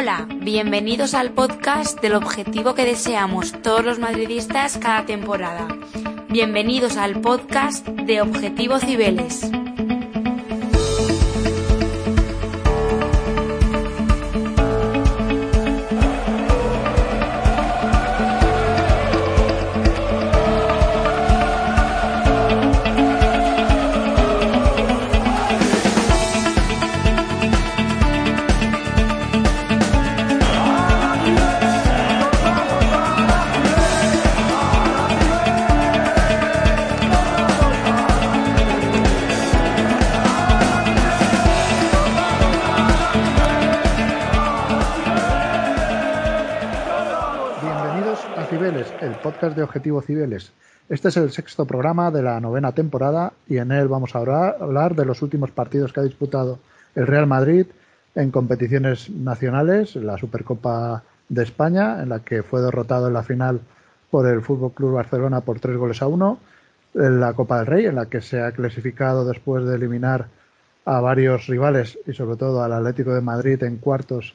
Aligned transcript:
Hola, 0.00 0.26
bienvenidos 0.36 1.12
al 1.12 1.32
podcast 1.32 2.00
del 2.00 2.14
objetivo 2.14 2.74
que 2.74 2.86
deseamos 2.86 3.52
todos 3.60 3.84
los 3.84 3.98
madridistas 3.98 4.78
cada 4.78 5.04
temporada. 5.04 5.68
Bienvenidos 6.30 6.96
al 6.96 7.20
podcast 7.20 7.86
de 7.86 8.22
Objetivo 8.22 8.78
Cibeles. 8.78 9.50
Objetivo 49.70 50.02
Cibeles. 50.02 50.52
Este 50.88 51.08
es 51.08 51.16
el 51.16 51.30
sexto 51.30 51.64
programa 51.64 52.10
de 52.10 52.22
la 52.22 52.40
novena 52.40 52.72
temporada 52.72 53.32
y 53.46 53.58
en 53.58 53.70
él 53.70 53.86
vamos 53.86 54.16
a 54.16 54.18
hablar 54.18 54.96
de 54.96 55.04
los 55.04 55.22
últimos 55.22 55.52
partidos 55.52 55.92
que 55.92 56.00
ha 56.00 56.02
disputado 56.02 56.58
el 56.96 57.06
Real 57.06 57.28
Madrid 57.28 57.66
en 58.16 58.32
competiciones 58.32 59.08
nacionales, 59.10 59.94
la 59.94 60.18
Supercopa 60.18 61.04
de 61.28 61.44
España, 61.44 62.02
en 62.02 62.08
la 62.08 62.18
que 62.18 62.42
fue 62.42 62.60
derrotado 62.60 63.06
en 63.06 63.14
la 63.14 63.22
final 63.22 63.60
por 64.10 64.26
el 64.26 64.42
Fútbol 64.42 64.72
Club 64.72 64.94
Barcelona 64.94 65.40
por 65.42 65.60
tres 65.60 65.76
goles 65.76 66.02
a 66.02 66.08
uno, 66.08 66.40
la 66.94 67.32
Copa 67.34 67.58
del 67.58 67.66
Rey, 67.66 67.86
en 67.86 67.94
la 67.94 68.06
que 68.06 68.20
se 68.20 68.42
ha 68.42 68.50
clasificado 68.50 69.24
después 69.24 69.64
de 69.64 69.76
eliminar 69.76 70.26
a 70.84 71.00
varios 71.00 71.46
rivales 71.46 71.96
y 72.08 72.12
sobre 72.12 72.36
todo 72.36 72.64
al 72.64 72.72
Atlético 72.72 73.14
de 73.14 73.20
Madrid 73.20 73.62
en 73.62 73.76
cuartos 73.76 74.34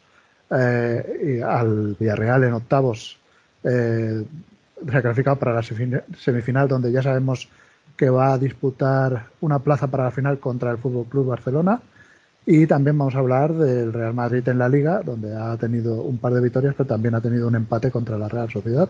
eh, 0.49 1.37
y 1.39 1.41
al 1.41 1.97
Villarreal 1.99 2.45
en 2.45 2.53
octavos 2.53 3.19
eh, 3.65 4.23
clasificado 4.85 5.37
para 5.37 5.53
la 5.53 5.63
semifinal 5.63 6.67
donde 6.67 6.91
ya 6.91 7.01
sabemos 7.01 7.49
que 7.95 8.09
va 8.09 8.33
a 8.33 8.37
disputar 8.37 9.27
una 9.41 9.59
plaza 9.59 9.87
para 9.87 10.05
la 10.05 10.11
final 10.11 10.39
contra 10.39 10.71
el 10.71 10.77
Fútbol 10.77 11.05
Club 11.05 11.27
Barcelona 11.27 11.81
y 12.45 12.67
también 12.67 12.97
vamos 12.97 13.15
a 13.15 13.19
hablar 13.19 13.53
del 13.53 13.93
Real 13.93 14.13
Madrid 14.13 14.47
en 14.47 14.59
la 14.59 14.69
Liga 14.69 15.01
donde 15.01 15.35
ha 15.35 15.55
tenido 15.57 16.01
un 16.01 16.17
par 16.17 16.33
de 16.33 16.41
victorias 16.41 16.75
pero 16.77 16.87
también 16.87 17.15
ha 17.15 17.21
tenido 17.21 17.47
un 17.47 17.55
empate 17.55 17.91
contra 17.91 18.17
la 18.17 18.27
Real 18.27 18.49
Sociedad. 18.49 18.89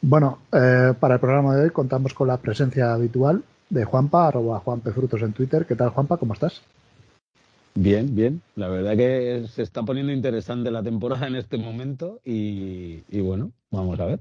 Bueno, 0.00 0.40
eh, 0.52 0.94
para 0.98 1.14
el 1.14 1.20
programa 1.20 1.54
de 1.54 1.64
hoy 1.64 1.70
contamos 1.70 2.12
con 2.12 2.26
la 2.26 2.38
presencia 2.38 2.92
habitual 2.92 3.44
de 3.70 3.84
Juanpa, 3.84 4.26
arroba 4.26 4.58
Juanpefrutos 4.58 5.22
en 5.22 5.32
Twitter. 5.32 5.64
¿Qué 5.64 5.76
tal 5.76 5.90
Juanpa? 5.90 6.16
¿Cómo 6.16 6.34
estás? 6.34 6.60
Bien, 7.74 8.14
bien. 8.14 8.42
La 8.56 8.68
verdad 8.68 8.96
que 8.96 9.46
se 9.48 9.62
está 9.62 9.82
poniendo 9.82 10.12
interesante 10.12 10.70
la 10.70 10.82
temporada 10.82 11.26
en 11.28 11.36
este 11.36 11.56
momento 11.56 12.20
y 12.24 13.20
bueno, 13.20 13.52
vamos 13.70 14.00
a 14.00 14.06
ver. 14.06 14.20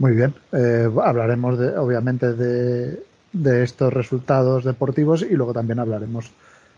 Muy 0.00 0.12
bien. 0.12 0.34
Eh, 0.52 0.88
hablaremos, 1.04 1.58
de, 1.58 1.76
obviamente, 1.76 2.32
de, 2.32 3.62
estos 3.62 3.92
resultados 3.92 4.64
deportivos 4.64 5.20
y 5.20 5.34
luego 5.34 5.52
también 5.52 5.78
hablaremos 5.78 6.30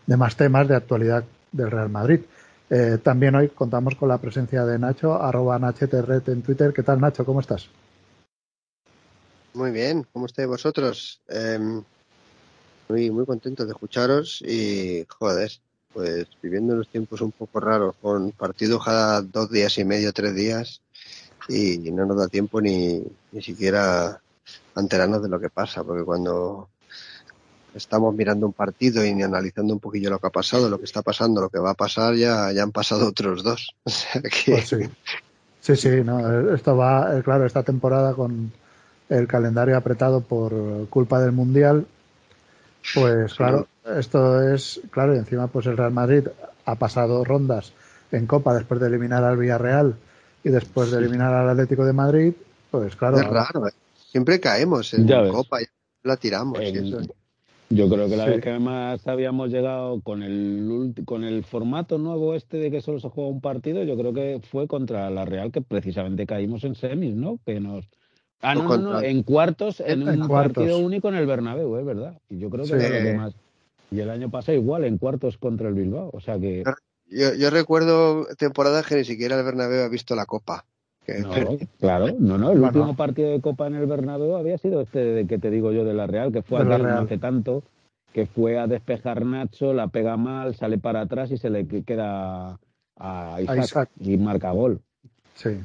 de 0.08 0.16
más 0.16 0.36
temas 0.36 0.66
de 0.66 0.74
actualidad 0.74 1.24
del 1.52 1.70
Real 1.70 1.88
Madrid. 1.88 2.20
Eh, 2.68 2.98
también 3.00 3.36
hoy 3.36 3.48
contamos 3.50 3.94
con 3.94 4.08
la 4.08 4.18
presencia 4.18 4.64
de 4.64 4.76
Nacho, 4.76 5.22
arroba 5.22 5.56
en 5.56 6.42
Twitter. 6.42 6.72
¿Qué 6.72 6.82
tal, 6.82 7.00
Nacho? 7.00 7.24
¿Cómo 7.24 7.38
estás? 7.38 7.68
Muy 9.54 9.70
bien, 9.70 10.04
¿cómo 10.12 10.26
estáis 10.26 10.48
vosotros? 10.48 11.20
Em, 11.28 11.80
muy, 12.88 13.12
muy 13.12 13.24
contento 13.24 13.64
de 13.64 13.70
escucharos 13.70 14.42
y, 14.42 15.06
joder, 15.08 15.52
pues 15.92 16.26
viviendo 16.42 16.74
unos 16.74 16.88
tiempos 16.88 17.20
un 17.20 17.30
poco 17.30 17.60
raros, 17.60 17.94
con 18.02 18.32
partidos 18.32 18.84
cada 18.84 19.22
dos 19.22 19.48
días 19.48 19.78
y 19.78 19.84
medio, 19.84 20.12
tres 20.12 20.34
días, 20.34 20.80
y 21.48 21.78
no 21.90 22.06
nos 22.06 22.16
da 22.16 22.28
tiempo 22.28 22.60
ni, 22.60 23.02
ni 23.32 23.42
siquiera 23.42 24.20
enterarnos 24.76 25.22
de 25.22 25.28
lo 25.28 25.40
que 25.40 25.50
pasa, 25.50 25.84
porque 25.84 26.04
cuando 26.04 26.68
estamos 27.74 28.14
mirando 28.14 28.46
un 28.46 28.52
partido 28.52 29.04
y 29.04 29.22
analizando 29.22 29.72
un 29.74 29.80
poquillo 29.80 30.10
lo 30.10 30.18
que 30.18 30.26
ha 30.26 30.30
pasado, 30.30 30.68
lo 30.68 30.78
que 30.78 30.84
está 30.84 31.02
pasando, 31.02 31.40
lo 31.40 31.48
que 31.48 31.58
va 31.58 31.70
a 31.70 31.74
pasar, 31.74 32.14
ya, 32.14 32.52
ya 32.52 32.62
han 32.62 32.72
pasado 32.72 33.08
otros 33.08 33.42
dos. 33.42 33.74
Pues 34.46 34.68
sí. 34.68 34.76
sí, 35.60 35.76
sí, 35.76 35.88
no, 36.04 36.54
esto 36.54 36.76
va, 36.76 37.16
eh, 37.16 37.22
claro, 37.22 37.46
esta 37.46 37.62
temporada 37.62 38.14
con 38.14 38.52
el 39.08 39.26
calendario 39.26 39.76
apretado 39.76 40.20
por 40.20 40.88
culpa 40.88 41.20
del 41.20 41.32
Mundial, 41.32 41.86
pues 42.94 43.34
claro, 43.34 43.68
esto 43.96 44.42
es, 44.52 44.80
claro, 44.90 45.14
y 45.14 45.18
encima 45.18 45.46
pues 45.46 45.66
el 45.66 45.76
Real 45.76 45.92
Madrid 45.92 46.26
ha 46.64 46.74
pasado 46.74 47.24
rondas 47.24 47.72
en 48.10 48.26
Copa 48.26 48.54
después 48.54 48.80
de 48.80 48.88
eliminar 48.88 49.22
al 49.24 49.36
Villarreal 49.36 49.96
y 50.44 50.50
después 50.50 50.90
de 50.90 50.98
eliminar 50.98 51.32
al 51.32 51.50
Atlético 51.50 51.84
de 51.84 51.92
Madrid, 51.92 52.32
pues 52.70 52.96
claro. 52.96 53.18
Es 53.18 53.26
raro, 53.26 53.68
¿eh? 53.68 53.72
siempre 54.10 54.40
caemos 54.40 54.92
en 54.94 55.08
la 55.08 55.28
Copa 55.28 55.62
y 55.62 55.64
la 56.02 56.16
tiramos. 56.16 56.58
Yo 57.70 57.88
creo 57.88 58.06
que 58.06 58.16
la 58.16 58.26
vez 58.26 58.42
que 58.42 58.58
más 58.58 59.06
habíamos 59.06 59.50
llegado 59.50 60.02
con 60.02 60.22
el 60.22 60.92
con 61.06 61.24
el 61.24 61.42
formato 61.42 61.96
nuevo 61.96 62.34
este 62.34 62.58
de 62.58 62.70
que 62.70 62.82
solo 62.82 63.00
se 63.00 63.08
juega 63.08 63.30
un 63.30 63.40
partido, 63.40 63.82
yo 63.82 63.96
creo 63.96 64.12
que 64.12 64.42
fue 64.50 64.68
contra 64.68 65.08
la 65.08 65.24
Real 65.24 65.50
que 65.50 65.62
precisamente 65.62 66.26
caímos 66.26 66.64
en 66.64 66.74
semis, 66.74 67.14
¿no? 67.14 67.38
Que 67.46 67.60
nos 67.60 67.88
Ah, 68.42 68.56
no, 68.56 68.64
no, 68.64 68.76
no, 68.76 69.00
en 69.00 69.22
cuartos, 69.22 69.80
en, 69.80 70.06
un 70.06 70.26
partido 70.26 70.78
único 70.78 71.08
en 71.08 71.14
el 71.14 71.26
Bernabéu, 71.26 71.78
es 71.78 71.86
verdad. 71.86 72.20
Y 72.28 72.38
yo 72.38 72.50
creo 72.50 72.64
que 72.64 72.76
es 72.76 72.90
lo 72.90 73.10
que 73.10 73.14
más. 73.14 73.34
Y 73.92 74.00
el 74.00 74.10
año 74.10 74.30
pasado 74.30 74.58
igual, 74.58 74.84
en 74.84 74.98
cuartos 74.98 75.38
contra 75.38 75.68
el 75.68 75.74
Bilbao. 75.74 76.10
O 76.12 76.20
sea 76.20 76.40
que. 76.40 76.64
Yo, 77.12 77.34
yo 77.34 77.50
recuerdo 77.50 78.26
temporadas 78.38 78.86
que 78.86 78.96
ni 78.96 79.04
siquiera 79.04 79.38
el 79.38 79.44
Bernabéu 79.44 79.84
ha 79.84 79.88
visto 79.88 80.14
la 80.14 80.24
Copa. 80.24 80.64
claro, 81.78 82.08
no, 82.18 82.38
no, 82.38 82.52
el 82.52 82.60
último 82.60 82.96
partido 82.96 83.30
de 83.30 83.40
Copa 83.40 83.66
en 83.66 83.74
el 83.74 83.86
Bernabéu 83.86 84.36
había 84.36 84.56
sido 84.56 84.80
este 84.80 85.00
de 85.00 85.26
que 85.26 85.38
te 85.38 85.50
digo 85.50 85.72
yo 85.72 85.84
de 85.84 85.94
la 85.94 86.06
Real, 86.06 86.32
que 86.32 86.42
fue 86.42 86.60
a 86.60 86.98
hace 87.00 87.18
tanto, 87.18 87.62
que 88.12 88.26
fue 88.26 88.58
a 88.58 88.66
despejar 88.66 89.26
Nacho, 89.26 89.74
la 89.74 89.88
pega 89.88 90.16
mal, 90.16 90.54
sale 90.54 90.78
para 90.78 91.02
atrás 91.02 91.30
y 91.30 91.36
se 91.36 91.50
le 91.50 91.66
queda 91.66 92.58
a 92.98 93.40
Isaac, 93.40 93.90
y 94.00 94.16
marca 94.16 94.52
gol. 94.52 94.80
Sí. 95.34 95.58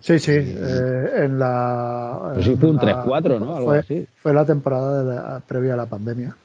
Sí, 0.00 0.18
sí, 0.18 0.32
eh, 0.32 1.10
en 1.18 1.38
la... 1.38 2.32
Pues 2.34 2.46
sí, 2.46 2.56
fue 2.56 2.70
un 2.70 2.78
3-4, 2.78 3.38
¿no? 3.38 3.56
Algo 3.56 3.68
fue, 3.68 3.78
así. 3.78 4.06
Fue 4.16 4.34
la 4.34 4.44
temporada 4.44 5.40
previa 5.46 5.74
a 5.74 5.76
la 5.76 5.86
pandemia. 5.86 6.36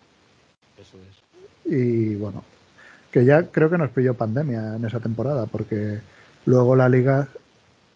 Eso 0.80 0.98
es. 0.98 1.72
Y 1.74 2.16
bueno, 2.16 2.44
que 3.14 3.24
ya 3.24 3.44
creo 3.44 3.70
que 3.70 3.78
nos 3.78 3.92
pilló 3.92 4.16
pandemia 4.16 4.76
en 4.76 4.86
esa 4.86 5.00
temporada, 5.00 5.46
porque 5.46 6.00
luego 6.48 6.76
la 6.76 6.90
liga 6.90 7.28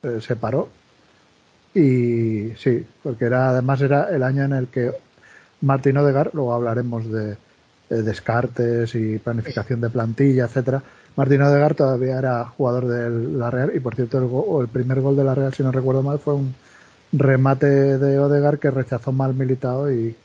eh, 0.03 0.19
se 0.21 0.35
paró 0.35 0.69
y 1.73 2.51
sí, 2.55 2.85
porque 3.01 3.25
era 3.25 3.49
además 3.49 3.81
era 3.81 4.15
el 4.15 4.21
año 4.21 4.43
en 4.43 4.53
el 4.53 4.67
que 4.67 4.91
Martín 5.61 5.97
Odegar, 5.97 6.29
luego 6.33 6.53
hablaremos 6.53 7.11
de, 7.11 7.35
descartes 7.89 8.93
y 8.93 9.17
planificación 9.17 9.81
de 9.81 9.89
plantilla, 9.89 10.45
etcétera. 10.45 10.83
Martín 11.15 11.41
Odegar 11.41 11.73
todavía 11.73 12.19
era 12.19 12.45
jugador 12.45 12.85
de 12.85 13.09
la 13.09 13.49
Real 13.49 13.71
y 13.73 13.79
por 13.79 13.95
cierto 13.95 14.19
el, 14.19 14.61
el 14.61 14.67
primer 14.67 15.01
gol 15.01 15.15
de 15.15 15.23
la 15.23 15.33
Real, 15.33 15.51
si 15.51 15.63
no 15.63 15.71
recuerdo 15.71 16.03
mal, 16.03 16.19
fue 16.19 16.35
un 16.35 16.53
remate 17.11 17.97
de 17.97 18.19
Odegar 18.19 18.59
que 18.59 18.69
rechazó 18.69 19.11
mal 19.11 19.33
militado 19.33 19.91
y, 19.91 20.15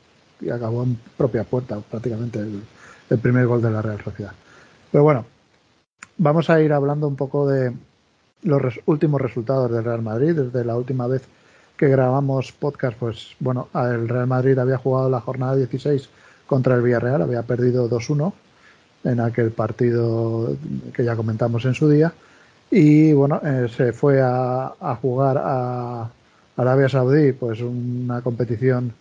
acabó 0.53 0.83
en 0.83 0.99
propia 1.17 1.45
puerta 1.45 1.79
prácticamente 1.79 2.45
el 3.09 3.17
primer 3.17 3.47
gol 3.47 3.61
de 3.61 3.71
la 3.71 3.81
Real 3.81 4.03
Sociedad. 4.03 4.33
Pero 4.93 5.03
bueno, 5.03 5.25
vamos 6.19 6.51
a 6.51 6.61
ir 6.61 6.71
hablando 6.71 7.07
un 7.07 7.15
poco 7.15 7.47
de 7.47 7.73
los 8.43 8.79
últimos 8.85 9.19
resultados 9.19 9.71
del 9.71 9.83
Real 9.83 10.03
Madrid. 10.03 10.35
Desde 10.35 10.63
la 10.63 10.75
última 10.75 11.07
vez 11.07 11.23
que 11.75 11.87
grabamos 11.87 12.51
podcast, 12.51 12.95
pues 12.99 13.35
bueno, 13.39 13.69
el 13.73 14.07
Real 14.07 14.27
Madrid 14.27 14.55
había 14.59 14.77
jugado 14.77 15.09
la 15.09 15.19
jornada 15.19 15.55
16 15.55 16.09
contra 16.45 16.75
el 16.75 16.83
Villarreal, 16.83 17.23
había 17.23 17.41
perdido 17.41 17.89
2-1 17.89 18.33
en 19.05 19.19
aquel 19.19 19.49
partido 19.49 20.55
que 20.93 21.03
ya 21.03 21.15
comentamos 21.15 21.65
en 21.65 21.73
su 21.73 21.89
día. 21.89 22.13
Y 22.69 23.13
bueno, 23.13 23.41
eh, 23.43 23.69
se 23.75 23.93
fue 23.93 24.21
a, 24.21 24.73
a, 24.79 24.95
jugar 24.97 25.41
a 25.43 26.07
Arabia 26.55 26.87
Saudí, 26.87 27.31
pues 27.31 27.61
una 27.61 28.21
competición 28.21 28.93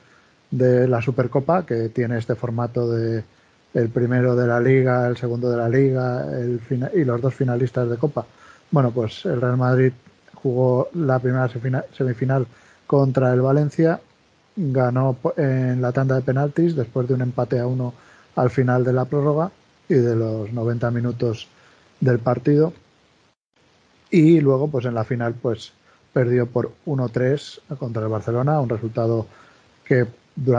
de 0.50 0.88
la 0.88 1.02
Supercopa 1.02 1.66
que 1.66 1.90
tiene 1.90 2.16
este 2.16 2.34
formato 2.34 2.90
de 2.90 3.24
el 3.74 3.88
primero 3.88 4.36
de 4.36 4.46
la 4.46 4.60
liga, 4.60 5.06
el 5.08 5.16
segundo 5.16 5.50
de 5.50 5.56
la 5.56 5.68
liga 5.68 6.26
el 6.38 6.60
y 6.94 7.04
los 7.04 7.20
dos 7.20 7.34
finalistas 7.34 7.88
de 7.88 7.96
Copa. 7.96 8.26
Bueno, 8.70 8.90
pues 8.90 9.24
el 9.24 9.40
Real 9.40 9.56
Madrid 9.56 9.92
jugó 10.34 10.88
la 10.94 11.18
primera 11.18 11.48
semifinal 11.48 12.46
contra 12.86 13.32
el 13.32 13.40
Valencia, 13.40 14.00
ganó 14.56 15.16
en 15.36 15.80
la 15.80 15.92
tanda 15.92 16.16
de 16.16 16.22
penaltis 16.22 16.76
después 16.76 17.08
de 17.08 17.14
un 17.14 17.22
empate 17.22 17.58
a 17.58 17.66
uno 17.66 17.94
al 18.36 18.50
final 18.50 18.84
de 18.84 18.92
la 18.92 19.04
prórroga 19.04 19.50
y 19.88 19.94
de 19.94 20.16
los 20.16 20.52
90 20.52 20.90
minutos 20.90 21.48
del 22.00 22.18
partido. 22.18 22.72
Y 24.10 24.40
luego, 24.40 24.68
pues 24.68 24.84
en 24.84 24.94
la 24.94 25.04
final, 25.04 25.34
pues 25.40 25.72
perdió 26.12 26.46
por 26.46 26.72
1-3 26.86 27.76
contra 27.78 28.02
el 28.02 28.08
Barcelona, 28.08 28.60
un 28.60 28.68
resultado 28.68 29.26
que 29.84 30.06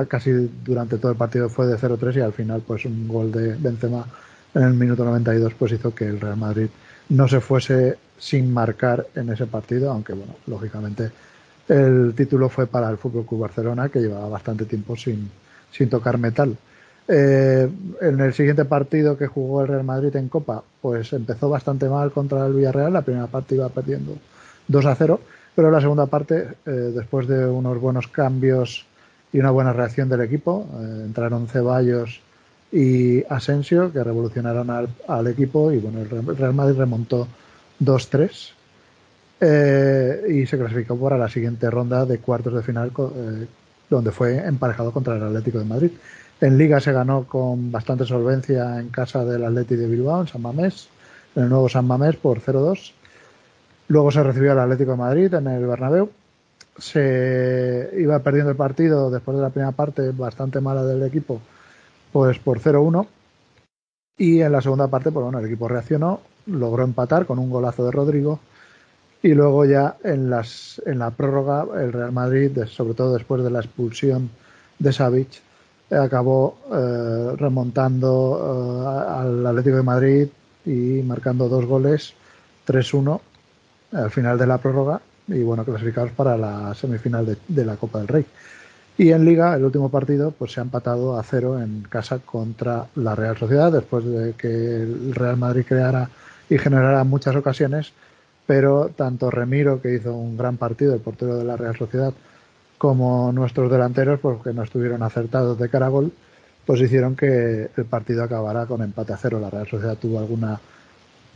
casi 0.08 0.32
durante 0.64 0.98
todo 0.98 1.12
el 1.12 1.18
partido 1.18 1.50
fue 1.50 1.68
de 1.68 1.78
0-3 1.78 2.18
y 2.18 2.22
al 2.22 2.34
final, 2.34 2.62
pues 2.66 2.86
un 2.86 3.08
gol 3.08 3.32
de 3.32 3.56
Benzema 3.56 4.06
en 4.54 4.64
el 4.64 4.74
minuto 4.74 5.04
92, 5.04 5.54
pues 5.56 5.72
hizo 5.72 5.94
que 5.94 6.06
el 6.06 6.20
Real 6.20 6.38
Madrid 6.38 6.68
no 7.10 7.28
se 7.28 7.40
fuese 7.40 7.98
sin 8.18 8.54
marcar 8.54 9.08
en 9.16 9.30
ese 9.30 9.48
partido, 9.48 9.92
aunque 9.92 10.14
bueno, 10.14 10.36
lógicamente 10.48 11.12
el 11.68 12.14
título 12.16 12.50
fue 12.50 12.68
para 12.68 12.90
el 12.90 12.98
Fútbol 12.98 13.26
Barcelona, 13.40 13.90
que 13.90 14.00
llevaba 14.00 14.28
bastante 14.28 14.66
tiempo 14.66 14.96
sin, 14.96 15.30
sin 15.72 15.90
tocar 15.90 16.18
metal. 16.18 16.56
Eh, 17.08 17.70
en 18.02 18.20
el 18.20 18.34
siguiente 18.34 18.66
partido 18.66 19.18
que 19.18 19.28
jugó 19.28 19.62
el 19.62 19.68
Real 19.68 19.84
Madrid 19.84 20.16
en 20.16 20.30
Copa, 20.30 20.64
pues 20.82 21.12
empezó 21.14 21.50
bastante 21.50 21.90
mal 21.90 22.12
contra 22.12 22.46
el 22.46 22.54
Villarreal. 22.54 22.94
La 22.94 23.02
primera 23.02 23.28
parte 23.28 23.56
iba 23.56 23.70
perdiendo 23.70 24.18
2 24.68 24.86
a 24.86 24.96
0, 24.96 25.20
pero 25.56 25.72
la 25.72 25.82
segunda 25.82 26.06
parte, 26.06 26.48
eh, 26.66 26.70
después 26.70 27.28
de 27.28 27.46
unos 27.46 27.80
buenos 27.80 28.08
cambios 28.08 28.86
y 29.34 29.40
una 29.40 29.52
buena 29.52 29.74
reacción 29.74 30.08
del 30.08 30.22
equipo, 30.22 30.66
eh, 30.76 31.02
entraron 31.06 31.48
Ceballos 31.48 32.22
y 32.72 33.24
Asensio, 33.26 33.92
que 33.92 34.04
revolucionaron 34.04 34.70
al, 34.70 35.28
equipo. 35.28 35.72
Y 35.72 35.80
bueno, 35.80 36.00
el 36.02 36.38
Real 36.38 36.54
Madrid 36.54 36.78
remontó 36.78 37.28
2-3 37.82 38.54
y 40.30 40.46
se 40.46 40.58
clasificó 40.58 40.98
para 40.98 41.18
la 41.18 41.28
siguiente 41.28 41.70
ronda 41.70 42.06
de 42.06 42.20
cuartos 42.20 42.54
de 42.54 42.64
final, 42.64 42.92
donde 43.90 44.12
fue 44.12 44.38
emparejado 44.38 44.92
contra 44.92 45.18
el 45.18 45.24
Atlético 45.24 45.60
de 45.60 45.66
Madrid. 45.66 45.92
En 46.44 46.58
Liga 46.58 46.80
se 46.80 46.92
ganó 46.92 47.26
con 47.26 47.72
bastante 47.72 48.06
solvencia 48.06 48.80
en 48.80 48.90
casa 48.90 49.24
del 49.24 49.46
Atleti 49.46 49.76
de 49.76 49.88
Bilbao, 49.88 50.22
en 50.22 50.28
San 50.28 50.42
Mamés, 50.42 50.90
en 51.36 51.44
el 51.44 51.50
nuevo 51.50 51.70
San 51.70 51.86
Mamés 51.86 52.16
por 52.18 52.42
0-2. 52.42 52.92
Luego 53.88 54.12
se 54.12 54.24
recibió 54.24 54.52
al 54.52 54.60
Atlético 54.60 54.92
de 54.92 54.98
Madrid 54.98 55.34
en 55.34 55.48
el 55.48 55.66
Bernabéu. 55.66 56.10
Se 56.78 57.92
iba 57.98 58.20
perdiendo 58.20 58.52
el 58.52 58.58
partido 58.58 59.12
después 59.12 59.38
de 59.38 59.44
la 59.44 59.50
primera 59.50 59.72
parte 59.72 60.12
bastante 60.12 60.60
mala 60.60 60.84
del 60.84 61.04
equipo, 61.04 61.40
pues 62.12 62.40
por 62.40 62.60
0-1. 62.60 63.08
Y 64.18 64.42
en 64.42 64.52
la 64.52 64.62
segunda 64.62 64.88
parte, 64.88 65.12
pues 65.12 65.24
bueno, 65.24 65.40
el 65.40 65.46
equipo 65.46 65.68
reaccionó, 65.68 66.22
logró 66.48 66.84
empatar 66.84 67.26
con 67.26 67.40
un 67.40 67.50
golazo 67.50 67.86
de 67.86 67.92
Rodrigo. 67.92 68.40
Y 69.22 69.34
luego 69.34 69.66
ya 69.66 69.98
en, 70.04 70.30
las, 70.30 70.82
en 70.86 71.00
la 71.00 71.12
prórroga, 71.12 71.66
el 71.82 71.94
Real 71.94 72.12
Madrid, 72.12 72.58
sobre 72.68 72.94
todo 72.94 73.14
después 73.14 73.44
de 73.44 73.52
la 73.52 73.60
expulsión 73.60 74.30
de 74.80 74.92
Savic, 74.92 75.42
acabó 75.90 76.58
eh, 76.72 77.36
remontando 77.38 78.84
eh, 78.84 79.20
al 79.20 79.46
Atlético 79.48 79.78
de 79.78 79.84
Madrid 79.84 80.28
y 80.66 81.02
marcando 81.04 81.48
dos 81.48 81.66
goles, 81.66 82.14
3-1 82.68 83.20
al 83.94 84.12
final 84.12 84.38
de 84.38 84.48
la 84.48 84.58
prórroga 84.58 85.02
y 85.28 85.42
bueno, 85.44 85.64
clasificados 85.64 86.12
para 86.12 86.38
la 86.38 86.74
semifinal 86.74 87.38
de, 87.48 87.66
la 87.66 87.76
Copa 87.76 88.00
del 88.00 88.08
Rey. 88.08 88.26
Y 88.98 89.12
en 89.12 89.26
Liga, 89.26 89.56
el 89.56 89.64
último 89.64 89.90
partido, 89.90 90.32
pues 90.32 90.52
se 90.52 90.60
ha 90.60 90.64
empatado 90.64 91.18
a 91.18 91.24
cero 91.24 91.62
en 91.62 91.84
casa 91.84 92.20
contra 92.20 92.88
la 92.96 93.16
Real 93.16 93.38
Sociedad, 93.38 93.72
después 93.72 94.06
de 94.06 94.34
que 94.34 94.48
el 94.48 95.16
Real 95.16 95.38
Madrid 95.38 95.66
creara 95.68 96.10
y 96.50 96.58
generara 96.58 97.04
muchas 97.04 97.36
ocasiones, 97.36 97.94
pero 98.46 98.90
tanto 98.96 99.32
Remiro, 99.32 99.82
que 99.82 99.96
hizo 99.96 100.14
un 100.14 100.38
gran 100.38 100.58
partido, 100.58 100.94
el 100.94 101.00
portero 101.00 101.38
de 101.38 101.46
la 101.46 101.58
Real 101.58 101.76
Sociedad, 101.76 102.14
como 102.78 103.32
nuestros 103.32 103.72
delanteros, 103.72 104.20
porque 104.20 104.54
no 104.54 104.64
estuvieron 104.64 105.02
acertados 105.02 105.58
de 105.58 105.70
cara 105.70 105.88
gol, 105.88 106.12
pues 106.66 106.82
hicieron 106.82 107.16
que 107.16 107.70
el 107.76 107.86
partido 107.86 108.24
acabara 108.24 108.66
con 108.66 108.82
empate 108.82 109.14
a 109.14 109.18
cero. 109.18 109.40
La 109.40 109.50
Real 109.50 109.68
Sociedad 109.68 109.98
tuvo 109.98 110.20
alguna 110.20 110.60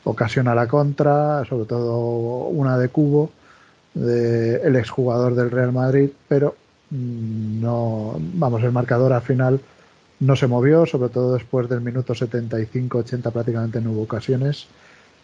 ocasión 0.04 0.48
a 0.48 0.56
la 0.56 0.68
contra, 0.68 1.44
sobre 1.46 1.66
todo 1.66 2.48
una 2.48 2.78
de 2.78 2.90
Cubo, 2.90 3.32
de 3.98 4.58
el 4.58 4.76
exjugador 4.76 5.36
del 5.36 5.52
Real 5.52 5.72
Madrid, 5.72 6.10
pero 6.28 6.56
mm, 6.90 7.62
no, 7.62 8.16
vamos, 8.18 8.64
el 8.64 8.72
marcador 8.72 9.14
al 9.14 9.22
final 9.22 9.60
no 10.20 10.36
se 10.36 10.48
movió, 10.48 10.86
sobre 10.86 11.10
todo 11.10 11.34
después 11.34 11.70
del 11.70 11.82
minuto 11.82 12.14
75-80 12.14 13.32
prácticamente 13.32 13.82
no 13.82 13.92
hubo 13.92 14.04
ocasiones 14.04 14.68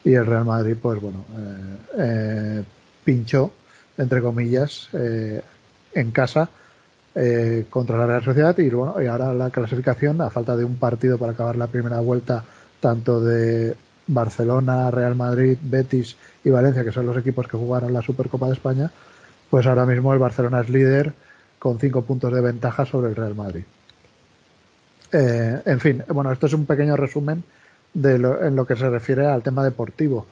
y 0.04 0.14
el 0.14 0.25
Real 0.25 0.46
Madrid, 0.46 0.75
pues 0.81 1.02
bueno, 1.02 1.25
eh, 1.38 1.78
eh, 1.98 2.64
pinchó, 3.04 3.52
entre 3.98 4.22
comillas, 4.22 4.90
eh, 4.94 5.42
en 5.94 6.12
casa 6.12 6.50
eh, 7.16 7.66
contra 7.70 7.98
la 7.98 8.08
Real 8.08 8.24
Sociedad 8.24 8.58
y 8.58 8.70
bueno 8.70 9.00
y 9.02 9.06
ahora 9.06 9.34
la 9.34 9.52
clasificación 9.52 10.20
a 10.22 10.31
falta 10.31 10.58
de 10.58 10.66
un 10.66 10.78
partido 10.78 11.18
para 11.20 11.34
acabar 11.34 11.56
la 11.56 11.68
primera 11.68 12.00
vuelta 12.00 12.44
tanto 12.80 13.22
de 13.22 13.75
Barcelona, 14.07 14.91
Real 14.91 15.15
Madrid, 15.15 15.57
Betis 15.61 16.15
y 16.44 16.50
Valencia 16.50 16.83
que 16.83 16.91
son 16.91 17.05
los 17.05 17.17
equipos 17.17 17.47
que 17.47 17.57
jugaron 17.57 17.94
la 17.94 18.01
Supercopa 18.01 18.47
de 18.47 18.53
España 18.53 18.91
pues 19.50 19.65
ahora 19.65 19.85
mismo 19.85 20.13
el 20.13 20.19
Barcelona 20.19 20.61
es 20.61 20.69
líder 20.69 21.13
con 21.59 21.79
cinco 21.79 22.01
puntos 22.01 22.33
de 22.33 22.41
ventaja 22.41 22.85
sobre 22.85 23.09
el 23.09 23.15
Real 23.15 23.35
Madrid. 23.35 23.63
Eh, 25.11 25.61
en 25.65 25.79
fin 25.79 26.03
bueno 26.09 26.31
esto 26.31 26.47
es 26.47 26.53
un 26.53 26.65
pequeño 26.65 26.95
resumen 26.95 27.44
de 27.94 28.17
lo, 28.17 28.44
en 28.44 28.55
lo 28.55 28.65
que 28.65 28.75
se 28.75 28.89
refiere 28.89 29.27
al 29.27 29.44
tema 29.44 29.63
deportivo. 29.63 30.25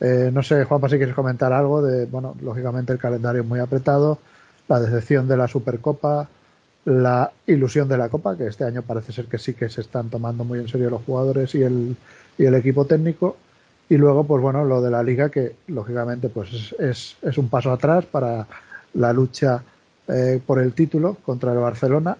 Eh, 0.00 0.30
no 0.32 0.42
sé 0.42 0.64
Juanpa 0.64 0.88
si 0.88 0.96
quieres 0.96 1.14
comentar 1.14 1.52
algo 1.52 1.82
de 1.82 2.06
bueno 2.06 2.36
lógicamente 2.40 2.92
el 2.92 2.98
calendario 2.98 3.42
es 3.42 3.48
muy 3.48 3.60
apretado 3.60 4.18
la 4.68 4.80
decepción 4.80 5.26
de 5.26 5.36
la 5.36 5.48
Supercopa, 5.48 6.28
la 6.84 7.32
ilusión 7.46 7.88
de 7.88 7.98
la 7.98 8.08
Copa, 8.08 8.36
que 8.36 8.46
este 8.46 8.64
año 8.64 8.82
parece 8.82 9.12
ser 9.12 9.26
que 9.26 9.38
sí 9.38 9.54
que 9.54 9.68
se 9.68 9.80
están 9.80 10.10
tomando 10.10 10.44
muy 10.44 10.58
en 10.58 10.68
serio 10.68 10.90
los 10.90 11.02
jugadores 11.02 11.54
y 11.54 11.62
el, 11.62 11.96
y 12.38 12.44
el 12.44 12.54
equipo 12.54 12.84
técnico. 12.86 13.36
Y 13.90 13.96
luego, 13.96 14.24
pues 14.24 14.42
bueno, 14.42 14.64
lo 14.64 14.80
de 14.80 14.90
la 14.90 15.02
liga, 15.02 15.30
que 15.30 15.56
lógicamente 15.68 16.28
pues 16.28 16.74
es, 16.78 17.16
es, 17.22 17.38
un 17.38 17.48
paso 17.48 17.72
atrás 17.72 18.04
para 18.06 18.46
la 18.94 19.12
lucha 19.12 19.62
eh, 20.06 20.40
por 20.46 20.60
el 20.60 20.72
título 20.74 21.16
contra 21.24 21.52
el 21.52 21.58
Barcelona. 21.58 22.16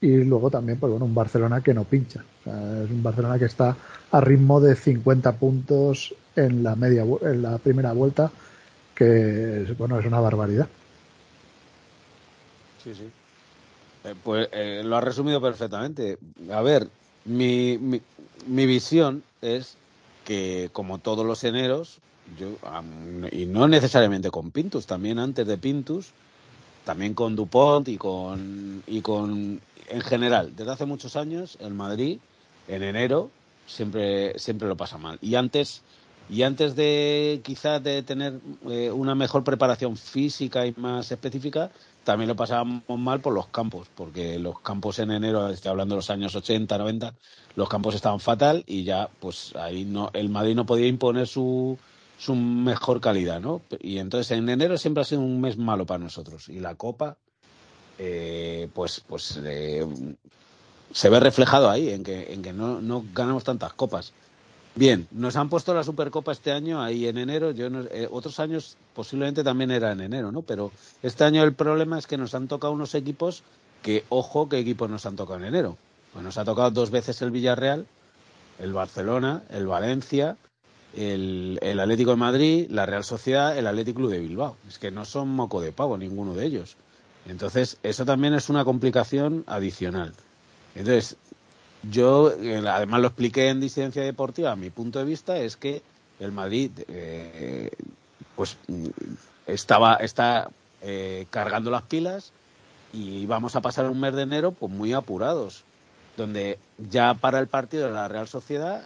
Y 0.00 0.24
luego 0.24 0.50
también, 0.50 0.78
pues 0.78 0.90
bueno, 0.90 1.06
un 1.06 1.14
Barcelona 1.14 1.62
que 1.62 1.72
no 1.72 1.84
pincha. 1.84 2.22
es 2.44 2.90
un 2.90 3.02
Barcelona 3.02 3.38
que 3.38 3.46
está 3.46 3.76
a 4.10 4.20
ritmo 4.20 4.60
de 4.60 4.74
50 4.74 5.32
puntos 5.32 6.14
en 6.34 6.62
la 6.62 6.76
media 6.76 7.04
en 7.22 7.42
la 7.42 7.56
primera 7.58 7.92
vuelta, 7.92 8.30
que 8.94 9.74
bueno, 9.78 9.98
es 9.98 10.06
una 10.06 10.20
barbaridad. 10.20 10.68
Sí, 12.84 12.94
sí. 12.94 13.10
Eh, 14.04 14.14
pues 14.22 14.48
eh, 14.52 14.82
lo 14.84 14.96
ha 14.96 15.00
resumido 15.00 15.40
perfectamente. 15.40 16.18
A 16.52 16.62
ver, 16.62 16.88
mi, 17.26 17.78
mi, 17.78 18.66
visión 18.66 19.22
es 19.42 19.76
que 20.24 20.70
como 20.72 20.98
todos 20.98 21.26
los 21.26 21.44
eneros, 21.44 21.98
yo, 22.38 22.56
y 23.32 23.46
no 23.46 23.68
necesariamente 23.68 24.30
con 24.30 24.50
Pintus, 24.50 24.86
también 24.86 25.18
antes 25.18 25.46
de 25.46 25.58
Pintus, 25.58 26.10
también 26.84 27.14
con 27.14 27.36
Dupont 27.36 27.88
y 27.88 27.96
con, 27.96 28.82
y 28.86 29.00
con, 29.00 29.60
en 29.88 30.00
general, 30.00 30.54
desde 30.56 30.72
hace 30.72 30.86
muchos 30.86 31.16
años, 31.16 31.58
el 31.60 31.74
Madrid, 31.74 32.18
en 32.68 32.82
enero, 32.82 33.30
siempre, 33.66 34.38
siempre 34.38 34.68
lo 34.68 34.76
pasa 34.76 34.98
mal. 34.98 35.18
Y 35.20 35.34
antes, 35.34 35.82
y 36.30 36.42
antes 36.42 36.76
de 36.76 37.40
quizás 37.44 37.82
de 37.82 38.02
tener 38.02 38.40
eh, 38.68 38.90
una 38.90 39.14
mejor 39.14 39.44
preparación 39.44 39.96
física 39.96 40.66
y 40.66 40.74
más 40.76 41.10
específica, 41.10 41.70
también 42.06 42.28
lo 42.28 42.36
pasábamos 42.36 42.84
mal 42.88 43.20
por 43.20 43.34
los 43.34 43.48
campos, 43.48 43.88
porque 43.92 44.38
los 44.38 44.60
campos 44.60 45.00
en 45.00 45.10
enero, 45.10 45.48
estoy 45.48 45.70
hablando 45.70 45.96
de 45.96 45.98
los 45.98 46.08
años 46.08 46.36
80, 46.36 46.78
90, 46.78 47.14
los 47.56 47.68
campos 47.68 47.96
estaban 47.96 48.20
fatal 48.20 48.62
y 48.64 48.84
ya, 48.84 49.10
pues 49.18 49.52
ahí 49.56 49.84
no, 49.84 50.10
el 50.12 50.28
Madrid 50.28 50.54
no 50.54 50.64
podía 50.64 50.86
imponer 50.86 51.26
su, 51.26 51.76
su 52.16 52.36
mejor 52.36 53.00
calidad, 53.00 53.40
¿no? 53.40 53.60
Y 53.80 53.98
entonces 53.98 54.30
en 54.38 54.48
enero 54.48 54.78
siempre 54.78 55.00
ha 55.00 55.04
sido 55.04 55.20
un 55.20 55.40
mes 55.40 55.58
malo 55.58 55.84
para 55.84 55.98
nosotros. 55.98 56.48
Y 56.48 56.60
la 56.60 56.76
Copa, 56.76 57.16
eh, 57.98 58.68
pues, 58.72 59.02
pues 59.04 59.40
eh, 59.44 59.84
se 60.92 61.08
ve 61.10 61.18
reflejado 61.18 61.68
ahí, 61.68 61.88
en 61.88 62.04
que, 62.04 62.32
en 62.32 62.40
que 62.40 62.52
no, 62.52 62.80
no 62.80 63.04
ganamos 63.12 63.42
tantas 63.42 63.72
copas. 63.72 64.12
Bien, 64.76 65.08
nos 65.10 65.36
han 65.36 65.48
puesto 65.48 65.72
la 65.72 65.82
Supercopa 65.82 66.32
este 66.32 66.52
año 66.52 66.82
ahí 66.82 67.06
en 67.06 67.16
enero. 67.16 67.50
Yo 67.50 67.66
eh, 67.66 68.06
otros 68.10 68.38
años 68.40 68.76
posiblemente 68.94 69.42
también 69.42 69.70
era 69.70 69.92
en 69.92 70.02
enero, 70.02 70.30
¿no? 70.30 70.42
Pero 70.42 70.70
este 71.02 71.24
año 71.24 71.42
el 71.42 71.54
problema 71.54 71.98
es 71.98 72.06
que 72.06 72.18
nos 72.18 72.34
han 72.34 72.46
tocado 72.46 72.74
unos 72.74 72.94
equipos 72.94 73.42
que, 73.82 74.04
ojo, 74.10 74.50
qué 74.50 74.58
equipos 74.58 74.90
nos 74.90 75.06
han 75.06 75.16
tocado 75.16 75.38
en 75.40 75.46
enero. 75.46 75.78
Pues 76.12 76.22
nos 76.22 76.36
ha 76.36 76.44
tocado 76.44 76.70
dos 76.70 76.90
veces 76.90 77.22
el 77.22 77.30
Villarreal, 77.30 77.86
el 78.58 78.74
Barcelona, 78.74 79.44
el 79.48 79.66
Valencia, 79.66 80.36
el, 80.94 81.58
el 81.62 81.80
Atlético 81.80 82.10
de 82.10 82.16
Madrid, 82.16 82.66
la 82.68 82.84
Real 82.84 83.04
Sociedad, 83.04 83.56
el 83.56 83.66
Atlético 83.66 84.00
Club 84.00 84.10
de 84.10 84.18
Bilbao. 84.18 84.58
Es 84.68 84.78
que 84.78 84.90
no 84.90 85.06
son 85.06 85.28
moco 85.28 85.62
de 85.62 85.72
pavo 85.72 85.96
ninguno 85.96 86.34
de 86.34 86.44
ellos. 86.44 86.76
Entonces, 87.26 87.78
eso 87.82 88.04
también 88.04 88.34
es 88.34 88.50
una 88.50 88.64
complicación 88.66 89.42
adicional. 89.46 90.12
Entonces, 90.74 91.16
yo, 91.82 92.32
eh, 92.32 92.62
además 92.68 93.00
lo 93.00 93.08
expliqué 93.08 93.48
en 93.48 93.60
Disidencia 93.60 94.02
Deportiva, 94.02 94.56
mi 94.56 94.70
punto 94.70 94.98
de 94.98 95.04
vista 95.04 95.36
es 95.36 95.56
que 95.56 95.82
el 96.18 96.32
Madrid, 96.32 96.70
eh, 96.88 97.70
pues, 98.34 98.56
estaba, 99.46 99.96
está 99.96 100.50
eh, 100.82 101.26
cargando 101.30 101.70
las 101.70 101.82
pilas 101.82 102.32
y 102.92 103.26
vamos 103.26 103.56
a 103.56 103.60
pasar 103.60 103.90
un 103.90 104.00
mes 104.00 104.14
de 104.14 104.22
enero 104.22 104.52
pues 104.52 104.72
muy 104.72 104.92
apurados, 104.92 105.64
donde 106.16 106.58
ya 106.78 107.14
para 107.14 107.38
el 107.38 107.48
partido 107.48 107.86
de 107.86 107.92
la 107.92 108.08
Real 108.08 108.28
Sociedad, 108.28 108.82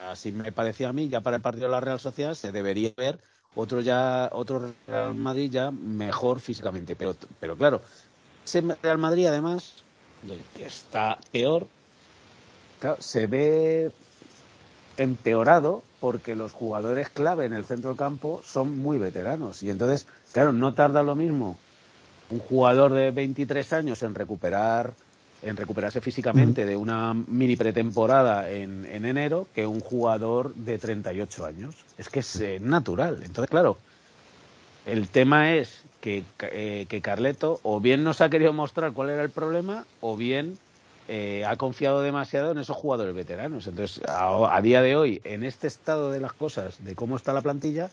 así 0.00 0.32
me 0.32 0.52
parecía 0.52 0.88
a 0.88 0.92
mí, 0.92 1.08
ya 1.08 1.20
para 1.20 1.36
el 1.36 1.42
partido 1.42 1.66
de 1.66 1.72
la 1.72 1.80
Real 1.80 2.00
Sociedad 2.00 2.34
se 2.34 2.52
debería 2.52 2.92
ver 2.96 3.20
otro 3.54 3.80
ya, 3.80 4.28
otro 4.32 4.74
Real 4.86 5.14
Madrid 5.14 5.50
ya 5.50 5.70
mejor 5.70 6.40
físicamente. 6.40 6.96
Pero, 6.96 7.14
pero 7.38 7.56
claro, 7.56 7.82
ese 8.44 8.62
Real 8.82 8.98
Madrid 8.98 9.26
además, 9.26 9.84
está 10.58 11.18
peor, 11.30 11.68
se 12.98 13.26
ve 13.26 13.90
empeorado 14.96 15.82
porque 16.00 16.36
los 16.36 16.52
jugadores 16.52 17.08
clave 17.08 17.46
en 17.46 17.52
el 17.52 17.64
centro 17.64 17.90
del 17.90 17.98
campo 17.98 18.42
son 18.44 18.78
muy 18.78 18.98
veteranos. 18.98 19.62
Y 19.62 19.70
entonces, 19.70 20.06
claro, 20.32 20.52
no 20.52 20.74
tarda 20.74 21.02
lo 21.02 21.14
mismo 21.14 21.56
un 22.30 22.38
jugador 22.38 22.92
de 22.92 23.10
23 23.10 23.72
años 23.72 24.02
en 24.02 24.14
recuperar 24.14 24.92
en 25.42 25.56
recuperarse 25.58 26.00
físicamente 26.00 26.64
de 26.64 26.74
una 26.74 27.12
mini 27.12 27.54
pretemporada 27.54 28.50
en, 28.50 28.86
en, 28.86 29.04
enero 29.04 29.46
que 29.54 29.66
un 29.66 29.80
jugador 29.80 30.54
de 30.54 30.78
38 30.78 31.44
años. 31.44 31.74
Es 31.98 32.08
que 32.08 32.20
es 32.20 32.36
eh, 32.40 32.58
natural. 32.62 33.20
Entonces, 33.22 33.50
claro, 33.50 33.76
el 34.86 35.08
tema 35.08 35.52
es 35.52 35.82
que, 36.00 36.24
eh, 36.40 36.86
que 36.88 37.00
Carleto 37.02 37.60
o 37.62 37.80
bien 37.80 38.04
nos 38.04 38.22
ha 38.22 38.30
querido 38.30 38.54
mostrar 38.54 38.92
cuál 38.92 39.10
era 39.10 39.22
el 39.22 39.30
problema 39.30 39.84
o 40.00 40.16
bien 40.16 40.58
eh, 41.08 41.44
ha 41.46 41.56
confiado 41.56 42.00
demasiado 42.00 42.52
en 42.52 42.58
esos 42.58 42.76
jugadores 42.76 43.14
veteranos. 43.14 43.66
Entonces, 43.66 44.00
a, 44.08 44.60
día 44.62 44.80
de 44.82 44.96
hoy, 44.96 45.20
en 45.24 45.44
este 45.44 45.66
estado 45.66 46.10
de 46.10 46.20
las 46.20 46.32
cosas, 46.32 46.82
de 46.82 46.94
cómo 46.94 47.16
está 47.16 47.32
la 47.32 47.42
plantilla, 47.42 47.90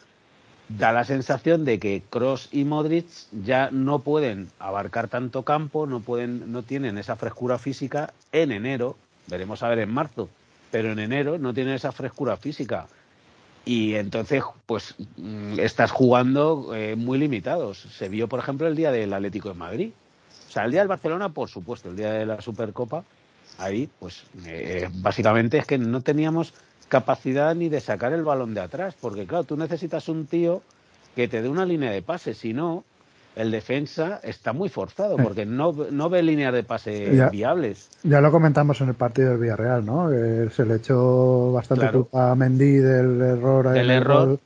da 0.69 0.93
la 0.93 1.03
sensación 1.03 1.65
de 1.65 1.79
que 1.79 2.03
Cross 2.09 2.49
y 2.51 2.63
Modric 2.63 3.07
ya 3.43 3.69
no 3.71 3.99
pueden 3.99 4.49
abarcar 4.59 5.09
tanto 5.09 5.43
campo, 5.43 5.85
no 5.87 5.99
pueden, 5.99 6.51
no 6.51 6.63
tienen 6.63 6.97
esa 6.97 7.17
frescura 7.17 7.57
física 7.57 8.13
en 8.31 8.51
enero, 8.51 8.95
veremos 9.27 9.61
a 9.63 9.69
ver 9.69 9.79
en 9.79 9.93
marzo, 9.93 10.29
pero 10.71 10.91
en 10.93 10.99
enero 10.99 11.37
no 11.37 11.53
tienen 11.53 11.73
esa 11.73 11.91
frescura 11.91 12.37
física. 12.37 12.87
Y 13.65 13.95
entonces, 13.95 14.43
pues 14.65 14.95
mm, 15.17 15.59
estás 15.59 15.91
jugando 15.91 16.73
eh, 16.73 16.95
muy 16.95 17.19
limitados. 17.19 17.77
Se 17.77 18.09
vio, 18.09 18.27
por 18.27 18.39
ejemplo, 18.39 18.67
el 18.67 18.75
día 18.75 18.91
del 18.91 19.13
Atlético 19.13 19.49
de 19.49 19.55
Madrid. 19.55 19.91
O 20.51 20.53
sea, 20.53 20.65
el 20.65 20.71
día 20.71 20.81
del 20.81 20.89
Barcelona, 20.89 21.29
por 21.29 21.47
supuesto, 21.47 21.87
el 21.87 21.95
día 21.95 22.11
de 22.11 22.25
la 22.25 22.41
Supercopa, 22.41 23.05
ahí, 23.57 23.89
pues 23.99 24.25
eh, 24.45 24.89
básicamente 24.95 25.57
es 25.57 25.65
que 25.65 25.77
no 25.77 26.01
teníamos 26.01 26.53
capacidad 26.89 27.55
ni 27.55 27.69
de 27.69 27.79
sacar 27.79 28.11
el 28.11 28.25
balón 28.25 28.53
de 28.53 28.59
atrás, 28.59 28.93
porque 28.99 29.25
claro, 29.25 29.45
tú 29.45 29.55
necesitas 29.55 30.09
un 30.09 30.25
tío 30.25 30.61
que 31.15 31.29
te 31.29 31.41
dé 31.41 31.47
una 31.47 31.65
línea 31.65 31.89
de 31.89 32.01
pase, 32.01 32.33
si 32.33 32.51
no, 32.51 32.83
el 33.37 33.49
defensa 33.49 34.19
está 34.23 34.51
muy 34.51 34.67
forzado, 34.67 35.15
porque 35.15 35.45
no, 35.45 35.71
no 35.89 36.09
ve 36.09 36.21
líneas 36.21 36.53
de 36.53 36.63
pase 36.63 37.29
viables. 37.31 37.89
Ya 38.03 38.19
lo 38.19 38.29
comentamos 38.29 38.81
en 38.81 38.89
el 38.89 38.95
partido 38.95 39.29
del 39.29 39.37
Villarreal, 39.37 39.85
¿no? 39.85 40.09
se 40.49 40.65
le 40.65 40.75
echó 40.75 41.53
bastante 41.53 41.89
culpa 41.91 42.29
a 42.29 42.35
Mendy 42.35 42.73
del 42.73 43.21
error. 43.21 43.77
El 43.77 43.89
error. 43.89 44.37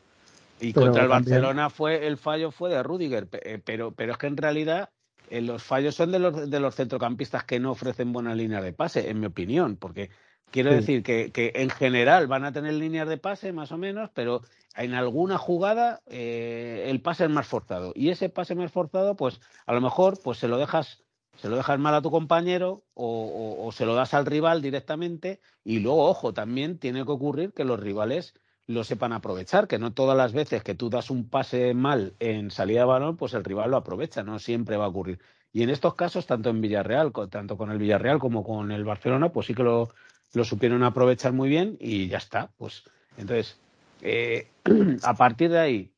y 0.60 0.72
contra 0.72 1.02
el 1.02 1.10
Barcelona 1.10 1.72
fue 1.72 2.06
el 2.06 2.18
fallo 2.18 2.52
fue 2.52 2.70
de 2.70 2.84
Rudiger, 2.84 3.28
eh, 3.32 3.60
pero, 3.66 3.90
pero 3.90 4.12
es 4.12 4.20
que 4.20 4.28
en 4.28 4.38
realidad 4.38 4.90
eh, 5.30 5.42
los 5.42 5.64
fallos 5.64 5.96
son 5.96 6.12
de 6.12 6.20
los, 6.20 6.50
de 6.50 6.60
los 6.60 6.76
centrocampistas 6.76 7.44
que 7.44 7.60
no 7.60 7.72
ofrecen 7.72 8.14
buenas 8.14 8.38
líneas 8.38 8.64
de 8.64 8.74
pase, 8.74 9.10
en 9.10 9.20
mi 9.20 9.28
opinión, 9.28 9.78
porque 9.78 10.10
quiero 10.52 10.72
decir 10.72 11.04
que, 11.04 11.32
que, 11.32 11.52
en 11.56 11.70
general 11.70 12.28
van 12.28 12.46
a 12.46 12.52
tener 12.52 12.74
líneas 12.74 13.08
de 13.08 13.18
pase 13.18 13.52
más 13.54 13.72
o 13.72 13.78
menos, 13.78 14.10
pero 14.14 14.42
en 14.76 14.94
alguna 14.94 15.38
jugada 15.38 16.02
eh, 16.08 16.86
el 16.88 17.02
pase 17.02 17.26
es 17.26 17.30
más 17.30 17.48
forzado. 17.48 17.92
Y 17.96 18.10
ese 18.10 18.30
pase 18.30 18.56
más 18.56 18.72
forzado, 18.72 19.16
pues 19.16 19.40
a 19.66 19.74
lo 19.74 19.82
mejor 19.82 20.20
pues 20.24 20.40
se 20.40 20.48
lo 20.48 20.58
dejas 20.58 21.02
se 21.38 21.50
lo 21.50 21.58
dejas 21.58 21.78
mal 21.80 21.94
a 21.94 22.02
tu 22.02 22.12
compañero 22.12 22.86
o, 22.94 23.58
o, 23.60 23.72
se 23.74 23.86
lo 23.86 23.94
das 23.94 24.14
al 24.14 24.26
rival 24.26 24.62
directamente 24.62 25.42
y 25.66 25.80
luego, 25.80 26.06
ojo, 26.06 26.34
también 26.34 26.80
tiene 26.80 27.04
que 27.04 27.12
ocurrir 27.12 27.52
que 27.52 27.66
los 27.66 27.78
rivales 27.78 28.34
lo 28.68 28.84
sepan 28.84 29.14
aprovechar, 29.14 29.68
que 29.68 29.80
no 29.80 29.94
todas 29.94 30.18
las 30.18 30.34
veces 30.34 30.64
que 30.64 30.76
tú 30.76 30.90
das 30.90 31.10
un 31.10 31.30
pase 31.30 31.74
mal 31.74 32.14
en 32.20 32.52
salida 32.52 32.80
de 32.80 32.86
balón, 32.86 33.18
pues 33.18 33.34
el 33.34 33.44
rival 33.44 33.72
lo 33.72 33.78
aprovecha, 33.78 34.24
no 34.24 34.40
siempre 34.40 34.78
va 34.78 34.86
a 34.86 34.90
ocurrir. 34.90 35.20
Y 35.54 35.64
en 35.64 35.70
estos 35.70 35.96
casos, 35.96 36.26
tanto 36.26 36.50
en 36.50 36.62
Villarreal, 36.62 37.14
tanto 37.30 37.58
con 37.58 37.72
el 37.72 37.78
Villarreal 37.78 38.20
como 38.20 38.44
con 38.44 38.72
el 38.72 38.84
Barcelona, 38.84 39.30
pues 39.30 39.48
sí 39.48 39.54
que 39.54 39.64
lo, 39.64 39.90
lo 40.34 40.44
supieron 40.44 40.84
aprovechar 40.84 41.32
muy 41.32 41.48
bien 41.48 41.78
y 41.80 42.08
ya 42.08 42.18
está. 42.18 42.50
Pues 42.58 42.84
entonces, 43.18 43.58
eh, 44.02 44.48
a 45.04 45.14
partir 45.14 45.52
de 45.52 45.60
ahí, 45.60 45.92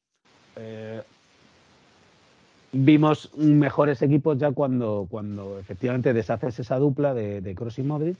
eh, 0.58 1.02
vimos 2.72 3.36
mejores 3.36 4.02
equipos 4.02 4.38
ya 4.38 4.52
cuando, 4.52 5.08
cuando 5.10 5.58
efectivamente 5.58 6.14
deshaces 6.14 6.60
esa 6.60 6.78
dupla 6.78 7.14
de, 7.14 7.42
de 7.42 7.56
Cross 7.56 7.80
y 7.80 7.84
Modric, 7.84 8.18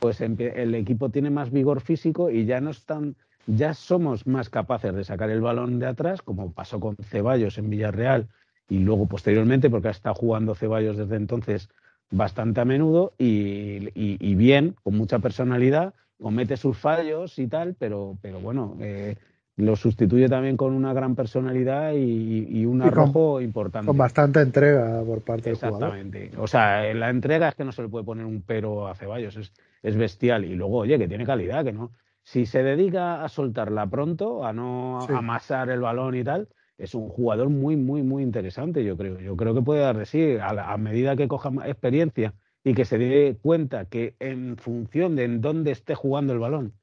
pues 0.00 0.20
el 0.20 0.74
equipo 0.74 1.10
tiene 1.10 1.30
más 1.30 1.52
vigor 1.52 1.80
físico 1.80 2.28
y 2.28 2.44
ya 2.44 2.60
no 2.60 2.70
están 2.70 3.14
ya 3.46 3.74
somos 3.74 4.26
más 4.26 4.48
capaces 4.48 4.94
de 4.94 5.04
sacar 5.04 5.30
el 5.30 5.40
balón 5.40 5.78
de 5.78 5.86
atrás, 5.86 6.22
como 6.22 6.52
pasó 6.52 6.80
con 6.80 6.96
Ceballos 6.96 7.58
en 7.58 7.70
Villarreal 7.70 8.28
y 8.68 8.78
luego 8.78 9.06
posteriormente, 9.06 9.70
porque 9.70 9.88
ha 9.88 9.92
estado 9.92 10.14
jugando 10.14 10.54
Ceballos 10.54 10.96
desde 10.96 11.16
entonces 11.16 11.68
bastante 12.10 12.60
a 12.60 12.64
menudo 12.64 13.12
y, 13.18 14.34
bien, 14.34 14.76
con 14.82 14.96
mucha 14.96 15.18
personalidad, 15.18 15.94
comete 16.20 16.56
sus 16.56 16.78
fallos 16.78 17.38
y 17.38 17.48
tal, 17.48 17.74
pero, 17.78 18.16
pero 18.22 18.38
bueno, 18.38 18.76
eh, 18.80 19.16
lo 19.56 19.76
sustituye 19.76 20.28
también 20.28 20.56
con 20.56 20.72
una 20.72 20.92
gran 20.92 21.14
personalidad 21.14 21.92
y, 21.94 22.64
un 22.64 22.82
arrojo 22.82 23.40
importante. 23.40 23.86
Con 23.86 23.98
bastante 23.98 24.40
entrega 24.40 25.02
por 25.04 25.22
parte 25.22 25.50
del 25.50 25.56
jugador. 25.56 25.96
Exactamente. 25.96 26.30
O 26.38 26.46
sea, 26.46 26.94
la 26.94 27.10
entrega 27.10 27.48
es 27.48 27.54
que 27.54 27.64
no 27.64 27.72
se 27.72 27.82
le 27.82 27.88
puede 27.88 28.04
poner 28.04 28.24
un 28.24 28.42
pero 28.42 28.86
a 28.86 28.94
Ceballos, 28.94 29.36
es, 29.36 29.52
es 29.82 29.96
bestial. 29.96 30.44
Y 30.44 30.54
luego, 30.54 30.78
oye, 30.78 30.98
que 30.98 31.08
tiene 31.08 31.26
calidad, 31.26 31.64
que 31.64 31.72
no 31.72 31.90
si 32.22 32.46
se 32.46 32.62
dedica 32.62 33.24
a 33.24 33.28
soltarla 33.28 33.86
pronto, 33.88 34.44
a 34.44 34.52
no 34.52 35.00
amasar 35.08 35.70
el 35.70 35.80
balón 35.80 36.14
y 36.14 36.24
tal, 36.24 36.48
es 36.78 36.94
un 36.94 37.08
jugador 37.08 37.48
muy, 37.48 37.76
muy, 37.76 38.02
muy 38.02 38.22
interesante, 38.22 38.84
yo 38.84 38.96
creo. 38.96 39.20
Yo 39.20 39.36
creo 39.36 39.54
que 39.54 39.62
puede 39.62 39.80
dar 39.80 39.96
de 39.96 40.06
sí, 40.06 40.36
a, 40.40 40.76
medida 40.78 41.16
que 41.16 41.28
coja 41.28 41.50
experiencia 41.66 42.34
y 42.64 42.74
que 42.74 42.84
se 42.84 42.98
dé 42.98 43.38
cuenta 43.40 43.84
que 43.86 44.14
en 44.20 44.56
función 44.56 45.16
de 45.16 45.24
en 45.24 45.40
dónde 45.40 45.72
esté 45.72 45.94
jugando 45.94 46.32
el 46.32 46.38
balón, 46.38 46.74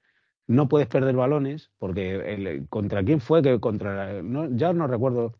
no 0.47 0.67
puedes 0.67 0.87
perder 0.87 1.15
balones, 1.15 1.71
porque 1.77 2.65
contra 2.69 3.03
quién 3.03 3.21
fue 3.21 3.41
que 3.41 3.59
contra, 3.59 4.21
ya 4.51 4.73
no 4.73 4.87
recuerdo, 4.87 5.35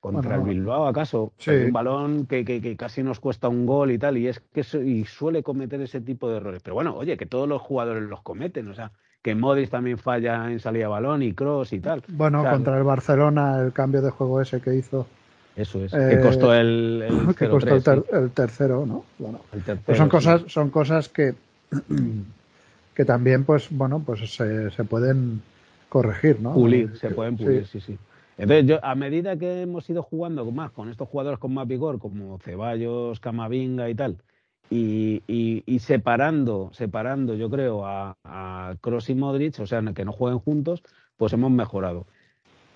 contra 0.00 0.36
el 0.36 0.42
Bilbao 0.42 0.86
acaso, 0.86 1.32
un 1.46 1.72
balón 1.72 2.26
que, 2.26 2.44
que, 2.44 2.76
casi 2.76 3.02
nos 3.02 3.20
cuesta 3.20 3.48
un 3.48 3.64
gol 3.64 3.90
y 3.90 3.98
tal, 3.98 4.18
y 4.18 4.28
es 4.28 4.40
que 4.40 4.60
y 4.84 5.06
suele 5.06 5.42
cometer 5.42 5.80
ese 5.80 6.02
tipo 6.02 6.30
de 6.30 6.36
errores. 6.36 6.62
Pero 6.62 6.74
bueno, 6.74 6.94
oye, 6.94 7.16
que 7.16 7.26
todos 7.26 7.48
los 7.48 7.62
jugadores 7.62 8.02
los 8.02 8.20
cometen, 8.20 8.68
o 8.68 8.74
sea, 8.74 8.92
que 9.24 9.34
Modric 9.34 9.70
también 9.70 9.96
falla 9.96 10.52
en 10.52 10.60
salida 10.60 10.84
de 10.84 10.88
balón 10.88 11.22
y 11.22 11.32
Cross 11.32 11.72
y 11.72 11.80
tal. 11.80 12.02
Bueno, 12.08 12.44
contra 12.44 12.76
el 12.76 12.84
Barcelona, 12.84 13.58
el 13.58 13.72
cambio 13.72 14.02
de 14.02 14.10
juego 14.10 14.42
ese 14.42 14.60
que 14.60 14.74
hizo. 14.74 15.06
Eso 15.56 15.82
es, 15.82 15.92
que 15.92 16.20
costó 16.20 16.52
el, 16.52 17.02
el 17.08 17.34
que 17.38 17.48
costó 17.48 17.74
el, 17.74 18.30
tercero, 18.32 18.84
¿no? 18.84 19.06
Bueno, 19.18 19.40
pues 19.86 19.96
son 19.96 20.10
cosas, 20.10 20.42
son 20.48 20.68
cosas 20.68 21.08
que 21.08 21.34
que 22.94 23.04
también, 23.06 23.44
pues, 23.44 23.68
bueno, 23.70 24.02
pues 24.04 24.34
se, 24.34 24.70
se 24.70 24.84
pueden 24.84 25.40
corregir, 25.88 26.40
¿no? 26.40 26.52
Pulir, 26.52 26.94
se 26.98 27.08
pueden 27.08 27.38
pulir, 27.38 27.66
sí, 27.66 27.80
sí. 27.80 27.96
Entonces, 28.36 28.66
yo, 28.66 28.84
a 28.84 28.94
medida 28.94 29.38
que 29.38 29.62
hemos 29.62 29.88
ido 29.88 30.02
jugando 30.02 30.44
más 30.50 30.70
con 30.70 30.90
estos 30.90 31.08
jugadores 31.08 31.38
con 31.38 31.54
más 31.54 31.66
vigor, 31.66 31.98
como 31.98 32.38
Ceballos, 32.40 33.20
Camavinga 33.20 33.88
y 33.88 33.94
tal, 33.94 34.18
y, 34.70 35.78
separando, 35.78 36.70
separando, 36.72 37.34
yo 37.34 37.50
creo, 37.50 37.86
a, 37.86 38.16
a 38.24 38.74
Cross 38.80 39.10
y 39.10 39.14
Modric, 39.14 39.60
o 39.60 39.66
sea, 39.66 39.82
que 39.94 40.04
no 40.04 40.12
jueguen 40.12 40.38
juntos, 40.38 40.82
pues 41.16 41.32
hemos 41.32 41.50
mejorado. 41.50 42.06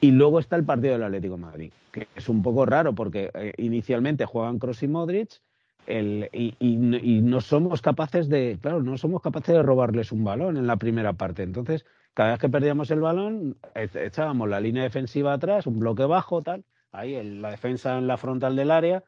Y 0.00 0.12
luego 0.12 0.38
está 0.38 0.56
el 0.56 0.64
partido 0.64 0.92
del 0.92 1.02
Atlético 1.02 1.38
Madrid, 1.38 1.72
que 1.90 2.06
es 2.14 2.28
un 2.28 2.42
poco 2.42 2.64
raro 2.66 2.94
porque 2.94 3.30
eh, 3.34 3.52
inicialmente 3.58 4.26
juegan 4.26 4.58
Cross 4.58 4.84
y 4.84 4.88
Modric 4.88 5.40
el, 5.86 6.28
y, 6.32 6.54
y, 6.60 6.76
no 7.22 7.40
somos 7.40 7.80
capaces 7.80 8.28
de, 8.28 8.58
claro, 8.60 8.82
no 8.82 8.98
somos 8.98 9.22
capaces 9.22 9.54
de 9.54 9.62
robarles 9.62 10.12
un 10.12 10.22
balón 10.22 10.56
en 10.58 10.66
la 10.66 10.76
primera 10.76 11.14
parte. 11.14 11.42
Entonces, 11.42 11.86
cada 12.12 12.32
vez 12.32 12.40
que 12.40 12.48
perdíamos 12.48 12.90
el 12.90 13.00
balón, 13.00 13.56
echábamos 13.74 14.48
la 14.48 14.60
línea 14.60 14.82
defensiva 14.82 15.32
atrás, 15.32 15.66
un 15.66 15.80
bloque 15.80 16.04
bajo, 16.04 16.42
tal, 16.42 16.64
ahí 16.92 17.22
la 17.40 17.50
defensa 17.50 17.96
en 17.96 18.06
la 18.06 18.18
frontal 18.18 18.54
del 18.54 18.70
área, 18.70 19.02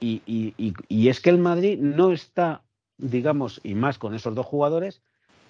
y, 0.00 0.22
y, 0.26 0.74
y, 0.88 1.08
es 1.08 1.20
que 1.20 1.30
el 1.30 1.38
Madrid 1.38 1.78
no 1.78 2.12
está, 2.12 2.62
digamos, 2.98 3.60
y 3.64 3.74
más 3.74 3.98
con 3.98 4.14
esos 4.14 4.34
dos 4.34 4.46
jugadores, 4.46 5.00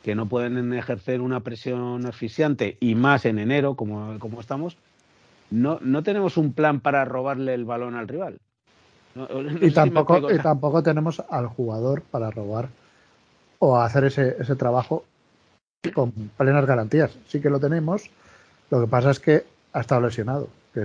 que 0.03 0.15
no 0.15 0.27
pueden 0.27 0.73
ejercer 0.73 1.21
una 1.21 1.41
presión 1.41 2.07
asfixiante, 2.07 2.77
y 2.81 2.95
más 2.95 3.25
en 3.25 3.39
enero, 3.39 3.75
como, 3.75 4.19
como 4.19 4.41
estamos, 4.41 4.77
no, 5.51 5.79
no 5.81 6.03
tenemos 6.03 6.37
un 6.37 6.53
plan 6.53 6.81
para 6.81 7.05
robarle 7.05 7.55
el 7.55 7.65
balón 7.65 7.95
al 7.95 8.09
rival. 8.09 8.39
y, 9.61 9.71
tampoco, 9.71 10.31
y 10.31 10.39
tampoco 10.39 10.83
tenemos 10.83 11.23
al 11.31 11.47
jugador 11.47 12.03
para 12.03 12.31
robar 12.31 12.69
o 13.59 13.79
hacer 13.79 14.05
ese, 14.05 14.37
ese 14.39 14.55
trabajo 14.57 15.05
con 15.95 16.13
plenas 16.37 16.67
garantías. 16.67 17.17
Sí 17.27 17.41
que 17.41 17.51
lo 17.51 17.59
tenemos, 17.59 18.11
lo 18.71 18.81
que 18.81 18.87
pasa 18.87 19.11
es 19.11 19.21
que 19.21 19.45
ha 19.73 19.81
estado 19.81 20.03
lesionado 20.03 20.49
que 20.77 20.83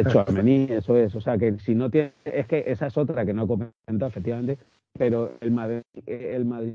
es 0.00 0.08
Chuamení. 0.08 0.66
eso 0.70 0.96
es. 0.96 1.14
O 1.14 1.20
sea, 1.20 1.38
que 1.38 1.58
si 1.60 1.76
no 1.76 1.88
tiene. 1.90 2.12
Es 2.24 2.46
que 2.48 2.64
esa 2.66 2.88
es 2.88 2.96
otra 2.96 3.24
que 3.24 3.32
no 3.32 3.44
he 3.44 3.46
comentado, 3.46 4.08
efectivamente. 4.08 4.58
Pero 4.98 5.32
el 5.40 5.52
Madrid, 5.52 5.82
el 6.06 6.44
Madrid 6.44 6.74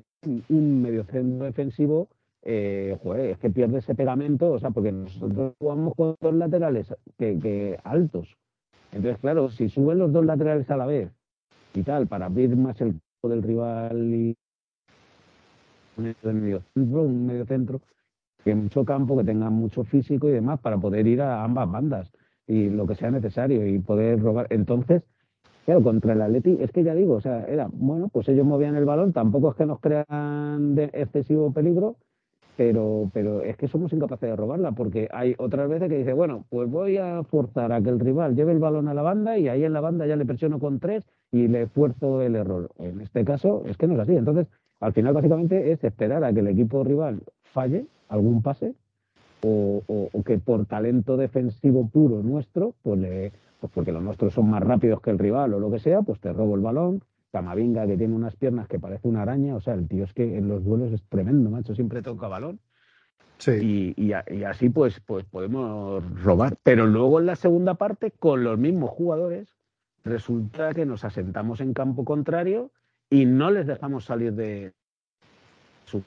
un 0.49 0.81
mediocentro 0.81 1.45
defensivo 1.45 2.07
eh, 2.43 2.97
joder, 3.03 3.31
es 3.31 3.37
que 3.37 3.49
pierde 3.49 3.79
ese 3.79 3.95
pegamento, 3.95 4.51
o 4.51 4.59
sea, 4.59 4.71
porque 4.71 4.91
nosotros 4.91 5.53
jugamos 5.59 5.93
con 5.95 6.15
dos 6.21 6.33
laterales 6.33 6.93
que, 7.17 7.79
altos. 7.83 8.37
Entonces, 8.91 9.19
claro, 9.19 9.49
si 9.49 9.69
suben 9.69 9.99
los 9.99 10.11
dos 10.11 10.25
laterales 10.25 10.69
a 10.71 10.77
la 10.77 10.85
vez 10.85 11.11
y 11.73 11.83
tal, 11.83 12.07
para 12.07 12.27
abrir 12.27 12.55
más 12.55 12.79
el 12.81 12.93
campo 12.93 13.29
del 13.29 13.43
rival 13.43 14.13
y 14.13 14.35
un 15.97 16.15
medio 16.41 16.61
centro, 16.73 17.01
un 17.03 17.25
medio 17.27 17.45
centro, 17.45 17.81
que 18.43 18.55
mucho 18.55 18.85
campo, 18.85 19.17
que 19.17 19.23
tenga 19.23 19.49
mucho 19.49 19.83
físico 19.83 20.27
y 20.27 20.31
demás 20.31 20.59
para 20.59 20.77
poder 20.77 21.05
ir 21.05 21.21
a 21.21 21.43
ambas 21.43 21.69
bandas 21.69 22.11
y 22.51 22.69
lo 22.69 22.85
que 22.85 22.95
sea 22.95 23.09
necesario 23.11 23.65
y 23.65 23.79
poder 23.79 24.21
robar. 24.21 24.47
Entonces, 24.49 25.03
claro, 25.65 25.81
contra 25.81 26.11
el 26.11 26.21
Atleti, 26.21 26.57
es 26.59 26.71
que 26.71 26.83
ya 26.83 26.93
digo, 26.93 27.13
o 27.15 27.21
sea, 27.21 27.45
era, 27.45 27.69
bueno, 27.71 28.09
pues 28.09 28.27
ellos 28.27 28.45
movían 28.45 28.75
el 28.75 28.83
balón, 28.83 29.13
tampoco 29.13 29.51
es 29.51 29.55
que 29.55 29.65
nos 29.65 29.79
crean 29.79 30.75
de 30.75 30.89
excesivo 30.91 31.53
peligro, 31.53 31.95
pero, 32.57 33.09
pero 33.13 33.41
es 33.41 33.55
que 33.55 33.69
somos 33.69 33.93
incapaces 33.93 34.29
de 34.29 34.35
robarla, 34.35 34.73
porque 34.73 35.07
hay 35.13 35.33
otras 35.37 35.69
veces 35.69 35.87
que 35.87 35.99
dice, 35.99 36.11
bueno, 36.11 36.43
pues 36.49 36.69
voy 36.69 36.97
a 36.97 37.23
forzar 37.23 37.71
a 37.71 37.81
que 37.81 37.89
el 37.89 38.01
rival 38.01 38.35
lleve 38.35 38.51
el 38.51 38.59
balón 38.59 38.89
a 38.89 38.93
la 38.93 39.01
banda 39.01 39.37
y 39.37 39.47
ahí 39.47 39.63
en 39.63 39.71
la 39.71 39.79
banda 39.79 40.05
ya 40.05 40.17
le 40.17 40.25
presiono 40.25 40.59
con 40.59 40.79
tres 40.79 41.05
y 41.31 41.47
le 41.47 41.63
esfuerzo 41.63 42.21
el 42.21 42.35
error. 42.35 42.69
En 42.79 42.99
este 42.99 43.23
caso 43.23 43.63
es 43.65 43.77
que 43.77 43.87
no 43.87 43.93
es 43.93 44.01
así. 44.01 44.15
Entonces, 44.17 44.47
al 44.81 44.91
final 44.91 45.13
básicamente 45.13 45.71
es 45.71 45.81
esperar 45.85 46.25
a 46.25 46.33
que 46.33 46.41
el 46.41 46.47
equipo 46.47 46.83
rival 46.83 47.21
falle 47.53 47.85
algún 48.09 48.41
pase 48.41 48.75
o, 49.43 50.09
que 50.25 50.37
por 50.37 50.65
talento 50.65 51.17
defensivo 51.17 51.87
puro 51.87 52.21
nuestro, 52.23 52.75
pues, 52.83 52.99
le, 52.99 53.31
pues 53.59 53.71
porque 53.73 53.91
los 53.91 54.03
nuestros 54.03 54.33
son 54.33 54.49
más 54.49 54.61
rápidos 54.61 55.01
que 55.01 55.09
el 55.09 55.19
rival 55.19 55.53
o 55.53 55.59
lo 55.59 55.71
que 55.71 55.79
sea, 55.79 56.01
pues 56.01 56.19
te 56.19 56.31
robo 56.31 56.55
el 56.55 56.61
balón, 56.61 57.03
Camavinga, 57.31 57.87
que 57.87 57.97
tiene 57.97 58.13
unas 58.13 58.35
piernas 58.35 58.67
que 58.67 58.79
parece 58.79 59.07
una 59.07 59.21
araña, 59.21 59.55
o 59.55 59.61
sea, 59.61 59.73
el 59.73 59.87
tío 59.87 60.03
es 60.03 60.13
que 60.13 60.37
en 60.37 60.47
los 60.47 60.63
duelos 60.63 60.91
es 60.91 61.01
tremendo, 61.03 61.49
macho, 61.49 61.73
siempre 61.73 62.01
toca 62.01 62.27
balón. 62.27 62.59
Sí. 63.37 63.93
Y, 63.97 64.13
así 64.13 64.69
pues, 64.69 64.99
pues 64.99 65.25
podemos 65.25 66.03
robar. 66.21 66.57
Pero 66.61 66.85
luego 66.85 67.19
en 67.19 67.25
la 67.25 67.35
segunda 67.35 67.73
parte, 67.73 68.11
con 68.11 68.43
los 68.43 68.59
mismos 68.59 68.91
jugadores, 68.91 69.55
resulta 70.03 70.73
que 70.75 70.85
nos 70.85 71.05
asentamos 71.05 71.59
en 71.59 71.73
campo 71.73 72.05
contrario 72.05 72.71
y 73.09 73.25
no 73.25 73.49
les 73.49 73.65
dejamos 73.65 74.05
salir 74.05 74.33
de 74.33 74.73
su 75.85 76.03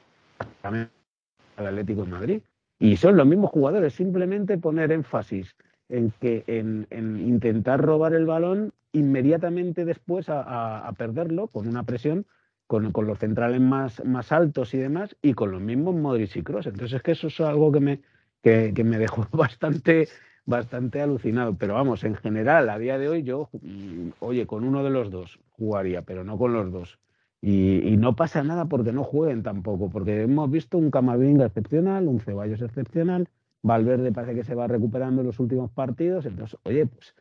al 0.63 1.67
Atlético 1.67 2.05
de 2.05 2.11
Madrid. 2.11 2.43
Y 2.85 2.99
son 2.99 3.17
los 3.17 3.27
mismos 3.27 3.51
jugadores, 3.51 3.95
simplemente 3.95 4.59
poner 4.59 4.93
énfasis 4.93 5.57
en 5.89 6.13
que 6.21 6.45
en, 6.47 6.87
intentar 7.19 7.81
robar 7.81 8.13
el 8.13 8.27
balón 8.27 8.75
inmediatamente 8.93 9.87
después 9.87 10.27
a, 10.29 10.93
perderlo 10.99 11.47
con 11.47 11.67
una 11.67 11.85
presión 11.85 12.27
con, 12.67 12.93
los 12.95 13.19
centrales 13.19 13.63
más, 13.63 14.05
más 14.05 14.33
altos 14.33 14.75
y 14.75 14.79
demás 14.79 15.17
y 15.23 15.33
con 15.33 15.51
los 15.51 15.63
mismos 15.63 15.95
Modric 15.95 16.37
y 16.37 16.43
Cross. 16.43 16.67
Entonces 16.67 16.97
es 16.97 17.03
que 17.03 17.13
eso 17.13 17.29
es 17.29 17.41
algo 17.41 17.73
que 17.73 17.81
me, 17.81 18.01
que, 18.43 18.85
me 18.85 18.99
dejó 18.99 19.27
bastante, 19.33 20.07
bastante 20.45 21.01
alucinado. 21.01 21.57
Pero 21.57 21.73
vamos, 21.73 22.05
en 22.05 22.17
general, 22.17 22.69
a 22.69 22.79
día 22.79 22.99
de 22.99 23.09
hoy 23.09 23.23
yo, 23.23 23.49
mm, 23.63 24.09
oye, 24.21 24.47
con 24.47 24.63
uno 24.63 24.85
de 24.85 24.91
los 24.91 25.11
dos 25.11 25.41
jugaría, 25.53 26.03
pero 26.03 26.23
no 26.23 26.37
con 26.37 26.53
los 26.53 26.71
dos. 26.71 26.99
Y, 27.47 27.87
y, 27.87 27.97
no 27.99 28.17
pasa 28.17 28.43
nada 28.43 28.65
porque 28.65 28.93
no 28.93 29.05
jueguen 29.05 29.43
tampoco, 29.43 29.91
porque 29.91 30.23
hemos 30.23 30.51
visto 30.51 30.79
un 30.79 30.91
Camavinga 30.91 31.45
excepcional, 31.45 32.09
un 32.09 32.21
Ceballos 32.21 32.63
excepcional, 32.63 33.29
Valverde 33.63 34.13
parece 34.13 34.35
que 34.35 34.45
se 34.45 34.55
va 34.55 34.67
recuperando 34.67 35.21
en 35.21 35.27
los 35.27 35.39
últimos 35.41 35.71
partidos, 35.71 36.25
entonces, 36.25 36.59
oye, 36.65 36.87
pues, 36.87 37.15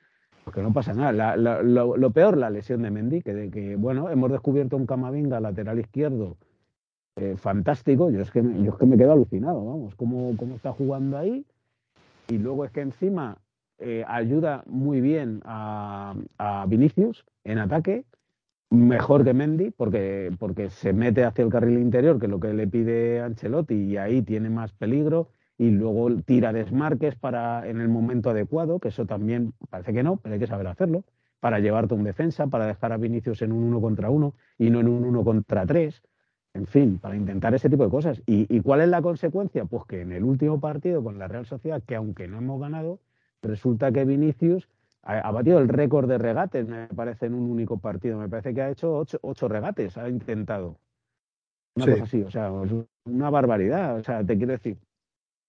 pues 0.46 0.56
que 0.56 0.62
no 0.62 0.72
pasa 0.72 0.94
nada. 0.94 1.36
lo, 1.36 2.12
peor, 2.12 2.38
la 2.38 2.50
lesión 2.50 2.84
de 2.84 2.92
Mendy, 2.92 3.22
que, 3.22 3.34
de 3.34 3.50
que, 3.50 3.76
bueno, 3.76 4.10
hemos 4.10 4.32
descubierto 4.32 4.78
un 4.78 4.86
Camavinga 4.86 5.42
lateral 5.42 5.80
izquierdo 5.80 6.38
eh, 7.16 7.36
fantástico, 7.38 8.10
yo 8.10 8.22
es, 8.22 8.32
que 8.32 8.42
me, 8.42 8.64
yo 8.64 8.72
es 8.72 8.78
que 8.78 8.86
me 8.86 8.98
quedo 8.98 9.12
alucinado, 9.12 9.66
vamos, 9.66 9.96
cómo, 9.96 10.36
cómo 10.38 10.56
está 10.56 10.72
jugando 10.72 11.18
ahí. 11.18 11.46
Y 12.28 12.38
luego 12.38 12.66
es 12.66 12.72
que 12.72 12.82
encima 12.82 13.38
eh, 13.78 14.04
ayuda 14.08 14.64
muy 14.66 15.00
bien 15.00 15.42
a, 15.46 16.16
a, 16.38 16.66
Vinicius 16.66 17.26
en 17.44 17.60
ataque, 17.60 18.06
mejor 18.74 19.24
que 19.24 19.34
Mendy, 19.34 19.72
porque, 19.72 20.32
porque 20.40 20.70
se 20.70 20.94
mete 20.94 21.24
hacia 21.24 21.44
el 21.44 21.52
carril 21.52 21.80
interior, 21.80 22.20
que 22.20 22.26
es 22.26 22.32
lo 22.32 22.40
que 22.40 22.54
le 22.54 22.68
pide 22.68 23.22
Ancelotti, 23.22 23.76
y 23.76 23.98
ahí 23.98 24.22
tiene 24.24 24.50
más 24.50 24.72
peligro 24.74 25.30
y 25.58 25.70
luego 25.70 26.10
tira 26.26 26.52
desmarques 26.52 27.16
para 27.16 27.68
en 27.70 27.80
el 27.80 27.88
momento 27.88 28.32
adecuado, 28.32 28.80
que 28.80 28.88
eso 28.90 29.06
también 29.06 29.54
parece 29.70 29.94
que 29.94 30.02
no, 30.02 30.18
pero 30.18 30.34
hay 30.34 30.40
que 30.40 30.48
saber 30.48 30.68
hacerlo, 30.68 31.04
para 31.40 31.60
llevarte 31.60 31.94
un 31.94 32.04
defensa, 32.04 32.48
para 32.48 32.66
dejar 32.66 32.94
a 32.94 32.98
Vinicius 32.98 33.44
en 33.44 33.52
un 33.52 33.64
uno 33.64 33.80
contra 33.80 34.10
uno 34.10 34.34
y 34.58 34.70
no 34.72 34.80
en 34.80 34.88
un 34.88 35.06
uno 35.06 35.24
contra 35.24 35.66
tres, 35.66 36.02
en 36.56 36.66
fin, 36.66 36.98
para 36.98 37.16
intentar 37.16 37.54
ese 37.54 37.70
tipo 37.70 37.84
de 37.84 37.92
cosas. 37.92 38.22
¿Y, 38.26 38.60
cuál 38.62 38.82
es 38.82 38.88
la 38.88 39.02
consecuencia? 39.02 39.66
Pues 39.66 39.86
que 39.86 40.02
en 40.02 40.12
el 40.12 40.24
último 40.24 40.60
partido 40.60 41.04
con 41.04 41.20
la 41.20 41.28
Real 41.28 41.46
Sociedad, 41.46 41.82
que 41.86 41.96
aunque 41.96 42.28
no 42.28 42.38
hemos 42.40 42.60
ganado, 42.60 43.00
resulta 43.42 43.92
que 43.92 44.06
Vinicius 44.06 44.68
ha, 45.04 45.32
batido 45.32 45.60
el 45.60 45.68
récord 45.68 46.08
de 46.08 46.18
regates, 46.18 46.68
me 46.68 46.88
parece, 46.88 47.28
en 47.28 47.34
un 47.34 47.50
único 47.50 47.78
partido. 47.78 48.18
Me 48.18 48.30
parece 48.30 48.54
que 48.54 48.62
ha 48.62 48.70
hecho 48.72 48.98
ocho, 48.98 49.20
ocho 49.22 49.48
regates, 49.48 49.98
ha 49.98 50.10
intentado. 50.10 50.78
Una 51.76 51.86
cosa 51.86 52.04
así, 52.04 52.22
o 52.22 52.32
sea, 52.32 52.52
una 53.06 53.30
barbaridad. 53.30 53.98
O 53.98 54.04
sea, 54.04 54.24
te 54.24 54.38
quiero 54.38 54.54
decir, 54.54 54.78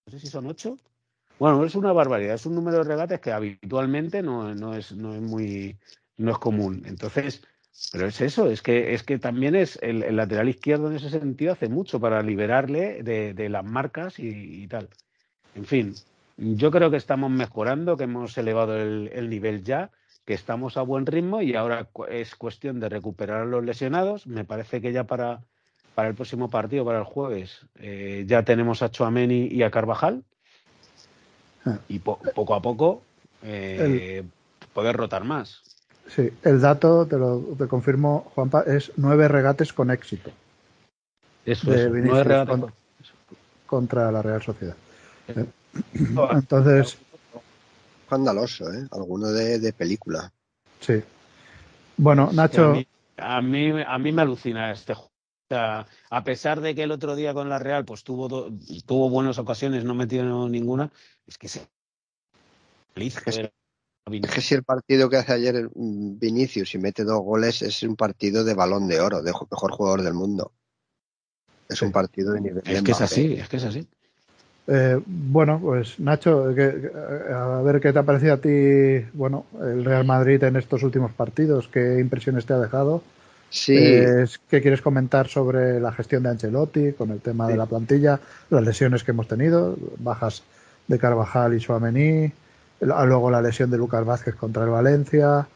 no 0.06 0.10
sé 0.10 0.18
si 0.18 0.26
son 0.26 0.46
ocho. 0.46 0.76
Bueno, 1.38 1.64
es 1.64 1.74
una 1.74 1.92
barbaridad, 1.92 2.34
es 2.34 2.46
un 2.46 2.54
número 2.54 2.78
de 2.78 2.84
regates 2.84 3.20
que 3.20 3.32
habitualmente 3.32 4.22
no, 4.22 4.54
no, 4.54 4.74
es, 4.74 4.92
no 4.92 5.14
es 5.14 5.20
muy 5.20 5.76
no 6.16 6.32
es 6.32 6.38
común. 6.38 6.82
Entonces, 6.86 7.42
pero 7.92 8.06
es 8.06 8.20
eso, 8.20 8.48
es 8.50 8.62
que, 8.62 8.94
es 8.94 9.02
que 9.02 9.18
también 9.18 9.54
es 9.54 9.78
el, 9.82 10.16
lateral 10.16 10.48
izquierdo 10.48 10.88
en 10.88 10.96
ese 10.96 11.10
sentido 11.10 11.52
hace 11.52 11.68
mucho 11.68 12.00
para 12.00 12.22
liberarle 12.22 13.02
de, 13.02 13.48
las 13.48 13.64
marcas 13.64 14.18
y, 14.18 14.66
tal. 14.68 14.88
En 15.54 15.64
fin, 15.64 15.94
yo 16.36 16.70
creo 16.70 16.90
que 16.90 16.96
estamos 16.96 17.30
mejorando, 17.30 17.96
que 17.96 18.04
hemos 18.04 18.36
elevado 18.38 18.76
el, 18.76 19.28
nivel 19.28 19.62
ya, 19.62 19.90
que 20.24 20.34
estamos 20.34 20.76
a 20.76 20.82
buen 20.82 21.06
ritmo 21.06 21.42
y 21.42 21.54
ahora 21.54 21.88
es 22.08 22.34
cuestión 22.34 22.80
de 22.80 22.88
recuperar 22.88 23.42
a 23.42 23.44
los 23.44 23.64
lesionados. 23.64 24.26
Me 24.26 24.44
parece 24.44 24.80
que 24.80 24.92
ya 24.92 25.04
para 25.04 25.40
para 25.94 26.08
el 26.08 26.14
próximo 26.14 26.50
partido, 26.50 26.84
para 26.84 26.98
el 26.98 27.04
jueves, 27.04 27.60
eh, 27.76 28.24
ya 28.26 28.42
tenemos 28.42 28.82
a 28.82 28.90
Chuameni 28.90 29.46
y 29.46 29.62
a 29.62 29.70
Carvajal. 29.70 30.24
Ah. 31.64 31.78
Y 31.88 32.00
poco 32.00 32.54
a 32.54 32.60
poco 32.60 33.02
eh, 33.42 34.24
poder 34.72 34.96
rotar 34.96 35.24
más. 35.24 35.62
Sí, 36.08 36.30
el 36.42 36.60
dato, 36.60 37.06
te 37.06 37.16
lo 37.16 37.38
te 37.56 37.66
confirmo, 37.66 38.30
Juanpa, 38.34 38.62
es 38.62 38.92
nueve 38.96 39.28
regates 39.28 39.72
con 39.72 39.90
éxito. 39.90 40.30
Eso 41.46 41.72
es, 41.72 41.90
nueve 41.90 42.24
regates 42.24 42.72
contra, 43.66 44.12
la 44.12 44.20
Real 44.20 44.42
Sociedad. 44.42 44.76
Eh, 45.28 45.46
entonces. 45.94 46.98
Escandaloso, 48.02 48.72
¿eh? 48.72 48.86
Alguno 48.90 49.28
de, 49.28 49.72
película. 49.72 50.32
Sí. 50.80 51.02
Bueno, 51.96 52.30
Nacho. 52.32 52.74
a, 53.16 53.40
mí, 53.40 53.72
a 53.86 53.98
mí 53.98 54.12
me 54.12 54.22
alucina 54.22 54.70
este 54.72 54.94
juego 54.94 55.14
a 55.50 56.24
pesar 56.24 56.60
de 56.60 56.74
que 56.74 56.82
el 56.82 56.90
otro 56.90 57.16
día 57.16 57.34
con 57.34 57.48
la 57.48 57.58
Real 57.58 57.84
pues 57.84 58.02
tuvo, 58.04 58.50
tuvo 58.86 59.10
buenas 59.10 59.38
ocasiones, 59.38 59.84
no 59.84 59.94
metió 59.94 60.48
ninguna, 60.48 60.90
es 61.26 61.38
que 61.38 61.48
se... 61.48 61.66
Es 62.94 63.20
que, 63.20 64.40
si 64.40 64.54
el 64.54 64.62
partido 64.62 65.08
que 65.08 65.16
hace 65.16 65.32
ayer 65.32 65.68
Vinicius 65.74 66.74
y 66.74 66.78
mete 66.78 67.04
dos 67.04 67.22
goles 67.22 67.62
es 67.62 67.82
un 67.82 67.96
partido 67.96 68.44
de 68.44 68.54
balón 68.54 68.86
de 68.86 69.00
oro, 69.00 69.22
de 69.22 69.32
mejor 69.32 69.72
jugador 69.72 70.02
del 70.02 70.14
mundo. 70.14 70.52
Es 71.68 71.80
un 71.82 71.90
partido 71.90 72.34
de 72.34 72.40
nivel. 72.42 72.62
Es 72.66 72.82
que 72.82 72.92
es 72.92 73.00
así, 73.00 73.32
es 73.32 73.48
que 73.48 73.56
es 73.56 73.64
así. 73.64 73.88
Eh, 74.66 74.98
bueno, 75.06 75.60
pues 75.60 76.00
Nacho, 76.00 76.44
a 76.44 77.62
ver 77.62 77.80
qué 77.80 77.92
te 77.92 77.98
ha 77.98 78.02
parecido 78.02 78.34
a 78.34 78.38
ti, 78.38 79.04
bueno, 79.12 79.44
el 79.60 79.84
Real 79.84 80.04
Madrid 80.04 80.42
en 80.42 80.56
estos 80.56 80.82
últimos 80.82 81.12
partidos, 81.12 81.68
qué 81.68 81.98
impresiones 82.00 82.46
te 82.46 82.54
ha 82.54 82.58
dejado 82.58 83.02
Sí. 83.54 83.76
¿Qué 84.48 84.60
quieres 84.60 84.82
comentar 84.82 85.28
sobre 85.28 85.78
la 85.78 85.92
gestión 85.92 86.24
de 86.24 86.30
Ancelotti 86.30 86.92
con 86.92 87.12
el 87.12 87.20
tema 87.20 87.46
de 87.46 87.56
la 87.56 87.66
plantilla, 87.66 88.18
las 88.50 88.64
lesiones 88.64 89.04
que 89.04 89.12
hemos 89.12 89.28
tenido, 89.28 89.76
bajas 89.98 90.42
de 90.88 90.98
Carvajal 90.98 91.54
y 91.54 91.60
Suamení, 91.60 92.32
luego 92.80 93.30
la 93.30 93.40
lesión 93.40 93.70
de 93.70 93.78
Lucas 93.78 94.04
Vázquez 94.04 94.34
contra 94.34 94.64
el 94.64 94.70
Valencia, 94.70 95.46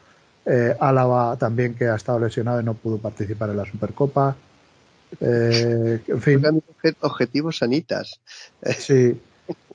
eh, 0.45 0.77
Álava 0.79 1.35
también 1.35 1.75
que 1.75 1.89
ha 1.89 1.95
estado 1.95 2.21
lesionado 2.21 2.61
y 2.61 2.63
no 2.63 2.73
pudo 2.73 2.99
participar 2.99 3.49
en 3.49 3.57
la 3.57 3.65
Supercopa. 3.65 4.33
Eh, 5.19 6.01
en 6.07 6.21
fin. 6.21 6.63
Objetivos 7.01 7.57
sanitas. 7.57 8.19
Sí, 8.77 9.19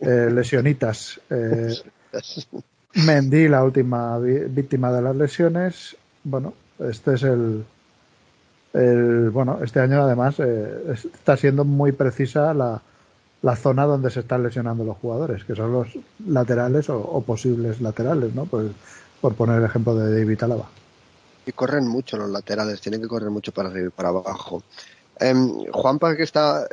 eh, 0.00 0.30
lesionitas. 0.30 1.20
Eh, 1.30 1.74
Mendy, 2.94 3.48
la 3.48 3.64
última 3.64 4.18
víctima 4.18 4.92
de 4.92 5.02
las 5.02 5.16
lesiones. 5.16 5.96
Bueno, 6.22 6.54
este 6.78 7.14
es 7.14 7.22
el, 7.24 7.64
el, 8.72 9.30
bueno, 9.30 9.60
este 9.62 9.80
año 9.80 10.02
además 10.02 10.36
eh, 10.38 10.94
está 11.14 11.36
siendo 11.36 11.64
muy 11.64 11.92
precisa 11.92 12.54
la, 12.54 12.82
la, 13.42 13.56
zona 13.56 13.84
donde 13.84 14.10
se 14.10 14.20
están 14.20 14.42
lesionando 14.42 14.84
los 14.84 14.96
jugadores, 14.98 15.44
que 15.44 15.54
son 15.54 15.72
los 15.72 15.88
laterales 16.26 16.88
o, 16.90 17.20
posibles 17.22 17.80
laterales, 17.80 18.34
¿no? 18.34 18.46
Pues, 18.46 18.72
por 19.20 19.34
poner 19.34 19.58
el 19.58 19.64
ejemplo 19.64 19.94
de 19.94 20.18
David 20.18 20.42
Alaba. 20.42 20.68
Y 21.46 21.52
corren 21.52 21.86
mucho 21.86 22.16
los 22.16 22.30
laterales, 22.30 22.80
tienen 22.80 23.00
que 23.00 23.08
correr 23.08 23.30
mucho 23.30 23.52
para 23.52 23.68
arriba 23.68 23.88
y 23.88 23.90
para 23.90 24.08
abajo. 24.08 24.62
Eh, 25.20 25.34
Juanpa, 25.72 26.16
que 26.16 26.22
está, 26.24 26.66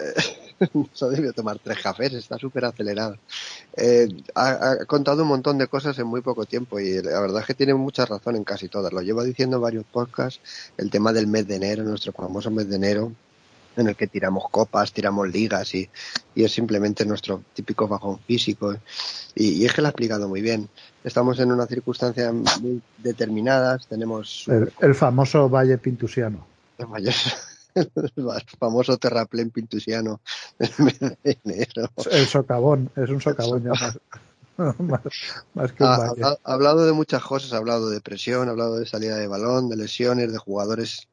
Eso 0.93 1.10
debió 1.10 1.34
tomar 1.34 1.60
tres 1.60 1.80
cafés, 1.82 2.13
está 2.13 2.38
súper 2.38 2.65
acelerado. 2.65 3.17
Eh, 3.75 4.08
ha, 4.36 4.77
contado 4.86 5.23
un 5.23 5.30
montón 5.30 5.58
de 5.58 5.67
cosas 5.67 5.97
en 5.99 6.08
muy 6.08 6.21
poco 6.21 6.45
tiempo 6.45 6.80
y 6.80 7.01
la 7.01 7.19
verdad 7.19 7.41
es 7.41 7.47
que 7.47 7.54
tiene 7.54 7.73
mucha 7.73 8.06
razón 8.06 8.36
en 8.36 8.43
casi 8.43 8.67
todas. 8.67 8.93
Lo 8.93 9.01
llevo 9.01 9.23
diciendo 9.23 9.58
en 9.58 9.63
varios 9.63 9.86
podcasts, 9.86 10.39
el 10.77 10.89
tema 10.89 11.13
del 11.13 11.27
mes 11.27 11.47
de 11.47 11.56
enero, 11.56 11.84
nuestro 11.84 12.12
famoso 12.12 12.51
mes 12.51 12.69
de 12.69 12.75
enero, 12.75 13.12
en 13.75 13.88
el 13.88 13.95
que 13.95 14.08
tiramos 14.08 14.49
copas, 14.51 14.91
tiramos 14.93 15.30
ligas 15.30 15.73
y, 15.73 15.89
es 16.36 16.51
simplemente 16.51 17.06
nuestro 17.06 17.43
típico 17.54 17.88
bajón 17.88 18.19
físico. 18.19 18.75
Y, 19.34 19.65
es 19.65 19.73
que 19.73 19.82
lo 19.82 19.88
ha 19.88 19.91
explicado 19.91 20.27
muy 20.27 20.41
bien. 20.41 20.69
Estamos 21.04 21.39
en 21.39 21.51
unas 21.51 21.69
circunstancias 21.69 22.32
muy 22.34 22.82
determinadas, 22.99 23.88
tenemos... 23.88 24.47
El, 24.47 24.93
famoso 24.93 25.49
Valle 25.49 25.77
Pintusiano. 25.80 26.45
El, 26.77 26.88
famoso 28.60 28.97
terraplén 28.97 29.51
pintusiano 29.51 30.21
El 32.12 32.27
socavón, 32.27 32.91
es 32.95 33.10
un 33.10 33.21
socavón 33.21 33.63
ya 33.63 33.71
más. 33.71 33.97
que 35.73 35.84
un 35.84 35.89
ha, 35.89 36.13
ha, 36.43 36.53
hablado 36.53 36.86
de 36.86 36.91
muchas 36.93 37.23
cosas, 37.23 37.53
ha 37.53 37.57
hablado 37.57 37.89
de 37.89 38.01
presión, 38.01 38.47
ha 38.47 38.51
hablado 38.51 38.77
de 38.77 38.86
salida 38.86 39.17
de 39.17 39.27
balón, 39.27 39.69
de 39.69 39.77
lesiones, 39.77 40.31
de 40.31 40.38
jugadores 40.38 41.07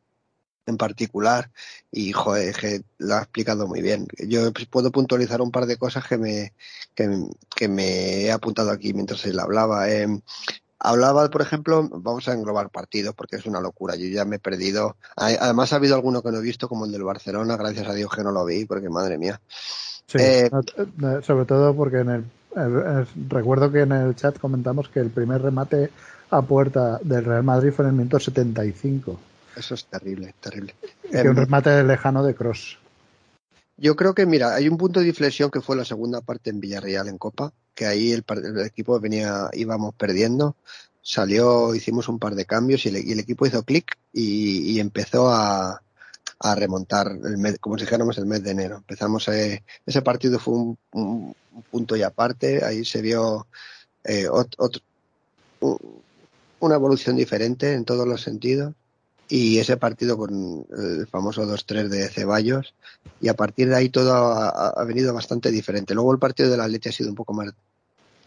en 0.69 0.77
particular 0.77 1.51
y 1.91 2.13
joder, 2.13 2.55
que 2.55 2.83
lo 2.99 3.15
ha 3.15 3.23
explicado 3.23 3.67
muy 3.67 3.81
bien. 3.81 4.07
Yo 4.27 4.53
puedo 4.71 4.93
puntualizar 4.93 5.41
un 5.41 5.51
par 5.51 5.67
de 5.67 5.77
cosas 5.77 6.07
que 6.07 6.19
me, 6.19 6.53
que, 6.95 7.69
me 7.69 8.23
he 8.23 8.31
apuntado 8.31 8.71
aquí 8.71 8.93
mientras 8.93 9.25
él 9.25 9.41
hablaba. 9.41 9.91
Eh, 9.91 10.07
hablaba, 10.79 11.29
por 11.31 11.43
ejemplo, 11.43 11.89
vamos 11.91 12.29
a 12.29 12.35
englobar 12.35 12.71
partidos 12.71 13.15
porque 13.15 13.37
es 13.37 13.47
una 13.47 13.61
locura. 13.61 13.97
Yo 13.97 14.07
ya 14.09 14.25
me 14.25 14.37
he 14.37 14.39
perdido. 14.39 14.97
Además 15.17 15.73
ha 15.73 15.77
habido 15.77 15.95
alguno 15.95 16.23
que 16.23 16.31
no 16.31 16.39
he 16.39 16.43
visto 16.43 16.69
como 16.69 16.85
el 16.85 16.93
del 16.93 17.05
Barcelona, 17.05 17.57
gracias 17.57 17.89
a 17.89 17.95
Dios 17.95 18.11
que 18.15 18.23
no 18.23 18.33
lo 18.33 18.45
vi 18.45 18.65
porque 18.65 18.89
madre 18.89 19.19
mía. 19.19 19.41
Sí, 20.07 20.19
eh, 20.21 20.51
sobre 21.23 21.45
todo 21.45 21.75
porque 21.75 21.99
en 21.99 22.11
el, 22.11 22.25
recuerdo 23.29 23.71
que 23.71 23.81
en 23.81 23.93
el 23.93 24.17
chat 24.17 24.39
comentamos 24.39 24.89
que 24.89 25.01
el 25.01 25.11
primer 25.11 25.43
remate 25.43 25.91
a 26.31 26.43
puerta 26.43 26.99
del 27.03 27.25
Real 27.25 27.43
Madrid 27.43 27.73
fue 27.73 27.85
en 27.85 27.91
el 27.91 27.97
minuto 27.97 28.19
75. 28.19 29.19
Eso 29.57 29.75
es 29.75 29.85
terrible, 29.87 30.35
terrible. 30.41 30.75
Que 31.11 31.21
un 31.23 31.27
em, 31.29 31.37
remate 31.37 31.83
lejano 31.83 32.25
de 32.25 32.35
Cross. 32.35 32.79
Yo 33.77 33.97
creo 33.97 34.15
que, 34.15 34.27
mira, 34.27 34.55
hay 34.55 34.69
un 34.69 34.77
punto 34.77 35.01
de 35.01 35.09
inflexión 35.09 35.51
que 35.51 35.61
fue 35.61 35.77
la 35.77 35.85
segunda 35.85 36.21
parte 36.21 36.51
en 36.51 36.61
Villarreal 36.61 37.09
en 37.09 37.19
Copa, 37.19 37.53
que 37.79 37.87
ahí 37.87 38.11
el, 38.11 38.25
equipo 38.67 38.99
venía, 38.99 39.51
íbamos 39.53 39.95
perdiendo, 39.95 40.57
salió, 41.01 41.77
hicimos 41.77 42.09
un 42.09 42.19
par 42.19 42.35
de 42.35 42.45
cambios 42.45 42.85
y, 42.87 42.89
el 42.89 43.21
equipo 43.21 43.47
hizo 43.47 43.63
clic 43.63 43.97
y, 44.13 44.81
empezó 44.81 45.31
a, 45.31 45.81
remontar, 46.57 47.07
el 47.07 47.61
como 47.61 47.79
si 47.79 47.85
dijéramos 47.85 48.19
el 48.19 48.27
mes 48.27 48.43
de 48.43 48.51
enero. 48.51 48.79
Empezamos, 48.79 49.29
eh, 49.29 49.63
ese 49.87 50.03
partido 50.03 50.41
fue 50.41 50.55
un, 50.55 51.35
punto 51.71 51.95
y 51.95 52.03
aparte, 52.03 52.65
ahí 52.65 52.85
se 52.85 53.01
vio 53.01 53.47
eh, 54.03 54.27
una 56.59 56.75
evolución 56.75 57.15
diferente 57.15 57.75
en 57.75 57.85
todos 57.85 58.09
los 58.09 58.23
sentidos 58.23 58.75
y 59.29 59.59
ese 59.59 59.77
partido 59.77 60.17
con 60.17 60.67
el 60.77 61.07
famoso 61.07 61.45
2-3 61.45 61.89
de 61.89 62.09
Ceballos 62.09 62.75
y 63.21 63.29
a 63.29 63.35
partir 63.35 63.69
de 63.69 63.77
ahí 63.77 63.89
todo 63.91 64.13
ha, 64.15 64.85
venido 64.85 65.13
bastante 65.13 65.51
diferente. 65.51 65.95
Luego 65.95 66.13
el 66.13 66.19
partido 66.19 66.51
del 66.51 66.61
Atleti 66.61 66.89
ha 66.89 66.93
sido 66.93 67.11
un 67.11 67.15
poco 67.15 67.35
más... 67.35 67.53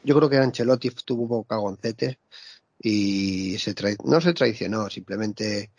Yo 0.04 0.16
creo 0.16 0.30
que 0.30 0.38
Ancelotti 0.38 0.90
tuvo 1.06 1.24
un 1.24 1.30
poco 1.30 1.44
cagoncete 1.44 2.20
y 2.80 3.58
se 3.60 3.76
no 4.06 4.20
se 4.22 4.34
traicionó, 4.34 4.90
simplemente 4.90 5.72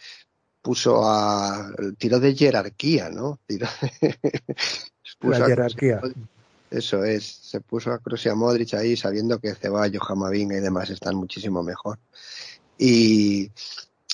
puso 0.61 1.03
a... 1.05 1.73
tiró 1.99 2.21
de 2.21 2.35
jerarquía, 2.35 3.11
¿no? 3.11 3.41
La 5.21 5.47
jerarquía. 5.47 6.01
Eso 6.71 7.05
es, 7.05 7.27
se 7.27 7.61
puso 7.61 7.93
a 7.93 7.99
Kroos 7.99 8.25
y 8.25 8.31
a 8.31 8.35
Modric 8.35 8.73
ahí 8.75 8.97
sabiendo 8.97 9.39
que 9.39 9.55
Ceballos, 9.55 10.03
Jamavinga 10.03 10.57
y 10.57 10.61
demás 10.61 10.89
están 10.89 11.17
muchísimo 11.17 11.63
mejor. 11.63 11.99
Y, 12.79 13.51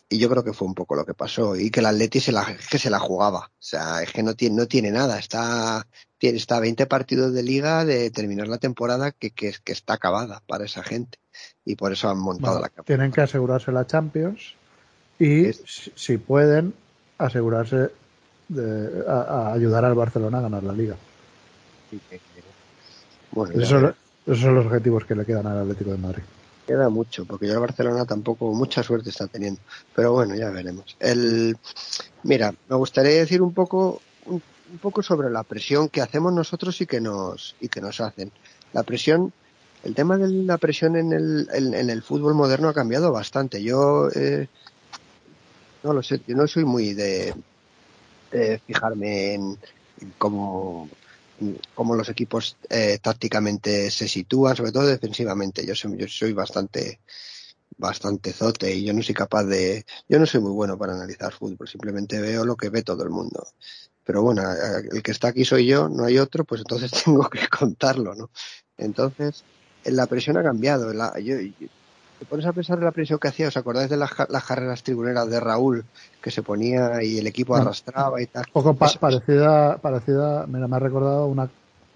y 0.09 0.19
yo 0.19 0.29
creo 0.29 0.43
que 0.43 0.53
fue 0.53 0.67
un 0.67 0.75
poco 0.75 0.97
lo 0.97 1.07
que 1.07 1.15
pasó 1.15 1.55
y 1.55 1.71
que 1.71 1.81
el 1.81 1.87
Atleti 1.87 2.19
se 2.19 2.33
la, 2.33 2.57
que 2.69 2.79
se 2.79 2.91
la 2.91 2.99
jugaba. 2.99 3.47
O 3.47 3.63
sea, 3.63 4.03
es 4.03 4.13
que 4.13 4.25
no 4.25 4.35
tiene, 4.35 4.57
no 4.57 4.67
tiene 4.67 4.91
nada. 4.91 5.19
Está, 5.19 5.87
tiene, 6.19 6.39
está 6.39 6.57
a 6.57 6.61
20 6.61 6.87
partidos 6.87 7.33
de 7.33 7.43
liga 7.43 7.85
de 7.85 8.11
terminar 8.11 8.49
la 8.49 8.59
temporada 8.59 9.13
que, 9.13 9.31
que, 9.31 9.55
que 9.65 9.73
está 9.73 9.95
acabada 9.95 10.43
para 10.47 10.65
esa 10.65 10.83
gente. 10.83 11.19
Y 11.65 11.77
por 11.77 11.93
eso 11.93 12.09
han 12.09 12.19
montado 12.19 12.61
la 12.61 12.69
capa. 12.69 12.83
Tienen 12.83 13.13
que 13.13 13.21
asegurarse 13.21 13.73
la 13.73 13.87
Champions 13.87 14.55
y, 15.19 15.53
si 15.53 16.19
pueden, 16.19 16.75
asegurarse 17.19 17.91
de 18.49 19.05
a, 19.07 19.53
ayudar 19.53 19.85
al 19.85 19.95
Barcelona 19.95 20.39
a 20.39 20.43
ganar 20.43 20.63
la 20.63 20.73
liga. 20.73 20.97
Bueno, 23.33 23.61
esos 23.61 23.95
son 24.41 24.55
los 24.55 24.67
objetivos 24.67 25.05
que 25.05 25.15
le 25.15 25.25
quedan 25.25 25.47
al 25.47 25.63
Atlético 25.63 25.91
de 25.91 25.99
Madrid. 25.99 26.23
Queda 26.67 26.89
mucho, 26.89 27.25
porque 27.25 27.47
yo 27.47 27.55
el 27.55 27.61
Barcelona 27.61 28.05
tampoco 28.05 28.53
mucha 28.53 28.83
suerte 28.83 29.11
está 29.11 29.27
teniendo. 29.27 29.61
Pero 29.95 30.13
bueno, 30.13 30.35
ya 30.35 30.51
veremos. 30.51 30.97
El, 31.01 31.57
mira, 32.23 32.55
me 32.69 32.77
gustaría 32.77 33.13
decir 33.13 33.41
un 33.41 33.55
poco, 33.55 34.03
un, 34.27 34.43
poco 34.77 35.03
sobre 35.03 35.31
la 35.31 35.43
presión 35.43 35.89
que 35.89 36.03
hacemos 36.03 36.33
nosotros 36.33 36.81
y 36.81 36.87
que 36.87 37.01
nos, 37.01 37.57
y 37.61 37.69
que 37.69 37.81
nos 37.81 38.01
hacen. 38.01 38.31
La 38.73 38.83
presión, 38.83 39.33
el 39.85 39.95
tema 39.95 40.19
de 40.19 40.29
la 40.29 40.59
presión 40.59 40.97
en 40.97 41.13
el, 41.13 41.49
en, 41.53 41.89
el 41.89 42.03
fútbol 42.03 42.35
moderno 42.35 42.69
ha 42.69 42.75
cambiado 42.75 43.11
bastante. 43.11 43.63
Yo, 43.63 44.11
eh, 44.15 44.49
no 45.83 45.93
lo 45.93 46.03
sé, 46.03 46.21
yo 46.27 46.37
no 46.37 46.47
soy 46.47 46.65
muy 46.65 46.93
de, 46.93 47.35
fijarme 48.67 49.35
en 49.35 49.59
cómo 50.19 50.89
cómo 51.75 51.95
los 51.95 52.09
equipos 52.09 52.57
eh, 52.69 52.99
tácticamente 53.01 53.91
se 53.91 54.09
sitúan, 54.09 54.57
sobre 54.57 54.73
todo 54.73 54.87
defensivamente. 54.87 55.65
Yo 55.65 55.75
soy, 55.75 55.97
yo 55.97 56.09
soy 56.09 56.33
bastante 56.33 57.01
bastante 57.77 58.33
zote 58.33 58.75
y 58.75 58.85
yo 58.85 58.93
no 58.93 59.03
soy 59.03 59.15
capaz 59.15 59.45
de 59.45 59.85
yo 60.09 60.19
no 60.19 60.27
soy 60.27 60.41
muy 60.41 60.51
bueno 60.51 60.77
para 60.77 60.95
analizar 60.95 61.33
fútbol 61.33 61.69
simplemente 61.69 62.21
veo 62.21 62.45
lo 62.45 62.57
que 62.57 62.71
ve 62.71 62.83
todo 62.83 63.05
el 63.05 63.11
mundo 63.11 63.47
pero 64.09 64.23
bueno 64.23 64.43
el 64.91 65.03
que 65.03 65.11
está 65.11 65.29
aquí 65.29 65.45
soy 65.45 65.67
yo 65.67 65.91
no 65.91 66.05
hay 66.05 66.19
otro 66.19 66.45
pues 66.45 66.63
entonces 66.63 66.91
tengo 67.05 67.29
que 67.29 67.47
contarlo 67.47 68.15
no 68.15 68.31
entonces 68.79 69.45
la 69.85 70.07
presión 70.07 70.39
ha 70.39 70.43
cambiado 70.43 70.95
la, 70.95 71.19
yo, 71.21 71.37
te 72.19 72.25
pones 72.25 72.47
a 72.47 72.53
pensar 72.55 72.79
en 72.79 72.85
la 72.85 72.91
presión 72.91 73.21
que 73.21 73.29
hacía, 73.29 73.47
¿os 73.47 73.57
acordáis 73.57 73.89
de 73.89 73.97
las, 73.97 74.13
carreras 74.13 74.83
tribuneras 74.83 75.31
de 75.31 75.39
Raúl 75.39 75.85
que 76.21 76.33
se 76.33 76.43
ponía 76.43 77.01
y 77.01 77.19
el 77.19 77.29
equipo 77.29 77.55
arrastraba 77.55 78.21
y 78.21 78.27
tal? 78.27 78.45
Poco 78.53 78.75
parecida, 78.75 79.77
parecida, 79.77 80.45
me 80.49 80.59
ha 80.59 80.79
recordado 80.81 81.27
una 81.27 81.49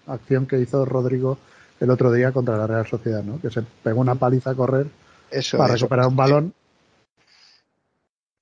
acción 0.06 0.46
que 0.46 0.60
hizo 0.60 0.84
Rodrigo 0.84 1.38
el 1.80 1.90
otro 1.90 2.12
día 2.12 2.30
contra 2.30 2.56
la 2.56 2.68
Real 2.68 2.86
Sociedad, 2.86 3.24
¿no? 3.24 3.40
Que 3.40 3.50
se 3.50 3.62
pegó 3.82 4.00
una 4.00 4.14
paliza 4.14 4.50
a 4.50 4.54
correr 4.54 4.86
para 5.56 5.74
recuperar 5.74 6.06
un 6.06 6.16
balón 6.16 6.54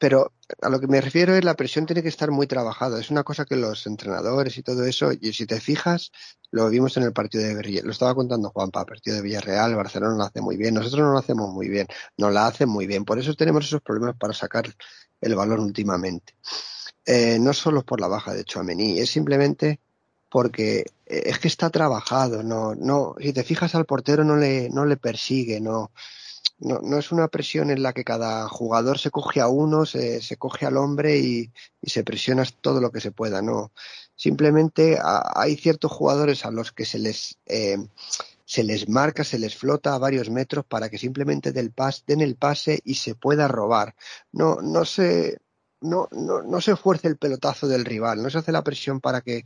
pero 0.00 0.32
a 0.62 0.70
lo 0.70 0.80
que 0.80 0.86
me 0.86 0.98
refiero 0.98 1.34
es 1.34 1.44
la 1.44 1.54
presión 1.54 1.84
tiene 1.84 2.02
que 2.02 2.08
estar 2.08 2.30
muy 2.30 2.46
trabajada. 2.46 2.98
Es 2.98 3.10
una 3.10 3.22
cosa 3.22 3.44
que 3.44 3.54
los 3.54 3.86
entrenadores 3.86 4.56
y 4.56 4.62
todo 4.62 4.86
eso, 4.86 5.12
y 5.12 5.34
si 5.34 5.44
te 5.44 5.60
fijas, 5.60 6.10
lo 6.50 6.70
vimos 6.70 6.96
en 6.96 7.02
el 7.02 7.12
partido 7.12 7.44
de 7.44 7.50
Villarreal. 7.50 7.84
Lo 7.84 7.92
estaba 7.92 8.14
contando 8.14 8.48
Juanpa, 8.48 8.86
partido 8.86 9.16
de 9.16 9.22
Villarreal, 9.22 9.76
Barcelona 9.76 10.16
lo 10.16 10.22
hace 10.24 10.40
muy 10.40 10.56
bien. 10.56 10.72
Nosotros 10.72 11.02
no 11.02 11.12
lo 11.12 11.18
hacemos 11.18 11.50
muy 11.52 11.68
bien, 11.68 11.86
no 12.16 12.30
la 12.30 12.46
hacen 12.46 12.70
muy 12.70 12.86
bien. 12.86 13.04
Por 13.04 13.18
eso 13.18 13.34
tenemos 13.34 13.66
esos 13.66 13.82
problemas 13.82 14.16
para 14.16 14.32
sacar 14.32 14.74
el 15.20 15.34
balón 15.34 15.60
últimamente. 15.60 16.34
Eh, 17.04 17.38
no 17.38 17.52
solo 17.52 17.84
por 17.84 18.00
la 18.00 18.08
baja 18.08 18.32
de 18.32 18.44
Chouameni, 18.44 19.00
es 19.00 19.10
simplemente 19.10 19.80
porque 20.30 20.86
eh, 21.04 21.22
es 21.26 21.38
que 21.38 21.48
está 21.48 21.68
trabajado, 21.68 22.42
no, 22.42 22.74
no, 22.74 23.16
si 23.20 23.34
te 23.34 23.44
fijas 23.44 23.74
al 23.74 23.84
portero 23.84 24.24
no 24.24 24.36
le, 24.36 24.70
no 24.70 24.86
le 24.86 24.96
persigue, 24.96 25.60
no, 25.60 25.90
no, 26.60 26.80
no 26.82 26.98
es 26.98 27.10
una 27.10 27.28
presión 27.28 27.70
en 27.70 27.82
la 27.82 27.92
que 27.92 28.04
cada 28.04 28.48
jugador 28.48 28.98
se 28.98 29.10
coge 29.10 29.40
a 29.40 29.48
uno, 29.48 29.86
se, 29.86 30.20
se 30.20 30.36
coge 30.36 30.66
al 30.66 30.76
hombre 30.76 31.18
y, 31.18 31.50
y, 31.80 31.90
se 31.90 32.04
presiona 32.04 32.44
todo 32.60 32.80
lo 32.80 32.90
que 32.92 33.00
se 33.00 33.12
pueda, 33.12 33.42
no. 33.42 33.72
Simplemente 34.14 34.98
hay 35.02 35.56
ciertos 35.56 35.90
jugadores 35.90 36.44
a 36.44 36.50
los 36.50 36.72
que 36.72 36.84
se 36.84 36.98
les, 36.98 37.38
eh, 37.46 37.78
se 38.44 38.64
les 38.64 38.88
marca, 38.88 39.24
se 39.24 39.38
les 39.38 39.56
flota 39.56 39.94
a 39.94 39.98
varios 39.98 40.28
metros 40.28 40.64
para 40.66 40.90
que 40.90 40.98
simplemente 40.98 41.52
pas, 41.70 42.04
den 42.06 42.20
el 42.20 42.36
pase 42.36 42.80
y 42.84 42.96
se 42.96 43.14
pueda 43.14 43.48
robar. 43.48 43.94
No, 44.32 44.56
no 44.60 44.84
se, 44.84 45.38
no, 45.80 46.08
no, 46.12 46.42
no 46.42 46.60
se 46.60 46.76
fuerce 46.76 47.08
el 47.08 47.16
pelotazo 47.16 47.66
del 47.68 47.84
rival, 47.84 48.22
no 48.22 48.28
se 48.28 48.38
hace 48.38 48.52
la 48.52 48.64
presión 48.64 49.00
para 49.00 49.22
que 49.22 49.44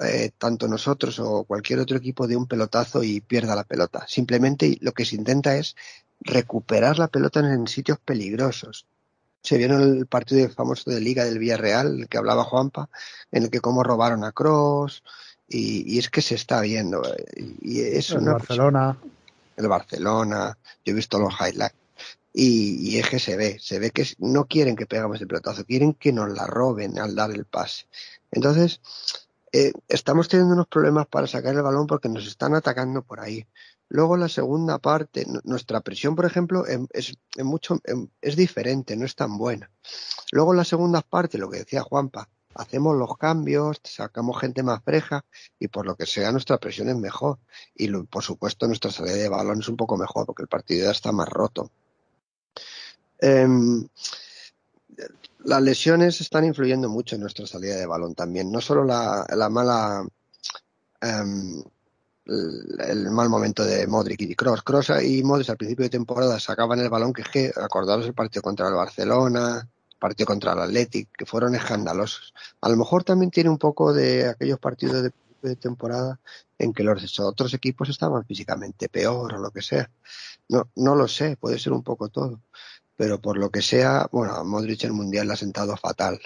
eh, 0.00 0.32
tanto 0.36 0.66
nosotros 0.66 1.18
o 1.20 1.44
cualquier 1.44 1.78
otro 1.78 1.96
equipo 1.96 2.26
dé 2.26 2.34
un 2.34 2.48
pelotazo 2.48 3.04
y 3.04 3.20
pierda 3.20 3.54
la 3.54 3.64
pelota. 3.64 4.04
Simplemente 4.08 4.78
lo 4.80 4.92
que 4.92 5.04
se 5.04 5.16
intenta 5.16 5.56
es 5.56 5.76
recuperar 6.24 6.98
la 6.98 7.08
pelota 7.08 7.40
en 7.40 7.66
sitios 7.66 7.98
peligrosos. 7.98 8.86
Se 9.42 9.58
vio 9.58 9.66
en 9.66 9.80
el 9.80 10.06
partido 10.06 10.48
famoso 10.50 10.90
de 10.90 11.00
Liga 11.00 11.24
del 11.24 11.38
Villarreal, 11.38 12.00
el 12.00 12.08
que 12.08 12.18
hablaba 12.18 12.44
Juanpa, 12.44 12.88
en 13.32 13.44
el 13.44 13.50
que 13.50 13.60
cómo 13.60 13.82
robaron 13.82 14.24
a 14.24 14.32
Cross, 14.32 15.02
y, 15.48 15.98
es 15.98 16.08
que 16.08 16.22
se 16.22 16.34
está 16.34 16.60
viendo. 16.60 17.02
Y 17.60 17.80
eso 17.80 18.18
el 18.18 18.24
Barcelona. 18.24 18.96
El 19.56 19.68
Barcelona, 19.68 20.56
yo 20.84 20.92
he 20.92 20.96
visto 20.96 21.18
los 21.18 21.34
highlights. 21.34 21.76
Y, 22.32 22.98
es 22.98 23.08
que 23.10 23.18
se 23.18 23.36
ve, 23.36 23.58
se 23.60 23.78
ve 23.78 23.90
que 23.90 24.06
no 24.18 24.46
quieren 24.46 24.76
que 24.76 24.86
pegamos 24.86 25.20
el 25.20 25.26
pelotazo, 25.26 25.66
quieren 25.66 25.92
que 25.92 26.12
nos 26.12 26.30
la 26.30 26.46
roben 26.46 26.98
al 26.98 27.14
dar 27.14 27.30
el 27.30 27.44
pase. 27.44 27.86
Entonces, 28.30 28.80
eh, 29.52 29.72
estamos 29.88 30.28
teniendo 30.28 30.54
unos 30.54 30.66
problemas 30.66 31.06
para 31.06 31.26
sacar 31.26 31.54
el 31.54 31.62
balón 31.62 31.86
porque 31.86 32.08
nos 32.08 32.26
están 32.26 32.54
atacando 32.54 33.02
por 33.02 33.20
ahí. 33.20 33.46
Luego 33.88 34.16
la 34.16 34.30
segunda 34.30 34.78
parte, 34.78 35.26
nuestra 35.44 35.82
presión, 35.82 36.16
por 36.16 36.24
ejemplo, 36.24 36.66
em, 36.66 36.86
es, 36.92 37.12
mucho, 37.36 37.78
em, 37.84 38.08
es 38.22 38.36
diferente, 38.36 38.96
no 38.96 39.04
es 39.04 39.14
tan 39.14 39.36
buena. 39.36 39.70
Luego 40.30 40.54
la 40.54 40.64
segunda 40.64 41.02
parte, 41.02 41.36
lo 41.36 41.50
que 41.50 41.58
decía 41.58 41.82
Juanpa, 41.82 42.30
hacemos 42.54 42.96
los 42.96 43.18
cambios, 43.18 43.80
sacamos 43.84 44.40
gente 44.40 44.62
más 44.62 44.82
freja 44.82 45.24
y 45.58 45.68
por 45.68 45.84
lo 45.84 45.94
que 45.96 46.06
sea 46.06 46.32
nuestra 46.32 46.58
presión 46.58 46.88
es 46.88 46.96
mejor. 46.96 47.38
Y 47.74 47.88
por 47.90 48.22
supuesto 48.22 48.66
nuestra 48.66 48.90
salida 48.90 49.16
de 49.16 49.28
balón 49.28 49.60
es 49.60 49.68
un 49.68 49.76
poco 49.76 49.98
mejor 49.98 50.24
porque 50.24 50.42
el 50.42 50.48
partido 50.48 50.86
ya 50.86 50.92
está 50.92 51.12
más 51.12 51.28
roto. 51.28 51.70
Em, 53.18 53.86
las 55.44 55.62
lesiones 55.62 56.20
están 56.20 56.44
influyendo 56.44 56.88
mucho 56.88 57.14
en 57.14 57.22
nuestra 57.22 57.46
salida 57.46 57.76
de 57.76 57.86
balón 57.86 58.14
también. 58.14 58.50
No 58.50 58.60
solo 58.60 58.84
la, 58.84 59.48
mala 59.50 60.06
em, 61.00 61.62
el, 62.26 63.10
mal 63.10 63.28
momento 63.28 63.64
de 63.64 63.86
Modric 63.86 64.22
y 64.22 64.34
Cross. 64.34 64.62
Cross 64.62 64.92
y 65.02 65.22
Modric 65.22 65.50
al 65.50 65.56
principio 65.56 65.84
de 65.84 65.90
temporada 65.90 66.38
sacaban 66.40 66.80
el 66.80 66.90
balón 66.90 67.12
que 67.12 67.22
que 67.22 67.52
acordaros 67.56 68.06
el 68.06 68.14
partido 68.14 68.42
contra 68.42 68.68
el 68.68 68.74
Barcelona, 68.74 69.68
partido 69.98 70.26
contra 70.26 70.52
el 70.52 70.60
Athletic, 70.60 71.08
que 71.16 71.26
fueron 71.26 71.54
escandalosos. 71.54 72.34
A 72.60 72.68
lo 72.68 72.76
mejor 72.76 73.04
también 73.04 73.30
tiene 73.30 73.50
un 73.50 73.58
poco 73.58 73.92
de 73.92 74.28
aquellos 74.28 74.58
partidos 74.58 75.02
de, 75.02 75.12
temporada 75.56 76.20
en 76.56 76.72
que 76.72 76.84
los 76.84 77.18
otros 77.18 77.52
equipos 77.52 77.88
estaban 77.88 78.24
físicamente 78.24 78.88
peor 78.88 79.34
o 79.34 79.38
lo 79.38 79.50
que 79.50 79.60
sea. 79.60 79.90
No, 80.48 80.68
no 80.76 80.94
lo 80.94 81.08
sé, 81.08 81.36
puede 81.36 81.58
ser 81.58 81.72
un 81.72 81.82
poco 81.82 82.10
todo. 82.10 82.40
Pero 82.96 83.20
por 83.20 83.38
lo 83.38 83.50
que 83.50 83.62
sea, 83.62 84.08
bueno, 84.12 84.44
Modric 84.44 84.84
el 84.84 84.92
Mundial 84.92 85.30
ha 85.30 85.36
sentado 85.36 85.76
fatal. 85.76 86.20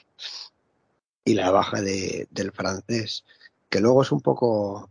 Y 1.24 1.34
la 1.34 1.50
baja 1.50 1.80
de, 1.80 2.28
del 2.30 2.52
francés, 2.52 3.24
que 3.68 3.80
luego 3.80 4.02
es 4.02 4.12
un 4.12 4.20
poco 4.20 4.90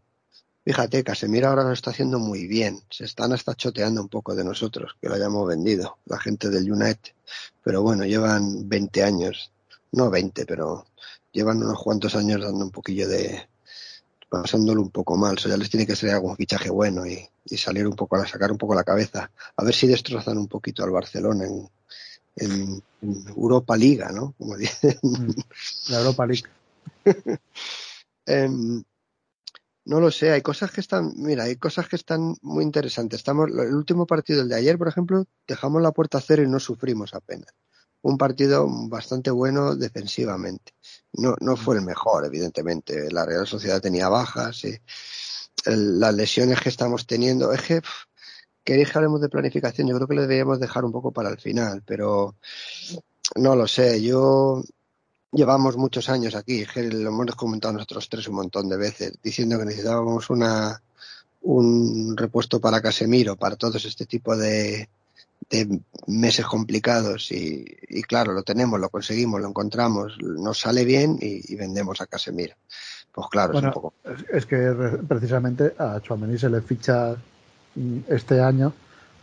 Fíjate, 0.66 1.04
Casemiro 1.04 1.50
ahora 1.50 1.64
lo 1.64 1.74
está 1.74 1.92
haciendo 1.92 2.18
muy 2.18 2.48
bien. 2.48 2.82
Se 2.90 3.06
están 3.06 3.32
hasta 3.34 3.54
choteando 3.54 4.02
un 4.02 4.10
poco 4.10 4.34
de 4.34 4.44
nosotros, 4.44 4.98
que 5.00 5.08
lo 5.08 5.14
hayamos 5.14 5.48
vendido, 5.48 6.00
la 6.06 6.20
gente 6.20 6.50
del 6.50 6.72
United. 6.72 7.14
Pero 7.64 7.84
bueno, 7.84 8.04
llevan 8.04 8.68
20 8.68 9.04
años, 9.04 9.52
no 9.92 10.10
20, 10.10 10.44
pero 10.48 10.88
llevan 11.32 11.62
unos 11.62 11.84
cuantos 11.84 12.16
años 12.16 12.42
dando 12.42 12.66
un 12.66 12.72
poquillo 12.72 13.08
de, 13.08 13.48
pasándolo 14.30 14.82
un 14.82 14.92
poco 14.92 15.18
mal. 15.18 15.36
O 15.36 15.38
sea, 15.38 15.52
ya 15.52 15.58
les 15.58 15.70
tiene 15.70 15.86
que 15.86 15.96
ser 15.96 16.12
algún 16.12 16.36
fichaje 16.36 16.70
bueno 16.70 17.06
y, 17.06 17.28
salir 17.58 17.88
un 17.88 17.96
poco, 17.96 18.16
a 18.16 18.28
sacar 18.28 18.52
un 18.52 18.58
poco 18.58 18.76
la 18.76 18.84
cabeza. 18.84 19.32
A 19.56 19.64
ver 19.64 19.74
si 19.74 19.88
destrozan 19.88 20.38
un 20.38 20.48
poquito 20.48 20.84
al 20.84 20.92
Barcelona 20.92 21.46
en, 21.46 21.70
en, 22.36 22.84
Europa 23.36 23.78
Liga, 23.78 24.12
¿no? 24.12 24.34
Como 24.38 24.58
dicen. 24.58 24.98
Mm, 25.02 25.32
la 25.90 26.00
Europa 26.00 26.26
League. 26.26 26.50
Em, 28.28 28.84
no 29.86 30.00
lo 30.00 30.10
sé, 30.10 30.32
hay 30.32 30.42
cosas 30.42 30.72
que 30.72 30.82
están, 30.82 31.14
mira, 31.16 31.44
hay 31.44 31.58
cosas 31.58 31.88
que 31.88 31.96
están 31.96 32.36
muy 32.42 32.64
interesantes. 32.64 33.20
Estamos, 33.20 33.52
el 33.52 33.76
último 33.76 34.08
partido, 34.08 34.42
el 34.42 34.50
de 34.50 34.56
ayer, 34.56 34.80
por 34.80 34.88
ejemplo, 34.88 35.26
dejamos 35.48 35.82
la 35.84 35.92
puerta 35.92 36.18
a 36.18 36.22
cero 36.22 36.42
y 36.42 36.48
no 36.48 36.60
sufrimos 36.60 37.14
apenas. 37.14 37.54
Un 38.06 38.20
partido 38.20 38.68
bastante 38.88 39.32
bueno 39.32 39.76
defensivamente. 39.76 40.74
No, 41.14 41.36
no 41.42 41.56
fue 41.56 41.78
el 41.78 41.82
mejor, 41.82 42.24
evidentemente. 42.24 43.10
La 43.12 43.26
Real 43.26 43.48
Sociedad 43.48 43.82
tenía 43.82 44.10
bajas, 44.10 44.64
y 44.64 44.78
las 45.66 46.14
lesiones 46.14 46.62
que 46.62 46.70
estamos 46.70 47.08
teniendo. 47.08 47.52
Es 47.52 47.64
que, 47.64 47.82
queréis 48.64 48.92
que 48.92 48.98
hablemos 49.00 49.22
de 49.22 49.30
planificación, 49.30 49.88
yo 49.88 49.96
creo 49.96 50.08
que 50.08 50.14
lo 50.14 50.22
deberíamos 50.22 50.60
dejar 50.60 50.86
un 50.86 50.92
poco 50.92 51.12
para 51.12 51.30
el 51.30 51.40
final, 51.40 51.82
pero 51.84 52.36
no 53.38 53.56
lo 53.56 53.68
sé. 53.68 54.00
Yo 54.04 54.64
llevamos 55.32 55.76
muchos 55.76 56.08
años 56.08 56.36
aquí, 56.36 56.64
lo 56.76 57.10
hemos 57.10 57.36
comentado 57.36 57.74
nosotros 57.74 58.08
tres 58.08 58.28
un 58.28 58.36
montón 58.36 58.70
de 58.70 58.78
veces, 58.78 59.14
diciendo 59.24 59.58
que 59.58 59.66
necesitábamos 59.66 60.30
una, 60.30 60.80
un 61.42 62.16
repuesto 62.16 62.62
para 62.62 62.84
Casemiro, 62.84 63.36
para 63.36 63.56
todos 63.56 63.84
este 63.84 64.06
tipo 64.06 64.38
de, 64.38 64.90
de 65.50 65.82
meses 66.08 66.46
complicados 66.46 67.32
y, 67.32 68.02
claro, 68.04 68.34
lo 68.34 68.44
tenemos, 68.44 68.80
lo 68.80 68.90
conseguimos, 68.90 69.42
lo 69.42 69.48
encontramos, 69.48 70.18
nos 70.22 70.60
sale 70.60 70.86
bien 70.86 71.18
y, 71.22 71.56
vendemos 71.56 72.02
a 72.02 72.08
Casemiro. 72.08 72.56
Pues 73.12 73.28
claro, 73.30 73.58
es 73.58 73.64
un 73.64 73.72
poco. 73.72 73.94
Es 74.32 74.46
que 74.46 74.58
precisamente 75.08 75.74
a 75.78 76.02
Chouameni 76.02 76.38
se 76.38 76.50
le 76.50 76.62
ficha 76.62 77.16
este 78.10 78.42
año 78.42 78.74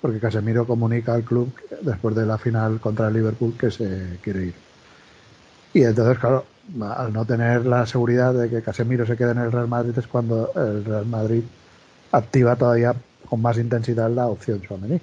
porque 0.00 0.18
Casemiro 0.18 0.66
comunica 0.66 1.14
al 1.14 1.22
club 1.22 1.52
después 1.80 2.14
de 2.16 2.26
la 2.26 2.36
final 2.36 2.80
contra 2.80 3.08
el 3.08 3.14
Liverpool 3.14 3.56
que 3.56 3.70
se 3.70 4.18
quiere 4.22 4.46
ir. 4.46 4.54
Y 5.74 5.84
entonces, 5.84 6.18
claro, 6.18 6.44
al 6.80 7.12
no 7.12 7.24
tener 7.24 7.66
la 7.66 7.86
seguridad 7.86 8.34
de 8.34 8.50
que 8.50 8.62
Casemiro 8.62 9.06
se 9.06 9.16
quede 9.16 9.30
en 9.30 9.38
el 9.38 9.52
Real 9.52 9.68
Madrid 9.68 9.96
es 9.96 10.06
cuando 10.06 10.50
el 10.54 10.84
Real 10.84 11.06
Madrid 11.06 11.44
activa 12.10 12.56
todavía 12.56 12.94
con 13.28 13.40
más 13.40 13.58
intensidad 13.58 14.10
la 14.10 14.26
opción 14.26 14.60
Chouameni. 14.60 15.00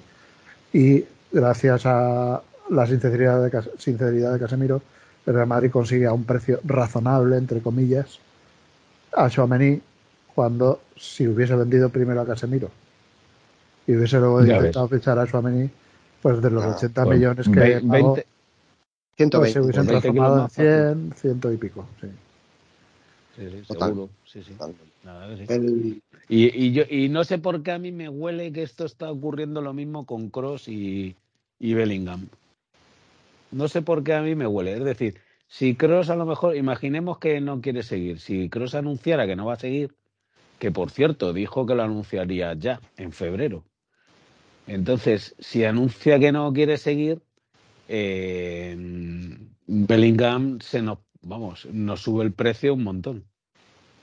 Y 0.72 1.04
gracias 1.32 1.86
a 1.86 2.42
la 2.70 2.86
sinceridad 2.86 3.50
de, 3.50 3.62
sinceridad 3.78 4.32
de 4.32 4.38
Casemiro, 4.38 4.82
el 5.26 5.34
Real 5.34 5.46
Madrid 5.46 5.70
consigue 5.70 6.06
a 6.06 6.12
un 6.12 6.24
precio 6.24 6.60
razonable, 6.64 7.36
entre 7.36 7.60
comillas, 7.60 8.18
a 9.12 9.28
Chouameni 9.28 9.80
cuando 10.34 10.80
si 10.96 11.26
hubiese 11.26 11.54
vendido 11.56 11.88
primero 11.88 12.20
a 12.20 12.26
Casemiro 12.26 12.70
y 13.86 13.96
hubiese 13.96 14.18
luego 14.18 14.42
intentado 14.42 14.88
fichar 14.88 15.18
a 15.18 15.26
Chouameni, 15.26 15.68
pues 16.22 16.40
de 16.40 16.50
los 16.50 16.64
80 16.64 17.00
ah, 17.00 17.04
pues 17.04 17.18
millones 17.18 17.48
que 17.48 17.80
120. 17.80 18.26
Pues 19.30 19.52
se 19.52 19.60
hubiesen 19.60 19.86
transformado 19.86 20.44
en 20.44 20.50
100, 20.50 21.12
ciento 21.16 21.52
y 21.52 21.56
pico, 21.56 21.86
sí. 22.00 22.06
Sí, 23.36 23.48
sí, 23.50 23.64
seguro. 23.64 24.08
Sí, 24.24 24.42
sí. 24.44 24.54
sí. 25.46 26.02
Y, 26.32 26.66
y, 26.66 26.70
yo, 26.70 26.84
y 26.88 27.08
no 27.08 27.24
sé 27.24 27.38
por 27.38 27.64
qué 27.64 27.72
a 27.72 27.80
mí 27.80 27.90
me 27.90 28.08
huele 28.08 28.52
que 28.52 28.62
esto 28.62 28.84
está 28.84 29.10
ocurriendo 29.10 29.60
lo 29.60 29.72
mismo 29.72 30.06
con 30.06 30.30
Cross 30.30 30.68
y, 30.68 31.16
y 31.58 31.74
Bellingham. 31.74 32.28
No 33.50 33.66
sé 33.66 33.82
por 33.82 34.04
qué 34.04 34.14
a 34.14 34.22
mí 34.22 34.36
me 34.36 34.46
huele. 34.46 34.74
Es 34.74 34.84
decir, 34.84 35.16
si 35.48 35.74
Cross 35.74 36.08
a 36.08 36.14
lo 36.14 36.26
mejor, 36.26 36.56
imaginemos 36.56 37.18
que 37.18 37.40
no 37.40 37.60
quiere 37.60 37.82
seguir. 37.82 38.20
Si 38.20 38.48
Cross 38.48 38.76
anunciara 38.76 39.26
que 39.26 39.34
no 39.34 39.46
va 39.46 39.54
a 39.54 39.58
seguir, 39.58 39.96
que 40.60 40.70
por 40.70 40.92
cierto 40.92 41.32
dijo 41.32 41.66
que 41.66 41.74
lo 41.74 41.82
anunciaría 41.82 42.54
ya, 42.54 42.80
en 42.96 43.10
febrero. 43.10 43.64
Entonces, 44.68 45.34
si 45.40 45.64
anuncia 45.64 46.20
que 46.20 46.30
no 46.30 46.52
quiere 46.52 46.76
seguir, 46.76 47.22
eh, 47.88 48.76
Bellingham 49.66 50.60
se 50.60 50.80
nos, 50.80 50.98
vamos, 51.22 51.66
nos 51.72 52.02
sube 52.02 52.22
el 52.22 52.32
precio 52.32 52.74
un 52.74 52.84
montón. 52.84 53.24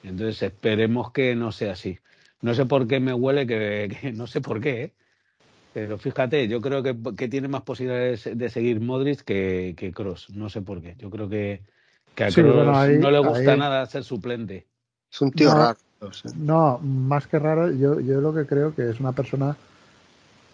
Entonces 0.03 0.43
esperemos 0.43 1.13
que 1.13 1.33
no 1.33 1.53
sea 1.53 1.71
así. 1.71 1.99
No 2.41 2.53
sé 2.53 2.65
por 2.65 2.87
qué 2.87 2.99
me 2.99 3.13
huele 3.13 3.47
que, 3.47 4.11
no 4.15 4.27
sé 4.27 4.41
por 4.41 4.61
qué, 4.61 4.83
¿eh? 4.83 4.93
pero 5.73 5.97
fíjate, 5.97 6.47
yo 6.47 6.59
creo 6.61 6.81
que, 6.81 7.27
tiene 7.27 7.47
más 7.47 7.61
posibilidades 7.61 8.29
de 8.33 8.49
seguir 8.49 8.79
Modric 8.79 9.21
que, 9.21 9.75
que 9.77 9.91
Cross. 9.91 10.31
No 10.31 10.49
sé 10.49 10.61
por 10.61 10.81
qué. 10.81 10.95
Yo 10.97 11.09
creo 11.09 11.29
que, 11.29 11.61
a 12.15 12.31
Cross 12.31 12.89
no 12.99 13.11
le 13.11 13.19
gusta 13.19 13.55
nada 13.55 13.85
ser 13.85 14.03
suplente. 14.03 14.65
Es 15.11 15.21
un 15.21 15.31
tío 15.31 15.53
raro. 15.53 15.77
No, 16.35 16.79
más 16.79 17.27
que 17.27 17.39
raro, 17.39 17.71
yo, 17.71 17.99
yo 17.99 18.21
lo 18.21 18.33
que 18.33 18.45
creo 18.45 18.73
que 18.73 18.89
es 18.89 18.99
una 18.99 19.13
persona 19.13 19.55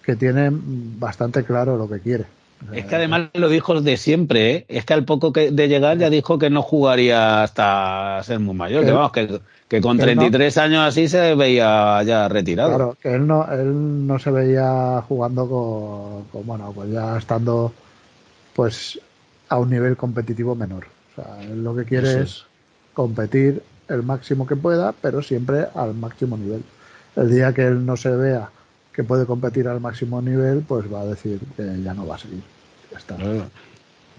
que 0.03 0.15
tiene 0.15 0.49
bastante 0.51 1.43
claro 1.43 1.77
lo 1.77 1.89
que 1.89 1.99
quiere. 1.99 2.25
Es 2.71 2.85
que 2.85 2.95
además 2.95 3.29
lo 3.33 3.49
dijo 3.49 3.81
de 3.81 3.97
siempre, 3.97 4.51
¿eh? 4.51 4.65
Es 4.69 4.85
que 4.85 4.93
al 4.93 5.03
poco 5.03 5.31
de 5.31 5.67
llegar 5.67 5.97
ya 5.97 6.09
dijo 6.09 6.39
que 6.39 6.49
no 6.49 6.61
jugaría 6.61 7.43
hasta 7.43 8.21
ser 8.23 8.39
muy 8.39 8.55
mayor, 8.55 8.85
que, 8.85 8.91
vamos, 8.91 9.11
que, 9.11 9.41
con 9.81 9.97
33 9.97 10.57
años 10.57 10.81
así 10.81 11.07
se 11.07 11.35
veía 11.35 12.01
ya 12.03 12.27
retirado. 12.27 12.69
Claro, 12.69 12.97
que 13.01 13.13
él 13.13 13.27
no, 13.27 13.45
él 13.51 14.07
no 14.07 14.19
se 14.19 14.31
veía 14.31 15.03
jugando 15.07 16.25
con, 16.31 16.45
bueno, 16.45 16.71
pues 16.73 16.91
ya 16.91 17.17
estando 17.17 17.73
pues 18.53 18.99
a 19.49 19.57
un 19.57 19.69
nivel 19.69 19.97
competitivo 19.97 20.55
menor. 20.55 20.85
O 21.11 21.21
sea, 21.21 21.41
él 21.43 21.63
lo 21.63 21.75
que 21.75 21.85
quiere 21.85 22.21
es 22.21 22.45
competir 22.93 23.61
el 23.87 24.03
máximo 24.03 24.47
que 24.47 24.55
pueda, 24.55 24.93
pero 24.93 25.21
siempre 25.21 25.67
al 25.75 25.93
máximo 25.93 26.37
nivel. 26.37 26.63
El 27.15 27.29
día 27.29 27.53
que 27.53 27.65
él 27.65 27.85
no 27.85 27.95
se 27.97 28.09
vea 28.09 28.49
que 28.91 29.03
puede 29.03 29.25
competir 29.25 29.67
al 29.67 29.79
máximo 29.79 30.21
nivel, 30.21 30.63
pues 30.67 30.91
va 30.91 31.01
a 31.01 31.05
decir 31.05 31.39
que 31.57 31.81
ya 31.83 31.93
no 31.93 32.05
va 32.05 32.15
a 32.15 32.19
seguir. 32.19 32.43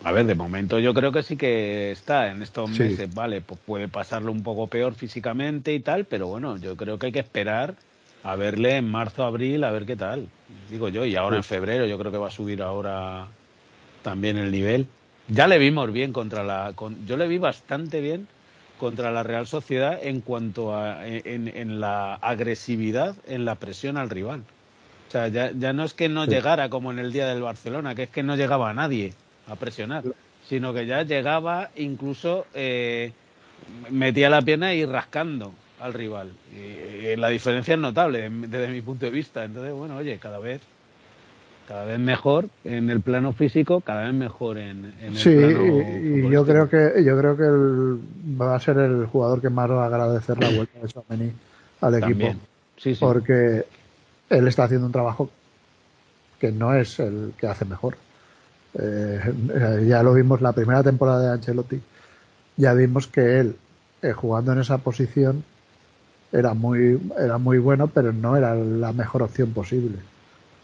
A 0.02 0.12
ver, 0.12 0.26
de 0.26 0.35
momento 0.35 0.78
yo 0.78 0.92
creo 0.92 1.12
que 1.12 1.22
sí 1.22 1.37
que 1.37 1.90
está 1.90 2.30
en 2.30 2.42
estos 2.42 2.68
meses, 2.70 3.14
vale, 3.14 3.40
pues 3.40 3.59
puede 3.64 3.88
pasarlo 3.88 4.33
un 4.33 4.42
poco 4.42 4.66
peor 4.66 4.94
físicamente 4.94 5.72
y 5.72 5.80
tal, 5.80 6.04
pero 6.04 6.26
bueno, 6.26 6.59
yo 6.59 6.76
creo 6.76 6.98
que 6.98 7.07
hay 7.07 7.12
que 7.12 7.20
esperar 7.20 7.74
a 8.22 8.37
verle 8.37 8.76
en 8.76 8.90
marzo, 8.90 9.24
abril, 9.24 9.64
a 9.64 9.70
ver 9.70 9.87
qué 9.87 9.96
tal. 9.96 10.28
Digo 10.70 10.90
yo, 10.90 11.07
y 11.07 11.16
ahora 11.16 11.37
en 11.37 11.44
febrero 11.44 11.87
yo 11.87 11.98
creo 11.98 12.12
que 12.12 12.18
va 12.18 12.28
a 12.28 12.30
subir 12.30 12.62
ahora 12.62 13.28
también 14.02 14.37
el 14.37 14.50
nivel. 14.50 14.87
Ya 15.28 15.46
le 15.46 15.59
vimos 15.59 15.90
bien 15.90 16.12
contra 16.12 16.44
la... 16.44 16.74
yo 17.07 17.16
le 17.16 17.26
vi 17.26 17.38
bastante 17.38 18.02
bien 18.02 18.28
contra 18.78 19.11
la 19.11 19.22
Real 19.22 19.46
Sociedad 19.46 19.98
en 20.02 20.20
cuanto 20.20 20.76
a 20.76 21.07
en 21.07 21.80
la 21.80 22.16
agresividad, 22.16 23.16
en 23.26 23.46
la 23.46 23.54
presión 23.54 23.96
al 23.96 24.11
rival. 24.11 24.42
O 25.09 25.11
sea, 25.11 25.28
ya, 25.28 25.50
ya 25.52 25.72
no 25.72 25.85
es 25.85 25.94
que 25.94 26.11
no 26.11 26.26
llegara 26.26 26.68
como 26.68 26.92
en 26.92 26.98
el 26.98 27.11
día 27.11 27.26
del 27.26 27.40
Barcelona, 27.40 27.94
que 27.94 28.02
es 28.02 28.11
que 28.11 28.22
no 28.22 28.37
llegaba 28.37 28.68
a 28.68 28.74
nadie 28.74 29.14
a 29.48 29.57
presionar, 29.57 30.04
sino 30.48 30.72
que 30.72 30.87
ya 30.87 31.02
llegaba 31.02 31.70
incluso 31.76 32.46
eh, 32.54 33.12
metía 33.90 34.30
la 34.30 34.42
pierna 34.42 34.74
y 34.74 34.85
rascando 34.85 35.52
al 35.80 35.92
rival. 35.92 36.33
Y, 36.52 37.16
la 37.16 37.28
diferencia 37.28 37.74
es 37.74 37.80
notable 37.80 38.28
desde 38.30 38.68
mi 38.68 38.80
punto 38.83 39.07
de 39.07 39.12
vista. 39.12 39.44
Entonces, 39.44 39.72
bueno, 39.72 39.96
oye, 39.96 40.18
cada 40.18 40.38
vez 40.38 40.61
cada 41.68 41.85
vez 41.85 41.98
mejor 41.98 42.48
en 42.64 42.90
el 42.90 43.00
plano 43.00 43.33
físico, 43.33 43.80
cada 43.80 44.04
vez 44.04 44.12
mejor 44.12 44.59
en, 44.59 44.92
el 45.00 45.16
sí, 45.16 45.30
y, 45.30 46.30
yo 46.30 46.44
creo 46.44 46.68
que 46.68 47.02
yo 47.02 47.18
creo 47.18 47.37
que 47.37 47.44
va 48.38 48.54
a 48.54 48.61
ser 48.61 48.76
el 48.78 49.07
jugador 49.07 49.40
que 49.40 49.48
más 49.48 49.70
va 49.70 49.85
a 49.85 49.87
agradecer 49.87 50.38
la 50.38 50.50
vuelta 50.50 50.78
de 50.78 50.88
Chouameni 50.88 51.33
al 51.80 51.94
equipo, 51.94 52.35
sí, 52.76 52.94
porque 53.00 53.64
él 54.28 54.48
está 54.48 54.64
haciendo 54.64 54.87
un 54.87 54.92
trabajo 54.92 55.30
que 56.38 56.52
no 56.52 56.74
es 56.74 56.98
el 56.98 57.33
que 57.38 57.46
hace 57.46 57.64
mejor. 57.64 57.96
Eh, 58.78 59.84
ya 59.87 60.02
lo 60.02 60.14
vimos 60.14 60.40
la 60.40 60.52
primera 60.52 60.82
temporada 60.82 61.22
de 61.22 61.32
Ancelotti, 61.34 61.80
ya 62.56 62.74
vimos 62.74 63.06
que 63.06 63.40
él 63.40 63.56
eh, 64.02 64.12
jugando 64.12 64.52
en 64.52 64.60
esa 64.60 64.78
posición 64.78 65.44
era 66.32 66.54
muy 66.54 67.00
era 67.18 67.38
muy 67.38 67.58
bueno, 67.58 67.87
pero 67.87 68.12
no 68.12 68.37
era 68.37 68.54
la 68.54 68.92
mejor 68.92 69.22
opción 69.22 69.52
posible. 69.52 69.98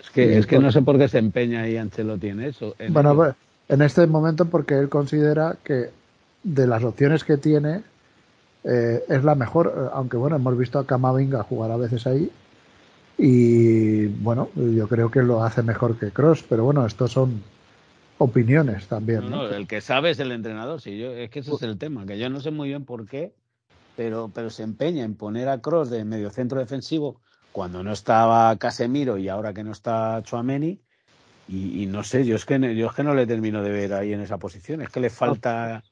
Es 0.02 0.10
que, 0.10 0.38
es 0.38 0.46
que 0.46 0.58
no 0.58 0.72
sé 0.72 0.82
por 0.82 0.98
qué 0.98 1.08
se 1.08 1.18
empeña 1.18 1.62
ahí 1.62 1.76
Ancelotti 1.76 2.28
en 2.28 2.40
eso. 2.40 2.74
bueno, 2.88 3.14
pues, 3.14 3.34
en 3.68 3.82
este 3.82 4.06
momento 4.06 4.46
porque 4.46 4.76
él 4.76 4.88
considera 4.88 5.56
que 5.62 5.90
de 6.42 6.66
las 6.66 6.82
opciones 6.82 7.22
que 7.22 7.36
tiene 7.36 7.82
eh, 8.64 9.04
es 9.08 9.22
la 9.22 9.34
mejor, 9.36 9.90
aunque 9.94 10.16
bueno, 10.16 10.36
hemos 10.36 10.58
visto 10.58 10.78
a 10.78 10.86
Camavinga 10.86 11.44
jugar 11.44 11.70
a 11.70 11.76
veces 11.76 12.06
ahí 12.06 12.30
y 13.16 14.06
bueno, 14.06 14.48
yo 14.56 14.88
creo 14.88 15.10
que 15.10 15.22
lo 15.22 15.44
hace 15.44 15.62
mejor 15.62 15.96
que 15.98 16.10
Cross, 16.10 16.44
pero 16.48 16.64
bueno, 16.64 16.84
estos 16.86 17.12
son 17.12 17.42
opiniones 18.20 18.86
también. 18.86 19.30
No, 19.30 19.48
el 19.48 19.66
que 19.66 19.80
sabe 19.80 20.10
es 20.10 20.18
el 20.20 20.30
entrenador, 20.30 20.80
sí, 20.80 20.98
yo, 20.98 21.10
es 21.12 21.30
que 21.30 21.38
ese 21.38 21.54
es 21.54 21.62
el 21.62 21.78
tema, 21.78 22.04
que 22.04 22.18
yo 22.18 22.28
no 22.28 22.40
sé 22.40 22.50
muy 22.50 22.68
bien 22.68 22.84
por 22.84 23.06
qué, 23.06 23.34
pero, 23.96 24.30
pero 24.32 24.50
se 24.50 24.62
empeña 24.62 25.04
en 25.04 25.14
poner 25.14 25.48
a 25.48 25.60
Cross 25.60 25.88
de 25.88 26.04
medio 26.04 26.30
centro 26.30 26.60
defensivo 26.60 27.20
cuando 27.50 27.82
no 27.82 27.92
estaba 27.92 28.54
Casemiro 28.56 29.16
y 29.16 29.28
ahora 29.28 29.54
que 29.54 29.64
no 29.64 29.72
está 29.72 30.22
Chuameni. 30.22 30.80
Y, 31.48 31.86
no 31.86 32.04
sé, 32.04 32.24
yo 32.24 32.36
es 32.36 32.44
que 32.44 32.76
yo 32.76 32.86
es 32.86 32.92
que 32.94 33.02
no 33.02 33.12
le 33.12 33.26
termino 33.26 33.60
de 33.60 33.70
ver 33.70 33.92
ahí 33.92 34.12
en 34.12 34.20
esa 34.20 34.38
posición, 34.38 34.82
es 34.82 34.88
que 34.88 35.00
le 35.00 35.10
falta. 35.10 35.82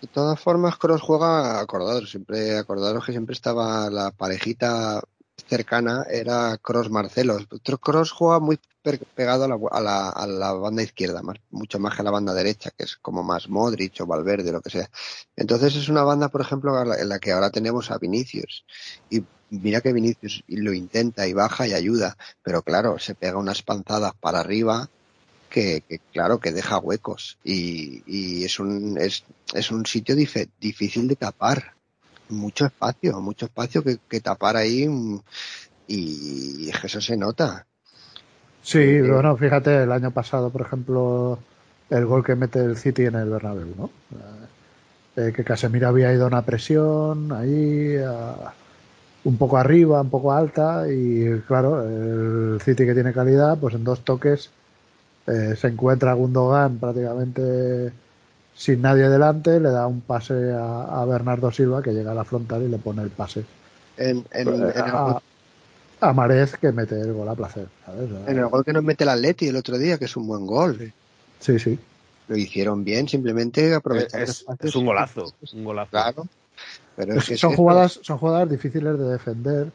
De 0.00 0.06
todas 0.06 0.38
formas, 0.38 0.76
Cross 0.76 1.00
juega 1.00 1.58
acordado 1.58 2.06
siempre 2.06 2.56
acordaros 2.56 3.04
que 3.04 3.10
siempre 3.10 3.32
estaba 3.32 3.90
la 3.90 4.12
parejita 4.12 5.02
cercana 5.48 6.04
era 6.08 6.56
Cross 6.58 6.90
Marcelo. 6.90 7.38
Cross 7.80 8.12
juega 8.12 8.38
muy 8.38 8.60
pegado 8.82 9.44
a 9.44 9.80
la, 9.80 10.08
a 10.08 10.26
la, 10.26 10.52
banda 10.52 10.82
izquierda, 10.82 11.22
más, 11.22 11.38
mucho 11.50 11.78
más 11.78 11.94
que 11.94 12.02
a 12.02 12.04
la 12.04 12.10
banda 12.10 12.34
derecha, 12.34 12.70
que 12.76 12.84
es 12.84 12.96
como 12.96 13.22
más 13.22 13.48
Modric 13.48 14.00
o 14.00 14.06
Valverde, 14.06 14.52
lo 14.52 14.60
que 14.60 14.70
sea. 14.70 14.90
Entonces 15.36 15.76
es 15.76 15.88
una 15.88 16.02
banda, 16.02 16.28
por 16.28 16.40
ejemplo, 16.40 16.94
en 16.94 17.08
la 17.08 17.18
que 17.18 17.32
ahora 17.32 17.50
tenemos 17.50 17.90
a 17.90 17.98
Vinicius. 17.98 18.64
Y 19.10 19.22
mira 19.50 19.80
que 19.80 19.92
Vinicius 19.92 20.44
lo 20.48 20.72
intenta 20.72 21.26
y 21.26 21.32
baja 21.32 21.66
y 21.66 21.72
ayuda, 21.72 22.16
pero 22.42 22.62
claro, 22.62 22.98
se 22.98 23.14
pega 23.14 23.38
unas 23.38 23.62
panzadas 23.62 24.12
para 24.20 24.40
arriba 24.40 24.88
que, 25.48 25.84
claro, 26.12 26.40
que 26.40 26.52
deja 26.52 26.78
huecos. 26.78 27.38
Y, 27.44 28.02
y 28.06 28.44
es, 28.44 28.58
un, 28.58 28.98
es, 28.98 29.24
es 29.52 29.70
un 29.70 29.86
sitio 29.86 30.16
difícil 30.16 31.08
de 31.08 31.16
tapar 31.16 31.74
mucho 32.32 32.66
espacio, 32.66 33.20
mucho 33.20 33.46
espacio 33.46 33.84
que, 33.84 34.20
tapar 34.20 34.56
ahí 34.56 34.88
y, 35.86 36.70
eso 36.70 37.00
se 37.00 37.16
nota. 37.16 37.66
Sí, 38.62 38.78
eh, 38.78 39.02
bueno, 39.02 39.36
fíjate, 39.36 39.82
el 39.82 39.92
año 39.92 40.10
pasado, 40.10 40.50
por 40.50 40.62
ejemplo, 40.62 41.38
el 41.90 42.06
gol 42.06 42.24
que 42.24 42.36
mete 42.36 42.60
el 42.60 42.76
City 42.76 43.06
en 43.06 43.16
el 43.16 43.28
Bernabéu, 43.28 43.74
¿no? 43.76 43.90
Eh, 45.16 45.32
que 45.34 45.44
Casemiro 45.44 45.88
había 45.88 46.12
ido 46.12 46.24
a 46.24 46.28
una 46.28 46.42
presión 46.42 47.32
ahí, 47.32 47.96
un 49.24 49.36
poco 49.36 49.58
arriba, 49.58 50.00
un 50.00 50.10
poco 50.10 50.32
alta, 50.32 50.84
y 50.88 51.40
claro, 51.46 51.82
el 51.86 52.60
City 52.62 52.86
que 52.86 52.94
tiene 52.94 53.12
calidad, 53.12 53.58
pues 53.58 53.74
en 53.74 53.84
dos 53.84 54.00
toques 54.04 54.50
eh, 55.26 55.54
se 55.56 55.68
encuentra 55.68 56.14
Gundogan 56.14 56.78
prácticamente 56.78 57.92
sin 58.54 58.82
nadie 58.82 59.08
delante, 59.08 59.60
le 59.60 59.70
da 59.70 59.86
un 59.86 60.00
pase 60.00 60.52
a, 60.52 61.04
Bernardo 61.06 61.50
Silva 61.52 61.82
que 61.82 61.92
llega 61.92 62.10
a 62.10 62.14
la 62.14 62.24
frontal 62.24 62.62
y 62.62 62.68
le 62.68 62.78
pone 62.78 63.02
el 63.02 63.10
pase. 63.10 63.44
En, 63.96 64.24
en, 64.32 64.44
pues, 64.44 64.74
a, 66.02 66.12
Marez 66.12 66.56
que 66.56 66.72
mete 66.72 67.00
el 67.00 67.12
gol 67.12 67.28
a 67.28 67.34
placer. 67.34 67.66
En 68.26 68.38
el 68.38 68.46
gol 68.46 68.64
que 68.64 68.72
nos 68.72 68.84
mete 68.84 69.04
el 69.04 69.10
Atleti 69.10 69.48
el 69.48 69.56
otro 69.56 69.78
día, 69.78 69.98
que 69.98 70.06
es 70.06 70.16
un 70.16 70.26
buen 70.26 70.46
gol. 70.46 70.92
Sí, 71.40 71.58
sí. 71.58 71.78
Lo 72.28 72.36
hicieron 72.36 72.84
bien, 72.84 73.08
simplemente 73.08 73.74
aprovechando. 73.74 74.24
Es, 74.24 74.44
es, 74.60 74.76
un 74.76 74.86
golazo, 74.86 75.32
un 75.52 75.64
golazo. 75.64 75.90
Claro. 75.90 76.26
Pero 76.96 77.14
es 77.14 77.26
que 77.26 77.36
son, 77.36 77.54
jugadas, 77.54 78.00
son 78.02 78.18
jugadas 78.18 78.50
difíciles 78.50 78.98
de 78.98 79.04
defender. 79.04 79.72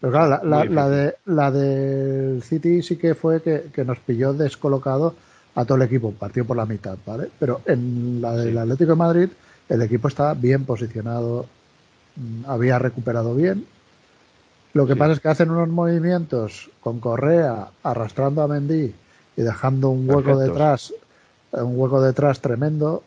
Pero 0.00 0.12
claro, 0.12 0.44
la, 0.44 0.64
la, 0.64 0.88
de, 0.88 1.14
la 1.26 1.50
del 1.50 2.42
City 2.42 2.82
sí 2.82 2.96
que 2.96 3.14
fue 3.14 3.42
que, 3.42 3.66
que 3.72 3.84
nos 3.84 3.98
pilló 4.00 4.32
descolocado 4.32 5.14
a 5.54 5.64
todo 5.64 5.76
el 5.76 5.82
equipo, 5.82 6.12
partió 6.12 6.44
por 6.44 6.56
la 6.56 6.66
mitad, 6.66 6.98
¿vale? 7.06 7.30
Pero 7.38 7.60
en 7.66 8.20
la 8.20 8.36
del 8.36 8.58
Atlético 8.58 8.90
de 8.90 8.96
Madrid, 8.96 9.28
el 9.68 9.82
equipo 9.82 10.08
estaba 10.08 10.34
bien 10.34 10.64
posicionado, 10.64 11.46
mm, 12.16 12.44
había 12.46 12.78
recuperado 12.78 13.34
bien. 13.34 13.66
Lo 14.74 14.86
que 14.88 14.96
pasa 14.96 15.12
es 15.12 15.20
que 15.20 15.28
hacen 15.28 15.52
unos 15.52 15.68
movimientos 15.68 16.68
con 16.80 16.98
Correa 16.98 17.68
arrastrando 17.84 18.42
a 18.42 18.48
Mendy 18.48 18.92
y 19.36 19.42
dejando 19.42 19.90
un 19.90 20.10
hueco 20.10 20.36
detrás, 20.36 20.92
un 21.52 21.78
hueco 21.78 22.02
detrás 22.02 22.40
tremendo. 22.40 23.04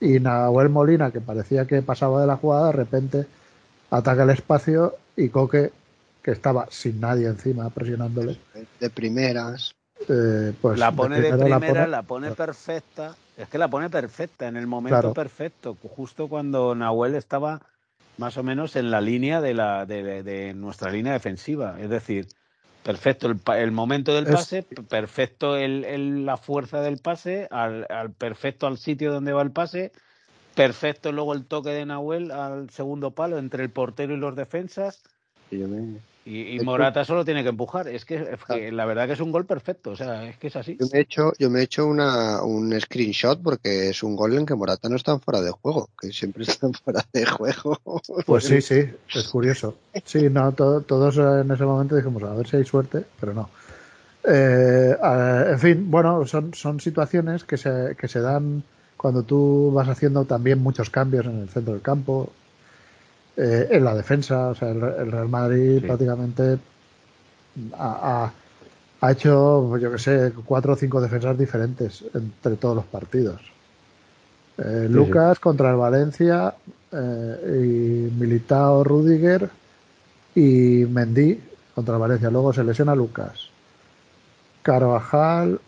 Y 0.00 0.18
Nahuel 0.18 0.68
Molina, 0.70 1.12
que 1.12 1.20
parecía 1.20 1.66
que 1.66 1.80
pasaba 1.82 2.20
de 2.20 2.26
la 2.26 2.36
jugada, 2.36 2.66
de 2.66 2.72
repente 2.72 3.26
ataca 3.90 4.24
el 4.24 4.30
espacio 4.30 4.96
y 5.16 5.28
Coque, 5.28 5.70
que 6.20 6.32
estaba 6.32 6.66
sin 6.70 7.00
nadie 7.00 7.28
encima 7.28 7.70
presionándole. 7.70 8.36
De 8.80 8.90
primeras. 8.90 9.72
Eh, 10.08 10.52
pues 10.60 10.78
la 10.80 10.90
pone 10.90 11.20
de 11.20 11.32
primera, 11.32 11.86
la 11.86 12.02
pone, 12.02 12.32
perfecta. 12.32 13.14
Es 13.36 13.48
que 13.48 13.58
la 13.58 13.68
pone 13.68 13.88
perfecta, 13.88 14.48
en 14.48 14.56
el 14.56 14.66
momento 14.66 15.14
perfecto, 15.14 15.76
justo 15.96 16.28
cuando 16.28 16.74
Nahuel 16.74 17.14
estaba 17.14 17.60
más 18.16 18.36
o 18.36 18.42
menos 18.42 18.76
en 18.76 18.90
la 18.90 19.00
línea 19.00 19.40
de, 19.40 19.54
la, 19.54 19.86
de, 19.86 20.52
nuestra 20.54 20.90
línea 20.90 21.12
defensiva. 21.12 21.76
Es 21.80 21.90
decir, 21.90 22.28
perfecto 22.82 23.32
el, 23.54 23.72
momento 23.72 24.14
del 24.14 24.26
pase, 24.26 24.62
perfecto 24.88 25.56
el, 25.56 26.24
la 26.24 26.36
fuerza 26.36 26.80
del 26.80 26.98
pase, 26.98 27.48
al, 27.50 27.86
perfecto 28.16 28.66
al 28.66 28.78
sitio 28.78 29.12
donde 29.12 29.32
va 29.32 29.42
el 29.42 29.50
pase, 29.50 29.92
perfecto 30.54 31.12
luego 31.12 31.34
el 31.34 31.46
toque 31.46 31.70
de 31.70 31.86
Nahuel 31.86 32.30
al 32.30 32.70
segundo 32.70 33.10
palo 33.10 33.38
entre 33.38 33.64
el 33.64 33.70
portero 33.70 34.14
y 34.14 34.18
los 34.18 34.36
defensas. 34.36 35.02
Y, 36.26 36.58
Morata 36.60 37.04
solo 37.04 37.24
tiene 37.24 37.42
que 37.42 37.50
empujar. 37.50 37.86
Es 37.88 38.04
que, 38.04 38.38
la 38.72 38.86
verdad 38.86 39.06
que 39.06 39.12
es 39.12 39.20
un 39.20 39.30
gol 39.30 39.44
perfecto. 39.44 39.90
O 39.90 39.96
sea, 39.96 40.26
es 40.26 40.38
que 40.38 40.46
es 40.46 40.56
así. 40.56 40.76
Yo 40.80 40.86
me 40.90 40.98
he 40.98 41.02
hecho, 41.02 41.32
yo 41.38 41.50
me 41.50 41.60
he 41.60 41.62
hecho 41.64 41.86
una, 41.86 42.42
un 42.42 42.78
screenshot 42.80 43.42
porque 43.42 43.90
es 43.90 44.02
un 44.02 44.16
gol 44.16 44.34
en 44.34 44.46
que 44.46 44.54
Morata 44.54 44.88
no 44.88 44.96
está 44.96 45.18
fuera 45.18 45.42
de 45.42 45.50
juego, 45.50 45.90
que 46.00 46.12
siempre 46.12 46.44
están 46.44 46.72
fuera 46.72 47.04
de 47.12 47.26
juego. 47.26 47.78
Pues 48.24 48.44
sí, 48.44 48.62
sí, 48.62 48.84
es 49.14 49.28
curioso. 49.28 49.76
Sí, 50.04 50.30
no, 50.30 50.52
todos 50.52 51.18
en 51.18 51.50
ese 51.50 51.64
momento 51.64 51.96
dijimos, 51.96 52.22
a 52.22 52.34
ver 52.34 52.46
si 52.46 52.56
hay 52.56 52.64
suerte, 52.64 53.04
pero 53.20 53.34
no. 53.34 53.50
Eh, 54.26 54.96
en 55.50 55.58
fin, 55.58 55.90
bueno, 55.90 56.24
son, 56.26 56.54
son 56.54 56.80
situaciones 56.80 57.44
que 57.44 57.58
se, 57.58 57.94
que 57.98 58.08
se 58.08 58.20
dan 58.20 58.62
cuando 58.96 59.22
tú 59.22 59.70
vas 59.74 59.88
haciendo 59.88 60.24
también 60.24 60.62
muchos 60.62 60.88
cambios 60.88 61.26
en 61.26 61.42
el 61.42 61.50
centro 61.50 61.74
del 61.74 61.82
campo, 61.82 62.32
eh, 63.36 63.68
en 63.70 63.84
la 63.84 63.94
defensa. 63.94 64.48
O 64.48 64.54
sea, 64.54 64.70
el, 64.70 64.80
Real 64.80 65.28
Madrid 65.28 65.82
prácticamente 65.84 66.58
ha, 67.78 68.32
hecho, 69.10 69.66
pues 69.68 69.82
yo 69.82 69.90
que 69.90 69.98
sé, 69.98 70.32
cuatro 70.44 70.74
o 70.74 70.76
cinco 70.76 71.00
defensas 71.00 71.36
diferentes 71.36 72.04
entre 72.14 72.56
todos 72.56 72.76
los 72.76 72.84
partidos. 72.84 73.40
Eh, 74.56 74.86
Lucas 74.88 75.40
contra 75.40 75.70
el 75.70 75.76
Valencia 75.76 76.54
eh, 76.92 77.60
y 77.60 78.20
Militao 78.20 78.84
Rudiger 78.84 79.50
y 80.34 80.86
Mendy 80.88 81.40
contra 81.74 81.94
el 81.94 82.00
Valencia. 82.00 82.30
Luego 82.30 82.52
se 82.52 82.62
lesiona 82.62 82.94
Lucas. 82.94 83.50
Carvajal 84.62 85.60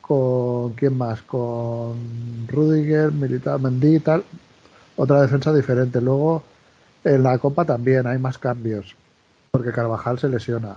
con 0.00 0.72
quién 0.74 0.96
más 0.96 1.20
con 1.22 2.46
Rudiger, 2.46 3.10
Militao, 3.10 3.58
Mendy 3.58 3.96
y 3.96 4.00
tal. 4.00 4.22
Otra 4.96 5.20
defensa 5.20 5.52
diferente. 5.52 6.00
Luego 6.00 6.44
en 7.04 7.22
la 7.22 7.38
Copa 7.38 7.64
también 7.64 8.06
hay 8.06 8.18
más 8.18 8.38
cambios, 8.38 8.94
porque 9.50 9.72
Carvajal 9.72 10.18
se 10.18 10.28
lesiona. 10.28 10.76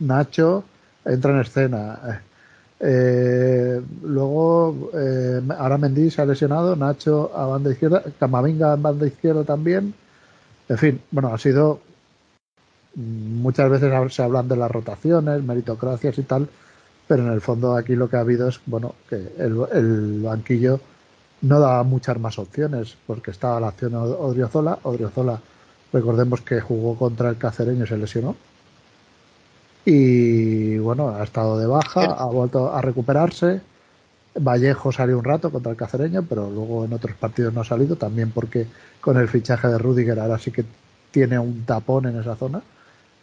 Nacho 0.00 0.64
entra 1.04 1.32
en 1.32 1.40
escena. 1.40 2.22
Eh, 2.82 3.80
luego, 4.02 4.90
eh, 4.94 5.42
ahora 5.58 5.76
Mendy 5.76 6.10
se 6.10 6.22
ha 6.22 6.26
lesionado, 6.26 6.74
Nacho 6.76 7.30
a 7.36 7.46
banda 7.46 7.70
izquierda, 7.70 8.02
Camavinga 8.18 8.72
a 8.72 8.76
banda 8.76 9.06
izquierda 9.06 9.44
también. 9.44 9.92
En 10.68 10.78
fin, 10.78 11.00
bueno, 11.10 11.34
ha 11.34 11.38
sido. 11.38 11.80
Muchas 12.94 13.70
veces 13.70 13.92
se 14.12 14.22
hablan 14.22 14.48
de 14.48 14.56
las 14.56 14.70
rotaciones, 14.70 15.42
meritocracias 15.44 16.18
y 16.18 16.22
tal, 16.22 16.48
pero 17.06 17.22
en 17.22 17.32
el 17.32 17.40
fondo 17.40 17.76
aquí 17.76 17.94
lo 17.94 18.08
que 18.08 18.16
ha 18.16 18.20
habido 18.20 18.48
es, 18.48 18.60
bueno, 18.66 18.94
que 19.08 19.16
el, 19.38 19.60
el 19.72 20.22
banquillo 20.22 20.80
no 21.42 21.60
daba 21.60 21.82
muchas 21.82 22.18
más 22.18 22.38
opciones, 22.38 22.96
porque 23.06 23.30
estaba 23.30 23.60
la 23.60 23.68
acción 23.68 23.94
Odriozola. 23.94 24.78
Odriozola, 24.82 25.40
recordemos 25.92 26.40
que 26.42 26.60
jugó 26.60 26.96
contra 26.96 27.30
el 27.30 27.38
Cacereño 27.38 27.84
y 27.84 27.88
se 27.88 27.96
lesionó. 27.96 28.36
Y 29.84 30.78
bueno, 30.78 31.08
ha 31.08 31.22
estado 31.22 31.58
de 31.58 31.66
baja, 31.66 32.04
ha 32.04 32.26
vuelto 32.26 32.72
a 32.72 32.82
recuperarse. 32.82 33.60
Vallejo 34.38 34.92
salió 34.92 35.18
un 35.18 35.24
rato 35.24 35.50
contra 35.50 35.72
el 35.72 35.78
Cacereño, 35.78 36.22
pero 36.28 36.50
luego 36.50 36.84
en 36.84 36.92
otros 36.92 37.16
partidos 37.16 37.52
no 37.54 37.62
ha 37.62 37.64
salido, 37.64 37.96
también 37.96 38.30
porque 38.30 38.66
con 39.00 39.16
el 39.16 39.28
fichaje 39.28 39.68
de 39.68 39.78
Rudiger 39.78 40.20
ahora 40.20 40.38
sí 40.38 40.52
que 40.52 40.64
tiene 41.10 41.38
un 41.38 41.64
tapón 41.64 42.06
en 42.06 42.20
esa 42.20 42.36
zona. 42.36 42.62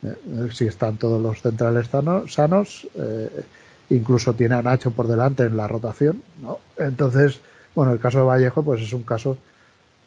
Eh, 0.03 0.49
si 0.51 0.65
están 0.65 0.97
todos 0.97 1.21
los 1.21 1.41
centrales 1.41 1.87
sanos, 2.27 2.87
eh, 2.95 3.45
incluso 3.89 4.33
tiene 4.33 4.55
a 4.55 4.61
Nacho 4.61 4.91
por 4.91 5.07
delante 5.07 5.43
en 5.43 5.57
la 5.57 5.67
rotación. 5.67 6.21
¿no? 6.41 6.59
Entonces, 6.77 7.39
bueno, 7.77 7.93
el 7.93 7.99
caso 7.99 8.17
de 8.17 8.23
Vallejo, 8.23 8.63
pues 8.63 8.81
es 8.81 8.91
un 8.91 9.03
caso 9.03 9.37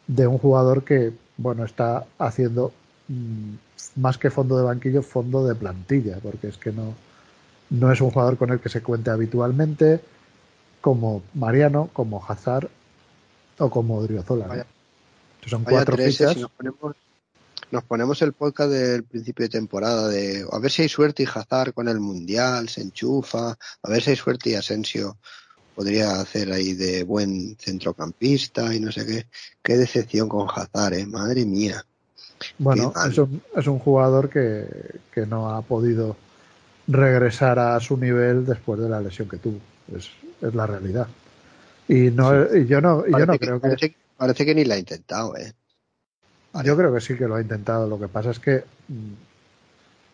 de 0.05 0.27
un 0.27 0.37
jugador 0.39 0.83
que, 0.83 1.13
bueno, 1.37 1.63
está 1.63 2.05
haciendo 2.19 2.73
mm, 3.07 3.53
más 3.95 4.17
que 4.17 4.29
fondo 4.29 4.57
de 4.57 4.65
banquillo, 4.65 5.01
fondo 5.01 5.47
de 5.47 5.55
plantilla, 5.55 6.17
porque 6.21 6.49
es 6.49 6.57
que 6.57 6.73
no, 6.73 6.93
no 7.69 7.89
es 7.89 8.01
un 8.01 8.11
jugador 8.11 8.35
con 8.35 8.49
el 8.49 8.59
que 8.59 8.67
se 8.67 8.83
cuente 8.83 9.09
habitualmente, 9.09 10.01
como 10.81 11.23
Mariano, 11.33 11.89
como 11.93 12.21
Hazard 12.27 12.67
o 13.57 13.69
como 13.69 13.99
Odriozola. 13.99 14.65
Son 15.45 15.63
cuatro 15.63 15.95
fichas. 15.95 16.35
nos, 17.71 17.83
ponemos, 17.85 18.21
el 18.21 18.33
podcast 18.33 18.69
del 18.69 19.05
principio 19.05 19.45
de 19.45 19.49
temporada 19.49 20.09
de 20.09 20.45
a 20.51 20.59
ver 20.59 20.71
si 20.71 20.81
hay 20.81 20.89
suerte 20.89 21.23
y 21.23 21.25
Hazard 21.25 21.73
con 21.73 21.87
el 21.87 22.01
Mundial 22.01 22.67
se 22.67 22.81
enchufa, 22.81 23.51
a 23.81 23.89
ver 23.89 24.01
si 24.01 24.09
hay 24.09 24.17
suerte 24.17 24.49
y 24.49 24.55
Asensio 24.55 25.15
podría 25.75 26.19
hacer 26.19 26.51
ahí 26.51 26.73
de 26.73 27.03
buen 27.03 27.55
centrocampista 27.57 28.73
y 28.73 28.79
no 28.79 28.91
sé 28.91 29.05
qué. 29.05 29.25
Qué 29.61 29.77
decepción 29.77 30.27
con 30.27 30.47
Hazard, 30.49 30.93
¿eh? 30.93 31.05
madre 31.05 31.45
mía. 31.45 31.85
Bueno, 32.57 32.91
es 33.07 33.17
un, 33.17 33.41
es 33.55 33.67
un 33.67 33.79
jugador 33.79 34.29
que, 34.29 34.65
que, 35.13 35.25
no 35.27 35.49
ha 35.49 35.61
podido 35.61 36.15
regresar 36.87 37.59
a 37.59 37.79
su 37.79 37.97
nivel 37.97 38.45
después 38.45 38.79
de 38.79 38.89
la 38.89 38.99
lesión 38.99 39.29
que 39.29 39.37
tuvo. 39.37 39.59
Es, 39.95 40.09
es 40.41 40.55
la 40.55 40.65
realidad. 40.65 41.07
Y 41.87 42.09
no, 42.09 42.31
y 42.55 42.65
yo 42.65 42.81
no, 42.81 43.03
y 43.07 43.11
yo 43.11 43.25
no 43.25 43.37
creo 43.37 43.59
que, 43.59 43.67
parece, 43.67 43.95
Parece 44.21 44.45
que 44.45 44.53
ni 44.53 44.65
la 44.65 44.75
ha 44.75 44.77
intentado, 44.77 45.35
¿eh? 45.35 45.51
Yo 46.63 46.77
creo 46.77 46.93
que 46.93 47.01
sí 47.01 47.15
que 47.15 47.27
lo 47.27 47.35
ha 47.35 47.41
intentado. 47.41 47.87
Lo 47.87 47.99
que 47.99 48.07
pasa 48.07 48.29
es 48.29 48.39
que 48.39 48.63
mm, 48.87 49.13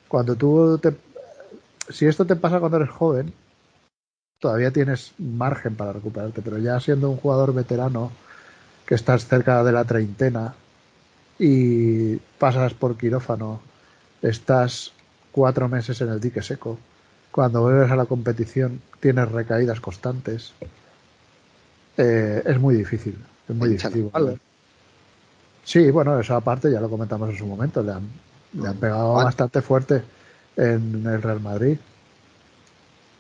cuando 0.08 0.36
tú 0.36 0.78
te. 0.78 0.96
Si 1.90 2.06
esto 2.06 2.26
te 2.26 2.36
pasa 2.36 2.60
cuando 2.60 2.78
eres 2.78 2.90
joven, 2.90 3.34
todavía 4.40 4.72
tienes 4.72 5.14
margen 5.18 5.76
para 5.76 5.94
recuperarte, 5.94 6.42
pero 6.42 6.58
ya 6.58 6.80
siendo 6.80 7.10
un 7.10 7.18
jugador 7.18 7.54
veterano 7.54 8.12
que 8.86 8.96
estás 8.96 9.26
cerca 9.26 9.64
de 9.64 9.72
la 9.72 9.84
treintena 9.84 10.54
y 11.40 12.16
pasas 12.40 12.74
por 12.74 12.98
quirófano, 12.98 13.62
estás 14.22 14.94
cuatro 15.32 15.68
meses 15.68 16.02
en 16.02 16.10
el 16.10 16.20
dique 16.20 16.42
seco, 16.42 16.78
cuando 17.32 17.62
vuelves 17.62 17.92
a 17.92 17.96
la 17.96 18.06
competición 18.06 18.82
tienes 19.00 19.30
recaídas 19.32 19.80
constantes, 19.80 20.54
eh, 21.98 22.44
es 22.46 22.60
muy 22.60 22.76
difícil, 22.76 23.18
es 23.48 23.56
muy 23.56 23.70
difícil. 23.70 24.10
Sí, 25.64 25.92
bueno, 25.92 26.20
eso 26.20 26.36
aparte 26.36 26.72
ya 26.72 26.80
lo 26.80 26.90
comentamos 26.90 27.30
en 27.30 27.38
su 27.38 27.46
momento, 27.46 27.84
le 27.84 27.92
han, 27.92 28.08
le 28.54 28.68
han 28.68 28.78
pegado 28.78 29.14
bastante 29.16 29.62
fuerte 29.62 30.02
en 30.56 31.06
el 31.06 31.22
Real 31.22 31.42
Madrid. 31.42 31.78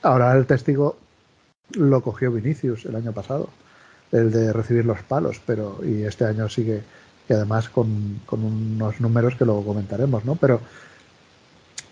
Ahora 0.02 0.34
el 0.38 0.46
testigo 0.46 0.96
lo 1.72 2.02
cogió 2.02 2.32
Vinicius 2.32 2.86
el 2.86 2.96
año 2.96 3.12
pasado, 3.12 3.50
el 4.12 4.32
de 4.32 4.54
recibir 4.54 4.86
los 4.86 5.02
palos, 5.04 5.42
pero 5.46 5.80
y 5.84 6.04
este 6.04 6.26
año 6.26 6.48
sigue, 6.50 6.82
y 7.28 7.34
además 7.34 7.70
con, 7.70 8.22
unos 8.32 9.02
números 9.02 9.36
que 9.36 9.46
luego 9.46 9.66
comentaremos, 9.66 10.24
¿no? 10.26 10.36
Pero 10.36 10.62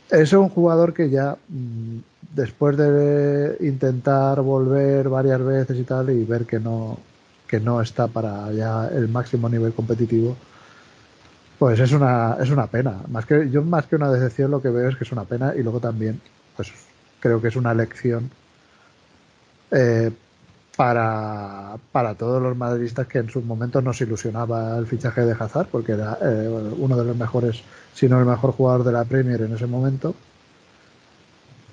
es 0.09 0.31
un 0.33 0.49
jugador 0.49 0.93
que 0.93 1.09
ya 1.09 1.35
mm, 1.49 1.97
después 2.33 2.77
de 2.77 3.57
intentar 3.61 4.41
volver 4.41 5.09
varias 5.09 5.43
veces 5.43 5.77
y 5.77 5.83
tal 5.83 6.09
y 6.09 6.23
ver 6.23 6.45
que 6.45 6.59
no 6.59 6.97
que 7.47 7.59
no 7.59 7.81
está 7.81 8.07
para 8.07 8.51
ya 8.51 8.87
el 8.87 9.07
máximo 9.07 9.49
nivel 9.49 9.73
competitivo 9.73 10.35
pues 11.59 11.79
es 11.79 11.91
una 11.91 12.37
es 12.41 12.49
una 12.49 12.67
pena 12.67 13.01
más 13.09 13.25
que 13.25 13.49
yo 13.49 13.63
más 13.63 13.85
que 13.85 13.95
una 13.95 14.11
decepción 14.11 14.51
lo 14.51 14.61
que 14.61 14.69
veo 14.69 14.89
es 14.89 14.95
que 14.95 15.03
es 15.03 15.11
una 15.11 15.23
pena 15.23 15.53
y 15.55 15.63
luego 15.63 15.79
también 15.79 16.19
pues 16.55 16.71
creo 17.19 17.41
que 17.41 17.47
es 17.47 17.55
una 17.55 17.73
lección 17.73 18.29
eh, 19.71 20.11
para, 20.75 21.77
para 21.91 22.15
todos 22.15 22.41
los 22.41 22.57
madridistas 22.57 23.07
que 23.07 23.19
en 23.19 23.29
sus 23.29 23.43
momentos 23.45 23.83
nos 23.83 23.99
ilusionaba 24.01 24.77
el 24.77 24.87
fichaje 24.87 25.21
de 25.21 25.35
Hazard, 25.37 25.67
porque 25.71 25.93
era 25.93 26.17
eh, 26.21 26.73
uno 26.77 26.97
de 26.97 27.05
los 27.05 27.15
mejores, 27.15 27.63
si 27.93 28.09
no 28.09 28.19
el 28.19 28.25
mejor 28.25 28.51
jugador 28.51 28.83
de 28.83 28.91
la 28.91 29.05
Premier 29.05 29.41
en 29.41 29.53
ese 29.53 29.67
momento, 29.67 30.13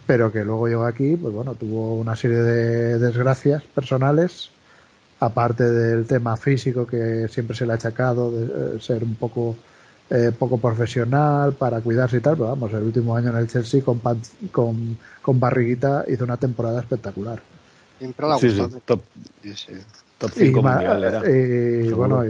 pero 0.07 0.31
que 0.31 0.45
luego 0.45 0.69
llegó 0.69 0.85
aquí, 0.85 1.17
pues 1.17 1.35
bueno, 1.35 1.55
tuvo 1.55 1.97
una 1.97 2.15
serie 2.17 2.39
de 2.39 2.99
desgracias 2.99 3.63
personales, 3.65 4.51
aparte 5.21 5.65
del 5.65 6.07
tema 6.07 6.37
físico 6.37 6.87
que 6.87 7.29
siempre 7.29 7.57
se 7.57 7.67
le 7.67 7.73
ha 7.73 7.77
achacado 7.77 8.31
de 8.31 8.77
eh, 8.77 8.81
ser 8.81 9.05
un 9.05 9.15
poco 9.17 9.57
poco 10.39 10.59
profesional 10.59 11.55
para 11.55 11.81
cuidarse 11.81 12.19
y 12.19 12.21
tal, 12.21 12.37
pero 12.37 12.51
vamos, 12.51 12.71
el 12.75 12.83
último 12.83 13.17
año 13.17 13.31
en 13.31 13.37
el 13.37 13.49
Chelsea 13.49 13.83
con, 13.83 13.99
con, 14.51 14.99
con 15.23 15.41
barriguita 15.41 16.05
hizo 16.07 16.25
una 16.25 16.37
temporada 16.37 16.81
espectacular. 16.81 17.41
Siempre 18.03 18.27
la 18.27 18.37
sí, 18.37 18.59
top, 18.85 19.01
5 20.35 20.61
mundial 20.61 21.05
era. 21.05 21.31
Y, 21.31 21.93
bueno, 21.93 22.25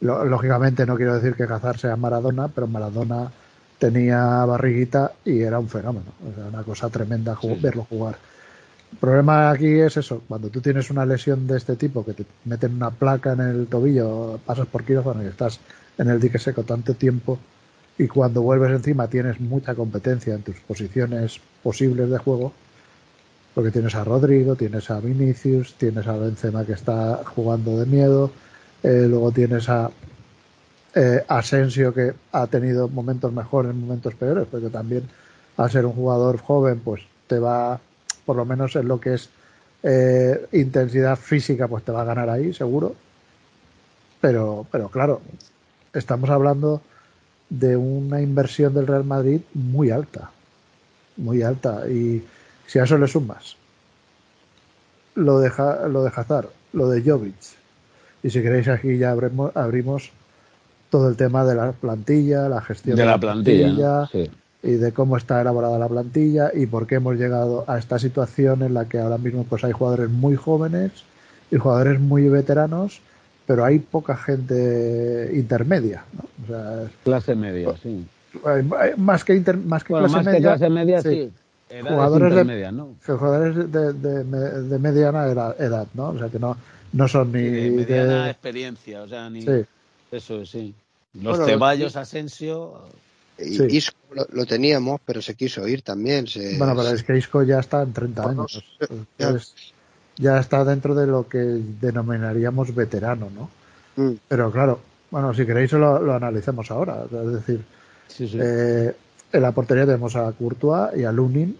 lógicamente 0.00 0.86
no 0.86 0.94
quiero 0.94 1.16
decir 1.16 1.34
que 1.34 1.42
Hazard 1.42 1.78
sea 1.78 1.96
Maradona, 1.96 2.46
pero 2.46 2.68
Maradona 2.68 3.32
tenía 3.80 4.44
barriguita 4.44 5.14
y 5.24 5.40
era 5.40 5.58
un 5.58 5.68
fenómeno. 5.68 6.06
O 6.24 6.32
sea, 6.36 6.46
una 6.46 6.62
cosa 6.62 6.88
tremenda 6.88 7.36
verlo 7.60 7.84
jugar. 7.90 8.16
El 8.92 8.98
problema 8.98 9.50
aquí 9.50 9.80
es 9.80 9.96
eso, 9.96 10.22
cuando 10.28 10.50
tú 10.50 10.60
tienes 10.60 10.88
una 10.88 11.04
lesión 11.04 11.48
de 11.48 11.56
este 11.56 11.74
tipo, 11.74 12.04
que 12.04 12.12
te 12.12 12.24
meten 12.44 12.74
una 12.76 12.90
placa 12.90 13.32
en 13.32 13.40
el 13.40 13.66
tobillo, 13.66 14.38
pasas 14.46 14.68
por 14.68 14.84
quirófano 14.84 15.24
y 15.24 15.26
estás 15.26 15.58
en 15.98 16.10
el 16.10 16.20
dique 16.20 16.38
seco 16.38 16.62
tanto 16.62 16.94
tiempo, 16.94 17.40
y 17.98 18.06
cuando 18.06 18.40
vuelves 18.40 18.70
encima 18.70 19.08
tienes 19.08 19.40
mucha 19.40 19.74
competencia 19.74 20.32
en 20.34 20.42
tus 20.42 20.60
posiciones 20.60 21.40
posibles 21.60 22.08
de 22.08 22.18
juego, 22.18 22.52
porque 23.58 23.72
tienes 23.72 23.96
a 23.96 24.04
Rodrigo, 24.04 24.54
tienes 24.54 24.88
a 24.88 25.00
Vinicius, 25.00 25.74
tienes 25.74 26.06
a 26.06 26.16
Benzema 26.16 26.64
que 26.64 26.74
está 26.74 27.24
jugando 27.24 27.76
de 27.76 27.86
miedo, 27.86 28.30
eh, 28.84 29.06
luego 29.08 29.32
tienes 29.32 29.68
a 29.68 29.90
eh, 30.94 31.24
Asensio 31.26 31.92
que 31.92 32.14
ha 32.30 32.46
tenido 32.46 32.86
momentos 32.86 33.32
mejores, 33.32 33.74
momentos 33.74 34.14
peores, 34.14 34.46
porque 34.48 34.68
también 34.68 35.08
al 35.56 35.68
ser 35.72 35.86
un 35.86 35.92
jugador 35.92 36.38
joven, 36.38 36.78
pues 36.78 37.02
te 37.26 37.40
va, 37.40 37.80
por 38.24 38.36
lo 38.36 38.44
menos 38.44 38.76
en 38.76 38.86
lo 38.86 39.00
que 39.00 39.14
es 39.14 39.28
eh, 39.82 40.46
intensidad 40.52 41.16
física, 41.16 41.66
pues 41.66 41.82
te 41.82 41.90
va 41.90 42.02
a 42.02 42.04
ganar 42.04 42.30
ahí, 42.30 42.54
seguro. 42.54 42.94
Pero, 44.20 44.68
pero 44.70 44.88
claro, 44.88 45.20
estamos 45.92 46.30
hablando 46.30 46.80
de 47.50 47.76
una 47.76 48.22
inversión 48.22 48.72
del 48.72 48.86
Real 48.86 49.02
Madrid 49.02 49.40
muy 49.52 49.90
alta, 49.90 50.30
muy 51.16 51.42
alta. 51.42 51.88
Y 51.88 52.22
si 52.68 52.78
a 52.78 52.84
eso 52.84 52.98
le 52.98 53.08
sumas 53.08 53.56
lo 55.14 55.40
de, 55.40 55.50
lo 55.88 56.04
de 56.04 56.12
Hazard, 56.14 56.48
lo 56.74 56.88
de 56.88 57.02
Jovic, 57.02 57.34
y 58.22 58.30
si 58.30 58.40
queréis 58.40 58.68
aquí 58.68 58.98
ya 58.98 59.10
abrimos 59.10 60.12
todo 60.90 61.08
el 61.08 61.16
tema 61.16 61.44
de 61.44 61.54
la 61.56 61.72
plantilla, 61.72 62.48
la 62.48 62.60
gestión 62.60 62.96
de, 62.96 63.04
la 63.04 63.18
plantilla, 63.18 64.08
y 64.62 64.72
de 64.72 64.92
cómo 64.92 65.16
está 65.16 65.40
elaborada 65.40 65.78
la 65.78 65.88
plantilla 65.88 66.50
y 66.54 66.66
por 66.66 66.86
qué 66.86 66.96
hemos 66.96 67.16
llegado 67.16 67.64
a 67.66 67.78
esta 67.78 67.98
situación 67.98 68.62
en 68.62 68.74
la 68.74 68.84
que 68.84 68.98
ahora 68.98 69.18
mismo 69.18 69.44
pues 69.44 69.64
hay 69.64 69.72
jugadores 69.72 70.10
muy 70.10 70.36
jóvenes 70.36 70.92
y 71.50 71.56
jugadores 71.56 71.98
muy 71.98 72.28
veteranos, 72.28 73.00
pero 73.46 73.64
hay 73.64 73.78
poca 73.78 74.16
gente 74.16 75.30
intermedia. 75.34 76.04
clase 77.02 77.34
media, 77.34 77.74
sí. 77.82 78.06
Más 78.98 79.24
que, 79.24 79.40
más 79.64 79.84
que 79.84 79.94
clase 79.94 80.22
media. 80.22 80.40
clase 80.40 80.70
media, 80.70 81.02
sí 81.02 81.32
jugadores 81.82 82.34
de, 82.34 82.92
jugadores 83.06 83.72
de, 83.72 83.92
de, 83.92 84.78
mediana 84.78 85.26
edad, 85.26 85.86
¿no? 85.94 86.10
O 86.10 86.18
sea, 86.18 86.28
que 86.28 86.38
no, 86.38 86.56
no 86.92 87.08
son 87.08 87.32
ni... 87.32 87.42
De 87.42 87.70
mediana 87.70 88.30
experiencia, 88.30 89.02
o 89.02 89.08
sea, 89.08 89.28
ni... 89.28 89.44
Eso, 90.10 90.46
sí. 90.46 90.74
Los 91.14 91.44
Ceballos, 91.44 91.96
Asensio... 91.96 92.82
Isco 93.38 93.96
lo, 94.32 94.46
teníamos, 94.46 95.00
pero 95.04 95.22
se 95.22 95.34
quiso 95.34 95.66
ir 95.68 95.82
también. 95.82 96.26
bueno, 96.58 96.74
pero 96.74 96.90
es 96.90 97.02
que 97.04 97.16
Isco 97.16 97.42
ya 97.42 97.60
está 97.60 97.82
en 97.82 97.92
30 97.92 98.28
años. 98.28 98.64
Ya, 100.16 100.40
está 100.40 100.64
dentro 100.64 100.96
de 100.96 101.06
lo 101.06 101.28
que 101.28 101.38
denominaríamos 101.38 102.74
veterano, 102.74 103.30
¿no? 103.30 103.50
Mm. 103.94 104.16
Pero 104.26 104.50
claro, 104.50 104.80
bueno, 105.10 105.32
si 105.32 105.46
queréis 105.46 105.72
lo, 105.72 106.02
lo 106.02 106.14
analicemos 106.14 106.68
ahora. 106.72 107.04
Es 107.04 107.32
decir, 107.32 107.64
eh, 108.40 108.94
en 109.32 109.42
la 109.42 109.52
portería 109.52 109.86
tenemos 109.86 110.16
a 110.16 110.32
Courtois 110.32 110.96
y 110.96 111.04
a 111.04 111.12
Lunin 111.12 111.56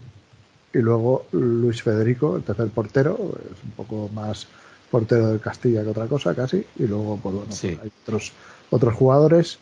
y 0.72 0.78
luego 0.78 1.26
Luis 1.32 1.82
Federico, 1.82 2.36
el 2.36 2.42
tercer 2.42 2.68
portero, 2.68 3.14
es 3.14 3.64
un 3.64 3.70
poco 3.72 4.10
más 4.12 4.46
portero 4.90 5.28
del 5.28 5.40
Castilla 5.40 5.82
que 5.82 5.90
otra 5.90 6.06
cosa 6.06 6.34
casi, 6.34 6.64
y 6.76 6.86
luego 6.86 7.18
pues 7.22 7.34
bueno, 7.34 7.80
hay 7.82 7.92
otros, 8.02 8.32
otros 8.70 8.94
jugadores. 8.94 9.58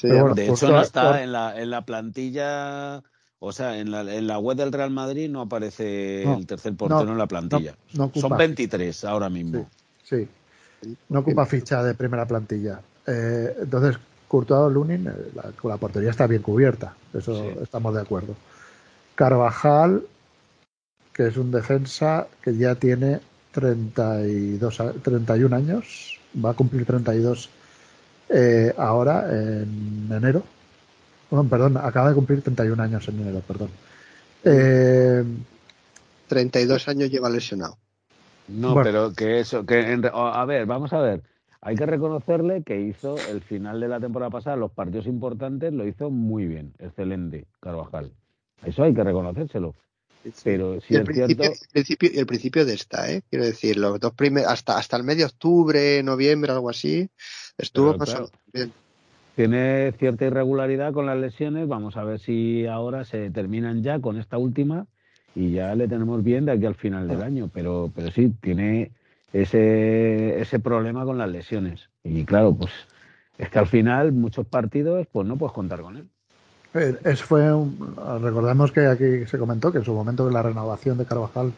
de 0.00 0.48
hecho 0.48 0.68
no 0.68 0.80
está 0.80 1.22
en, 1.22 1.32
la, 1.32 1.60
en 1.60 1.70
la 1.70 1.84
plantilla, 1.84 3.02
o 3.38 3.52
sea, 3.52 3.78
en 3.78 3.90
la, 3.90 4.00
en 4.00 4.26
la 4.26 4.38
web 4.38 4.56
del 4.56 4.72
Real 4.72 4.90
Madrid 4.90 5.28
no 5.28 5.42
aparece 5.42 6.22
el 6.22 6.46
tercer 6.46 6.74
portero 6.76 7.10
en 7.10 7.18
la 7.18 7.26
plantilla. 7.26 7.76
Son 8.14 8.36
23 8.36 9.04
ahora 9.04 9.28
mismo. 9.28 9.68
Sí, 10.02 10.28
no 11.08 11.20
ocupa 11.20 11.46
ficha 11.46 11.82
de 11.82 11.94
primera 11.94 12.26
plantilla. 12.26 12.80
Eh, 13.06 13.56
entonces, 13.60 13.98
Courtois 14.28 14.72
Lunin, 14.72 15.06
eh, 15.06 15.12
la, 15.34 15.52
la, 15.62 15.76
portería 15.76 16.10
está 16.10 16.26
bien 16.26 16.42
cubierta, 16.42 16.94
eso 17.12 17.60
estamos 17.62 17.94
de 17.94 18.00
acuerdo. 18.00 18.34
Carvajal, 19.14 20.02
que 21.12 21.28
es 21.28 21.36
un 21.36 21.50
defensa 21.50 22.26
que 22.42 22.56
ya 22.56 22.74
tiene 22.74 23.20
32, 23.52 24.82
31 25.02 25.56
años, 25.56 26.18
va 26.44 26.50
a 26.50 26.54
cumplir 26.54 26.84
32 26.84 27.48
eh, 28.28 28.74
ahora 28.76 29.26
en 29.30 30.08
enero. 30.10 30.42
perdón, 31.48 31.76
acaba 31.76 32.08
de 32.08 32.14
cumplir 32.14 32.42
31 32.42 32.82
años 32.82 33.06
en 33.08 33.20
enero, 33.20 33.42
perdón. 33.46 33.70
Eh, 34.42 35.24
32 36.26 36.88
años 36.88 37.10
lleva 37.10 37.30
lesionado. 37.30 37.78
No, 38.48 38.74
pero 38.82 39.12
que 39.14 39.40
eso, 39.40 39.64
que 39.64 39.98
a 40.12 40.44
ver, 40.44 40.66
vamos 40.66 40.92
a 40.92 41.00
ver. 41.00 41.22
Hay 41.64 41.76
que 41.76 41.86
reconocerle 41.86 42.62
que 42.62 42.78
hizo 42.78 43.16
el 43.30 43.40
final 43.40 43.80
de 43.80 43.88
la 43.88 43.98
temporada 43.98 44.30
pasada, 44.30 44.54
los 44.54 44.70
partidos 44.70 45.06
importantes, 45.06 45.72
lo 45.72 45.86
hizo 45.86 46.10
muy 46.10 46.44
bien, 46.44 46.74
excelente, 46.78 47.46
Carvajal. 47.58 48.12
Eso 48.66 48.84
hay 48.84 48.92
que 48.92 49.02
reconocérselo. 49.02 49.74
Pero 50.42 50.78
si 50.82 50.94
el, 50.94 51.04
principio, 51.04 51.44
el, 51.46 51.56
principio, 51.72 52.10
el 52.14 52.26
principio 52.26 52.64
de 52.66 52.74
esta, 52.74 53.10
¿eh? 53.10 53.22
quiero 53.30 53.46
decir, 53.46 53.78
los 53.78 53.98
dos 53.98 54.12
primeros, 54.12 54.50
hasta, 54.50 54.76
hasta 54.76 54.98
el 54.98 55.04
medio 55.04 55.26
de 55.26 55.32
octubre, 55.32 56.02
noviembre, 56.02 56.52
algo 56.52 56.68
así, 56.68 57.08
estuvo 57.56 57.96
pasando 57.96 58.30
bien. 58.52 58.70
Tiene 59.34 59.92
cierta 59.98 60.26
irregularidad 60.26 60.92
con 60.92 61.06
las 61.06 61.18
lesiones, 61.18 61.66
vamos 61.66 61.96
a 61.96 62.04
ver 62.04 62.20
si 62.20 62.66
ahora 62.66 63.06
se 63.06 63.30
terminan 63.30 63.82
ya 63.82 64.00
con 64.00 64.18
esta 64.18 64.36
última 64.36 64.86
y 65.34 65.52
ya 65.52 65.74
le 65.74 65.88
tenemos 65.88 66.22
bien 66.22 66.44
de 66.44 66.52
aquí 66.52 66.66
al 66.66 66.74
final 66.74 67.08
del 67.08 67.22
año, 67.22 67.50
pero, 67.52 67.90
pero 67.94 68.10
sí, 68.10 68.34
tiene 68.40 68.92
ese, 69.34 70.40
ese 70.40 70.60
problema 70.60 71.04
con 71.04 71.18
las 71.18 71.28
lesiones. 71.28 71.90
Y 72.04 72.24
claro, 72.24 72.54
pues 72.54 72.72
es 73.36 73.50
que 73.50 73.58
al 73.58 73.66
final 73.66 74.12
muchos 74.12 74.46
partidos 74.46 75.06
pues 75.10 75.26
no 75.26 75.36
puedes 75.36 75.52
contar 75.52 75.82
con 75.82 75.96
él. 75.96 76.08
Eh, 76.74 76.96
es, 77.04 77.22
fue 77.22 77.52
recordemos 78.20 78.70
que 78.72 78.86
aquí 78.86 79.26
se 79.26 79.38
comentó 79.38 79.72
que 79.72 79.78
en 79.78 79.84
su 79.84 79.92
momento 79.92 80.30
la 80.30 80.42
renovación 80.42 80.96
de 80.98 81.04
Carvajal 81.04 81.52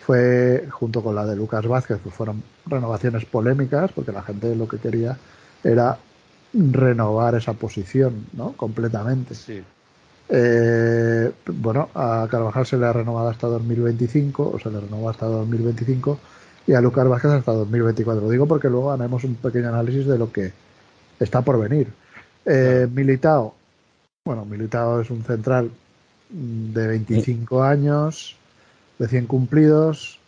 fue 0.00 0.66
junto 0.70 1.02
con 1.02 1.14
la 1.14 1.26
de 1.26 1.36
Lucas 1.36 1.66
Vázquez, 1.66 1.98
pues 2.02 2.14
fueron 2.14 2.42
renovaciones 2.66 3.24
polémicas 3.26 3.92
porque 3.92 4.10
la 4.10 4.22
gente 4.22 4.56
lo 4.56 4.66
que 4.66 4.78
quería 4.78 5.16
era 5.62 5.98
renovar 6.54 7.34
esa 7.34 7.52
posición, 7.52 8.26
¿no? 8.32 8.52
Completamente. 8.52 9.34
Sí. 9.34 9.62
Eh, 10.30 11.30
bueno, 11.46 11.90
a 11.94 12.26
Carvajal 12.30 12.64
se 12.64 12.78
le 12.78 12.86
ha 12.86 12.92
renovado 12.92 13.28
hasta 13.28 13.46
2025, 13.48 14.52
o 14.54 14.58
se 14.58 14.70
le 14.70 14.80
renovó 14.80 15.10
hasta 15.10 15.26
2025, 15.26 16.18
y 16.66 16.74
a 16.74 16.80
Lucas 16.80 17.08
Vázquez 17.08 17.30
hasta 17.32 17.52
2024. 17.52 18.22
Lo 18.22 18.30
digo 18.30 18.46
porque 18.46 18.68
luego 18.68 18.92
haremos 18.92 19.24
un 19.24 19.34
pequeño 19.36 19.68
análisis 19.68 20.06
de 20.06 20.18
lo 20.18 20.32
que 20.32 20.52
está 21.18 21.42
por 21.42 21.58
venir. 21.58 21.88
Eh, 22.44 22.88
Militao, 22.92 23.54
bueno, 24.24 24.44
Militao 24.44 25.00
es 25.00 25.10
un 25.10 25.22
central 25.24 25.70
de 26.28 26.86
25 26.86 27.62
años, 27.62 28.36
de 28.98 29.08
100 29.08 29.26
cumplidos, 29.26 30.18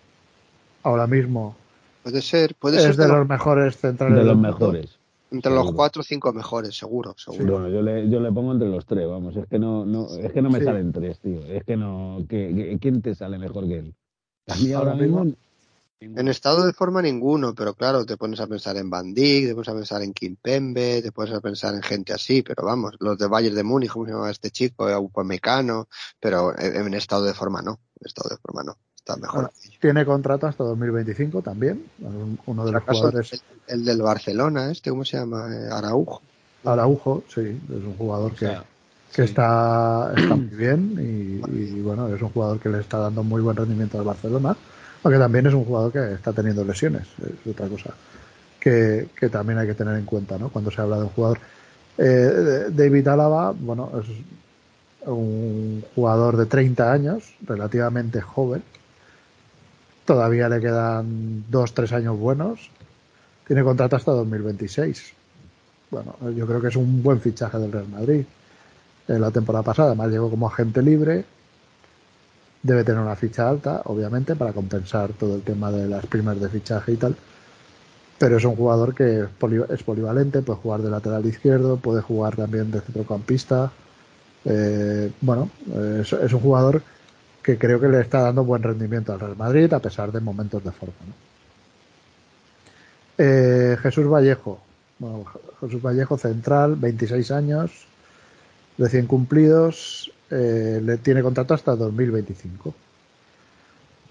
ahora 0.82 1.06
mismo. 1.06 1.56
Puede 2.02 2.20
ser, 2.20 2.54
puede 2.54 2.78
es 2.78 2.82
ser 2.82 2.96
de, 2.96 3.08
los 3.08 3.28
mejores 3.28 3.76
centrales. 3.76 4.18
De 4.18 4.24
los 4.24 4.36
mejores. 4.36 4.98
Entre 5.30 5.52
los 5.52 5.72
cuatro 5.72 6.02
o 6.02 6.04
cinco 6.04 6.32
mejores, 6.32 6.76
seguro, 6.76 7.14
seguro. 7.16 7.54
bueno, 7.54 7.68
yo 7.68 7.82
le, 7.82 8.08
yo 8.08 8.20
le 8.20 8.30
pongo 8.30 8.52
entre 8.52 8.68
los 8.68 8.86
tres, 8.86 9.08
vamos, 9.08 9.34
es 9.36 9.46
que 9.48 9.58
no, 9.58 9.84
no, 9.84 10.06
es 10.16 10.32
que 10.32 10.40
no 10.40 10.48
me 10.48 10.62
salen 10.62 10.92
tres, 10.92 11.18
tío. 11.18 11.42
Es 11.46 11.64
que 11.64 11.76
no, 11.76 12.24
que, 12.28 12.78
¿quién 12.80 13.02
te 13.02 13.16
sale 13.16 13.36
mejor 13.38 13.66
que 13.66 13.78
él? 13.78 13.94
A 14.46 14.54
mí 14.54 14.72
ahora, 14.72 14.94
mismo, 14.94 15.26
En 16.16 16.28
estado 16.28 16.66
de 16.66 16.72
forma 16.72 17.02
ninguno, 17.02 17.54
pero 17.54 17.74
claro, 17.74 18.04
te 18.04 18.16
pones 18.16 18.40
a 18.40 18.46
pensar 18.46 18.76
en 18.76 18.90
Van 18.90 19.14
Dijk, 19.14 19.48
te 19.48 19.54
pones 19.54 19.68
a 19.68 19.74
pensar 19.74 20.02
en 20.02 20.12
Kimpembe, 20.12 21.02
te 21.02 21.12
pones 21.12 21.34
a 21.34 21.40
pensar 21.40 21.74
en 21.74 21.82
gente 21.82 22.12
así, 22.12 22.42
pero 22.42 22.64
vamos, 22.64 22.94
los 23.00 23.18
de 23.18 23.26
Bayern 23.26 23.56
de 23.56 23.64
Múnich, 23.64 23.90
¿cómo 23.90 24.06
se 24.06 24.12
llama 24.12 24.30
este 24.30 24.50
chico? 24.50 24.86
Mecano, 25.24 25.88
pero 26.20 26.58
en 26.58 26.94
estado 26.94 27.24
de 27.24 27.34
forma 27.34 27.62
no, 27.62 27.80
en 28.00 28.06
estado 28.06 28.30
de 28.30 28.36
forma 28.36 28.62
no 28.62 28.76
mejor. 29.20 29.50
tiene 29.80 30.04
contrato 30.04 30.46
hasta 30.46 30.64
2025 30.64 31.42
también. 31.42 31.84
Uno 32.46 32.64
de 32.64 32.72
los 32.72 32.82
jugadores. 32.82 33.44
El, 33.66 33.84
del 33.84 34.02
Barcelona, 34.02 34.70
este, 34.70 34.90
¿cómo 34.90 35.04
se 35.04 35.18
llama? 35.18 35.48
Eh, 35.54 35.68
Araujo. 35.70 36.22
Araujo, 36.64 37.24
sí, 37.28 37.40
es 37.40 37.84
un 37.84 37.96
jugador 37.96 38.34
que, 38.34 38.56
que 39.12 39.22
está, 39.22 40.12
está 40.16 40.34
muy 40.34 40.46
bien 40.46 41.40
y, 41.50 41.80
bueno, 41.80 42.08
es 42.08 42.20
un 42.20 42.30
jugador 42.30 42.58
que 42.58 42.70
le 42.70 42.80
está 42.80 42.98
dando 42.98 43.22
muy 43.22 43.42
buen 43.42 43.56
rendimiento 43.56 43.98
al 43.98 44.04
Barcelona, 44.04 44.56
aunque 45.04 45.18
también 45.18 45.46
es 45.46 45.54
un 45.54 45.64
jugador 45.64 45.92
que 45.92 46.14
está 46.14 46.32
teniendo 46.32 46.64
lesiones, 46.64 47.06
es 47.22 47.50
otra 47.50 47.68
cosa 47.68 47.94
que, 48.58 49.08
que 49.16 49.28
también 49.28 49.58
hay 49.58 49.68
que 49.68 49.74
tener 49.74 49.96
en 49.96 50.04
cuenta, 50.04 50.38
¿no? 50.38 50.48
Cuando 50.48 50.70
se 50.70 50.80
habla 50.80 50.96
de 50.96 51.02
un 51.04 51.10
jugador. 51.10 51.38
Eh, 51.96 52.66
David 52.70 53.06
Álava, 53.06 53.52
bueno, 53.52 53.92
es 54.00 54.06
un 55.06 55.84
jugador 55.94 56.36
de 56.36 56.46
30 56.46 56.92
años, 56.92 57.34
relativamente 57.46 58.20
joven, 58.20 58.62
Todavía 60.04 60.48
le 60.50 60.60
quedan 60.60 61.44
dos, 61.50 61.72
tres 61.72 61.92
años 61.92 62.18
buenos. 62.18 62.70
Tiene 63.46 63.62
contrato 63.62 63.96
hasta 63.96 64.12
2026. 64.12 65.12
Bueno, 65.90 66.16
yo 66.36 66.46
creo 66.46 66.60
que 66.60 66.68
es 66.68 66.76
un 66.76 67.02
buen 67.02 67.20
fichaje 67.20 67.58
del 67.58 67.72
Real 67.72 67.88
Madrid. 67.88 68.24
En 69.08 69.20
la 69.20 69.30
temporada 69.30 69.62
pasada, 69.62 69.88
además 69.88 70.10
llegó 70.10 70.28
como 70.28 70.46
agente 70.46 70.82
libre. 70.82 71.24
Debe 72.64 72.82
tener 72.82 73.00
una 73.00 73.14
ficha 73.14 73.46
alta, 73.46 73.82
obviamente, 73.84 74.34
para 74.34 74.54
compensar 74.54 75.12
todo 75.12 75.36
el 75.36 75.42
tema 75.42 75.70
de 75.70 75.86
las 75.86 76.06
primas 76.06 76.40
de 76.40 76.48
fichaje 76.48 76.92
y 76.92 76.96
tal. 76.96 77.14
Pero 78.18 78.38
es 78.38 78.44
un 78.44 78.56
jugador 78.56 78.94
que 78.94 79.26
es 79.68 79.82
polivalente, 79.82 80.40
puede 80.40 80.58
jugar 80.60 80.80
de 80.80 80.88
lateral 80.88 81.26
izquierdo, 81.26 81.76
puede 81.76 82.00
jugar 82.00 82.36
también 82.36 82.70
de 82.70 82.80
centrocampista. 82.80 83.70
Eh, 84.46 85.12
bueno, 85.20 85.50
es, 86.00 86.12
un 86.12 86.40
jugador 86.40 86.82
que 87.42 87.58
creo 87.58 87.78
que 87.78 87.88
le 87.88 88.00
está 88.00 88.22
dando 88.22 88.44
buen 88.44 88.62
rendimiento 88.62 89.12
al 89.12 89.20
Real 89.20 89.36
Madrid 89.36 89.70
a 89.74 89.78
pesar 89.78 90.10
de 90.10 90.20
momentos 90.20 90.64
de 90.64 90.70
forma. 90.72 90.94
Eh, 93.18 93.76
Jesús 93.82 94.08
Vallejo, 94.08 94.58
Jesús 95.60 95.82
Vallejo 95.82 96.16
central, 96.16 96.76
26 96.76 97.30
años, 97.30 97.86
recién 98.78 99.06
cumplidos, 99.06 100.13
eh, 100.30 100.80
le 100.82 100.98
tiene 100.98 101.22
contrato 101.22 101.54
hasta 101.54 101.76
2025. 101.76 102.74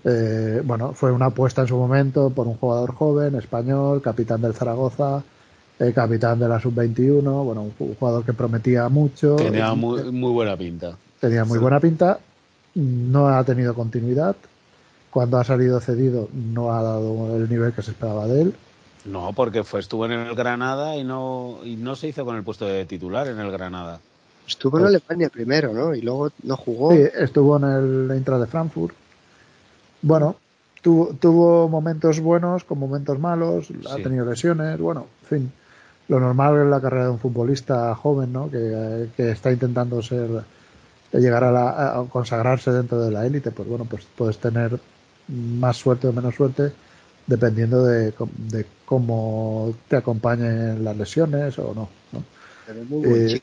Eh, 0.05 0.61
bueno, 0.64 0.93
fue 0.93 1.11
una 1.11 1.28
apuesta 1.28 1.61
en 1.61 1.68
su 1.68 1.78
momento 1.78 2.30
por 2.30 2.47
un 2.47 2.55
jugador 2.55 2.93
joven, 2.93 3.36
español, 3.36 4.01
capitán 4.01 4.41
del 4.41 4.53
Zaragoza, 4.53 5.24
capitán 5.93 6.39
de 6.39 6.47
la 6.47 6.61
sub-21, 6.61 7.22
bueno, 7.43 7.64
un 7.78 7.95
jugador 7.95 8.24
que 8.24 8.32
prometía 8.32 8.88
mucho. 8.88 9.36
Tenía 9.36 9.74
muy, 9.74 10.11
muy 10.11 10.32
buena 10.32 10.55
pinta. 10.55 10.95
Tenía 11.20 11.43
muy 11.43 11.59
buena 11.59 11.80
pinta 11.80 12.20
no 12.76 13.28
ha 13.28 13.43
tenido 13.43 13.74
continuidad. 13.74 14.36
Cuando 15.09 15.38
ha 15.38 15.43
salido 15.43 15.80
cedido 15.80 16.28
no 16.34 16.74
ha 16.74 16.82
dado 16.82 17.36
el 17.36 17.49
nivel 17.49 17.74
que 17.74 17.82
se 17.82 17.91
esperaba 17.91 18.28
de 18.28 18.43
él. 18.43 18.55
No, 19.05 19.34
porque 19.34 19.64
fue 19.64 19.80
estuvo 19.80 20.05
en 20.05 20.14
el 20.14 20.34
Granada 20.34 20.95
y 20.97 21.03
no 21.03 21.59
y 21.64 21.76
no 21.76 21.95
se 21.95 22.07
hizo 22.07 22.26
con 22.26 22.36
el 22.36 22.43
puesto 22.43 22.66
de 22.66 22.86
titular 22.86 23.28
en 23.28 23.39
el 23.39 23.51
Granada. 23.51 23.99
Estuvo 24.47 24.79
en 24.79 24.85
Alemania 24.85 25.29
primero, 25.29 25.73
¿no? 25.73 25.95
Y 25.95 26.01
luego 26.01 26.31
no 26.43 26.57
jugó. 26.57 26.91
Sí, 26.91 27.03
estuvo 27.15 27.57
en 27.57 27.63
el 27.63 28.11
Eintracht 28.11 28.41
de 28.41 28.47
Frankfurt. 28.47 28.95
Bueno, 30.01 30.35
tuvo, 30.81 31.13
tuvo 31.19 31.69
momentos 31.69 32.19
buenos 32.19 32.63
con 32.63 32.79
momentos 32.79 33.17
malos, 33.19 33.69
ha 33.89 33.95
tenido 33.95 34.25
lesiones, 34.25 34.77
bueno, 34.79 35.07
en 35.23 35.27
fin, 35.27 35.51
lo 36.09 36.19
normal 36.19 36.55
en 36.55 36.69
la 36.69 36.81
carrera 36.81 37.05
de 37.05 37.11
un 37.11 37.19
futbolista 37.19 37.95
joven, 37.95 38.33
¿no? 38.33 38.51
Que, 38.51 39.07
que 39.15 39.31
está 39.31 39.51
intentando 39.51 40.01
ser 40.01 40.43
llegar 41.19 41.43
a, 41.43 42.03
consagrarse 42.09 42.71
dentro 42.71 42.99
de 43.01 43.11
la 43.11 43.25
élite, 43.25 43.51
pues 43.51 43.67
bueno, 43.67 43.85
pues 43.85 44.05
puedes 44.15 44.37
tener 44.39 44.79
más 45.27 45.77
suerte 45.77 46.07
o 46.07 46.13
menos 46.13 46.35
suerte 46.35 46.71
dependiendo 47.25 47.85
de, 47.85 48.13
cómo 48.85 49.73
te 49.87 49.95
acompañen 49.95 50.83
las 50.83 50.97
lesiones 50.97 51.57
o 51.59 51.73
no. 51.73 51.89
¿no? 52.11 52.23
Eh, 53.05 53.41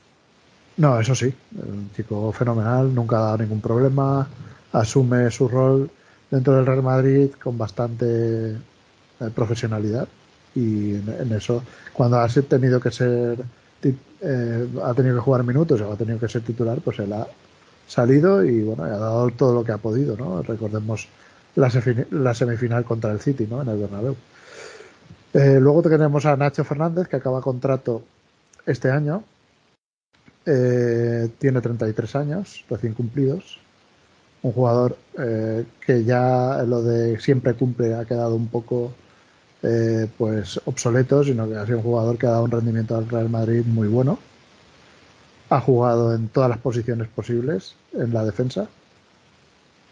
no, 0.81 0.99
eso 0.99 1.15
sí, 1.15 1.33
un 1.57 1.91
chico 1.95 2.33
fenomenal, 2.33 2.95
nunca 2.95 3.19
ha 3.19 3.21
dado 3.21 3.39
ningún 3.39 3.61
problema, 3.61 4.27
asume 4.73 5.31
su 5.31 5.47
rol 5.47 5.91
dentro 6.31 6.55
del 6.55 6.65
Real 6.65 6.83
Madrid 6.83 7.31
con 7.43 7.59
bastante 7.59 8.53
eh, 8.53 8.57
profesionalidad 9.35 10.09
y 10.55 10.95
en, 10.95 11.33
eso, 11.33 11.63
cuando 11.93 12.19
ha 12.19 12.29
tenido 12.29 12.81
que 12.81 12.91
ser, 12.91 13.39
eh, 13.83 14.69
ha 14.83 14.95
tenido 14.95 15.17
que 15.17 15.21
jugar 15.21 15.45
minutos 15.45 15.83
o 15.83 15.93
ha 15.93 15.97
tenido 15.97 16.19
que 16.19 16.29
ser 16.29 16.41
titular, 16.41 16.79
pues 16.83 16.99
él 16.99 17.13
ha 17.13 17.27
salido 17.87 18.43
y 18.43 18.63
bueno, 18.63 18.85
ha 18.85 18.89
dado 18.89 19.31
todo 19.33 19.53
lo 19.53 19.63
que 19.63 19.73
ha 19.73 19.79
podido, 19.79 20.17
¿no? 20.17 20.41
Recordemos 20.41 21.09
la, 21.57 22.35
semifinal 22.35 22.85
contra 22.85 23.13
el 23.13 23.21
City, 23.21 23.47
¿no? 23.51 23.61
En 23.61 23.69
el 23.69 23.79
Bernabéu. 23.79 24.17
Eh, 25.35 25.59
luego 25.61 25.83
tenemos 25.83 26.25
a 26.25 26.37
Nacho 26.37 26.65
Fernández, 26.65 27.07
que 27.07 27.17
acaba 27.17 27.43
contrato 27.43 28.03
este 28.65 28.91
año. 28.91 29.23
Eh, 30.53 31.29
tiene 31.39 31.61
33 31.61 32.17
años, 32.17 32.65
recién 32.69 32.93
cumplidos. 32.95 33.59
Un 34.43 34.53
jugador 34.53 34.97
eh, 35.17 35.65
que 35.87 36.03
ya 36.03 36.65
lo 36.67 36.83
de 36.83 37.21
siempre 37.21 37.55
cumple 37.55 37.95
ha 37.95 38.05
quedado 38.05 38.35
un 38.35 38.49
poco 38.49 38.93
pues 40.17 40.59
obsoleto, 40.65 41.23
sino 41.23 41.47
que 41.47 41.55
ha 41.55 41.67
sido 41.67 41.79
un 41.79 41.85
jugador 41.85 42.17
que 42.17 42.27
ha 42.27 42.31
dado 42.31 42.45
un 42.45 42.51
rendimiento 42.51 42.97
al 42.97 43.07
Real 43.09 43.29
Madrid 43.29 43.63
muy 43.67 43.89
bueno. 43.89 44.19
Ha 45.51 45.61
jugado 45.61 46.15
en 46.15 46.29
todas 46.29 46.49
las 46.49 46.59
posiciones 46.59 47.09
posibles 47.09 47.75
en 47.93 48.15
la 48.15 48.25
defensa. 48.25 48.69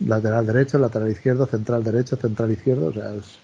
Lateral 0.00 0.46
derecho, 0.46 0.78
lateral 0.78 1.10
izquierdo, 1.10 1.46
central 1.46 1.84
derecho, 1.84 2.16
central 2.16 2.50
izquierdo. 2.50 2.86
O 2.86 2.92
sea, 2.94 3.14
es 3.14 3.38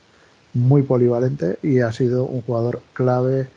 muy 0.55 0.83
polivalente 0.83 1.59
y 1.63 1.81
ha 1.81 1.93
sido 1.93 2.25
un 2.25 2.41
jugador 2.41 2.81
clave 2.95 3.49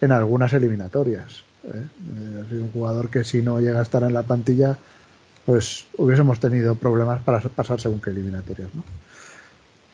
en 0.00 0.12
algunas 0.12 0.52
eliminatorias. 0.54 1.45
¿Eh? 1.74 1.86
Eh, 2.18 2.44
sido 2.48 2.62
un 2.62 2.72
jugador 2.72 3.08
que 3.10 3.24
si 3.24 3.42
no 3.42 3.60
llega 3.60 3.80
a 3.80 3.82
estar 3.82 4.02
en 4.02 4.14
la 4.14 4.22
plantilla, 4.22 4.78
pues 5.44 5.86
hubiésemos 5.96 6.40
tenido 6.40 6.74
problemas 6.74 7.22
para 7.22 7.40
pasar 7.40 7.80
según 7.80 8.00
qué 8.00 8.10
eliminatorias. 8.10 8.68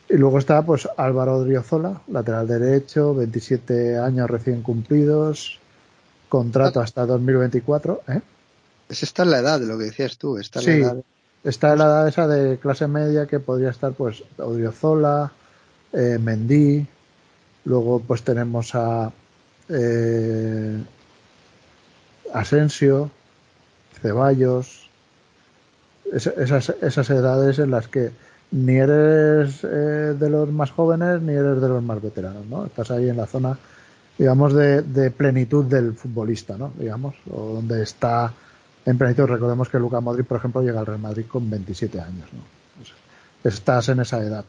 Y 0.08 0.16
luego 0.16 0.38
está 0.38 0.62
pues 0.62 0.88
Álvaro 0.96 1.42
Driozola, 1.44 2.00
lateral 2.08 2.46
derecho, 2.46 3.14
27 3.14 3.98
años 3.98 4.28
recién 4.28 4.62
cumplidos, 4.62 5.58
contrato 6.28 6.80
ah. 6.80 6.84
hasta 6.84 7.06
2024. 7.06 8.02
¿eh? 8.08 8.20
Es 8.88 9.02
esta 9.02 9.24
la 9.24 9.38
edad 9.38 9.60
de 9.60 9.66
lo 9.66 9.78
que 9.78 9.84
decías 9.84 10.18
tú. 10.18 10.38
Está 10.38 10.60
sí, 10.60 10.66
la 10.66 10.76
edad... 10.76 10.96
está 11.44 11.72
en 11.72 11.78
la 11.78 11.84
edad 11.84 12.08
esa 12.08 12.26
de 12.26 12.58
clase 12.58 12.86
media 12.88 13.26
que 13.26 13.40
podría 13.40 13.70
estar 13.70 13.92
pues 13.92 14.22
Odriozola, 14.38 15.32
eh, 15.92 16.18
Mendy, 16.20 16.86
luego 17.64 18.00
pues 18.00 18.22
tenemos 18.22 18.74
a 18.74 19.12
eh, 19.68 20.82
Asensio, 22.32 23.10
Ceballos, 24.00 24.90
esas, 26.12 27.10
edades 27.10 27.58
en 27.58 27.70
las 27.70 27.88
que 27.88 28.10
ni 28.50 28.76
eres 28.76 29.64
eh, 29.64 30.14
de 30.18 30.30
los 30.30 30.50
más 30.50 30.70
jóvenes 30.70 31.22
ni 31.22 31.32
eres 31.32 31.60
de 31.60 31.68
los 31.68 31.82
más 31.82 32.02
veteranos, 32.02 32.46
¿no? 32.46 32.66
Estás 32.66 32.90
ahí 32.90 33.08
en 33.08 33.16
la 33.16 33.26
zona, 33.26 33.56
digamos, 34.18 34.52
de, 34.52 35.10
plenitud 35.16 35.64
del 35.64 35.94
futbolista, 35.94 36.58
¿no? 36.58 36.72
Digamos, 36.78 37.14
o 37.30 37.54
donde 37.54 37.82
está 37.82 38.32
en 38.84 38.98
plenitud. 38.98 39.24
Recordemos 39.24 39.68
que 39.68 39.78
Luca 39.78 40.00
Modric, 40.00 40.26
por 40.26 40.38
ejemplo, 40.38 40.62
llega 40.62 40.80
al 40.80 40.86
Real 40.86 40.98
Madrid 40.98 41.24
con 41.26 41.48
27 41.48 42.00
años, 42.00 42.28
¿no? 42.32 42.62
estás 43.44 43.88
en 43.88 43.98
esa 43.98 44.20
edad, 44.20 44.44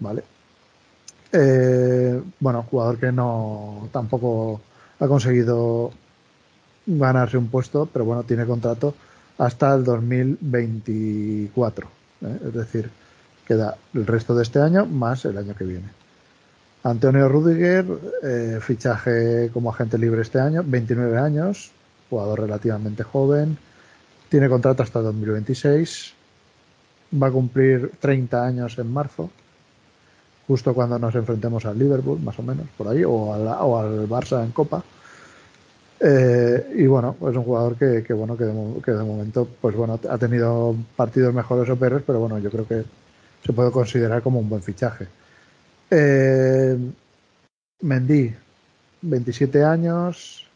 ¿vale? 0.00 0.24
Eh, 1.30 2.20
bueno, 2.40 2.64
jugador 2.68 2.98
que 2.98 3.12
no 3.12 3.88
tampoco 3.92 4.60
ha 4.98 5.06
conseguido 5.06 5.92
ganarse 6.88 7.36
un 7.36 7.48
puesto, 7.48 7.88
pero 7.92 8.04
bueno, 8.04 8.22
tiene 8.22 8.46
contrato 8.46 8.94
hasta 9.36 9.74
el 9.74 9.84
2024. 9.84 11.88
¿eh? 12.22 12.38
Es 12.46 12.54
decir, 12.54 12.90
queda 13.46 13.76
el 13.94 14.06
resto 14.06 14.34
de 14.34 14.42
este 14.42 14.60
año 14.60 14.86
más 14.86 15.24
el 15.24 15.38
año 15.38 15.54
que 15.54 15.64
viene. 15.64 15.88
Antonio 16.84 17.28
Rudiger, 17.28 17.84
eh, 18.22 18.58
fichaje 18.60 19.50
como 19.52 19.70
agente 19.70 19.98
libre 19.98 20.22
este 20.22 20.40
año, 20.40 20.62
29 20.64 21.18
años, 21.18 21.72
jugador 22.08 22.40
relativamente 22.40 23.02
joven, 23.02 23.58
tiene 24.28 24.48
contrato 24.48 24.82
hasta 24.82 25.00
2026, 25.00 26.14
va 27.20 27.26
a 27.26 27.30
cumplir 27.30 27.92
30 28.00 28.44
años 28.44 28.78
en 28.78 28.92
marzo 28.92 29.30
justo 30.48 30.72
cuando 30.72 30.98
nos 30.98 31.14
enfrentemos 31.14 31.66
al 31.66 31.78
Liverpool, 31.78 32.18
más 32.20 32.38
o 32.38 32.42
menos, 32.42 32.66
por 32.76 32.88
ahí, 32.88 33.04
o, 33.04 33.34
al 33.34 34.08
Barça 34.08 34.42
en 34.42 34.50
Copa. 34.50 34.82
Eh, 36.00 36.74
y 36.76 36.86
bueno, 36.86 37.16
es 37.20 37.36
un 37.36 37.42
jugador 37.42 37.76
que, 37.76 38.12
bueno 38.12 38.36
que 38.36 38.44
de, 38.44 39.02
momento 39.02 39.48
pues 39.60 39.74
bueno 39.74 39.98
ha 40.08 40.18
tenido 40.18 40.76
partidos 40.96 41.34
mejores 41.34 41.68
o 41.68 41.76
peores, 41.76 42.02
pero 42.06 42.20
bueno, 42.20 42.38
yo 42.38 42.50
creo 42.50 42.66
que 42.66 42.84
se 43.44 43.52
puede 43.52 43.72
considerar 43.72 44.22
como 44.22 44.38
un 44.38 44.48
buen 44.48 44.62
fichaje. 44.62 45.08
Eh, 45.90 46.78
Mendy, 47.80 48.34
27 49.02 49.64
años, 49.64 50.46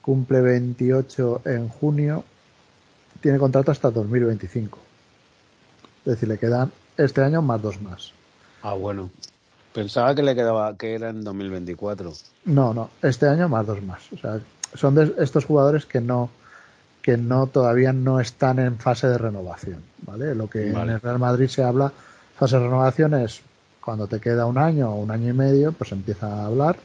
cumple 0.00 0.40
28 0.40 1.42
en 1.44 1.68
junio, 1.68 2.24
tiene 3.20 3.38
contrato 3.38 3.70
hasta 3.70 3.90
2025. 3.90 4.78
Es 6.04 6.12
decir, 6.14 6.28
le 6.28 6.38
quedan 6.38 6.72
este 6.96 7.22
año 7.22 7.42
más 7.42 7.62
dos 7.62 7.80
más. 7.80 8.12
Ah, 8.62 8.74
bueno. 8.74 9.10
Pensaba 9.72 10.14
que 10.14 10.22
le 10.22 10.34
quedaba, 10.34 10.76
que 10.76 10.94
era 10.94 11.10
en 11.10 11.24
2024. 11.24 12.12
No, 12.44 12.74
no, 12.74 12.90
este 13.02 13.26
año 13.26 13.48
más 13.48 13.66
dos 13.66 13.82
más. 13.82 14.12
O 14.12 14.18
sea, 14.18 14.40
son 14.74 14.94
de 14.94 15.14
estos 15.18 15.44
jugadores 15.44 15.86
que 15.86 16.00
no, 16.00 16.30
que 17.02 17.16
no 17.16 17.46
todavía 17.46 17.92
no 17.92 18.20
están 18.20 18.58
en 18.58 18.78
fase 18.78 19.08
de 19.08 19.18
renovación, 19.18 19.82
¿vale? 20.02 20.34
Lo 20.34 20.48
que 20.48 20.70
en 20.70 20.76
el 20.76 21.00
Real 21.00 21.18
Madrid 21.18 21.48
se 21.48 21.62
habla, 21.62 21.92
fase 22.36 22.56
de 22.56 22.64
renovación 22.64 23.14
es 23.14 23.40
cuando 23.84 24.06
te 24.06 24.20
queda 24.20 24.46
un 24.46 24.58
año 24.58 24.90
o 24.90 24.96
un 24.96 25.10
año 25.10 25.30
y 25.30 25.32
medio, 25.32 25.72
pues 25.72 25.92
empieza 25.92 26.28
a 26.28 26.46
hablar 26.46 26.76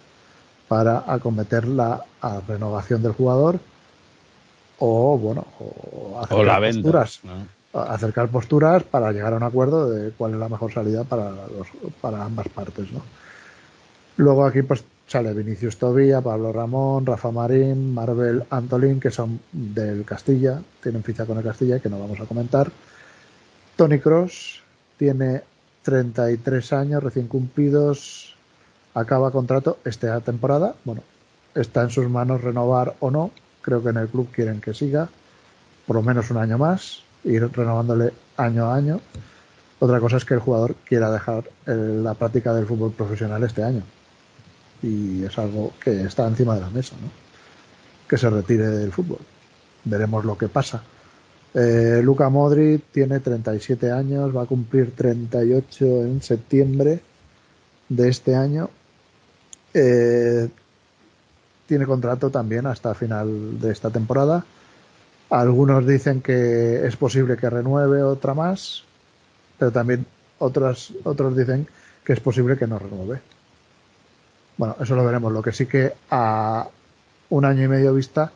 para 0.68 1.04
acometer 1.08 1.68
la 1.68 2.04
renovación 2.48 3.02
del 3.04 3.14
jugador 3.14 3.60
o, 4.80 5.18
bueno, 5.18 5.46
o 5.60 6.20
hacer 6.22 6.46
la 6.46 6.60
posturas 6.60 7.22
acercar 7.74 8.30
posturas 8.30 8.84
para 8.84 9.12
llegar 9.12 9.34
a 9.34 9.38
un 9.38 9.44
acuerdo 9.44 9.90
de 9.90 10.12
cuál 10.12 10.34
es 10.34 10.38
la 10.38 10.50
mejor 10.50 10.74
salida 10.74 11.04
para, 11.04 11.30
los, 11.30 11.68
para 12.02 12.24
ambas 12.24 12.48
partes. 12.50 12.92
¿no? 12.92 13.02
Luego 14.18 14.46
aquí 14.46 14.62
pues 14.62 14.84
sale 15.08 15.34
Vinicius 15.34 15.78
Tobía, 15.78 16.22
Pablo 16.22 16.52
Ramón, 16.52 17.06
Rafa 17.06 17.32
Marín, 17.32 17.94
Marvel 17.94 18.44
Antolín, 18.50 19.00
que 19.00 19.10
son 19.10 19.40
del 19.52 20.04
Castilla, 20.04 20.62
tienen 20.84 21.04
ficha 21.04 21.26
con 21.26 21.38
el 21.38 21.44
Castilla 21.44 21.80
que 21.80 21.90
no 21.90 22.00
vamos 22.00 22.20
a 22.20 22.26
comentar. 22.26 22.70
Tony 23.76 24.00
Cross 24.00 24.62
tiene 24.98 25.44
33 25.84 26.74
años 26.74 27.04
recién 27.04 27.28
cumplidos, 27.28 28.36
acaba 28.94 29.32
contrato 29.32 29.78
esta 29.86 30.20
temporada. 30.20 30.76
Bueno, 30.84 31.04
está 31.56 31.84
en 31.84 31.90
sus 31.90 32.10
manos 32.10 32.42
renovar 32.42 32.96
o 33.00 33.10
no. 33.10 33.32
Creo 33.62 33.82
que 33.82 33.90
en 33.90 33.98
el 33.98 34.10
club 34.10 34.30
quieren 34.32 34.60
que 34.60 34.74
siga 34.74 35.10
por 35.86 35.96
lo 35.96 36.02
menos 36.02 36.30
un 36.32 36.38
año 36.38 36.58
más 36.58 37.04
ir 37.24 37.50
renovándole 37.54 38.12
año 38.36 38.66
a 38.66 38.76
año. 38.76 39.00
Otra 39.80 40.00
cosa 40.00 40.18
es 40.18 40.26
que 40.26 40.34
el 40.34 40.40
jugador 40.42 40.76
quiera 40.86 41.12
dejar 41.12 41.46
la 41.66 42.14
práctica 42.14 42.54
del 42.54 42.66
fútbol 42.66 42.92
profesional 42.92 43.44
este 43.44 43.64
año. 43.64 43.84
Y 44.82 45.24
es 45.24 45.38
algo 45.38 45.74
que 45.84 46.04
está 46.04 46.28
encima 46.28 46.56
de 46.56 46.62
la 46.62 46.70
mesa, 46.70 46.96
¿no? 47.02 47.10
Que 48.08 48.18
se 48.18 48.30
retire 48.30 48.68
del 48.68 48.92
fútbol. 48.92 49.20
Veremos 49.84 50.24
lo 50.24 50.38
que 50.38 50.48
pasa. 50.48 50.84
Eh, 51.54 52.02
Luca 52.04 52.30
Modri 52.30 52.82
tiene 52.92 53.20
37 53.20 53.92
años, 53.92 54.36
va 54.36 54.44
a 54.44 54.46
cumplir 54.46 54.92
38 54.96 55.86
en 56.04 56.22
septiembre 56.22 57.00
de 57.90 58.10
este 58.10 58.36
año. 58.36 58.70
Eh, 59.74 60.48
tiene 61.66 61.86
contrato 61.86 62.30
también 62.30 62.68
hasta 62.68 62.94
final 62.94 63.60
de 63.60 63.72
esta 63.72 63.90
temporada 63.90 64.46
algunos 65.30 65.86
dicen 65.86 66.22
que 66.22 66.86
es 66.86 66.96
posible 66.96 67.38
que 67.38 67.50
renueve 67.50 68.02
otra 68.02 68.34
más, 68.34 68.84
pero 69.58 69.72
también 69.72 70.06
otros, 70.40 70.94
otros 71.04 71.36
dicen 71.36 71.68
que 72.04 72.14
es 72.14 72.20
posible 72.20 72.58
que 72.58 72.68
no 72.68 72.80
renueve. 72.80 73.22
Bueno, 74.58 74.76
eso 74.80 74.96
lo 74.96 75.06
veremos. 75.06 75.32
Lo 75.32 75.42
que 75.42 75.52
sí 75.52 75.66
que 75.66 75.94
a 76.10 76.68
un 77.30 77.46
año 77.46 77.64
y 77.64 77.68
medio 77.68 77.94
vista, 77.94 78.32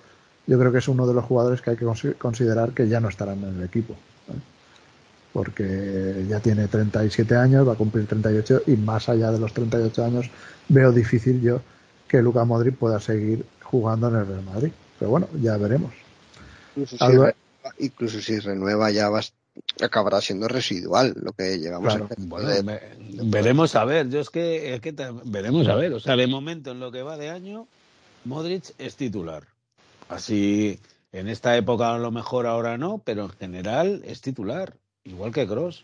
yo 0.48 0.60
creo 0.60 0.72
que 0.72 0.78
es 0.80 0.88
uno 0.88 1.08
de 1.08 1.14
los 1.14 1.26
jugadores 1.26 1.62
que 1.62 1.72
hay 1.72 1.78
que 1.78 1.86
considerar 2.18 2.72
que 2.72 2.88
ya 2.88 3.00
no 3.00 3.10
estarán 3.10 3.44
en 3.44 3.58
el 3.58 3.64
equipo. 3.64 3.96
Porque 5.34 6.26
ya 6.28 6.42
tiene 6.42 6.68
37 6.68 7.36
años, 7.36 7.68
va 7.68 7.74
a 7.74 7.78
cumplir 7.78 8.06
38 8.06 8.64
y 8.68 8.76
más 8.76 9.08
allá 9.08 9.32
de 9.32 9.40
los 9.40 9.54
38 9.54 10.04
años 10.04 10.30
veo 10.68 10.92
difícil 10.92 11.42
yo 11.42 11.62
que 12.08 12.22
Luca 12.22 12.44
Modric 12.44 12.76
pueda 12.76 13.00
seguir 13.00 13.46
jugando 13.64 14.10
en 14.10 14.16
el 14.16 14.28
Real 14.28 14.44
Madrid. 14.44 14.72
Pero 15.00 15.12
bueno, 15.12 15.28
ya 15.42 15.56
veremos. 15.56 15.94
Incluso 17.80 18.20
si, 18.20 18.40
renueva, 18.40 18.92
ya 18.92 19.10
acabará 19.82 20.22
siendo 20.22 20.48
residual 20.48 21.14
lo 21.22 21.34
que 21.34 21.60
llevamos 21.60 21.96
a 21.96 22.08
veremos 23.24 23.76
a 23.76 23.86
ver 23.86 24.10
yo 24.10 24.20
es 24.20 24.30
que, 24.30 24.80
veremos 25.26 25.68
a 25.68 25.76
ver 25.76 25.94
o 25.94 26.00
sea 26.00 26.16
de 26.16 26.28
momento 26.28 26.72
en 26.72 26.80
lo 26.80 26.92
que 26.92 27.04
va 27.04 27.18
de 27.18 27.30
año 27.30 27.68
Modric 28.24 28.76
es 28.78 28.98
titular. 28.98 29.48
Así 30.08 30.80
en 31.12 31.28
esta 31.28 31.58
época 31.58 31.96
a 31.96 31.98
lo 31.98 32.12
mejor 32.12 32.46
ahora 32.46 32.78
no 32.78 33.02
pero 33.04 33.24
en 33.24 33.32
general 33.32 34.02
es 34.06 34.22
titular 34.22 34.76
igual 35.04 35.34
que 35.34 35.48
Cross 35.48 35.84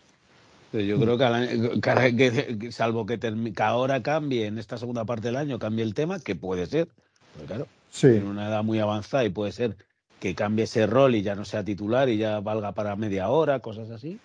yo 0.72 1.00
creo 1.00 1.16
que, 1.16 2.72
salvo 2.72 3.06
que, 3.06 3.18
que, 3.18 3.62
ahora 3.62 4.02
cambie 4.02 4.46
en 4.46 4.58
esta 4.58 4.76
segunda 4.76 5.04
parte 5.04 5.28
del 5.28 5.36
año 5.36 5.58
cambie 5.58 5.82
el 5.82 5.94
tema 5.94 6.20
que 6.20 6.36
puede 6.36 6.66
ser. 6.66 6.88
Claro 7.46 7.66
en 8.02 8.26
una 8.26 8.48
edad 8.48 8.62
muy 8.62 8.78
avanzada 8.78 9.24
y 9.24 9.30
puede 9.30 9.52
ser 9.52 9.76
que 10.20 10.34
cambie 10.34 10.64
ese 10.64 10.86
rol 10.86 11.14
y 11.14 11.22
ya 11.22 11.34
no 11.34 11.44
sea 11.44 11.64
titular 11.64 12.08
y 12.08 12.16
ya 12.16 12.40
valga 12.40 12.72
para 12.72 12.96
media 12.96 13.28
hora, 13.28 13.60
cosas 13.60 13.90
así. 13.90 14.18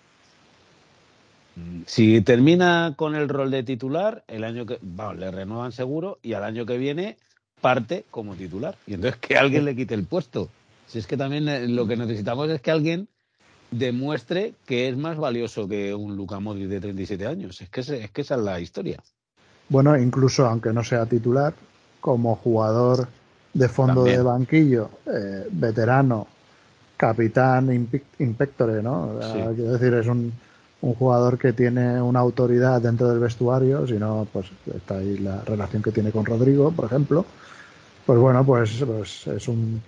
Si 1.86 2.20
termina 2.22 2.94
con 2.96 3.14
el 3.14 3.28
rol 3.28 3.50
de 3.50 3.62
titular, 3.62 4.24
el 4.26 4.42
año 4.42 4.66
que 4.66 4.78
le 5.16 5.30
renuevan 5.30 5.70
seguro 5.70 6.18
y 6.22 6.32
al 6.32 6.42
año 6.42 6.66
que 6.66 6.78
viene 6.78 7.16
parte 7.60 8.04
como 8.10 8.34
titular. 8.34 8.76
Y 8.86 8.94
entonces 8.94 9.20
que 9.20 9.36
alguien 9.36 9.64
le 9.64 9.76
quite 9.76 9.94
el 9.94 10.04
puesto. 10.04 10.48
Si 10.86 10.98
es 10.98 11.06
que 11.06 11.16
también 11.16 11.48
eh, 11.48 11.68
lo 11.68 11.86
que 11.86 11.96
necesitamos 11.96 12.50
es 12.50 12.60
que 12.60 12.70
alguien 12.70 13.08
demuestre 13.70 14.54
que 14.66 14.88
es 14.88 14.96
más 14.96 15.16
valioso 15.16 15.68
que 15.68 15.94
un 15.94 16.16
Luca 16.16 16.40
Modric 16.40 16.68
de 16.68 16.80
37 16.80 17.26
años. 17.26 17.60
Es 17.60 17.68
que, 17.68 17.80
es 17.80 18.10
que 18.10 18.20
esa 18.20 18.34
es 18.34 18.40
la 18.40 18.60
historia. 18.60 19.02
Bueno, 19.68 19.96
incluso 19.96 20.46
aunque 20.46 20.72
no 20.72 20.84
sea 20.84 21.06
titular, 21.06 21.54
como 22.00 22.36
jugador 22.36 23.08
de 23.54 23.68
fondo 23.68 24.04
de 24.04 24.20
banquillo, 24.20 24.90
eh, 25.06 25.46
veterano, 25.50 26.26
capitán, 26.96 27.88
impectore, 28.18 28.82
¿no? 28.82 29.18
Quiero 29.54 29.72
decir, 29.72 29.94
es 29.94 30.06
un, 30.06 30.32
un, 30.82 30.94
jugador 30.94 31.38
que 31.38 31.52
tiene 31.52 32.02
una 32.02 32.20
autoridad 32.20 32.80
dentro 32.80 33.08
del 33.08 33.20
vestuario, 33.20 33.86
si 33.86 33.94
no, 33.94 34.26
pues 34.32 34.46
está 34.74 34.98
ahí 34.98 35.18
la 35.18 35.40
relación 35.42 35.82
que 35.82 35.92
tiene 35.92 36.10
con 36.10 36.24
Rodrigo, 36.24 36.72
por 36.72 36.86
ejemplo. 36.86 37.24
Pues 38.04 38.18
bueno, 38.18 38.44
pues, 38.44 38.84
pues 38.84 39.26
es 39.28 39.48
un 39.48 39.80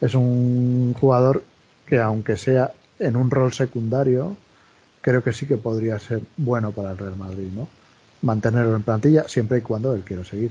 es 0.00 0.14
un 0.14 0.94
jugador 0.94 1.42
que 1.86 1.98
aunque 1.98 2.36
sea 2.36 2.72
en 2.98 3.16
un 3.16 3.30
rol 3.30 3.52
secundario, 3.52 4.36
creo 5.00 5.22
que 5.22 5.32
sí 5.32 5.46
que 5.46 5.56
podría 5.56 5.98
ser 5.98 6.20
bueno 6.36 6.72
para 6.72 6.92
el 6.92 6.98
Real 6.98 7.16
Madrid, 7.16 7.48
¿no? 7.54 7.68
Mantenerlo 8.22 8.76
en 8.76 8.82
plantilla 8.82 9.28
siempre 9.28 9.58
y 9.58 9.60
cuando 9.62 9.94
él 9.94 10.02
quiera 10.02 10.24
seguir. 10.24 10.50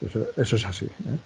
Eso, 0.00 0.56
es 0.56 0.66
así. 0.66 0.86
¿eh? 0.86 1.18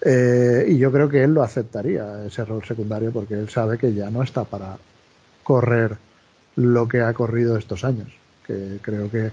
Eh, 0.00 0.66
y 0.68 0.78
yo 0.78 0.92
creo 0.92 1.08
que 1.08 1.24
él 1.24 1.34
lo 1.34 1.42
aceptaría, 1.42 2.24
ese 2.24 2.44
rol 2.44 2.64
secundario, 2.64 3.10
porque 3.10 3.34
él 3.34 3.48
sabe 3.48 3.78
que 3.78 3.92
ya 3.94 4.10
no 4.10 4.22
está 4.22 4.44
para 4.44 4.76
correr 5.42 5.96
lo 6.56 6.86
que 6.88 7.00
ha 7.00 7.12
corrido 7.12 7.56
estos 7.56 7.84
años. 7.84 8.08
Que 8.46 8.78
creo 8.82 9.10
que 9.10 9.30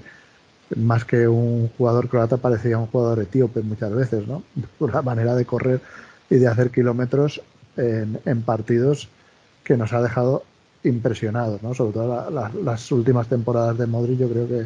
más 0.76 1.06
que 1.06 1.28
un 1.28 1.70
jugador 1.78 2.10
croata 2.10 2.38
parecía 2.38 2.78
un 2.78 2.88
jugador 2.88 3.20
etíope 3.22 3.62
muchas 3.62 3.94
veces, 3.94 4.28
¿no? 4.28 4.44
Por 4.80 4.94
la 4.94 5.02
manera 5.02 5.36
de 5.36 5.46
correr 5.46 5.82
y 6.30 6.36
de 6.36 6.48
hacer 6.48 6.72
kilómetros 6.72 7.42
en, 7.78 8.20
en 8.26 8.42
partidos 8.42 9.10
que 9.64 9.78
nos 9.78 9.94
ha 9.94 10.02
dejado 10.02 10.44
impresionados, 10.84 11.62
¿no? 11.64 11.74
Sobre 11.74 11.94
todo 11.94 12.30
las 12.64 12.92
últimas 12.92 13.28
temporadas 13.28 13.78
de 13.78 13.86
Modric, 13.86 14.20
yo 14.20 14.30
creo 14.30 14.48
que, 14.48 14.66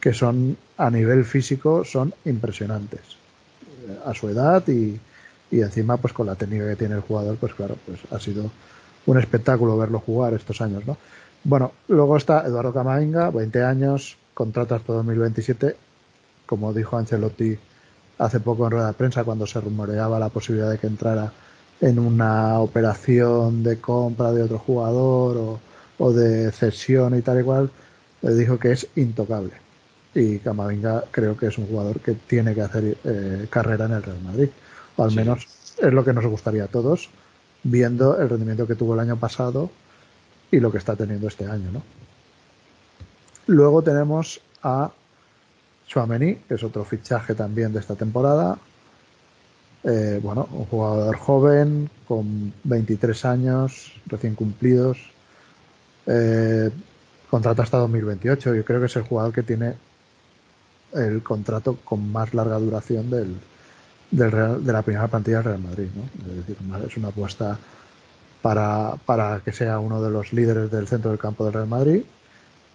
que 0.00 0.12
son 0.12 0.56
a 0.76 0.90
nivel 0.90 1.24
físico 1.24 1.84
son 1.84 2.12
impresionantes 2.24 3.00
eh, 3.88 3.98
a 4.04 4.12
su 4.14 4.28
edad 4.28 4.66
y, 4.68 4.98
y 5.54 5.62
encima 5.62 5.96
pues 5.98 6.12
con 6.12 6.26
la 6.26 6.34
técnica 6.34 6.68
que 6.68 6.74
tiene 6.74 6.96
el 6.96 7.00
jugador, 7.00 7.36
pues 7.36 7.54
claro, 7.54 7.76
pues 7.86 8.00
ha 8.10 8.18
sido 8.18 8.50
un 9.06 9.18
espectáculo 9.18 9.76
verlo 9.76 10.00
jugar 10.00 10.34
estos 10.34 10.60
años, 10.60 10.84
¿no? 10.84 10.96
Bueno, 11.44 11.72
luego 11.86 12.16
está 12.16 12.44
Eduardo 12.44 12.72
Camavinga, 12.72 13.30
20 13.30 13.62
años, 13.62 14.16
contrato 14.32 14.74
hasta 14.74 14.92
2027, 14.92 15.76
como 16.46 16.72
dijo 16.72 16.96
Ancelotti 16.96 17.56
hace 18.18 18.40
poco 18.40 18.64
en 18.64 18.72
rueda 18.72 18.88
de 18.88 18.92
prensa 18.94 19.22
cuando 19.22 19.46
se 19.46 19.60
rumoreaba 19.60 20.18
la 20.18 20.28
posibilidad 20.28 20.70
de 20.70 20.78
que 20.78 20.88
entrara 20.88 21.32
en 21.80 22.00
una 22.00 22.58
operación 22.58 23.62
de 23.62 23.78
compra 23.80 24.32
de 24.32 24.42
otro 24.42 24.58
jugador 24.58 25.60
o, 25.98 26.12
de 26.12 26.50
cesión 26.50 27.16
y 27.16 27.22
tal 27.22 27.40
y 27.40 27.44
cual, 27.44 27.70
le 28.22 28.34
dijo 28.34 28.58
que 28.58 28.72
es 28.72 28.88
intocable. 28.96 29.52
Y 30.14 30.38
Camavinga 30.38 31.04
creo 31.12 31.36
que 31.36 31.46
es 31.46 31.58
un 31.58 31.68
jugador 31.68 32.00
que 32.00 32.14
tiene 32.14 32.54
que 32.54 32.62
hacer 32.62 32.96
eh, 33.04 33.46
carrera 33.48 33.84
en 33.84 33.92
el 33.92 34.02
Real 34.02 34.20
Madrid. 34.20 34.48
O 34.96 35.04
al 35.04 35.12
menos 35.12 35.46
es 35.78 35.92
lo 35.92 36.04
que 36.04 36.12
nos 36.12 36.26
gustaría 36.26 36.64
a 36.64 36.68
todos, 36.68 37.10
viendo 37.62 38.18
el 38.18 38.28
rendimiento 38.28 38.66
que 38.66 38.74
tuvo 38.74 38.94
el 38.94 39.00
año 39.00 39.16
pasado 39.16 39.70
y 40.50 40.60
lo 40.60 40.70
que 40.70 40.78
está 40.78 40.94
teniendo 40.94 41.28
este 41.28 41.46
año. 41.46 41.70
¿no? 41.72 41.82
Luego 43.46 43.82
tenemos 43.82 44.40
a 44.62 44.90
Chouameni, 45.86 46.36
que 46.36 46.54
es 46.54 46.62
otro 46.62 46.84
fichaje 46.84 47.34
también 47.34 47.72
de 47.72 47.80
esta 47.80 47.94
temporada, 47.94 48.58
eh, 49.84 50.18
bueno, 50.22 50.48
un 50.50 50.64
jugador 50.64 51.16
joven, 51.16 51.90
con 52.08 52.54
23 52.64 53.24
años, 53.26 53.92
recién 54.06 54.34
cumplidos. 54.34 54.98
Eh, 56.06 56.70
contrato 57.28 57.62
hasta 57.62 57.78
2028. 57.78 58.54
Yo 58.54 58.64
creo 58.64 58.80
que 58.80 58.86
es 58.86 58.96
el 58.96 59.02
jugador 59.02 59.34
que 59.34 59.42
tiene 59.42 59.74
el 60.94 61.22
contrato 61.22 61.76
con 61.84 62.10
más 62.12 62.32
larga 62.32 62.58
duración 62.58 63.10
del, 63.10 63.36
de 64.16 64.72
la 64.72 64.82
primera 64.82 65.08
plantilla 65.08 65.38
del 65.38 65.44
Real 65.44 65.60
Madrid. 65.60 65.88
Es 66.28 66.36
decir, 66.36 66.56
es 66.86 66.96
una 66.96 67.08
apuesta 67.08 67.58
para, 68.42 69.40
que 69.44 69.52
sea 69.52 69.78
uno 69.78 70.02
de 70.02 70.10
los 70.10 70.32
líderes 70.32 70.70
del 70.70 70.86
centro 70.86 71.10
del 71.10 71.18
campo 71.18 71.44
del 71.44 71.54
Real 71.54 71.66
Madrid 71.66 72.02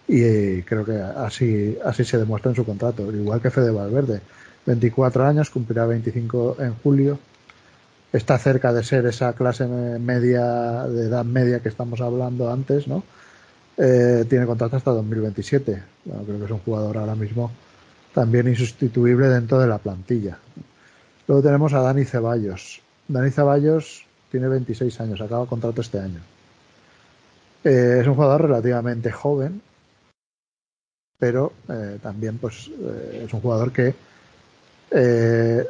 y 0.08 0.62
creo 0.62 0.84
que 0.84 0.96
así, 1.00 1.78
así 1.84 2.04
se 2.04 2.18
demuestra 2.18 2.50
en 2.50 2.56
su 2.56 2.64
contrato, 2.64 3.12
igual 3.12 3.40
que 3.40 3.50
Fede 3.50 3.70
Valverde. 3.70 4.20
24 4.66 5.24
años, 5.24 5.50
cumplirá 5.50 5.86
25 5.86 6.56
en 6.58 6.74
julio. 6.74 7.18
Está 8.12 8.36
cerca 8.38 8.72
de 8.72 8.82
ser 8.82 9.06
esa 9.06 9.32
clase 9.34 9.66
media, 9.66 10.88
de 10.88 11.06
edad 11.06 11.24
media 11.24 11.60
que 11.60 11.68
estamos 11.68 12.00
hablando 12.00 12.50
antes, 12.50 12.88
¿no? 12.88 13.04
Eh, 13.76 14.24
tiene 14.28 14.46
contrato 14.46 14.76
hasta 14.76 14.90
2027. 14.90 15.82
Bueno, 16.04 16.24
creo 16.24 16.38
que 16.40 16.44
es 16.44 16.50
un 16.50 16.58
jugador 16.58 16.98
ahora 16.98 17.14
mismo 17.14 17.52
también 18.12 18.48
insustituible 18.48 19.28
dentro 19.28 19.60
de 19.60 19.68
la 19.68 19.78
plantilla. 19.78 20.38
Luego 21.30 21.44
tenemos 21.44 21.72
a 21.74 21.80
Dani 21.80 22.04
Ceballos. 22.04 22.80
Dani 23.06 23.30
Ceballos 23.30 24.04
tiene 24.32 24.48
26 24.48 25.00
años, 25.00 25.20
acaba 25.20 25.46
contrato 25.46 25.80
este 25.80 26.00
año. 26.00 26.18
Eh, 27.62 27.98
es 28.00 28.06
un 28.08 28.16
jugador 28.16 28.42
relativamente 28.42 29.12
joven, 29.12 29.62
pero 31.20 31.52
eh, 31.68 32.00
también 32.02 32.38
pues, 32.38 32.68
es 33.12 33.32
un 33.32 33.40
jugador 33.40 33.70
que 33.70 33.94
eh, 34.90 35.64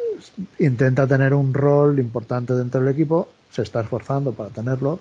intenta 0.61 1.06
tener 1.06 1.34
un 1.34 1.52
rol 1.52 1.98
importante 1.98 2.54
dentro 2.54 2.80
del 2.80 2.94
equipo, 2.94 3.28
se 3.50 3.61
está 3.61 3.82
esforzando 3.82 4.32
para 4.32 4.48
tenerlo 4.48 4.98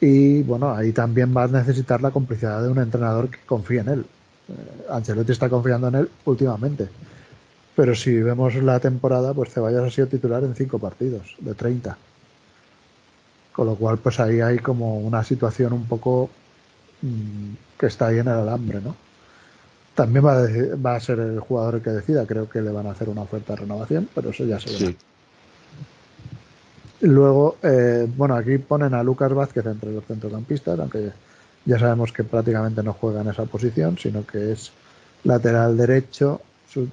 y 0.00 0.42
bueno, 0.42 0.74
ahí 0.74 0.92
también 0.92 1.36
va 1.36 1.42
a 1.42 1.48
necesitar 1.48 2.00
la 2.00 2.12
complicidad 2.12 2.62
de 2.62 2.70
un 2.70 2.78
entrenador 2.78 3.28
que 3.28 3.40
confíe 3.44 3.80
en 3.80 3.88
él. 3.90 4.06
Eh, 4.48 4.86
Ancelotti 4.88 5.32
está 5.32 5.50
confiando 5.50 5.88
en 5.88 5.96
él 5.96 6.10
últimamente, 6.24 6.88
pero 7.80 7.94
si 7.94 8.14
vemos 8.20 8.54
la 8.56 8.78
temporada, 8.78 9.32
pues 9.32 9.54
Ceballos 9.54 9.86
ha 9.86 9.90
sido 9.90 10.06
titular 10.06 10.44
en 10.44 10.54
cinco 10.54 10.78
partidos 10.78 11.34
de 11.38 11.54
30. 11.54 11.96
Con 13.52 13.66
lo 13.68 13.74
cual, 13.74 13.96
pues 13.96 14.20
ahí 14.20 14.42
hay 14.42 14.58
como 14.58 14.98
una 14.98 15.24
situación 15.24 15.72
un 15.72 15.86
poco 15.86 16.28
mm, 17.00 17.78
que 17.78 17.86
está 17.86 18.08
ahí 18.08 18.18
en 18.18 18.28
el 18.28 18.34
alambre, 18.34 18.82
¿no? 18.82 18.94
También 19.94 20.26
va 20.26 20.42
a, 20.42 20.76
va 20.76 20.96
a 20.96 21.00
ser 21.00 21.20
el 21.20 21.40
jugador 21.40 21.80
que 21.80 21.88
decida. 21.88 22.26
Creo 22.26 22.50
que 22.50 22.60
le 22.60 22.70
van 22.70 22.86
a 22.86 22.90
hacer 22.90 23.08
una 23.08 23.22
oferta 23.22 23.54
de 23.54 23.60
renovación, 23.60 24.10
pero 24.14 24.28
eso 24.28 24.44
ya 24.44 24.60
se 24.60 24.78
verá. 24.78 24.98
Luego, 27.00 27.56
eh, 27.62 28.06
bueno, 28.14 28.34
aquí 28.34 28.58
ponen 28.58 28.92
a 28.92 29.02
Lucas 29.02 29.32
Vázquez 29.32 29.64
entre 29.64 29.90
los 29.90 30.04
centrocampistas, 30.04 30.78
aunque 30.78 31.12
ya 31.64 31.78
sabemos 31.78 32.12
que 32.12 32.24
prácticamente 32.24 32.82
no 32.82 32.92
juega 32.92 33.22
en 33.22 33.28
esa 33.28 33.46
posición, 33.46 33.96
sino 33.96 34.26
que 34.26 34.52
es 34.52 34.70
lateral 35.24 35.78
derecho, 35.78 36.42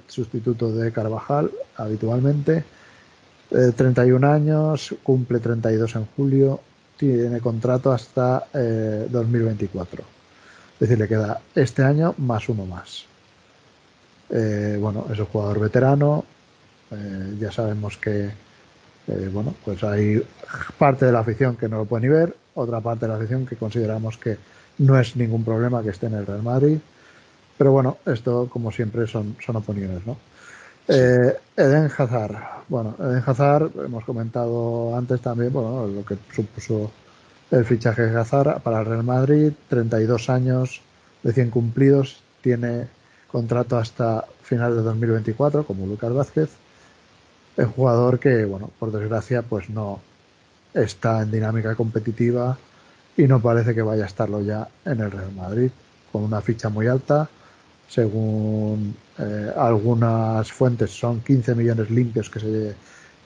sustituto 0.06 0.72
de 0.72 0.92
Carvajal 0.92 1.50
habitualmente. 1.76 2.64
31 3.48 4.26
eh, 4.26 4.30
años, 4.30 4.94
cumple 5.02 5.38
32 5.38 5.96
en 5.96 6.06
julio, 6.16 6.60
tiene 6.96 7.40
contrato 7.40 7.92
hasta 7.92 8.46
2024. 8.52 10.02
Eh, 10.02 10.06
es 10.74 10.80
decir, 10.80 10.98
le 10.98 11.08
queda 11.08 11.40
este 11.54 11.82
año 11.82 12.14
más 12.18 12.48
uno 12.48 12.66
más. 12.66 13.04
Eh, 14.30 14.76
bueno, 14.78 15.06
es 15.10 15.18
un 15.18 15.26
jugador 15.26 15.60
veterano. 15.60 16.24
Ya 17.38 17.52
sabemos 17.52 17.98
que, 17.98 18.30
bueno, 19.30 19.54
pues 19.62 19.84
hay 19.84 20.22
parte 20.78 21.04
de 21.04 21.12
la 21.12 21.18
afición 21.18 21.54
que 21.54 21.68
no 21.68 21.76
lo 21.76 21.84
puede 21.84 22.06
ni 22.06 22.08
ver, 22.08 22.34
otra 22.54 22.80
parte 22.80 23.04
de 23.04 23.12
la 23.12 23.18
afición 23.18 23.44
que 23.44 23.56
consideramos 23.56 24.16
que 24.16 24.38
no 24.78 24.98
es 24.98 25.14
ningún 25.14 25.44
problema 25.44 25.82
que 25.82 25.90
esté 25.90 26.06
en 26.06 26.14
el 26.14 26.24
Real 26.24 26.42
Madrid. 26.42 26.78
Pero 27.58 27.72
bueno, 27.72 27.98
esto, 28.06 28.48
como 28.48 28.70
siempre, 28.70 29.06
son, 29.06 29.36
son 29.44 29.56
opiniones, 29.56 30.06
¿no? 30.06 30.16
Eden 30.88 31.90
Hazard. 31.96 32.36
Bueno, 32.68 32.94
Eden 32.98 33.22
Hazard, 33.26 33.72
hemos 33.84 34.04
comentado 34.04 34.96
antes 34.96 35.20
también, 35.20 35.52
bueno, 35.52 35.86
lo 35.86 36.04
que 36.04 36.16
supuso 36.34 36.90
el 37.50 37.64
fichaje 37.64 38.02
de 38.02 38.18
Hazard 38.18 38.60
para 38.62 38.80
el 38.80 38.86
Real 38.86 39.04
Madrid, 39.04 39.52
32 39.68 40.30
años, 40.30 40.80
de 41.22 41.32
100 41.32 41.50
cumplidos, 41.50 42.22
tiene 42.42 42.88
contrato 43.30 43.76
hasta 43.76 44.24
final 44.42 44.76
de 44.76 44.82
2024, 44.82 45.64
como 45.64 45.86
Lucas 45.86 46.12
Vázquez. 46.12 46.50
El 47.56 47.66
jugador 47.66 48.18
que, 48.18 48.44
bueno, 48.44 48.70
por 48.78 48.92
desgracia, 48.92 49.42
pues 49.42 49.68
no 49.68 50.00
está 50.72 51.22
en 51.22 51.30
dinámica 51.30 51.74
competitiva 51.74 52.56
y 53.16 53.24
no 53.24 53.40
parece 53.40 53.74
que 53.74 53.82
vaya 53.82 54.04
a 54.04 54.06
estarlo 54.06 54.40
ya 54.42 54.68
en 54.84 55.00
el 55.00 55.10
Real 55.10 55.32
Madrid, 55.32 55.70
con 56.12 56.22
una 56.22 56.40
ficha 56.40 56.68
muy 56.68 56.86
alta. 56.86 57.28
Según 57.88 58.94
eh, 59.18 59.52
algunas 59.56 60.52
fuentes, 60.52 60.90
son 60.90 61.20
15 61.20 61.54
millones 61.54 61.90
limpios 61.90 62.28
que, 62.30 62.40
se, 62.40 62.74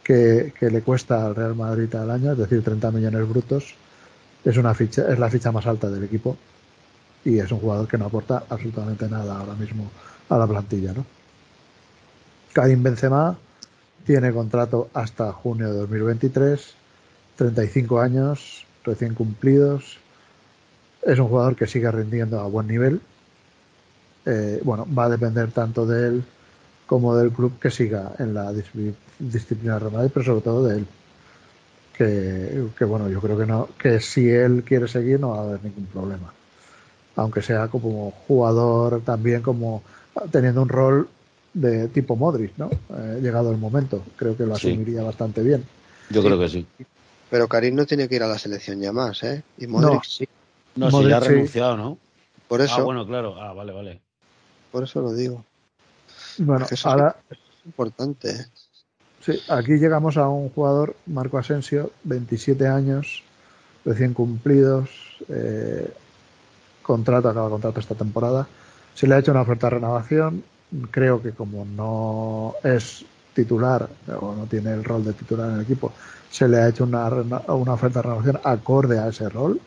que, 0.03 0.53
que 0.59 0.71
le 0.71 0.83
cuesta 0.83 1.27
al 1.27 1.35
Real 1.35 1.55
Madrid 1.55 1.95
al 1.95 2.11
año, 2.11 2.33
es 2.33 2.39
decir, 2.39 2.63
30 2.63 2.91
millones 2.93 3.29
brutos 3.29 3.75
es 4.45 4.57
una 4.57 4.75
ficha, 4.75 5.11
es 5.11 5.19
la 5.19 5.31
ficha 5.31 5.53
más 5.53 5.67
alta 5.67 5.89
del 5.91 6.05
equipo. 6.05 6.37
y 7.25 7.39
es 7.39 7.53
un 7.53 7.61
jugador 7.61 7.87
que 7.87 7.97
no 7.99 8.07
aporta 8.07 8.45
absolutamente 8.49 9.09
nada 9.09 9.39
ahora 9.39 9.55
mismo 9.55 9.89
a 10.29 10.39
la 10.39 10.47
plantilla, 10.47 10.93
¿no? 10.93 11.07
Karim 12.53 12.83
Benzema 12.83 13.39
tiene 14.05 14.33
contrato 14.33 14.91
hasta 14.93 15.33
junio 15.33 15.73
de 15.73 15.79
2023, 15.79 16.75
35 17.37 18.01
años 18.01 18.67
recién 18.85 19.15
cumplidos. 19.15 19.99
Es 21.03 21.19
un 21.21 21.29
jugador 21.29 21.55
que 21.55 21.69
sigue 21.69 21.91
rindiendo 21.93 22.41
a 22.41 22.47
buen 22.47 22.67
nivel. 22.67 23.01
Eh, 24.25 24.61
bueno, 24.63 24.87
va 24.97 25.05
a 25.05 25.09
depender 25.11 25.51
tanto 25.51 25.85
de 25.85 26.09
él 26.09 26.25
como 26.87 27.17
del 27.17 27.33
club 27.33 27.59
que 27.59 27.71
siga 27.71 28.13
en 28.19 28.35
la 28.35 28.53
disciplina 28.53 29.79
Real 29.79 30.11
pero 30.13 30.25
sobre 30.25 30.41
todo 30.43 30.65
de 30.65 30.79
él. 30.79 30.87
Que, 31.97 32.65
que, 32.77 32.85
bueno, 32.85 33.09
yo 33.09 33.21
creo 33.21 33.37
que 33.39 33.47
no, 33.47 33.69
que 33.79 34.01
si 34.01 34.29
él 34.29 34.63
quiere 34.65 34.89
seguir 34.89 35.21
no 35.21 35.31
va 35.31 35.39
a 35.39 35.43
haber 35.43 35.65
ningún 35.65 35.87
problema. 35.87 36.33
Aunque 37.17 37.43
sea 37.43 37.69
como 37.69 38.13
jugador 38.27 39.03
también 39.03 39.43
como 39.43 39.83
teniendo 40.31 40.63
un 40.63 40.69
rol 40.69 41.09
de 41.53 41.89
tipo 41.89 42.17
Modric, 42.17 42.53
¿no? 42.57 42.71
Eh, 42.97 43.21
llegado 43.21 43.51
el 43.51 43.59
momento, 43.59 44.03
creo 44.17 44.37
que 44.37 44.47
lo 44.47 44.55
asumiría 44.55 45.03
bastante 45.03 45.43
bien. 45.43 45.65
Yo 46.11 46.23
creo 46.23 46.39
que 46.39 46.49
sí. 46.49 46.67
Pero 47.31 47.49
Karim 47.49 47.75
no 47.75 47.87
tiene 47.87 48.09
que 48.09 48.17
ir 48.17 48.23
a 48.23 48.29
la 48.29 48.39
selección 48.39 48.81
ya 48.81 48.93
más, 48.93 49.23
¿eh? 49.23 49.43
Y 49.59 49.67
Modric 49.67 50.05
sí. 50.05 50.29
No, 50.75 50.91
si 50.91 51.07
ya 51.07 51.19
ha 51.19 51.21
renunciado, 51.21 51.77
¿no? 51.77 51.99
Por 52.49 52.61
eso. 52.61 52.75
Ah, 52.75 52.85
bueno, 52.85 53.07
claro. 53.07 53.41
Ah, 53.41 53.53
vale, 53.53 53.73
vale. 53.73 54.01
Por 54.73 54.85
eso 54.85 55.03
lo 55.03 55.13
digo. 55.13 55.45
Bueno, 56.39 56.67
ahora. 56.85 57.17
Es 57.31 57.39
importante. 57.67 58.31
¿eh? 58.31 58.47
Sí, 59.25 59.41
aquí 59.49 59.75
llegamos 59.75 60.17
a 60.17 60.29
un 60.29 60.49
jugador, 60.49 60.97
Marco 61.07 61.39
Asensio, 61.39 61.93
27 62.03 62.67
años, 62.67 63.23
recién 63.85 64.15
cumplidos, 64.15 64.91
eh, 65.29 65.93
contrato, 66.83 67.29
acaba 67.29 67.49
contrato 67.49 67.79
esta 67.79 67.95
temporada. 67.95 68.49
Se 68.95 69.07
le 69.07 69.15
ha 69.15 69.19
hecho 69.19 69.31
una 69.31 69.43
oferta 69.43 69.69
de 69.69 69.77
renovación, 69.77 70.43
creo 70.91 71.23
que 71.23 71.33
como 71.33 71.65
no 71.65 72.55
es 72.65 73.05
titular 73.33 73.89
o 74.21 74.35
no 74.35 74.47
tiene 74.47 74.73
el 74.73 74.83
rol 74.83 75.05
de 75.05 75.13
titular 75.13 75.51
en 75.51 75.57
el 75.57 75.63
equipo, 75.63 75.93
se 76.29 76.49
le 76.49 76.59
ha 76.59 76.69
hecho 76.69 76.85
una, 76.85 77.09
una 77.09 77.75
oferta 77.75 78.01
de 78.01 78.03
renovación 78.03 78.41
acorde 78.43 78.99
a 78.99 79.09
ese 79.09 79.29
rol. 79.29 79.61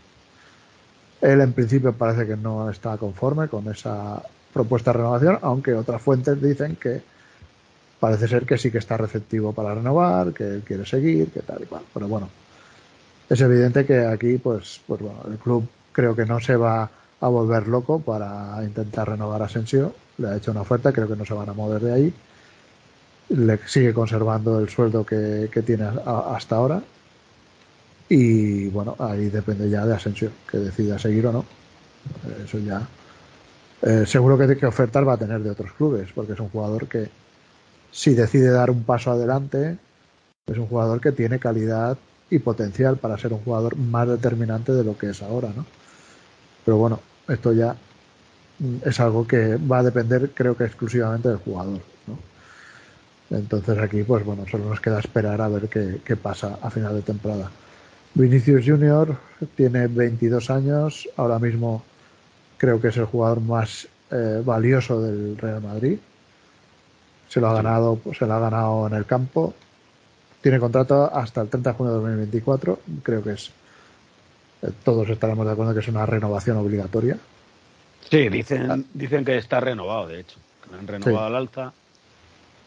Él 1.22 1.42
en 1.42 1.54
principio 1.54 1.94
parece 1.94 2.28
que 2.28 2.36
no 2.36 2.70
está 2.70 2.98
conforme 2.98 3.48
con 3.48 3.72
esa 3.72 4.22
propuesta 4.56 4.92
de 4.92 5.00
renovación, 5.00 5.38
aunque 5.42 5.74
otras 5.74 6.02
fuentes 6.02 6.42
dicen 6.42 6.78
que 6.78 7.02
parece 8.00 8.26
ser 8.30 8.46
que 8.46 8.58
sí 8.58 8.72
que 8.72 8.78
está 8.78 8.96
receptivo 8.96 9.52
para 9.52 9.76
renovar, 9.76 10.32
que 10.32 10.46
él 10.46 10.64
quiere 10.66 10.86
seguir, 10.86 11.30
que 11.30 11.42
tal 11.42 11.62
y 11.62 11.66
cual. 11.66 11.82
Pero 11.94 12.08
bueno, 12.08 12.30
es 13.30 13.42
evidente 13.42 13.86
que 13.86 14.06
aquí, 14.06 14.38
pues, 14.38 14.80
pues 14.88 15.02
bueno, 15.02 15.20
el 15.30 15.38
club 15.40 15.68
creo 15.92 16.16
que 16.16 16.26
no 16.26 16.40
se 16.40 16.56
va 16.56 16.90
a 17.20 17.28
volver 17.28 17.68
loco 17.68 18.00
para 18.00 18.64
intentar 18.64 19.10
renovar 19.10 19.42
a 19.42 19.46
Asensio. 19.46 19.94
Le 20.20 20.30
ha 20.30 20.38
hecho 20.38 20.52
una 20.52 20.62
oferta, 20.62 20.94
creo 20.94 21.10
que 21.10 21.18
no 21.18 21.26
se 21.26 21.34
van 21.34 21.50
a 21.50 21.54
mover 21.54 21.82
de 21.82 21.94
ahí. 21.94 22.14
Le 23.30 23.60
sigue 23.68 23.94
conservando 23.94 24.58
el 24.60 24.70
sueldo 24.70 25.06
que, 25.06 25.50
tiene 25.66 25.84
hasta 26.06 26.56
ahora. 26.56 26.82
Y 28.08 28.68
bueno, 28.70 28.96
ahí 29.00 29.30
depende 29.30 29.70
ya 29.70 29.86
de 29.86 29.96
Asensio, 29.96 30.32
que 30.50 30.60
decida 30.60 30.98
seguir 30.98 31.28
o 31.28 31.34
no. 31.34 31.46
Eso 32.42 32.58
ya. 32.60 32.88
Eh, 33.86 34.06
seguro 34.06 34.38
que, 34.38 34.58
que 34.58 34.66
ofertas 34.66 35.08
va 35.08 35.14
a 35.14 35.18
tener 35.18 35.42
de 35.42 35.52
otros 35.52 35.72
clubes, 35.74 36.10
porque 36.14 36.34
es 36.34 36.40
un 36.40 36.50
jugador 36.50 36.88
que, 36.88 37.08
si 37.92 38.14
decide 38.14 38.50
dar 38.50 38.70
un 38.70 38.84
paso 38.84 39.12
adelante, 39.12 39.78
es 40.48 40.58
un 40.58 40.68
jugador 40.68 41.00
que 41.00 41.12
tiene 41.12 41.40
calidad 41.40 41.98
y 42.30 42.40
potencial 42.40 42.98
para 42.98 43.18
ser 43.18 43.32
un 43.32 43.40
jugador 43.40 43.78
más 43.78 44.08
determinante 44.08 44.74
de 44.74 44.84
lo 44.84 44.98
que 44.98 45.12
es 45.12 45.22
ahora, 45.22 45.50
¿no? 45.56 45.66
Pero 46.66 46.78
bueno, 46.78 47.00
esto 47.28 47.54
ya 47.54 47.76
es 48.84 49.00
algo 49.00 49.28
que 49.28 49.58
va 49.58 49.80
a 49.80 49.84
depender, 49.84 50.32
creo 50.34 50.56
que 50.56 50.66
exclusivamente 50.66 51.30
del 51.30 51.38
jugador. 51.38 51.80
¿no? 52.08 53.38
Entonces 53.38 53.78
aquí, 53.78 54.04
pues 54.04 54.26
bueno, 54.26 54.46
solo 54.50 54.70
nos 54.70 54.80
queda 54.80 55.00
esperar 55.00 55.42
a 55.42 55.48
ver 55.48 55.68
qué, 55.70 56.16
pasa 56.16 56.58
a 56.62 56.70
final 56.70 56.96
de 56.96 57.02
temporada. 57.02 57.52
Vinicius 58.14 58.66
Junior 58.66 59.18
tiene 59.56 59.88
22 59.88 60.50
años, 60.50 61.08
ahora 61.18 61.38
mismo 61.38 61.84
creo 62.58 62.82
que 62.82 62.90
es 62.90 62.98
el 62.98 63.06
jugador 63.06 63.42
más 63.42 63.88
eh, 64.12 64.42
valioso 64.44 65.02
del 65.02 65.38
Real 65.38 65.62
Madrid. 65.62 65.98
Se 67.30 67.40
lo 67.42 67.48
ha 67.50 67.54
ganado, 67.54 68.00
se 68.18 68.26
lo 68.26 68.34
ha 68.34 68.40
ganado 68.40 68.88
en 68.88 68.94
el 68.94 69.06
campo. 69.06 69.54
Tiene 70.42 70.60
contrato 70.60 71.14
hasta 71.14 71.42
el 71.42 71.50
30 71.50 71.72
de 71.72 71.76
junio 71.76 71.94
de 71.94 72.00
2024. 72.00 72.80
Creo 73.04 73.24
que 73.24 73.32
es 73.32 73.52
eh, 74.62 74.72
todos 74.84 75.10
estaremos 75.10 75.46
de 75.46 75.52
acuerdo 75.52 75.74
que 75.74 75.80
es 75.80 75.88
una 75.88 76.06
renovación 76.06 76.58
obligatoria. 76.58 77.18
Sí, 78.10 78.30
dicen, 78.30 78.86
dicen 78.94 79.26
que 79.26 79.38
está 79.38 79.60
renovado, 79.60 80.08
de 80.08 80.20
hecho. 80.20 80.38
Que 80.68 80.76
han 80.76 80.88
renovado 80.88 81.26
al 81.26 81.36
alza, 81.36 81.74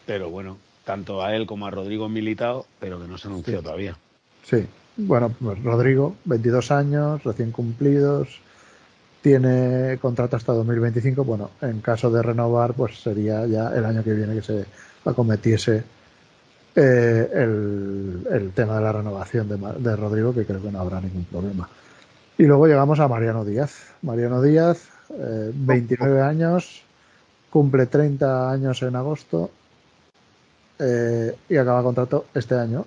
pero 0.05 0.29
bueno, 0.29 0.57
tanto 0.85 1.23
a 1.23 1.35
él 1.35 1.45
como 1.45 1.67
a 1.67 1.71
Rodrigo 1.71 2.09
militado, 2.09 2.65
pero 2.79 2.99
que 2.99 3.07
no 3.07 3.17
se 3.17 3.27
anunció 3.27 3.61
todavía. 3.61 3.95
Sí, 4.43 4.65
bueno, 4.97 5.33
pues 5.41 5.61
Rodrigo, 5.63 6.15
22 6.25 6.71
años, 6.71 7.23
recién 7.23 7.51
cumplidos, 7.51 8.39
tiene 9.21 9.97
contrato 10.01 10.35
hasta 10.35 10.53
2025. 10.53 11.23
Bueno, 11.23 11.51
en 11.61 11.81
caso 11.81 12.09
de 12.09 12.21
renovar, 12.21 12.73
pues 12.73 12.99
sería 13.01 13.45
ya 13.45 13.69
el 13.75 13.85
año 13.85 14.03
que 14.03 14.13
viene 14.13 14.35
que 14.35 14.41
se 14.41 14.65
acometiese 15.05 15.83
eh, 16.75 17.29
el, 17.33 18.51
tema 18.53 18.75
de 18.77 18.81
la 18.81 18.91
renovación 18.91 19.49
de, 19.49 19.57
de 19.79 19.95
Rodrigo, 19.95 20.33
que 20.33 20.45
creo 20.45 20.61
que 20.61 20.71
no 20.71 20.79
habrá 20.79 21.01
ningún 21.01 21.25
problema. 21.25 21.69
Y 22.37 22.43
luego 22.43 22.67
llegamos 22.67 22.99
a 22.99 23.07
Mariano 23.07 23.43
Díaz. 23.43 23.73
Mariano 24.01 24.41
Díaz, 24.41 24.87
29 25.09 26.19
eh, 26.19 26.21
años, 26.21 26.83
cumple 27.49 27.87
30 27.87 28.51
años 28.51 28.81
en 28.81 28.95
agosto 28.95 29.51
eh, 30.79 31.35
y 31.49 31.57
acaba 31.57 31.83
contrato 31.83 32.27
este 32.33 32.55
año, 32.55 32.85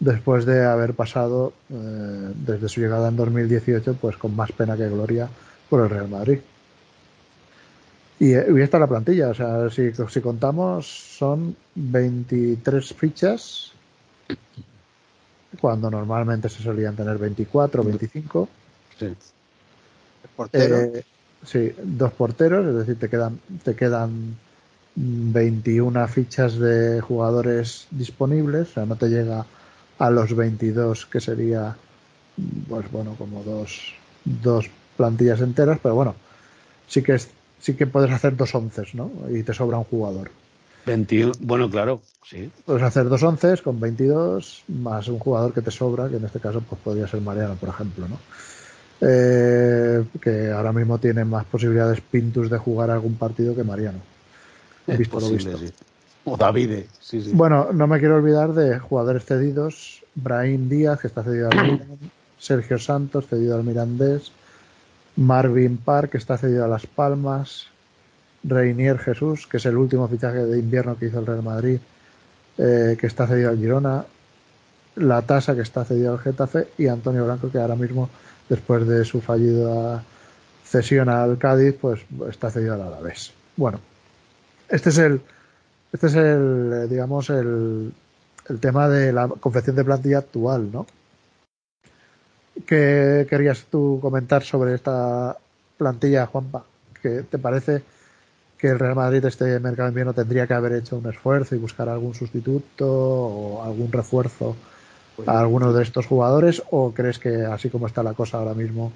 después 0.00 0.44
de 0.44 0.64
haber 0.64 0.94
pasado 0.94 1.52
eh, 1.70 2.32
desde 2.34 2.68
su 2.68 2.80
llegada 2.80 3.08
en 3.08 3.16
2018, 3.16 3.94
pues 4.00 4.16
con 4.16 4.34
más 4.34 4.52
pena 4.52 4.76
que 4.76 4.88
gloria 4.88 5.28
por 5.68 5.82
el 5.82 5.90
Real 5.90 6.08
Madrid. 6.08 6.38
Y, 8.20 8.30
y 8.30 8.60
esta 8.62 8.76
es 8.76 8.80
la 8.80 8.86
plantilla, 8.86 9.28
o 9.28 9.34
sea, 9.34 9.70
si, 9.70 9.92
si 9.92 10.20
contamos, 10.20 10.86
son 10.86 11.56
23 11.74 12.94
fichas 12.94 13.72
cuando 15.60 15.90
normalmente 15.90 16.48
se 16.48 16.62
solían 16.62 16.96
tener 16.96 17.18
24 17.18 17.82
o 17.82 17.84
25. 17.84 18.48
Sí. 18.98 19.14
Eh, 20.52 21.04
sí, 21.44 21.72
dos 21.82 22.12
porteros, 22.12 22.66
es 22.66 22.74
decir, 22.74 22.98
te 22.98 23.08
quedan, 23.08 23.38
te 23.62 23.74
quedan 23.74 24.36
21 24.96 26.08
fichas 26.08 26.58
de 26.58 27.00
jugadores 27.00 27.86
disponibles, 27.90 28.70
o 28.70 28.74
sea, 28.74 28.86
no 28.86 28.96
te 28.96 29.08
llega 29.08 29.44
a 29.98 30.10
los 30.10 30.34
22 30.34 31.06
que 31.06 31.20
sería, 31.20 31.76
pues 32.68 32.90
bueno, 32.90 33.14
como 33.18 33.42
dos, 33.42 33.94
dos 34.24 34.70
plantillas 34.96 35.40
enteras, 35.40 35.78
pero 35.82 35.94
bueno, 35.94 36.14
sí 36.88 37.02
que 37.02 37.14
es, 37.14 37.28
sí 37.60 37.74
que 37.74 37.86
puedes 37.86 38.10
hacer 38.10 38.36
dos 38.36 38.54
once, 38.54 38.82
¿no? 38.94 39.10
Y 39.30 39.42
te 39.42 39.54
sobra 39.54 39.78
un 39.78 39.84
jugador. 39.84 40.30
21, 40.86 41.32
bueno, 41.40 41.70
claro, 41.70 42.02
sí. 42.28 42.50
Puedes 42.66 42.82
hacer 42.82 43.08
dos 43.08 43.22
once 43.22 43.56
con 43.58 43.80
22 43.80 44.64
más 44.68 45.08
un 45.08 45.18
jugador 45.18 45.54
que 45.54 45.62
te 45.62 45.70
sobra, 45.70 46.08
que 46.08 46.16
en 46.16 46.24
este 46.24 46.40
caso 46.40 46.60
pues 46.60 46.80
podría 46.82 47.06
ser 47.06 47.20
Mariano, 47.20 47.54
por 47.54 47.70
ejemplo, 47.70 48.06
¿no? 48.08 48.18
Eh, 49.00 50.04
que 50.20 50.50
ahora 50.50 50.72
mismo 50.72 50.98
tiene 50.98 51.24
más 51.24 51.44
posibilidades 51.46 52.00
Pintus 52.00 52.50
de 52.50 52.58
jugar 52.58 52.90
algún 52.90 53.14
partido 53.16 53.54
que 53.54 53.64
Mariano. 53.64 54.00
visto 54.86 55.20
lo 55.20 55.30
visto. 55.30 55.58
O 56.24 56.36
Davide, 56.36 56.86
sí, 57.00 57.22
sí. 57.22 57.30
Bueno, 57.34 57.68
no 57.72 57.86
me 57.86 57.98
quiero 57.98 58.16
olvidar 58.16 58.54
de 58.54 58.78
jugadores 58.78 59.24
cedidos. 59.24 60.02
Brahim 60.14 60.68
Díaz, 60.68 61.00
que 61.00 61.06
está 61.06 61.22
cedido 61.22 61.50
al 61.50 61.62
Milan. 61.62 61.98
Sergio 62.38 62.78
Santos, 62.78 63.26
cedido 63.28 63.56
al 63.56 63.64
Mirandés. 63.64 64.32
Marvin 65.16 65.76
Park, 65.76 66.12
que 66.12 66.18
está 66.18 66.38
cedido 66.38 66.64
a 66.64 66.68
Las 66.68 66.86
Palmas. 66.86 67.66
Reinier 68.42 68.98
Jesús, 68.98 69.46
que 69.46 69.56
es 69.56 69.66
el 69.66 69.76
último 69.76 70.06
fichaje 70.08 70.44
de 70.44 70.58
invierno 70.58 70.98
que 70.98 71.06
hizo 71.06 71.18
el 71.18 71.26
Real 71.26 71.42
Madrid, 71.42 71.78
eh, 72.58 72.96
que 72.98 73.06
está 73.06 73.26
cedido 73.26 73.50
al 73.50 73.58
Girona, 73.58 74.04
La 74.96 75.22
Tasa, 75.22 75.54
que 75.54 75.62
está 75.62 75.84
cedido 75.84 76.12
al 76.12 76.18
Getafe, 76.18 76.68
y 76.76 76.86
Antonio 76.86 77.24
Blanco, 77.24 77.50
que 77.50 77.58
ahora 77.58 77.74
mismo, 77.74 78.10
después 78.48 78.86
de 78.86 79.04
su 79.04 79.20
fallida 79.20 80.04
cesión 80.64 81.08
al 81.08 81.38
Cádiz, 81.38 81.74
pues 81.80 82.00
está 82.28 82.50
cedido 82.50 82.74
al 82.74 82.82
Alavés. 82.82 83.32
Bueno, 83.56 83.80
este 84.68 84.90
es 84.90 84.98
el, 84.98 85.22
este 85.94 86.08
es 86.08 86.14
el, 86.16 86.72
eh, 86.74 86.86
digamos, 86.88 87.30
el, 87.30 87.92
el 88.48 88.60
tema 88.60 88.88
de 88.88 89.12
la 89.12 89.28
confección 89.28 89.76
de 89.76 89.84
plantilla 89.84 90.18
actual, 90.18 90.70
¿no? 90.72 90.86
¿Qué 92.66 93.26
querías 93.30 93.64
tú 93.70 94.00
comentar 94.02 94.42
sobre 94.42 94.74
esta 94.74 95.36
plantilla, 95.78 96.26
Juanpa? 96.26 96.64
¿Qué 97.00 97.22
te 97.22 97.38
parece 97.38 97.82
que 98.58 98.68
el 98.70 98.80
Real 98.80 98.96
Madrid 98.96 99.24
este 99.24 99.60
mercado 99.60 99.88
invierno 99.88 100.12
tendría 100.14 100.48
que 100.48 100.54
haber 100.54 100.72
hecho 100.72 100.96
un 100.96 101.08
esfuerzo 101.08 101.54
y 101.54 101.58
buscar 101.58 101.88
algún 101.88 102.14
sustituto 102.14 102.88
o 102.88 103.62
algún 103.62 103.92
refuerzo 103.92 104.56
pues 105.14 105.28
a 105.28 105.38
alguno 105.38 105.72
de 105.72 105.84
estos 105.84 106.06
jugadores 106.06 106.60
o 106.70 106.92
crees 106.92 107.20
que 107.20 107.44
así 107.44 107.70
como 107.70 107.86
está 107.86 108.02
la 108.02 108.14
cosa 108.14 108.38
ahora 108.38 108.54
mismo 108.54 108.92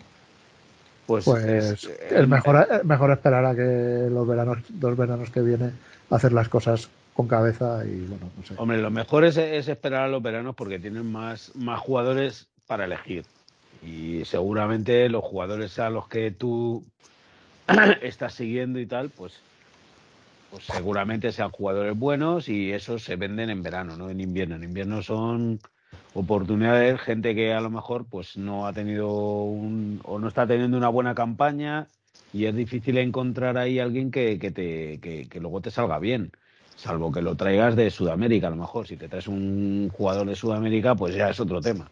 pues, 1.07 1.25
pues 1.25 1.87
es, 2.11 2.29
mejor, 2.29 2.85
mejor 2.85 3.13
esperar 3.13 3.45
a 3.45 3.55
que 3.55 4.09
los 4.11 4.27
veranos, 4.27 4.59
dos 4.69 4.95
veranos 4.95 5.31
que 5.31 5.41
vienen, 5.41 5.73
hacer 6.11 6.33
las 6.33 6.49
cosas 6.49 6.89
con 7.15 7.27
cabeza 7.27 7.85
y 7.85 8.07
bueno, 8.07 8.31
no 8.37 8.45
sé. 8.45 8.55
Hombre, 8.57 8.79
lo 8.79 8.91
mejor 8.91 9.25
es, 9.25 9.37
esperar 9.37 10.03
a 10.05 10.09
los 10.09 10.23
veranos 10.23 10.55
porque 10.55 10.79
tienen 10.79 11.11
más, 11.11 11.55
más 11.57 11.81
jugadores 11.81 12.49
para 12.67 12.85
elegir. 12.85 13.25
Y 13.83 14.25
seguramente 14.25 15.09
los 15.09 15.25
jugadores 15.25 15.79
a 15.79 15.91
los 15.91 16.09
que 16.09 16.31
tú 16.31 16.85
estás 18.03 18.35
siguiendo 18.35 18.79
y 18.79 18.87
tal, 18.87 19.11
pues, 19.11 19.41
pues 20.51 20.65
seguramente 20.65 21.33
sean 21.33 21.51
jugadores 21.51 21.97
buenos 21.97 22.49
y 22.49 22.73
esos 22.73 23.03
se 23.03 23.17
venden 23.17 23.51
en 23.51 23.63
verano, 23.63 23.97
no 23.97 24.11
en 24.11 24.21
invierno. 24.21 24.57
En 24.57 24.65
invierno 24.65 25.03
son 25.03 25.61
oportunidades, 26.15 27.01
gente 27.01 27.35
que 27.35 27.53
a 27.53 27.61
lo 27.61 27.71
mejor 27.71 28.07
pues 28.07 28.37
no 28.37 28.67
ha 28.67 28.73
tenido 28.73 29.11
un, 29.11 30.01
o 30.05 30.19
no 30.19 30.29
está 30.29 30.47
teniendo 30.47 30.77
una 30.77 30.89
buena 30.89 31.15
campaña 31.15 31.89
y 32.33 32.47
es 32.47 32.55
difícil 32.55 32.99
encontrar 32.99 33.59
ahí 33.59 33.79
alguien 33.79 34.11
que, 34.11 34.39
que, 34.39 34.51
te, 34.51 35.01
que 35.01 35.41
luego 35.41 35.61
te 35.61 35.71
salga 35.71 35.99
bien 35.99 36.33
salvo 36.79 37.11
que 37.11 37.23
lo 37.23 37.35
traigas 37.35 37.75
de 37.75 37.91
Sudamérica, 37.91 38.47
a 38.47 38.51
lo 38.51 38.57
mejor. 38.57 38.87
Si 38.87 38.97
te 38.97 39.09
traes 39.09 39.27
un 39.27 39.91
jugador 39.93 40.27
de 40.29 40.37
Sudamérica, 40.37 40.95
pues 40.95 41.15
ya 41.15 41.29
es 41.29 41.41
otro 41.41 41.61
tema. 41.61 41.91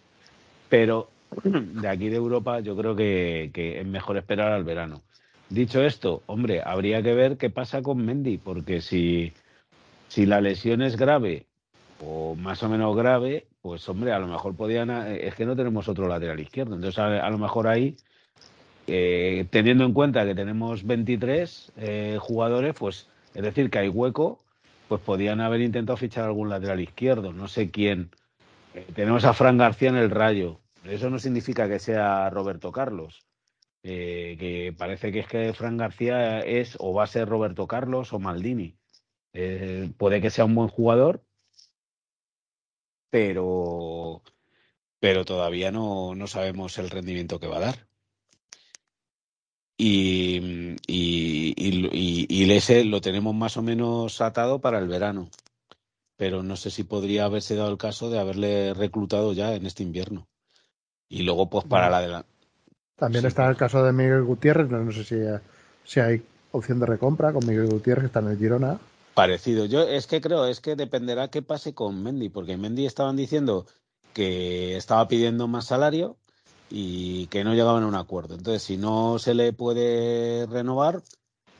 Pero 0.68 1.10
de 1.44 1.88
aquí 1.88 2.08
de 2.08 2.16
Europa, 2.16 2.60
yo 2.60 2.76
creo 2.76 2.94
que, 2.94 3.50
es 3.54 3.86
mejor 3.86 4.16
esperar 4.16 4.52
al 4.52 4.64
verano. 4.64 5.02
Dicho 5.50 5.82
esto, 5.82 6.22
hombre, 6.26 6.62
habría 6.64 7.02
que 7.02 7.14
ver 7.14 7.36
qué 7.36 7.50
pasa 7.50 7.82
con 7.82 8.04
Mendy, 8.04 8.38
porque 8.38 8.80
si, 8.80 9.32
si 10.08 10.24
la 10.24 10.40
lesión 10.40 10.82
es 10.82 10.96
grave 10.96 11.46
o 12.00 12.36
más 12.36 12.62
o 12.62 12.68
menos 12.68 12.96
grave, 12.96 13.46
pues 13.62 13.88
hombre, 13.88 14.12
a 14.12 14.18
lo 14.18 14.28
mejor 14.28 14.54
podían. 14.54 14.90
Es 14.90 15.34
que 15.34 15.46
no 15.46 15.56
tenemos 15.56 15.88
otro 15.88 16.06
lateral 16.06 16.38
izquierdo. 16.38 16.76
Entonces, 16.76 16.98
a, 16.98 17.30
lo 17.30 17.38
mejor 17.38 17.66
ahí, 17.66 17.96
eh, 18.86 19.46
teniendo 19.50 19.84
en 19.84 19.92
cuenta 19.92 20.24
que 20.24 20.34
tenemos 20.34 20.84
23 20.84 21.72
eh, 21.76 22.18
jugadores, 22.20 22.74
pues 22.78 23.08
es 23.34 23.42
decir, 23.42 23.70
que 23.70 23.78
hay 23.78 23.88
hueco 23.88 24.40
pues 24.88 25.00
podían 25.00 25.40
haber 25.40 25.60
intentado 25.62 25.96
fichar 25.96 26.24
algún 26.24 26.48
lateral 26.48 26.80
izquierdo, 26.80 27.32
no 27.32 27.48
sé 27.48 27.70
quién. 27.72 28.10
Eh, 28.74 28.86
tenemos 28.94 29.24
a 29.24 29.34
Fran 29.34 29.58
García 29.58 29.88
en 29.88 29.96
el 29.96 30.10
Rayo. 30.10 30.60
Eso 30.84 31.10
no 31.10 31.18
significa 31.18 31.68
que 31.68 31.80
sea 31.80 32.30
Roberto 32.30 32.70
Carlos. 32.70 33.26
Que 33.82 34.74
parece 34.76 35.12
que 35.12 35.20
es 35.20 35.28
que 35.28 35.52
Fran 35.52 35.76
García 35.76 36.40
es 36.40 36.76
o 36.80 36.92
va 36.92 37.04
a 37.04 37.08
ser 37.08 37.28
Roberto 37.28 37.68
Carlos 37.68 38.12
o 38.12 38.18
Maldini. 38.18 38.76
Puede 39.96 40.20
que 40.20 40.30
sea 40.30 40.44
un 40.44 40.56
buen 40.56 40.68
jugador, 40.68 41.22
pero, 43.10 44.22
pero 44.98 45.24
todavía 45.24 45.70
no, 45.70 46.14
no 46.14 46.26
sabemos 46.26 46.78
el 46.78 46.90
rendimiento 46.90 47.38
que 47.40 47.46
va 47.46 47.58
a 47.58 47.60
dar. 47.60 47.86
Y, 49.78 50.76
y, 50.86 51.54
y, 51.56 52.26
y, 52.28 52.52
ese 52.52 52.84
lo 52.84 53.00
tenemos 53.02 53.34
más 53.34 53.56
o 53.58 53.62
menos 53.62 54.20
atado 54.22 54.58
para 54.58 54.78
el 54.78 54.88
verano. 54.88 55.28
Pero 56.16 56.42
no 56.42 56.56
sé 56.56 56.70
si 56.70 56.84
podría 56.84 57.26
haberse 57.26 57.56
dado 57.56 57.70
el 57.70 57.76
caso 57.76 58.08
de 58.08 58.18
haberle 58.18 58.72
reclutado 58.72 59.34
ya 59.34 59.54
en 59.54 59.66
este 59.66 59.82
invierno. 59.82 60.26
Y 61.08 61.22
luego, 61.22 61.50
pues 61.50 61.66
para 61.66 61.90
la 61.90 62.00
de 62.00 62.08
la. 62.08 62.24
También 62.96 63.26
está 63.26 63.46
el 63.48 63.56
caso 63.56 63.84
de 63.84 63.92
Miguel 63.92 64.24
Gutiérrez. 64.24 64.70
No, 64.70 64.90
sé 64.92 65.04
si, 65.04 65.16
si 65.84 66.00
hay 66.00 66.22
opción 66.52 66.80
de 66.80 66.86
recompra 66.86 67.34
con 67.34 67.46
Miguel 67.46 67.68
Gutiérrez, 67.68 68.04
que 68.04 68.06
está 68.06 68.20
en 68.20 68.28
el 68.28 68.38
Girona. 68.38 68.78
Parecido. 69.12 69.66
Yo 69.66 69.82
es 69.82 70.06
que 70.06 70.22
creo, 70.22 70.46
es 70.46 70.60
que 70.60 70.74
dependerá 70.74 71.28
qué 71.28 71.42
pase 71.42 71.74
con 71.74 72.02
Mendy, 72.02 72.30
porque 72.30 72.56
Mendy 72.56 72.86
estaban 72.86 73.16
diciendo 73.16 73.66
que 74.14 74.76
estaba 74.76 75.06
pidiendo 75.06 75.48
más 75.48 75.66
salario 75.66 76.16
y 76.70 77.26
que 77.28 77.44
no 77.44 77.54
llegaban 77.54 77.82
a 77.82 77.86
un 77.86 77.94
acuerdo. 77.94 78.34
Entonces, 78.34 78.62
si 78.62 78.76
no 78.76 79.18
se 79.18 79.34
le 79.34 79.52
puede 79.52 80.46
renovar, 80.46 81.02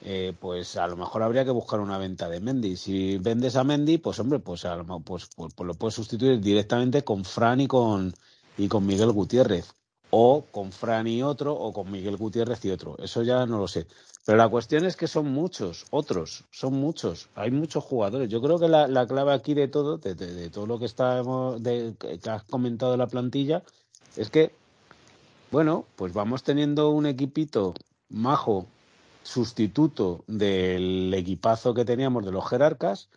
eh, 0.03 0.35
pues 0.39 0.77
a 0.77 0.87
lo 0.87 0.97
mejor 0.97 1.23
habría 1.23 1.45
que 1.45 1.51
buscar 1.51 1.81
una 1.81 1.99
venta 1.99 2.29
de 2.29 2.41
Mendy. 2.41 2.77
Si 2.77 3.19
vendes 3.19 3.57
a 3.57 3.65
Mendy, 3.65 3.99
pues 3.99 4.19
hombre, 4.21 4.39
pues, 4.39 4.65
a 4.65 4.77
lo, 4.77 4.85
pues, 5.01 5.29
pues, 5.35 5.53
pues, 5.55 5.67
lo 5.67 5.75
puedes 5.75 5.95
sustituir 5.95 6.41
directamente 6.41 7.03
con 7.03 7.25
Fran 7.25 7.61
y 7.61 7.67
con, 7.67 8.15
y 8.57 8.69
con 8.69 8.87
Miguel 8.87 9.13
Gutiérrez. 9.13 9.73
O 10.11 10.45
con 10.53 10.71
Fran 10.73 11.07
y 11.09 11.23
otro, 11.23 11.55
o 11.55 11.73
con 11.73 11.91
Miguel 11.91 12.17
Gutiérrez 12.17 12.65
y 12.65 12.71
otro. 12.71 12.97
Eso 12.99 13.23
ya 13.23 13.45
no 13.47 13.59
lo 13.59 13.69
sé. 13.69 13.87
Pero 14.25 14.39
la 14.39 14.49
cuestión 14.49 14.85
es 14.85 14.97
que 14.97 15.07
son 15.07 15.29
muchos, 15.29 15.87
otros, 15.91 16.45
son 16.51 16.75
muchos. 16.75 17.29
Hay 17.35 17.51
muchos 17.51 17.85
jugadores. 17.85 18.29
Yo 18.29 18.41
creo 18.41 18.59
que 18.59 18.69
la, 18.69 18.89
la 18.89 19.07
clave 19.07 19.33
aquí 19.33 19.55
de 19.55 19.69
todo, 19.69 19.99
de, 19.99 20.51
todo 20.51 20.67
lo 20.67 20.79
que, 20.79 20.85
está, 20.85 21.23
de, 21.59 21.95
que 21.99 22.31
has 22.31 22.43
comentado 22.45 22.93
de 22.93 22.99
la 22.99 23.07
plantilla, 23.07 23.63
es 24.17 24.31
que 24.31 24.53
bueno, 25.57 25.87
pues 25.97 26.13
vamos 26.13 26.43
teniendo 26.43 26.91
un 26.91 27.07
equipito 27.07 27.73
majo, 28.11 28.67
sustituto 29.23 30.23
del 30.27 31.15
equipazo 31.15 31.73
que 31.73 31.87
teníamos 31.87 32.27
de 32.27 32.31
los 32.31 32.47
jerarcas, 32.47 33.09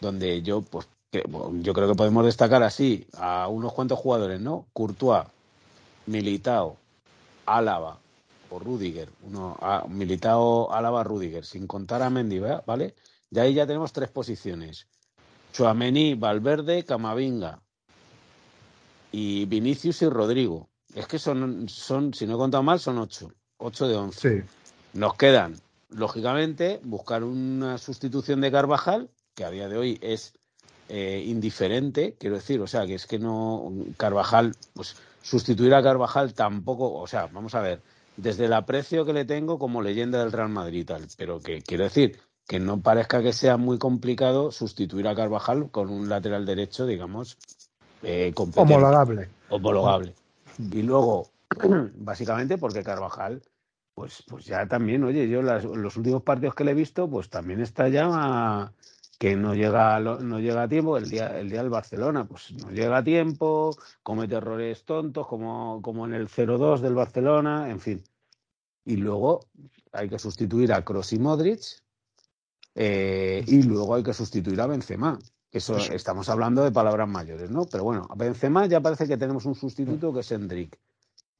donde 0.00 0.42
yo, 0.42 0.62
pues, 0.62 0.88
yo 1.12 1.72
creo 1.74 1.86
que 1.86 1.94
podemos 1.94 2.24
destacar 2.24 2.64
así 2.64 3.06
a 3.16 3.46
unos 3.46 3.74
cuantos 3.74 3.96
jugadores, 3.96 4.40
¿no? 4.40 4.66
Courtois, 4.72 5.22
Militao, 6.06 6.76
Álava 7.46 8.00
o 8.50 8.58
Rudiger, 8.58 9.10
uno, 9.22 9.56
a, 9.60 9.86
Militao, 9.86 10.72
Álava, 10.72 11.04
Rudiger, 11.04 11.44
sin 11.44 11.68
contar 11.68 12.02
a 12.02 12.10
Mendy, 12.10 12.40
¿vale? 12.66 12.96
De 13.30 13.40
ahí 13.40 13.54
ya 13.54 13.68
tenemos 13.68 13.92
tres 13.92 14.10
posiciones. 14.10 14.88
Chuamení, 15.52 16.14
Valverde, 16.14 16.84
Camavinga 16.84 17.62
y 19.12 19.44
Vinicius 19.44 20.02
y 20.02 20.08
Rodrigo. 20.08 20.68
Es 20.94 21.06
que 21.06 21.18
son, 21.18 21.68
son, 21.68 22.14
si 22.14 22.26
no 22.26 22.34
he 22.34 22.38
contado 22.38 22.62
mal, 22.62 22.80
son 22.80 22.98
ocho. 22.98 23.32
Ocho 23.58 23.88
de 23.88 23.96
once. 23.96 24.44
Nos 24.94 25.14
quedan, 25.14 25.56
lógicamente, 25.90 26.80
buscar 26.82 27.24
una 27.24 27.78
sustitución 27.78 28.40
de 28.40 28.50
Carvajal, 28.50 29.10
que 29.34 29.44
a 29.44 29.50
día 29.50 29.68
de 29.68 29.76
hoy 29.76 29.98
es 30.00 30.34
eh, 30.88 31.22
indiferente, 31.26 32.16
quiero 32.18 32.36
decir, 32.36 32.60
o 32.60 32.66
sea, 32.66 32.86
que 32.86 32.94
es 32.94 33.06
que 33.06 33.18
no. 33.18 33.70
Carvajal, 33.96 34.54
pues 34.72 34.96
sustituir 35.22 35.74
a 35.74 35.82
Carvajal 35.82 36.32
tampoco, 36.32 36.94
o 36.94 37.06
sea, 37.06 37.26
vamos 37.26 37.54
a 37.54 37.60
ver, 37.60 37.82
desde 38.16 38.46
el 38.46 38.52
aprecio 38.52 39.04
que 39.04 39.12
le 39.12 39.24
tengo 39.24 39.58
como 39.58 39.82
leyenda 39.82 40.20
del 40.20 40.32
Real 40.32 40.48
Madrid 40.48 40.80
y 40.80 40.84
tal, 40.84 41.06
pero 41.16 41.40
que 41.40 41.60
quiero 41.60 41.84
decir 41.84 42.18
que 42.46 42.58
no 42.58 42.80
parezca 42.80 43.22
que 43.22 43.34
sea 43.34 43.58
muy 43.58 43.78
complicado 43.78 44.50
sustituir 44.50 45.06
a 45.06 45.14
Carvajal 45.14 45.70
con 45.70 45.90
un 45.90 46.08
lateral 46.08 46.46
derecho, 46.46 46.86
digamos, 46.86 47.36
eh, 48.02 48.32
homologable. 48.56 49.28
Homologable. 49.50 50.14
Y 50.58 50.82
luego, 50.82 51.28
básicamente 51.96 52.58
porque 52.58 52.82
Carvajal, 52.82 53.42
pues, 53.94 54.24
pues 54.28 54.44
ya 54.44 54.66
también, 54.66 55.04
oye, 55.04 55.28
yo 55.28 55.42
los 55.42 55.96
últimos 55.96 56.22
partidos 56.22 56.54
que 56.54 56.64
le 56.64 56.72
he 56.72 56.74
visto, 56.74 57.08
pues 57.08 57.30
también 57.30 57.60
está 57.60 57.88
ya 57.88 58.72
que 59.18 59.34
no 59.34 59.54
llega, 59.54 59.98
no 59.98 60.38
llega 60.38 60.62
a 60.62 60.68
tiempo, 60.68 60.96
el 60.96 61.10
día, 61.10 61.38
el 61.38 61.50
día 61.50 61.60
del 61.60 61.70
Barcelona, 61.70 62.24
pues 62.24 62.52
no 62.52 62.70
llega 62.70 62.98
a 62.98 63.04
tiempo, 63.04 63.76
comete 64.02 64.36
errores 64.36 64.84
tontos 64.84 65.26
como, 65.26 65.82
como 65.82 66.06
en 66.06 66.14
el 66.14 66.28
0-2 66.28 66.80
del 66.80 66.94
Barcelona, 66.94 67.68
en 67.68 67.80
fin. 67.80 68.04
Y 68.84 68.96
luego 68.96 69.40
hay 69.92 70.08
que 70.08 70.20
sustituir 70.20 70.72
a 70.72 70.84
Kroos 70.84 71.12
y 71.12 71.18
Modric, 71.18 71.60
eh, 72.76 73.42
y 73.44 73.62
luego 73.64 73.96
hay 73.96 74.04
que 74.04 74.14
sustituir 74.14 74.60
a 74.60 74.68
Benzema. 74.68 75.18
Eso, 75.50 75.76
estamos 75.76 76.28
hablando 76.28 76.62
de 76.62 76.72
palabras 76.72 77.08
mayores, 77.08 77.50
¿no? 77.50 77.64
Pero 77.64 77.84
bueno, 77.84 78.06
a 78.10 78.14
Benzema 78.14 78.66
ya 78.66 78.80
parece 78.80 79.08
que 79.08 79.16
tenemos 79.16 79.46
un 79.46 79.54
sustituto 79.54 80.12
que 80.12 80.20
es 80.20 80.30
Hendrik, 80.30 80.78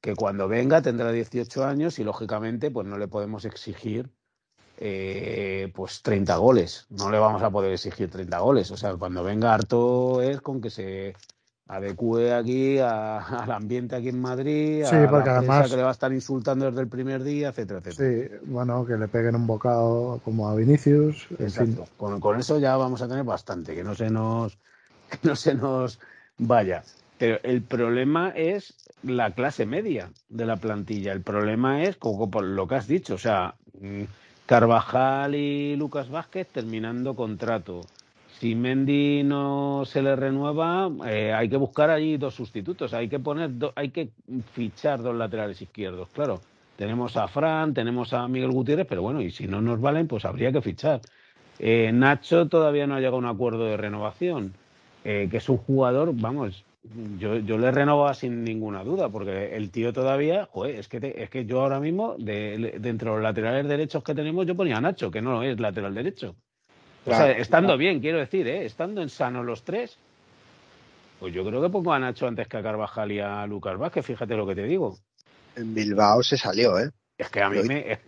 que 0.01 0.15
cuando 0.15 0.47
venga 0.47 0.81
tendrá 0.81 1.11
18 1.11 1.63
años 1.63 1.99
y 1.99 2.03
lógicamente 2.03 2.71
pues 2.71 2.87
no 2.87 2.97
le 2.97 3.07
podemos 3.07 3.45
exigir 3.45 4.09
eh, 4.77 5.71
pues 5.75 6.01
30 6.01 6.37
goles. 6.37 6.87
No 6.89 7.11
le 7.11 7.19
vamos 7.19 7.43
a 7.43 7.51
poder 7.51 7.73
exigir 7.73 8.09
30 8.09 8.39
goles. 8.39 8.71
O 8.71 8.77
sea, 8.77 8.95
cuando 8.95 9.23
venga 9.23 9.53
harto 9.53 10.21
es 10.21 10.41
con 10.41 10.61
que 10.61 10.69
se 10.69 11.15
adecue 11.69 12.33
aquí 12.33 12.79
al 12.79 13.51
ambiente 13.51 13.95
aquí 13.95 14.09
en 14.09 14.19
Madrid, 14.19 14.83
a 14.83 15.09
porque 15.09 15.29
la 15.29 15.37
además 15.37 15.69
que 15.69 15.77
le 15.77 15.83
va 15.83 15.89
a 15.89 15.93
estar 15.93 16.11
insultando 16.11 16.65
desde 16.65 16.81
el 16.81 16.87
primer 16.87 17.23
día, 17.23 17.49
etcétera, 17.49 17.79
etcétera. 17.79 18.27
Sí, 18.27 18.35
bueno, 18.45 18.85
que 18.85 18.97
le 18.97 19.07
peguen 19.07 19.35
un 19.35 19.47
bocado 19.47 20.19
como 20.25 20.49
a 20.49 20.55
Vinicius. 20.55 21.27
Exacto. 21.37 21.85
Con, 21.97 22.39
eso 22.39 22.59
ya 22.59 22.75
vamos 22.75 23.01
a 23.01 23.07
tener 23.07 23.23
bastante, 23.23 23.75
que 23.75 23.83
no 23.83 23.95
se 23.95 24.09
nos, 24.09 24.57
que 25.09 25.19
no 25.23 25.35
se 25.35 25.53
nos 25.53 25.99
vaya. 26.37 26.83
Pero 27.19 27.37
el 27.43 27.61
problema 27.61 28.29
es 28.29 28.73
la 29.03 29.31
clase 29.31 29.65
media 29.65 30.09
de 30.29 30.45
la 30.45 30.57
plantilla. 30.57 31.11
El 31.11 31.21
problema 31.21 31.83
es, 31.83 31.97
como 31.97 32.31
por 32.31 32.43
lo 32.43 32.67
que 32.67 32.75
has 32.75 32.87
dicho, 32.87 33.15
o 33.15 33.19
sea, 33.19 33.55
mm, 33.79 34.03
Carvajal 34.47 35.35
y 35.35 35.75
Lucas 35.75 36.09
Vázquez 36.09 36.47
terminando 36.47 37.15
contrato. 37.15 37.81
Si 38.39 38.55
Mendy 38.55 39.21
no 39.23 39.83
se 39.85 40.01
le 40.01 40.15
renueva, 40.15 40.89
eh, 41.05 41.33
hay 41.33 41.49
que 41.49 41.57
buscar 41.57 41.89
allí 41.89 42.15
dos 42.15 42.35
sustitutos. 42.35 42.93
Hay 42.93 43.09
que 43.09 43.19
poner, 43.19 43.51
hay 43.75 43.89
que 43.89 44.11
fichar 44.53 45.01
dos 45.01 45.13
laterales 45.13 45.61
izquierdos. 45.61 46.07
Claro, 46.13 46.39
tenemos 46.77 47.17
a 47.17 47.27
Fran, 47.27 47.73
tenemos 47.73 48.13
a 48.13 48.25
Miguel 48.29 48.51
Gutiérrez, 48.51 48.87
pero 48.87 49.01
bueno, 49.01 49.21
y 49.21 49.29
si 49.31 49.45
no 49.45 49.61
nos 49.61 49.81
valen, 49.81 50.07
pues 50.07 50.23
habría 50.23 50.53
que 50.53 50.61
fichar. 50.61 51.01
Eh, 51.59 51.91
Nacho 51.93 52.47
todavía 52.47 52.87
no 52.87 52.95
ha 52.95 52.99
llegado 52.99 53.17
a 53.17 53.19
un 53.19 53.25
acuerdo 53.25 53.65
de 53.65 53.75
renovación, 53.75 54.53
eh, 55.03 55.27
que 55.29 55.37
es 55.37 55.49
un 55.49 55.57
jugador, 55.57 56.13
vamos, 56.13 56.63
yo, 57.19 57.35
yo 57.39 57.57
le 57.57 57.71
renovaba 57.71 58.13
sin 58.13 58.45
ninguna 58.45 58.85
duda, 58.85 59.09
porque 59.09 59.57
el 59.57 59.69
tío 59.69 59.91
todavía, 59.91 60.47
joder, 60.49 60.75
es 60.75 60.87
que, 60.87 61.13
es 61.17 61.29
que 61.29 61.45
yo 61.45 61.59
ahora 61.61 61.81
mismo, 61.81 62.15
de, 62.17 62.79
de 62.79 62.93
los 62.93 63.21
laterales 63.21 63.67
derechos 63.67 64.01
que 64.01 64.15
tenemos, 64.15 64.45
yo 64.45 64.55
ponía 64.55 64.77
a 64.77 64.81
Nacho, 64.81 65.11
que 65.11 65.21
no 65.21 65.43
es 65.43 65.59
lateral 65.59 65.93
derecho. 65.93 66.37
O 67.09 67.17
sea, 67.17 67.31
estando 67.31 67.77
bien, 67.77 67.99
quiero 67.99 68.19
decir, 68.19 68.47
¿eh? 68.47 68.65
estando 68.65 69.01
en 69.01 69.09
sano 69.09 69.43
los 69.43 69.63
tres, 69.63 69.97
pues 71.19 71.33
yo 71.33 71.45
creo 71.45 71.61
que 71.61 71.69
pongo 71.69 71.93
a 71.93 71.99
Nacho 71.99 72.27
antes 72.27 72.47
que 72.47 72.57
a 72.57 72.63
Carvajal 72.63 73.11
y 73.11 73.19
a 73.19 73.45
Lucas 73.45 73.77
Vázquez, 73.77 74.05
fíjate 74.05 74.35
lo 74.35 74.47
que 74.47 74.55
te 74.55 74.63
digo. 74.63 74.97
En 75.55 75.73
Bilbao 75.73 76.23
se 76.23 76.37
salió, 76.37 76.79
¿eh? 76.79 76.91
Es 77.17 77.29
que 77.29 77.41
a 77.41 77.49
mí 77.49 77.61
me, 77.63 77.99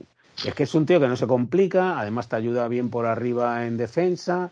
es, 0.45 0.53
que 0.53 0.63
es 0.63 0.73
un 0.73 0.85
tío 0.85 0.99
que 0.99 1.07
no 1.07 1.17
se 1.17 1.27
complica, 1.27 1.99
además 1.99 2.29
te 2.29 2.37
ayuda 2.37 2.67
bien 2.67 2.89
por 2.89 3.05
arriba 3.05 3.65
en 3.65 3.77
defensa. 3.77 4.51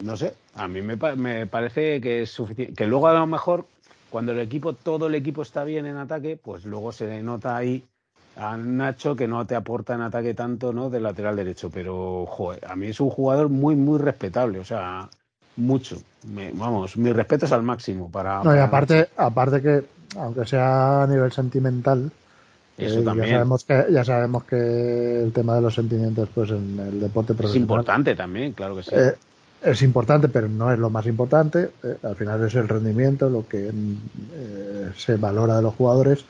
No 0.00 0.16
sé, 0.16 0.34
a 0.54 0.66
mí 0.66 0.82
me, 0.82 0.96
me 0.96 1.46
parece 1.46 2.00
que 2.00 2.22
es 2.22 2.30
suficiente. 2.30 2.74
Que 2.74 2.88
luego 2.88 3.06
a 3.06 3.14
lo 3.14 3.26
mejor, 3.28 3.66
cuando 4.10 4.32
el 4.32 4.40
equipo, 4.40 4.72
todo 4.72 5.06
el 5.06 5.14
equipo 5.14 5.42
está 5.42 5.62
bien 5.62 5.86
en 5.86 5.96
ataque, 5.96 6.36
pues 6.36 6.64
luego 6.64 6.90
se 6.90 7.22
nota 7.22 7.56
ahí 7.56 7.84
a 8.36 8.56
Nacho 8.56 9.14
que 9.14 9.28
no 9.28 9.46
te 9.46 9.54
aporta 9.54 9.94
en 9.94 10.02
ataque 10.02 10.34
tanto, 10.34 10.72
¿no? 10.72 10.90
Del 10.90 11.02
lateral 11.02 11.36
derecho. 11.36 11.70
Pero, 11.70 12.26
joder, 12.26 12.64
a 12.66 12.76
mí 12.76 12.88
es 12.88 13.00
un 13.00 13.10
jugador 13.10 13.48
muy, 13.48 13.76
muy 13.76 13.98
respetable. 13.98 14.58
O 14.58 14.64
sea, 14.64 15.08
mucho. 15.56 15.96
vamos, 16.54 16.96
mis 16.96 17.14
respetos 17.14 17.52
al 17.52 17.62
máximo 17.62 18.10
para. 18.10 18.42
No, 18.42 18.54
y 18.54 18.58
aparte, 18.58 19.08
aparte 19.16 19.60
que, 19.60 19.84
aunque 20.16 20.46
sea 20.46 21.02
a 21.02 21.06
nivel 21.06 21.32
sentimental, 21.32 22.10
Eso 22.76 23.00
eh, 23.00 23.02
también. 23.02 23.28
Ya 23.28 23.34
sabemos, 23.36 23.64
que, 23.64 23.86
ya 23.90 24.04
sabemos 24.04 24.44
que 24.44 25.22
el 25.22 25.32
tema 25.32 25.56
de 25.56 25.62
los 25.62 25.74
sentimientos, 25.74 26.28
pues 26.34 26.50
en 26.50 26.78
el 26.78 27.00
deporte 27.00 27.34
profesional. 27.34 27.56
Es 27.56 27.62
importante 27.62 28.14
también, 28.14 28.52
claro 28.52 28.76
que 28.76 28.82
sí. 28.82 28.94
Eh, 28.94 29.14
es 29.62 29.82
importante, 29.82 30.28
pero 30.28 30.48
no 30.48 30.72
es 30.72 30.78
lo 30.78 30.90
más 30.90 31.06
importante. 31.06 31.70
Eh, 31.82 31.96
al 32.02 32.16
final 32.16 32.44
es 32.44 32.54
el 32.54 32.66
rendimiento, 32.66 33.28
lo 33.28 33.46
que 33.46 33.70
se 34.96 35.16
valora 35.16 35.56
de 35.56 35.62
los 35.62 35.74
jugadores. 35.74 36.24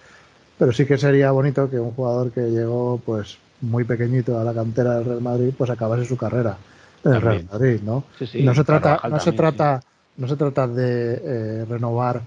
Pero 0.62 0.72
sí 0.72 0.86
que 0.86 0.96
sería 0.96 1.32
bonito 1.32 1.68
que 1.68 1.80
un 1.80 1.90
jugador 1.90 2.30
que 2.30 2.42
llegó, 2.42 3.00
pues, 3.04 3.36
muy 3.62 3.82
pequeñito 3.82 4.38
a 4.38 4.44
la 4.44 4.54
cantera 4.54 4.94
del 4.94 5.06
Real 5.06 5.20
Madrid, 5.20 5.52
pues 5.58 5.68
acabase 5.70 6.04
su 6.04 6.16
carrera 6.16 6.56
en 7.04 7.14
el 7.14 7.20
Real 7.20 7.48
Madrid, 7.50 7.80
¿no? 7.82 8.04
no 8.20 8.54
se 8.54 8.62
trata, 8.62 9.00
no 9.08 9.18
se 9.18 9.32
trata, 9.32 9.82
no 10.18 10.28
se 10.28 10.36
trata 10.36 10.68
de 10.68 11.20
eh, 11.20 11.64
renovar 11.68 12.22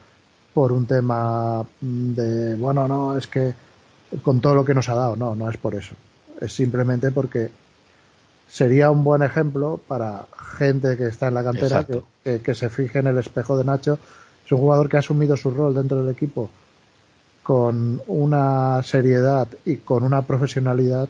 por 0.54 0.74
un 0.74 0.86
tema 0.86 1.66
de 1.80 2.56
bueno, 2.56 2.90
no, 2.90 3.18
es 3.18 3.26
que 3.26 3.54
con 4.22 4.42
todo 4.42 4.54
lo 4.54 4.66
que 4.66 4.74
nos 4.74 4.90
ha 4.90 4.96
dado, 4.96 5.16
no, 5.16 5.34
no 5.34 5.50
es 5.50 5.56
por 5.56 5.74
eso. 5.74 5.96
Es 6.42 6.52
simplemente 6.52 7.12
porque 7.12 7.52
sería 8.50 8.92
un 8.92 9.06
buen 9.06 9.24
ejemplo 9.24 9.80
para 9.88 10.26
gente 10.58 10.98
que 10.98 11.08
está 11.08 11.30
en 11.30 11.36
la 11.36 11.44
cantera 11.46 11.86
que, 11.86 12.42
que, 12.42 12.54
se 12.54 12.70
fije 12.70 13.00
en 13.00 13.08
el 13.08 13.18
espejo 13.18 13.58
de 13.58 13.64
Nacho. 13.64 13.98
Es 14.46 14.52
un 14.52 14.58
jugador 14.58 14.90
que 14.90 14.98
ha 14.98 15.00
asumido 15.00 15.38
su 15.38 15.52
rol 15.52 15.74
dentro 15.74 16.04
del 16.04 16.14
equipo 16.14 16.50
con 17.46 18.02
una 18.08 18.82
seriedad 18.84 19.48
y 19.66 19.78
con 19.78 20.04
una 20.04 20.24
profesionalidad 20.24 21.08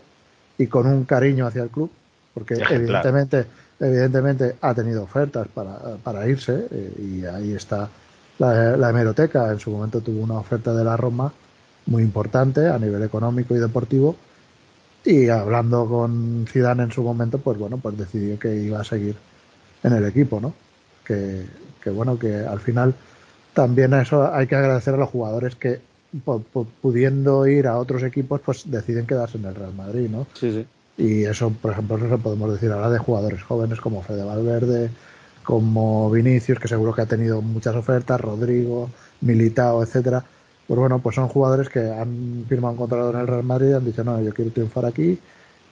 y 0.58 0.68
con 0.68 0.86
un 0.86 1.06
cariño 1.06 1.48
hacia 1.48 1.64
el 1.64 1.70
club 1.70 1.90
porque 2.36 2.56
evidentemente, 2.70 3.46
evidentemente 3.80 4.58
ha 4.60 4.74
tenido 4.74 5.04
ofertas 5.04 5.48
para, 5.48 5.96
para 6.04 6.28
irse 6.28 6.68
eh, 6.70 6.94
y 7.00 7.26
ahí 7.26 7.54
está 7.54 7.90
la, 8.38 8.90
hemeroteca. 8.90 9.50
En 9.54 9.60
su 9.60 9.72
momento 9.72 10.02
tuvo 10.02 10.22
una 10.22 10.36
oferta 10.36 10.74
de 10.74 10.84
la 10.84 10.98
Roma 10.98 11.32
muy 11.86 12.04
importante 12.04 12.68
a 12.68 12.78
nivel 12.78 13.02
económico 13.04 13.56
y 13.56 13.60
deportivo 13.60 14.18
y 15.06 15.30
hablando 15.30 15.88
con 15.88 16.46
Zidane 16.52 16.84
en 16.84 16.92
su 16.92 17.04
momento, 17.04 17.38
pues 17.38 17.58
bueno, 17.58 17.78
pues 17.78 17.98
decidió 17.98 18.38
que 18.38 18.54
iba 18.58 18.82
a 18.82 18.84
seguir 18.84 19.16
en 19.82 19.94
el 19.94 20.04
equipo, 20.04 20.42
¿no? 20.42 20.54
Que, 21.06 21.46
que 21.82 21.90
bueno, 21.90 22.20
que 22.20 22.36
al 22.36 22.60
final 22.60 22.94
también 23.54 23.94
eso 23.94 24.34
hay 24.34 24.48
que 24.48 24.56
agradecer 24.58 24.96
a 24.96 24.98
los 24.98 25.10
jugadores 25.10 25.56
que 25.56 25.80
pudiendo 26.82 27.48
ir 27.48 27.68
a 27.68 27.78
otros 27.78 28.04
equipos, 28.04 28.42
pues 28.42 28.70
deciden 28.70 29.06
quedarse 29.06 29.38
en 29.38 29.46
el 29.46 29.56
Real 29.56 29.74
Madrid, 29.74 30.10
¿no? 30.10 30.28
Sí, 30.34 30.52
sí. 30.52 30.66
Y 30.98 31.26
eso, 31.26 31.50
por 31.50 31.72
ejemplo, 31.72 31.98
eso 31.98 32.18
podemos 32.18 32.52
decir 32.54 32.72
ahora 32.72 32.90
de 32.90 33.00
jugadores 33.00 33.44
jóvenes 33.44 33.82
como 33.82 34.02
Fede 34.02 34.24
Valverde, 34.24 34.90
como 35.44 36.10
Vinicius, 36.10 36.60
que 36.60 36.68
seguro 36.68 36.94
que 36.94 37.02
ha 37.02 37.06
tenido 37.06 37.42
muchas 37.42 37.76
ofertas, 37.76 38.20
Rodrigo, 38.22 38.90
Militao, 39.22 39.84
etcétera. 39.84 40.24
Pues 40.68 40.80
bueno, 40.80 41.00
pues 41.00 41.16
son 41.16 41.28
jugadores 41.28 41.70
que 41.70 41.80
han 41.80 42.46
firmado 42.48 42.74
un 42.74 42.78
contrato 42.80 43.12
en 43.12 43.20
el 43.20 43.28
Real 43.28 43.44
Madrid 43.44 43.70
y 43.70 43.74
han 43.74 43.86
dicho, 43.86 44.04
no, 44.04 44.20
yo 44.22 44.34
quiero 44.34 44.52
triunfar 44.52 44.86
aquí 44.86 45.20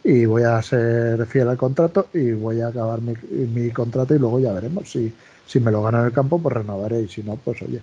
y 0.04 0.26
voy 0.26 0.44
a 0.44 0.62
ser 0.62 1.26
fiel 1.26 1.48
al 1.48 1.58
contrato 1.58 2.08
y 2.14 2.32
voy 2.32 2.62
a 2.62 2.68
acabar 2.68 3.02
mi, 3.02 3.14
mi 3.32 3.72
contrato 3.72 4.14
y 4.14 4.20
luego 4.20 4.40
ya 4.40 4.52
veremos. 4.54 4.92
Si, 4.92 5.12
si 5.48 5.60
me 5.60 5.72
lo 5.72 5.82
gano 5.82 6.02
en 6.02 6.06
el 6.08 6.12
campo, 6.12 6.40
pues 6.40 6.54
renovaré 6.54 7.02
y 7.02 7.08
si 7.08 7.24
no, 7.24 7.38
pues 7.38 7.62
oye, 7.62 7.82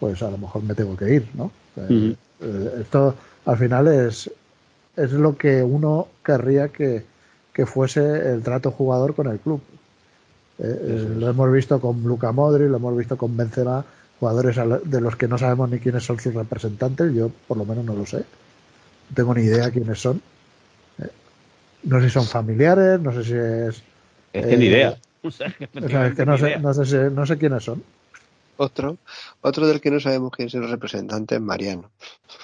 pues 0.00 0.22
a 0.22 0.30
lo 0.30 0.38
mejor 0.38 0.62
me 0.64 0.74
tengo 0.74 0.96
que 0.96 1.14
ir, 1.14 1.28
¿no? 1.34 1.52
Eh, 1.76 2.16
esto 2.80 3.14
al 3.44 3.58
final 3.58 3.86
es, 3.86 4.30
es 4.96 5.12
lo 5.12 5.36
que 5.36 5.62
uno 5.62 6.08
querría 6.24 6.68
que, 6.68 7.04
fuese 7.66 8.32
el 8.32 8.42
trato 8.42 8.70
jugador 8.70 9.14
con 9.14 9.26
el 9.26 9.38
club. 9.38 9.60
Eh, 10.58 10.62
eh, 10.64 11.14
lo 11.18 11.28
hemos 11.28 11.52
visto 11.52 11.78
con 11.78 12.02
Luca 12.04 12.32
Modri, 12.32 12.66
lo 12.66 12.78
hemos 12.78 12.96
visto 12.96 13.18
con 13.18 13.36
Benzema, 13.36 13.84
jugadores 14.18 14.56
de 14.84 15.00
los 15.02 15.14
que 15.14 15.28
no 15.28 15.36
sabemos 15.36 15.68
ni 15.68 15.78
quiénes 15.78 16.04
son 16.04 16.18
sus 16.18 16.32
representantes, 16.32 17.12
yo 17.12 17.30
por 17.46 17.58
lo 17.58 17.66
menos 17.66 17.84
no 17.84 17.94
lo 17.94 18.06
sé. 18.06 18.16
No 18.16 19.14
tengo 19.14 19.34
ni 19.34 19.42
idea 19.42 19.70
quiénes 19.70 20.00
son. 20.00 20.22
Eh, 21.02 21.08
no 21.82 22.00
sé 22.00 22.06
si 22.06 22.14
son 22.14 22.24
familiares, 22.24 22.98
no 22.98 23.12
sé 23.12 23.24
si 23.24 23.34
es... 23.34 23.82
Es 24.32 24.46
que 24.46 24.56
ni 24.56 24.64
idea. 24.64 24.96
no, 25.22 25.30
sé, 25.30 26.24
no, 26.24 26.38
sé, 26.86 27.10
no 27.10 27.26
sé 27.26 27.36
quiénes 27.36 27.62
son. 27.62 27.82
Otro, 28.60 28.98
otro 29.40 29.66
del 29.66 29.80
que 29.80 29.90
no 29.90 30.00
sabemos 30.00 30.32
quién 30.32 30.48
es 30.48 30.54
el 30.54 30.68
representante 30.68 31.36
es 31.36 31.40
Mariano. 31.40 31.90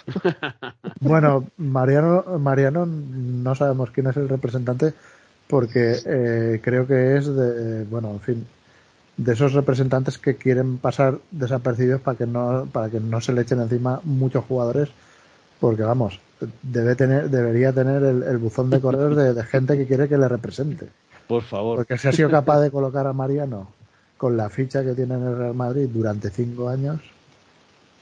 Bueno, 1.00 1.44
Mariano, 1.58 2.24
Mariano 2.38 2.86
no 2.86 3.54
sabemos 3.54 3.90
quién 3.90 4.06
es 4.06 4.16
el 4.16 4.26
representante 4.26 4.94
porque 5.46 5.96
eh, 6.06 6.60
creo 6.62 6.86
que 6.86 7.18
es 7.18 7.26
de, 7.26 7.84
bueno, 7.84 8.12
en 8.12 8.20
fin, 8.20 8.46
de 9.18 9.32
esos 9.34 9.52
representantes 9.52 10.16
que 10.16 10.36
quieren 10.36 10.78
pasar 10.78 11.18
desapercibidos 11.30 12.00
para 12.00 12.16
que 12.16 12.26
no, 12.26 12.66
para 12.72 12.88
que 12.88 12.98
no 12.98 13.20
se 13.20 13.34
le 13.34 13.42
echen 13.42 13.60
encima 13.60 14.00
muchos 14.04 14.42
jugadores, 14.46 14.88
porque 15.60 15.82
vamos, 15.82 16.18
debe 16.62 16.96
tener, 16.96 17.28
debería 17.28 17.74
tener 17.74 18.02
el, 18.02 18.38
buzón 18.38 18.70
de 18.70 18.80
correos 18.80 19.14
de, 19.16 19.34
de, 19.34 19.44
gente 19.44 19.76
que 19.76 19.86
quiere 19.86 20.08
que 20.08 20.16
le 20.16 20.28
represente. 20.28 20.88
Por 21.28 21.42
favor. 21.42 21.76
Porque 21.76 21.98
si 21.98 22.08
ha 22.08 22.12
sido 22.12 22.30
capaz 22.30 22.60
de 22.60 22.70
colocar 22.70 23.06
a 23.06 23.12
Mariano 23.12 23.75
con 24.16 24.36
la 24.36 24.48
ficha 24.50 24.84
que 24.84 24.94
tiene 24.94 25.14
en 25.14 25.22
el 25.22 25.36
Real 25.36 25.54
Madrid 25.54 25.88
durante 25.92 26.30
cinco 26.30 26.68
años, 26.68 27.00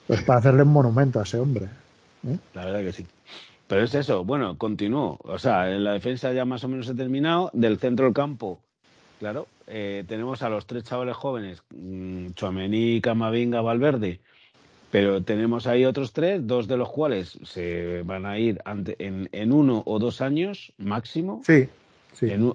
pues 0.06 0.22
para 0.22 0.38
hacerle 0.38 0.62
un 0.62 0.72
monumento 0.72 1.20
a 1.20 1.22
ese 1.24 1.38
hombre. 1.38 1.66
¿eh? 2.26 2.38
La 2.54 2.64
verdad 2.66 2.80
que 2.80 2.92
sí. 2.92 3.06
Pero 3.66 3.82
es 3.82 3.94
eso, 3.94 4.24
bueno, 4.24 4.58
continúo. 4.58 5.18
O 5.22 5.38
sea, 5.38 5.70
en 5.74 5.84
la 5.84 5.92
defensa 5.92 6.32
ya 6.32 6.44
más 6.44 6.62
o 6.64 6.68
menos 6.68 6.89
he 6.89 6.94
terminado. 6.94 7.51
Del 7.52 7.78
centro 7.78 8.05
del 8.05 8.14
campo, 8.14 8.60
claro, 9.18 9.47
eh, 9.66 10.05
tenemos 10.06 10.43
a 10.43 10.51
los 10.51 10.66
tres 10.66 10.84
chavales 10.84 11.16
jóvenes, 11.16 11.62
mmm, 11.70 12.28
Chuamení, 12.34 13.01
Camavinga, 13.01 13.62
Valverde. 13.62 14.20
Pero 14.90 15.22
tenemos 15.22 15.66
ahí 15.66 15.84
otros 15.86 16.12
tres, 16.12 16.47
dos 16.47 16.68
de 16.68 16.76
los 16.76 16.89
cuales 16.89 17.39
se 17.43 18.02
van 18.02 18.26
a 18.26 18.39
ir 18.39 18.62
en, 18.98 19.28
en 19.32 19.52
uno 19.52 19.82
o 19.86 19.98
dos 19.98 20.20
años 20.20 20.72
máximo. 20.78 21.43
Sí, 21.44 21.68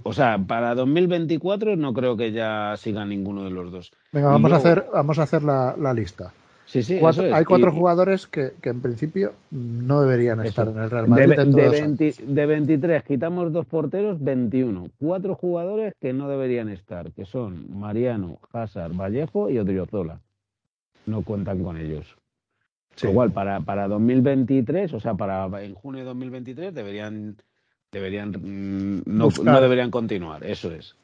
o 0.03 0.13
sea, 0.13 0.37
para 0.37 0.75
2024 0.75 1.75
no 1.75 1.93
creo 1.93 2.15
que 2.17 2.31
ya 2.31 2.75
siga 2.77 3.05
ninguno 3.05 3.43
de 3.43 3.51
los 3.51 3.71
dos. 3.71 3.91
Venga, 4.11 4.29
vamos, 4.29 4.51
a, 4.51 4.55
hacer, 4.57 4.85
vamos 4.93 5.19
a 5.19 5.23
hacer 5.23 5.43
la, 5.43 5.93
lista. 5.93 6.31
Sí, 6.65 6.83
sí, 6.83 6.99
Hay 7.33 7.45
cuatro 7.45 7.71
jugadores 7.71 8.27
que, 8.27 8.53
en 8.61 8.81
principio 8.81 9.33
no 9.49 10.01
deberían 10.01 10.45
estar 10.45 10.67
en 10.67 10.77
el 10.77 10.89
Real 10.89 11.07
Madrid. 11.07 11.35
De, 11.35 12.45
23, 12.45 13.03
quitamos 13.03 13.51
dos 13.51 13.65
porteros, 13.65 14.23
21. 14.23 14.89
Cuatro 14.99 15.35
jugadores 15.35 15.93
que 15.99 16.13
no 16.13 16.29
deberían 16.29 16.69
estar, 16.69 17.11
que 17.11 17.25
son 17.25 17.79
Mariano, 17.79 18.37
Hazard, 18.53 18.93
Vallejo 18.93 19.49
y 19.49 19.57
Odriozola. 19.57 20.19
No 21.07 21.23
cuentan 21.23 21.63
con 21.63 21.77
ellos. 21.77 22.15
Igual, 23.01 23.31
para, 23.31 23.61
para 23.61 23.87
2023, 23.87 24.93
o 24.93 24.99
sea, 24.99 25.15
para 25.15 25.45
en 25.63 25.73
junio 25.73 26.01
de 26.01 26.05
2023 26.05 26.73
deberían 26.73 27.37
deberían 27.91 28.29
mm, 28.31 29.03
no, 29.05 29.29
no, 29.43 29.61
deberían 29.61 29.91
continuar, 29.91 30.43
eso 30.43 30.71
es. 30.71 30.95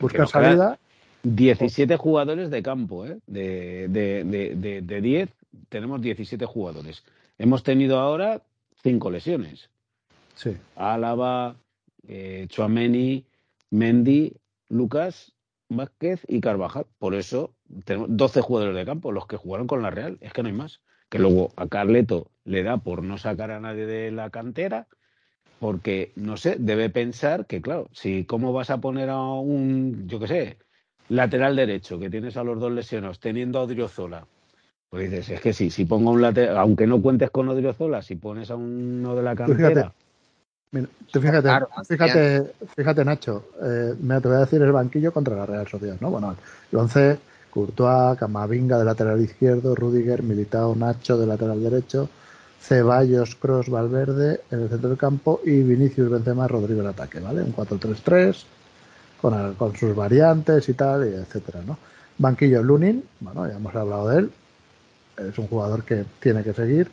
Buscar 0.00 0.28
salida. 0.28 0.78
17 1.22 1.96
jugadores 1.96 2.50
de 2.50 2.62
campo, 2.62 3.04
¿eh? 3.06 3.18
de, 3.26 3.88
de, 3.88 4.82
de, 4.82 5.00
10 5.00 5.30
tenemos 5.68 6.00
17 6.00 6.44
jugadores. 6.46 7.04
Hemos 7.38 7.62
tenido 7.62 7.98
ahora 7.98 8.42
5 8.82 9.10
lesiones. 9.10 9.70
Sí. 10.34 10.56
Álava, 10.76 11.56
eh, 12.06 12.46
Chuameni, 12.48 13.24
Mendy, 13.70 14.36
Lucas, 14.68 15.32
Vázquez 15.68 16.22
y 16.28 16.40
Carvajal. 16.40 16.86
Por 16.98 17.14
eso 17.14 17.52
tenemos 17.84 18.08
12 18.10 18.40
jugadores 18.40 18.76
de 18.76 18.84
campo, 18.84 19.12
los 19.12 19.26
que 19.26 19.36
jugaron 19.36 19.66
con 19.66 19.82
la 19.82 19.90
Real. 19.90 20.18
Es 20.20 20.32
que 20.32 20.42
no 20.42 20.48
hay 20.48 20.54
más. 20.54 20.80
Que 21.08 21.18
luego 21.18 21.52
a 21.56 21.66
Carleto 21.66 22.30
le 22.44 22.62
da 22.62 22.76
por 22.76 23.02
no 23.02 23.18
sacar 23.18 23.50
a 23.50 23.60
nadie 23.60 23.86
de 23.86 24.10
la 24.10 24.30
cantera 24.30 24.86
porque, 25.58 26.12
no 26.16 26.36
sé, 26.36 26.56
debe 26.58 26.90
pensar 26.90 27.46
que, 27.46 27.60
claro, 27.60 27.88
si 27.92 28.24
cómo 28.24 28.52
vas 28.52 28.70
a 28.70 28.78
poner 28.78 29.10
a 29.10 29.20
un, 29.20 30.06
yo 30.08 30.20
qué 30.20 30.26
sé, 30.28 30.56
lateral 31.08 31.56
derecho, 31.56 31.98
que 31.98 32.10
tienes 32.10 32.36
a 32.36 32.44
los 32.44 32.60
dos 32.60 32.72
lesionados, 32.72 33.18
teniendo 33.18 33.58
a 33.58 33.62
Odriozola, 33.62 34.26
Pues 34.90 35.10
dices, 35.10 35.30
es 35.30 35.40
que 35.40 35.52
sí, 35.52 35.70
si 35.70 35.84
pongo 35.84 36.12
un 36.12 36.22
lateral, 36.22 36.58
aunque 36.58 36.86
no 36.86 37.00
cuentes 37.02 37.30
con 37.30 37.48
Odriozola, 37.48 38.02
si 38.02 38.16
pones 38.16 38.50
a 38.50 38.56
uno 38.56 39.14
de 39.14 39.22
la 39.22 39.34
cantera. 39.34 39.92
Tú 41.10 41.20
fíjate, 41.20 41.48
fíjate, 41.88 42.52
fíjate, 42.76 43.04
Nacho, 43.04 43.44
eh, 43.62 43.94
me 44.00 44.20
te 44.20 44.28
voy 44.28 44.36
a 44.36 44.40
decir 44.40 44.60
el 44.60 44.70
banquillo 44.70 45.12
contra 45.12 45.34
la 45.34 45.46
Real 45.46 45.66
Sociedad, 45.66 45.96
¿no? 46.00 46.10
Bueno, 46.10 46.36
el 46.70 46.78
11, 46.78 47.18
Courtois, 47.50 48.18
Camavinga 48.18 48.78
de 48.78 48.84
lateral 48.84 49.20
izquierdo, 49.20 49.74
Rudiger, 49.74 50.22
Militao, 50.22 50.76
Nacho 50.76 51.16
de 51.16 51.26
lateral 51.26 51.62
derecho, 51.62 52.10
Ceballos, 52.60 53.34
Cross, 53.36 53.70
Valverde 53.70 54.40
en 54.50 54.62
el 54.62 54.68
centro 54.68 54.88
del 54.88 54.98
campo 54.98 55.40
y 55.44 55.62
Vinicius 55.62 56.10
Benzema, 56.10 56.48
Rodrigo 56.48 56.80
en 56.80 56.88
ataque, 56.88 57.20
¿vale? 57.20 57.42
Un 57.42 57.54
4-3-3 57.54 58.44
con, 59.20 59.76
sus 59.76 59.94
variantes 59.94 60.68
y 60.68 60.74
tal, 60.74 61.04
etcétera, 61.04 61.60
¿no? 61.66 61.78
Banquillo 62.18 62.62
Lunin, 62.62 63.04
bueno, 63.20 63.46
ya 63.48 63.56
hemos 63.56 63.74
hablado 63.74 64.08
de 64.08 64.18
él, 64.18 64.30
es 65.18 65.38
un 65.38 65.46
jugador 65.46 65.84
que 65.84 66.04
tiene 66.20 66.42
que 66.42 66.52
seguir. 66.52 66.90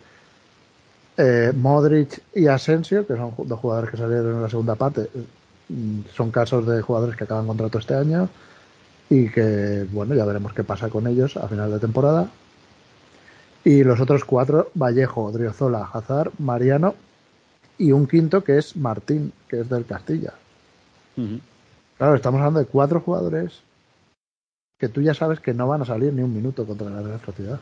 Eh, 1.17 1.51
Modric 1.55 2.21
y 2.35 2.47
Asensio, 2.47 3.07
que 3.07 3.15
son 3.15 3.33
dos 3.37 3.59
jugadores 3.59 3.89
que 3.89 3.97
salieron 3.97 4.35
en 4.35 4.41
la 4.41 4.49
segunda 4.49 4.75
parte, 4.75 5.09
mm, 5.69 6.01
son 6.13 6.31
casos 6.31 6.67
de 6.67 6.81
jugadores 6.81 7.15
que 7.15 7.23
acaban 7.23 7.47
contrato 7.47 7.79
este 7.79 7.95
año 7.95 8.29
y 9.09 9.29
que, 9.29 9.85
bueno, 9.91 10.13
ya 10.15 10.25
veremos 10.25 10.53
qué 10.53 10.63
pasa 10.63 10.89
con 10.89 11.07
ellos 11.07 11.37
a 11.37 11.47
final 11.47 11.71
de 11.71 11.79
temporada. 11.79 12.29
Y 13.65 13.83
los 13.83 13.99
otros 13.99 14.23
cuatro, 14.23 14.69
Vallejo, 14.75 15.31
Driozola, 15.31 15.89
Hazard, 15.91 16.31
Mariano 16.37 16.93
y 17.79 17.91
un 17.91 18.07
quinto 18.07 18.43
que 18.43 18.59
es 18.59 18.77
Martín, 18.77 19.33
que 19.49 19.61
es 19.61 19.69
del 19.69 19.85
Castilla. 19.85 20.33
Claro, 21.97 22.15
estamos 22.15 22.39
hablando 22.39 22.59
de 22.59 22.67
cuatro 22.67 23.01
jugadores 23.01 23.61
que 24.77 24.87
tú 24.87 25.01
ya 25.01 25.15
sabes 25.15 25.39
que 25.39 25.53
no 25.53 25.67
van 25.67 25.81
a 25.81 25.85
salir 25.85 26.13
ni 26.13 26.21
un 26.21 26.33
minuto 26.33 26.65
contra 26.65 26.89
la 26.91 27.01
Real 27.01 27.21
Sociedad. 27.25 27.59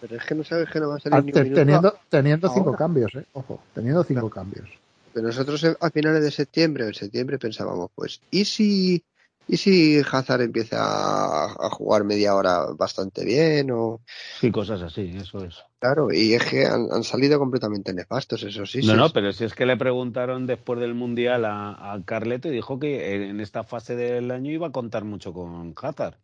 Pero 0.00 0.16
es 0.16 0.24
que 0.24 0.34
no 0.34 0.42
sabes 0.42 0.70
que 0.70 0.80
no 0.80 0.88
va 0.88 0.96
a 0.96 1.00
salir 1.00 1.22
ni 1.24 1.32
un 1.32 1.54
Teniendo, 1.54 1.94
teniendo 2.08 2.48
cinco 2.48 2.72
cambios, 2.72 3.14
¿eh? 3.14 3.26
Ojo, 3.34 3.60
teniendo 3.74 4.04
cinco 4.04 4.30
cambios. 4.30 4.68
Pero 5.12 5.26
nosotros 5.26 5.62
a 5.78 5.90
finales 5.90 6.22
de 6.22 6.30
septiembre 6.30 6.84
o 6.84 6.88
en 6.88 6.94
septiembre 6.94 7.38
pensábamos, 7.38 7.90
pues, 7.94 8.22
¿y 8.30 8.46
si, 8.46 9.04
y 9.48 9.56
si 9.56 9.98
Hazard 9.98 10.42
empieza 10.42 10.78
a, 10.80 11.70
jugar 11.70 12.04
media 12.04 12.34
hora 12.34 12.66
bastante 12.76 13.24
bien? 13.24 13.70
o 13.70 14.00
Sí, 14.40 14.50
cosas 14.50 14.82
así, 14.82 15.12
eso 15.16 15.44
es. 15.44 15.62
Claro, 15.78 16.12
y 16.12 16.34
es 16.34 16.44
que 16.44 16.66
han, 16.66 17.04
salido 17.04 17.38
completamente 17.38 17.92
nefastos, 17.92 18.42
eso 18.42 18.66
sí. 18.66 18.80
No, 18.84 18.96
no, 18.96 19.10
pero 19.10 19.32
si 19.32 19.44
es 19.44 19.54
que 19.54 19.66
le 19.66 19.76
preguntaron 19.76 20.46
después 20.46 20.80
del 20.80 20.94
Mundial 20.94 21.44
a, 21.44 21.92
a 21.92 22.02
Carleto 22.04 22.48
y 22.48 22.52
dijo 22.52 22.78
que 22.78 23.28
en 23.28 23.40
esta 23.40 23.62
fase 23.62 23.94
del 23.94 24.30
año 24.30 24.50
iba 24.50 24.68
a 24.68 24.72
contar 24.72 25.04
mucho 25.04 25.32
con 25.32 25.74
Hazard 25.80 26.16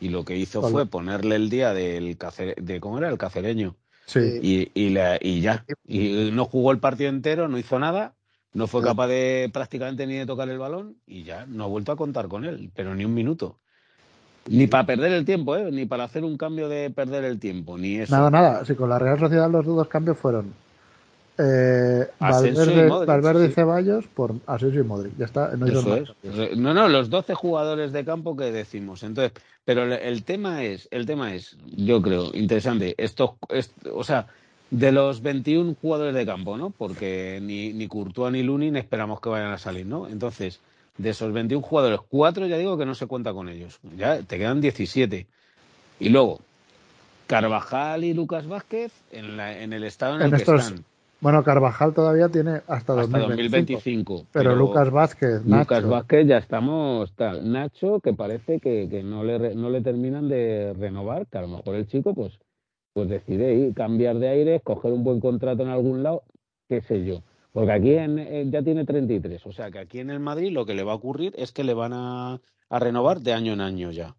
y 0.00 0.08
lo 0.08 0.24
que 0.24 0.36
hizo 0.36 0.62
fue 0.68 0.86
ponerle 0.86 1.36
el 1.36 1.50
día 1.50 1.72
del 1.72 2.18
de 2.56 2.80
cómo 2.80 2.98
era 2.98 3.08
el 3.08 3.18
cacereño 3.18 3.76
sí. 4.06 4.40
y, 4.42 4.60
y, 4.74 4.98
y, 5.20 5.40
ya 5.40 5.64
y 5.86 6.30
no 6.32 6.44
jugó 6.44 6.72
el 6.72 6.78
partido 6.78 7.10
entero 7.10 7.48
no 7.48 7.58
hizo 7.58 7.78
nada 7.78 8.14
no 8.54 8.66
fue 8.66 8.82
capaz 8.82 9.08
de 9.08 9.50
prácticamente 9.52 10.06
ni 10.06 10.14
de 10.14 10.26
tocar 10.26 10.48
el 10.48 10.58
balón 10.58 10.96
y 11.06 11.24
ya 11.24 11.44
no 11.46 11.64
ha 11.64 11.66
vuelto 11.66 11.92
a 11.92 11.96
contar 11.96 12.28
con 12.28 12.44
él 12.44 12.70
pero 12.74 12.94
ni 12.94 13.04
un 13.04 13.12
minuto 13.12 13.58
ni 14.46 14.66
para 14.66 14.86
perder 14.86 15.12
el 15.12 15.24
tiempo 15.24 15.56
¿eh? 15.56 15.70
ni 15.70 15.86
para 15.86 16.04
hacer 16.04 16.24
un 16.24 16.36
cambio 16.36 16.68
de 16.68 16.90
perder 16.90 17.24
el 17.24 17.38
tiempo 17.38 17.76
ni 17.76 17.96
eso 17.96 18.14
nada 18.14 18.30
nada 18.30 18.64
sí 18.64 18.74
con 18.74 18.88
la 18.88 18.98
Real 18.98 19.18
Sociedad 19.18 19.50
los 19.50 19.66
dos 19.66 19.88
cambios 19.88 20.16
fueron 20.18 20.54
eh, 21.36 22.06
Valverde, 22.20 23.46
y, 23.46 23.52
Ceballos 23.52 24.06
por 24.06 24.34
Asensio 24.46 24.82
y 24.82 24.84
Modric. 24.84 25.16
Ya 25.18 25.24
está. 25.24 25.56
No, 25.56 25.66
no, 26.56 26.74
no, 26.74 26.88
los 26.88 27.10
12 27.10 27.34
jugadores 27.34 27.92
de 27.92 28.04
campo 28.04 28.36
que 28.36 28.52
decimos. 28.52 29.02
Entonces, 29.02 29.32
pero 29.64 29.82
el, 29.82 30.22
tema 30.22 30.62
es, 30.62 30.86
el 30.92 31.06
tema 31.06 31.34
es, 31.34 31.56
yo 31.76 32.00
creo, 32.02 32.30
interesante. 32.34 32.94
Esto, 32.98 33.36
o 33.92 34.04
sea, 34.04 34.28
de 34.78 34.90
los 34.90 35.22
21 35.22 35.76
jugadores 35.80 36.14
de 36.14 36.26
campo, 36.26 36.56
¿no? 36.56 36.70
Porque 36.70 37.38
ni, 37.40 37.72
ni 37.72 37.86
Courtois 37.86 38.32
ni 38.32 38.42
Lunin 38.42 38.76
esperamos 38.76 39.20
que 39.20 39.28
vayan 39.28 39.52
a 39.52 39.58
salir, 39.58 39.86
¿no? 39.86 40.08
Entonces, 40.08 40.60
de 40.98 41.10
esos 41.10 41.32
21 41.32 41.62
jugadores, 41.62 42.00
cuatro 42.08 42.46
ya 42.46 42.58
digo 42.58 42.76
que 42.76 42.84
no 42.84 42.94
se 42.94 43.06
cuenta 43.06 43.32
con 43.32 43.48
ellos. 43.48 43.78
Ya 43.96 44.20
te 44.22 44.36
quedan 44.36 44.60
17. 44.60 45.26
Y 46.00 46.08
luego, 46.08 46.40
Carvajal 47.28 48.02
y 48.02 48.14
Lucas 48.14 48.48
Vázquez 48.48 48.92
en, 49.12 49.36
la, 49.36 49.56
en 49.60 49.72
el 49.72 49.84
estado 49.84 50.16
en, 50.16 50.22
el 50.22 50.30
que 50.30 50.36
están 50.38 50.84
bueno, 51.20 51.42
Carvajal 51.42 51.94
todavía 51.94 52.28
tiene 52.28 52.60
hasta, 52.66 53.00
hasta 53.00 53.18
2025, 53.18 54.26
pero, 54.30 54.54
Lucas 54.54 54.90
Vázquez, 54.90 55.42
Nacho. 55.46 55.60
Lucas 55.60 55.86
Vázquez 55.86 56.26
ya 56.26 56.36
estamos 56.36 57.14
tal. 57.14 57.50
Nacho, 57.50 58.00
que 58.00 58.12
parece 58.12 58.60
que, 58.60 58.88
que 58.90 59.02
no, 59.02 59.24
le, 59.24 59.54
no 59.54 59.70
le 59.70 59.80
terminan 59.80 60.28
de 60.28 60.74
renovar, 60.78 61.26
que 61.26 61.38
a 61.38 61.40
lo 61.40 61.48
mejor 61.48 61.76
el 61.76 61.86
chico 61.86 62.12
pues, 62.12 62.38
pues 62.94 63.08
decide 63.08 63.54
ir, 63.54 63.74
cambiar 63.74 64.18
de 64.18 64.28
aire, 64.28 64.60
coger 64.60 64.92
un 64.92 65.04
buen 65.04 65.20
contrato 65.20 65.62
en 65.62 65.68
algún 65.68 66.02
lado, 66.02 66.22
qué 66.68 66.80
sé 66.80 67.04
yo. 67.04 67.22
Porque 67.52 67.72
aquí 67.72 67.92
en, 67.92 68.50
ya 68.50 68.62
tiene 68.62 68.84
33, 68.84 69.44
o 69.46 69.52
sea 69.52 69.70
que 69.70 69.78
aquí 69.80 70.00
en 70.00 70.10
el 70.10 70.20
Madrid 70.20 70.50
lo 70.50 70.64
que 70.64 70.74
le 70.74 70.84
va 70.84 70.92
a 70.92 70.96
ocurrir 70.96 71.34
es 71.36 71.52
que 71.52 71.64
le 71.64 71.74
van 71.74 71.92
a, 71.92 72.40
a 72.70 72.78
renovar 72.78 73.20
de 73.20 73.32
año 73.32 73.52
en 73.52 73.60
año 73.60 73.90
ya. 73.90 74.16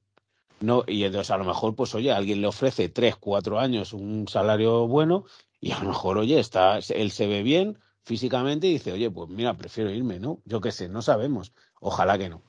No, 0.60 0.84
y 0.88 1.04
entonces 1.04 1.32
a 1.32 1.38
lo 1.38 1.46
mejor, 1.46 1.76
pues 1.76 1.96
oye, 1.96 2.12
alguien 2.12 2.42
le 2.42 2.48
ofrece 2.48 2.88
tres, 2.90 3.16
cuatro 3.16 3.60
años 3.60 3.94
un 3.94 4.28
salario 4.28 4.88
bueno 4.88 5.26
y 5.60 5.72
a 5.72 5.80
lo 5.80 5.90
mejor, 5.90 6.18
oye, 6.18 6.40
está, 6.40 6.78
él 6.78 7.12
se 7.12 7.28
ve 7.28 7.44
bien 7.44 7.78
físicamente 8.04 8.68
y 8.68 8.74
dice, 8.74 8.92
oye, 8.92 9.10
pues 9.10 9.30
mira, 9.30 9.56
prefiero 9.56 9.90
irme, 9.90 10.20
¿no? 10.20 10.40
Yo 10.46 10.62
qué 10.62 10.72
sé, 10.72 10.88
no 10.90 11.02
sabemos. 11.02 11.54
Ojalá 11.82 12.18
que 12.18 12.30
no. 12.30 12.42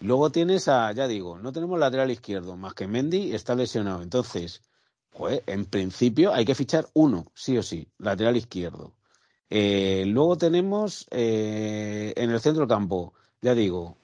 Luego 0.00 0.30
tienes 0.30 0.68
a, 0.68 0.92
ya 0.92 1.08
digo, 1.08 1.38
no 1.38 1.52
tenemos 1.52 1.78
lateral 1.78 2.10
izquierdo, 2.10 2.56
más 2.56 2.74
que 2.74 2.86
Mendy 2.86 3.34
está 3.34 3.54
lesionado. 3.54 4.02
Entonces, 4.02 4.62
en 5.46 5.66
principio 5.66 6.32
hay 6.32 6.44
que 6.44 6.54
fichar 6.54 6.88
uno, 6.94 7.26
sí 7.34 7.56
o 7.58 7.62
sí, 7.62 7.88
lateral 7.98 8.36
izquierdo. 8.36 8.94
Eh, 9.50 10.04
luego 10.06 10.36
tenemos 10.36 11.06
eh, 11.10 12.12
en 12.16 12.30
el 12.30 12.40
centro 12.40 12.66
campo, 12.66 13.14
ya 13.40 13.54
digo, 13.54 13.96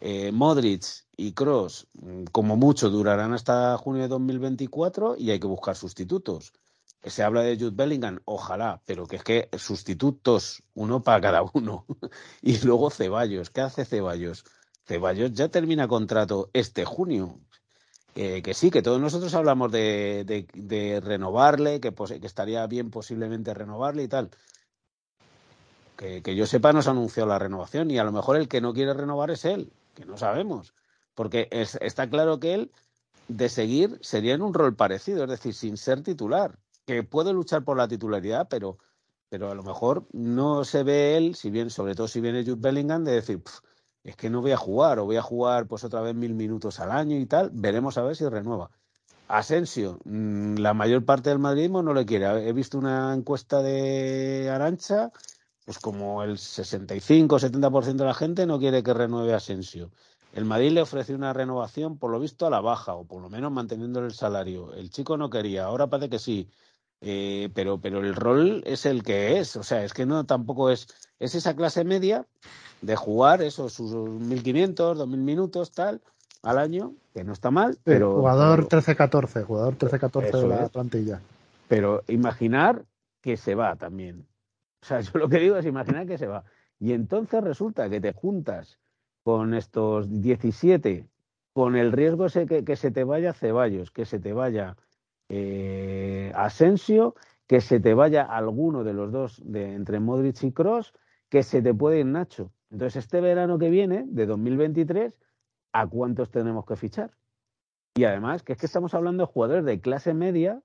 eh, 0.00 0.32
Modric 0.32 0.84
y 1.16 1.32
Cross, 1.32 1.88
mm, 1.94 2.24
como 2.32 2.56
mucho, 2.56 2.90
durarán 2.90 3.32
hasta 3.34 3.76
junio 3.78 4.02
de 4.02 4.08
2024 4.08 5.16
y 5.18 5.30
hay 5.30 5.40
que 5.40 5.46
buscar 5.46 5.76
sustitutos 5.76 6.52
se 7.04 7.22
habla 7.22 7.42
de 7.42 7.56
Jude 7.56 7.72
Bellingham, 7.72 8.20
ojalá, 8.24 8.82
pero 8.84 9.06
que 9.06 9.16
es 9.16 9.24
que 9.24 9.48
sustitutos, 9.56 10.62
uno 10.74 11.02
para 11.02 11.20
cada 11.20 11.42
uno. 11.54 11.86
y 12.42 12.58
luego 12.58 12.90
Ceballos, 12.90 13.50
¿qué 13.50 13.60
hace 13.60 13.84
Ceballos? 13.84 14.44
Ceballos 14.84 15.32
ya 15.32 15.48
termina 15.48 15.88
contrato 15.88 16.50
este 16.52 16.84
junio. 16.84 17.40
Que 18.14 18.52
sí, 18.54 18.70
que 18.70 18.82
todos 18.82 19.00
nosotros 19.00 19.32
hablamos 19.34 19.70
de, 19.70 20.46
de, 20.52 21.00
renovarle, 21.00 21.80
que, 21.80 21.94
estaría 22.22 22.66
bien 22.66 22.90
posiblemente 22.90 23.54
renovarle 23.54 24.02
y 24.02 24.08
tal. 24.08 24.30
Que, 25.96 26.34
yo 26.34 26.46
sepa, 26.46 26.72
no 26.72 26.82
se 26.82 26.88
ha 26.88 26.92
anunciado 26.92 27.28
la 27.28 27.38
renovación 27.38 27.90
y 27.90 27.98
a 27.98 28.04
lo 28.04 28.12
mejor 28.12 28.36
el 28.36 28.48
que 28.48 28.60
no 28.60 28.74
quiere 28.74 28.92
renovar 28.94 29.30
es 29.30 29.44
él, 29.44 29.72
que 29.94 30.04
no 30.04 30.16
sabemos. 30.16 30.74
Porque 31.14 31.48
está 31.52 32.10
claro 32.10 32.40
que 32.40 32.54
él, 32.54 32.72
de 33.28 33.48
seguir, 33.48 33.98
sería 34.00 34.34
en 34.34 34.42
un 34.42 34.54
rol 34.54 34.74
parecido, 34.74 35.24
es 35.24 35.30
decir, 35.30 35.54
sin 35.54 35.76
ser 35.76 36.02
titular 36.02 36.58
que 36.88 37.02
puede 37.02 37.34
luchar 37.34 37.64
por 37.64 37.76
la 37.76 37.86
titularidad, 37.86 38.48
pero, 38.48 38.78
pero 39.28 39.50
a 39.50 39.54
lo 39.54 39.62
mejor 39.62 40.06
no 40.12 40.64
se 40.64 40.82
ve 40.84 41.18
él, 41.18 41.34
si 41.34 41.50
bien, 41.50 41.68
sobre 41.68 41.94
todo 41.94 42.08
si 42.08 42.22
viene 42.22 42.42
Jude 42.42 42.56
Bellingham, 42.56 43.04
de 43.04 43.12
decir, 43.12 43.42
es 44.08 44.16
que 44.16 44.30
no 44.30 44.40
voy 44.40 44.52
a 44.52 44.56
jugar, 44.56 44.98
o 44.98 45.04
voy 45.04 45.16
a 45.16 45.22
jugar 45.22 45.66
pues 45.66 45.84
otra 45.84 46.00
vez 46.00 46.14
mil 46.14 46.34
minutos 46.34 46.80
al 46.80 46.90
año 46.90 47.16
y 47.18 47.26
tal, 47.26 47.50
veremos 47.52 47.98
a 47.98 48.02
ver 48.02 48.16
si 48.16 48.26
renueva. 48.26 48.70
Asensio, 49.28 49.98
mm, 50.04 50.56
la 50.56 50.72
mayor 50.72 51.04
parte 51.04 51.28
del 51.28 51.38
madridismo 51.38 51.82
no 51.82 51.92
le 51.92 52.06
quiere. 52.06 52.48
He 52.48 52.52
visto 52.54 52.78
una 52.78 53.12
encuesta 53.12 53.60
de 53.62 54.48
Arancha, 54.50 55.12
pues 55.66 55.78
como 55.78 56.22
el 56.22 56.38
65-70% 56.38 58.04
de 58.04 58.08
la 58.08 58.14
gente 58.14 58.46
no 58.46 58.58
quiere 58.58 58.82
que 58.82 58.94
renueve 58.94 59.34
Asensio. 59.34 59.90
El 60.32 60.46
Madrid 60.46 60.72
le 60.72 60.80
ofreció 60.80 61.14
una 61.14 61.34
renovación, 61.34 61.98
por 61.98 62.10
lo 62.10 62.18
visto, 62.18 62.46
a 62.46 62.50
la 62.50 62.60
baja, 62.60 62.94
o 62.94 63.04
por 63.04 63.20
lo 63.20 63.28
menos 63.28 63.52
manteniendo 63.52 64.00
el 64.00 64.12
salario. 64.14 64.72
El 64.72 64.88
chico 64.88 65.18
no 65.18 65.28
quería, 65.28 65.64
ahora 65.64 65.88
parece 65.88 66.08
que 66.08 66.18
sí. 66.18 66.48
Eh, 67.00 67.50
pero, 67.54 67.80
pero 67.80 68.00
el 68.00 68.14
rol 68.14 68.62
es 68.66 68.86
el 68.86 69.02
que 69.02 69.38
es, 69.38 69.56
o 69.56 69.62
sea, 69.62 69.84
es 69.84 69.92
que 69.92 70.06
no 70.06 70.26
tampoco 70.26 70.70
es, 70.70 70.88
es 71.18 71.34
esa 71.34 71.54
clase 71.54 71.84
media 71.84 72.26
de 72.80 72.96
jugar 72.96 73.42
esos 73.42 73.72
sus 73.72 73.92
1.500, 73.92 74.74
2.000 74.74 75.06
minutos, 75.06 75.72
tal, 75.72 76.00
al 76.42 76.58
año, 76.58 76.94
que 77.14 77.24
no 77.24 77.32
está 77.32 77.50
mal, 77.50 77.78
pero... 77.84 78.16
jugador 78.16 78.68
13-14, 78.68 79.44
jugador 79.44 79.76
13-14 79.76 80.40
de 80.40 80.48
la 80.48 80.68
plantilla. 80.68 81.20
Pero 81.66 82.02
imaginar 82.08 82.84
que 83.20 83.36
se 83.36 83.54
va 83.54 83.76
también. 83.76 84.26
O 84.82 84.86
sea, 84.86 85.00
yo 85.00 85.10
lo 85.14 85.28
que 85.28 85.38
digo 85.38 85.56
es 85.56 85.66
imaginar 85.66 86.06
que 86.06 86.18
se 86.18 86.26
va. 86.26 86.44
Y 86.78 86.92
entonces 86.92 87.42
resulta 87.42 87.90
que 87.90 88.00
te 88.00 88.12
juntas 88.12 88.78
con 89.24 89.54
estos 89.54 90.22
17, 90.22 91.06
con 91.52 91.76
el 91.76 91.92
riesgo 91.92 92.26
ese 92.26 92.46
que, 92.46 92.64
que 92.64 92.76
se 92.76 92.90
te 92.90 93.02
vaya 93.02 93.34
Ceballos, 93.34 93.90
que 93.90 94.06
se 94.06 94.20
te 94.20 94.32
vaya 94.32 94.76
eh, 95.28 96.32
Asensio, 96.34 97.14
que 97.46 97.60
se 97.60 97.80
te 97.80 97.94
vaya 97.94 98.22
alguno 98.22 98.84
de 98.84 98.92
los 98.92 99.10
dos 99.10 99.42
de, 99.44 99.74
entre 99.74 100.00
Modric 100.00 100.42
y 100.42 100.52
Cross, 100.52 100.94
que 101.28 101.42
se 101.42 101.62
te 101.62 101.74
puede 101.74 102.00
ir 102.00 102.06
Nacho. 102.06 102.52
Entonces, 102.70 103.04
este 103.04 103.20
verano 103.20 103.58
que 103.58 103.70
viene, 103.70 104.04
de 104.06 104.26
2023, 104.26 105.14
¿a 105.72 105.86
cuántos 105.86 106.30
tenemos 106.30 106.66
que 106.66 106.76
fichar? 106.76 107.10
Y 107.94 108.04
además, 108.04 108.42
que 108.42 108.52
es 108.52 108.58
que 108.58 108.66
estamos 108.66 108.94
hablando 108.94 109.24
de 109.24 109.32
jugadores 109.32 109.64
de 109.64 109.80
clase 109.80 110.14
media 110.14 110.62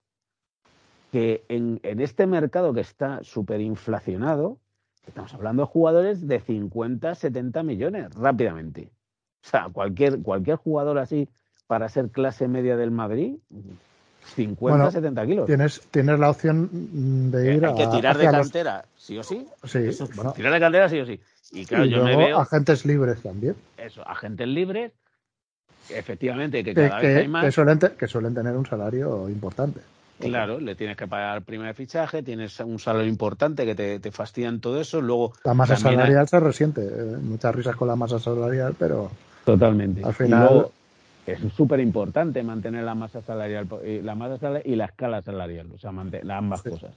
que 1.11 1.45
en, 1.47 1.79
en 1.83 1.99
este 1.99 2.27
mercado 2.27 2.73
que 2.73 2.81
está 2.81 3.23
súper 3.23 3.61
inflacionado, 3.61 4.59
estamos 5.05 5.33
hablando 5.33 5.63
de 5.63 5.67
jugadores 5.67 6.27
de 6.27 6.39
50, 6.39 7.15
70 7.15 7.63
millones 7.63 8.13
rápidamente. 8.15 8.91
O 9.43 9.47
sea, 9.47 9.69
cualquier, 9.69 10.21
cualquier 10.21 10.57
jugador 10.57 10.97
así 10.97 11.29
para 11.67 11.89
ser 11.89 12.11
clase 12.11 12.47
media 12.47 12.77
del 12.77 12.91
Madrid, 12.91 13.37
50, 14.35 14.91
70 14.91 15.25
kilos. 15.25 15.45
Tienes, 15.45 15.81
tienes 15.91 16.19
la 16.19 16.29
opción 16.29 16.69
de 17.31 17.51
Eh, 17.51 17.55
ir 17.57 17.65
Hay 17.65 17.75
que 17.75 17.83
a- 17.83 17.89
tirar 17.91 18.17
de 18.17 18.23
los- 18.25 18.33
cantera, 18.33 18.85
sí 18.97 19.17
o 19.17 19.23
sí. 19.23 19.47
Sí, 19.63 19.77
Eso, 19.79 20.07
bueno. 20.15 20.31
Tirar 20.33 20.53
de 20.53 20.59
cantera, 20.59 20.89
sí 20.89 20.99
o 20.99 21.05
sí. 21.05 21.19
Y 21.51 21.65
claro, 21.65 21.85
y 21.85 21.89
yo 21.91 21.97
me 22.03 22.13
luego 22.13 22.19
veo 22.27 22.39
agentes 22.39 22.85
libres 22.85 23.21
también. 23.21 23.55
eso, 23.77 24.07
agentes 24.07 24.47
libres, 24.47 24.91
efectivamente, 25.89 26.63
que 26.63 26.73
Que, 26.73 26.87
cada 26.89 26.99
vez 27.01 27.13
que- 27.15 27.21
hay 27.21 27.27
más. 27.27 27.45
que 27.45 27.51
suelen 27.51 27.79
te- 27.79 27.91
que 27.91 28.07
suelen 28.07 28.33
tener 28.33 28.55
un 28.55 28.65
salario 28.65 29.29
importante. 29.29 29.81
Claro, 30.19 30.59
le 30.59 30.75
tienes 30.75 30.95
que 30.95 31.05
pagar 31.07 31.37
el 31.37 31.43
primer 31.43 31.73
fichaje, 31.75 32.23
tienes 32.23 32.57
un 32.61 32.79
salario 32.79 33.09
importante 33.09 33.65
que 33.65 33.75
te, 33.75 33.99
te 33.99 34.11
fastidian 34.11 34.61
todo 34.61 34.79
eso, 34.79 35.01
luego... 35.01 35.33
La 35.43 35.53
masa 35.53 35.73
hay- 35.73 35.79
salarial 35.81 36.27
se 36.29 36.39
resiente. 36.39 36.81
eh, 36.81 37.17
Muchas 37.21 37.53
risas 37.53 37.75
con 37.75 37.87
la 37.89 37.95
masa 37.95 38.19
salarial, 38.19 38.73
pero 38.77 39.11
Totalmente. 39.43 40.01
Al 40.05 40.11
Y 40.11 40.13
final- 40.13 40.39
luego, 40.45 40.71
es 41.25 41.39
súper 41.53 41.79
importante 41.79 42.43
mantener 42.43 42.83
la 42.83 42.95
masa 42.95 43.21
salarial, 43.21 43.67
eh, 43.83 44.01
la 44.03 44.15
masa 44.15 44.37
salarial 44.37 44.73
y 44.73 44.75
la 44.75 44.85
escala 44.85 45.21
salarial, 45.21 45.71
o 45.71 45.77
sea, 45.77 45.91
mante- 45.91 46.23
las 46.23 46.37
ambas 46.37 46.61
Sí. 46.61 46.69
cosas. 46.69 46.95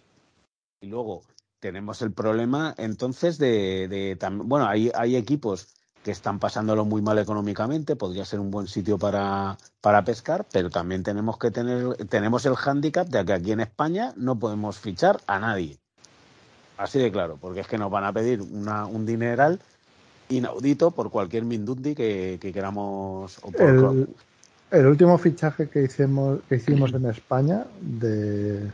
Y 0.81 0.89
luego 0.89 1.23
tenemos 1.61 2.03
el 2.03 2.13
problema 2.13 2.75
entonces 2.77 3.39
de, 3.39 3.89
de 3.89 4.19
bueno, 4.45 4.67
hay, 4.67 4.91
hay 4.95 5.17
equipos 5.17 5.75
que 6.05 6.11
están 6.13 6.39
pasándolo 6.39 6.85
muy 6.85 7.03
mal 7.03 7.19
económicamente, 7.19 7.97
podría 7.97 8.25
ser 8.25 8.39
un 8.39 8.51
buen 8.51 8.69
sitio 8.69 8.99
para, 8.99 9.57
para 9.81 10.05
pescar, 10.05 10.47
pero 10.53 10.71
también 10.71 11.03
tenemos 11.03 11.39
que 11.39 11.51
tener, 11.51 11.97
tenemos 12.09 12.47
el 12.47 12.55
hándicap 12.55 13.09
de 13.09 13.25
que 13.25 13.33
aquí 13.33 13.53
en 13.53 13.61
España 13.61 14.13
no 14.17 14.39
podemos 14.39 14.79
fichar 14.79 15.21
a 15.27 15.41
nadie. 15.41 15.79
Así 16.79 16.99
de 16.99 17.11
claro, 17.11 17.39
porque 17.41 17.61
es 17.61 17.67
que 17.67 17.79
nos 17.79 17.91
van 17.91 18.05
a 18.05 18.13
pedir 18.13 18.43
una, 18.43 18.87
un 18.87 19.07
dineral 19.07 19.61
inaudito 20.29 20.91
por 20.91 21.11
cualquier 21.11 21.45
Mindundi 21.45 21.95
que, 21.95 22.39
que 22.41 22.53
queramos. 22.53 23.39
O 23.43 23.51
por, 23.53 23.69
el, 23.69 24.09
el 24.71 24.87
último 24.87 25.17
fichaje 25.19 25.69
que 25.69 25.83
hicimos, 25.85 26.41
que 26.49 26.57
hicimos 26.57 26.93
en 26.93 27.07
España 27.07 27.67
de, 27.81 28.71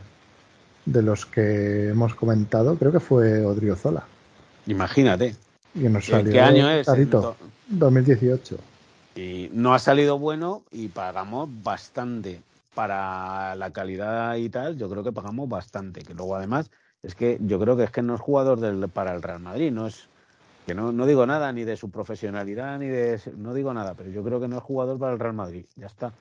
de 0.85 1.01
los 1.01 1.25
que 1.25 1.89
hemos 1.89 2.15
comentado, 2.15 2.75
creo 2.77 2.91
que 2.91 2.99
fue 2.99 3.45
Odriozola. 3.45 4.05
Imagínate. 4.67 5.35
Y 5.75 5.89
nos 5.89 6.05
¿Qué, 6.05 6.11
salió 6.11 6.31
qué 6.31 6.41
año 6.41 6.69
es? 6.69 6.85
carito, 6.85 7.35
2018. 7.67 8.57
Y 9.15 9.49
no 9.53 9.73
ha 9.73 9.79
salido 9.79 10.17
bueno 10.17 10.63
y 10.71 10.87
pagamos 10.87 11.49
bastante. 11.63 12.41
Para 12.73 13.55
la 13.55 13.71
calidad 13.71 14.35
y 14.37 14.49
tal, 14.49 14.77
yo 14.79 14.89
creo 14.89 15.03
que 15.03 15.11
pagamos 15.11 15.47
bastante. 15.47 16.01
Que 16.01 16.15
luego 16.15 16.35
además, 16.35 16.71
es 17.03 17.13
que 17.13 17.37
yo 17.39 17.59
creo 17.59 17.77
que 17.77 17.83
es 17.83 17.91
que 17.91 18.01
no 18.01 18.15
es 18.15 18.21
jugador 18.21 18.59
del, 18.59 18.89
para 18.89 19.13
el 19.13 19.21
Real 19.21 19.39
Madrid, 19.39 19.71
no 19.71 19.85
es. 19.85 20.09
Que 20.65 20.73
no, 20.73 20.91
no 20.91 21.05
digo 21.05 21.25
nada 21.25 21.51
ni 21.51 21.63
de 21.63 21.75
su 21.75 21.89
profesionalidad 21.91 22.79
ni 22.79 22.87
de. 22.87 23.19
No 23.37 23.53
digo 23.53 23.73
nada, 23.73 23.95
pero 23.95 24.09
yo 24.09 24.23
creo 24.23 24.39
que 24.39 24.47
no 24.47 24.57
es 24.57 24.63
jugador 24.63 24.97
para 24.97 25.13
el 25.13 25.19
Real 25.19 25.33
Madrid. 25.33 25.65
Ya 25.75 25.87
está. 25.87 26.13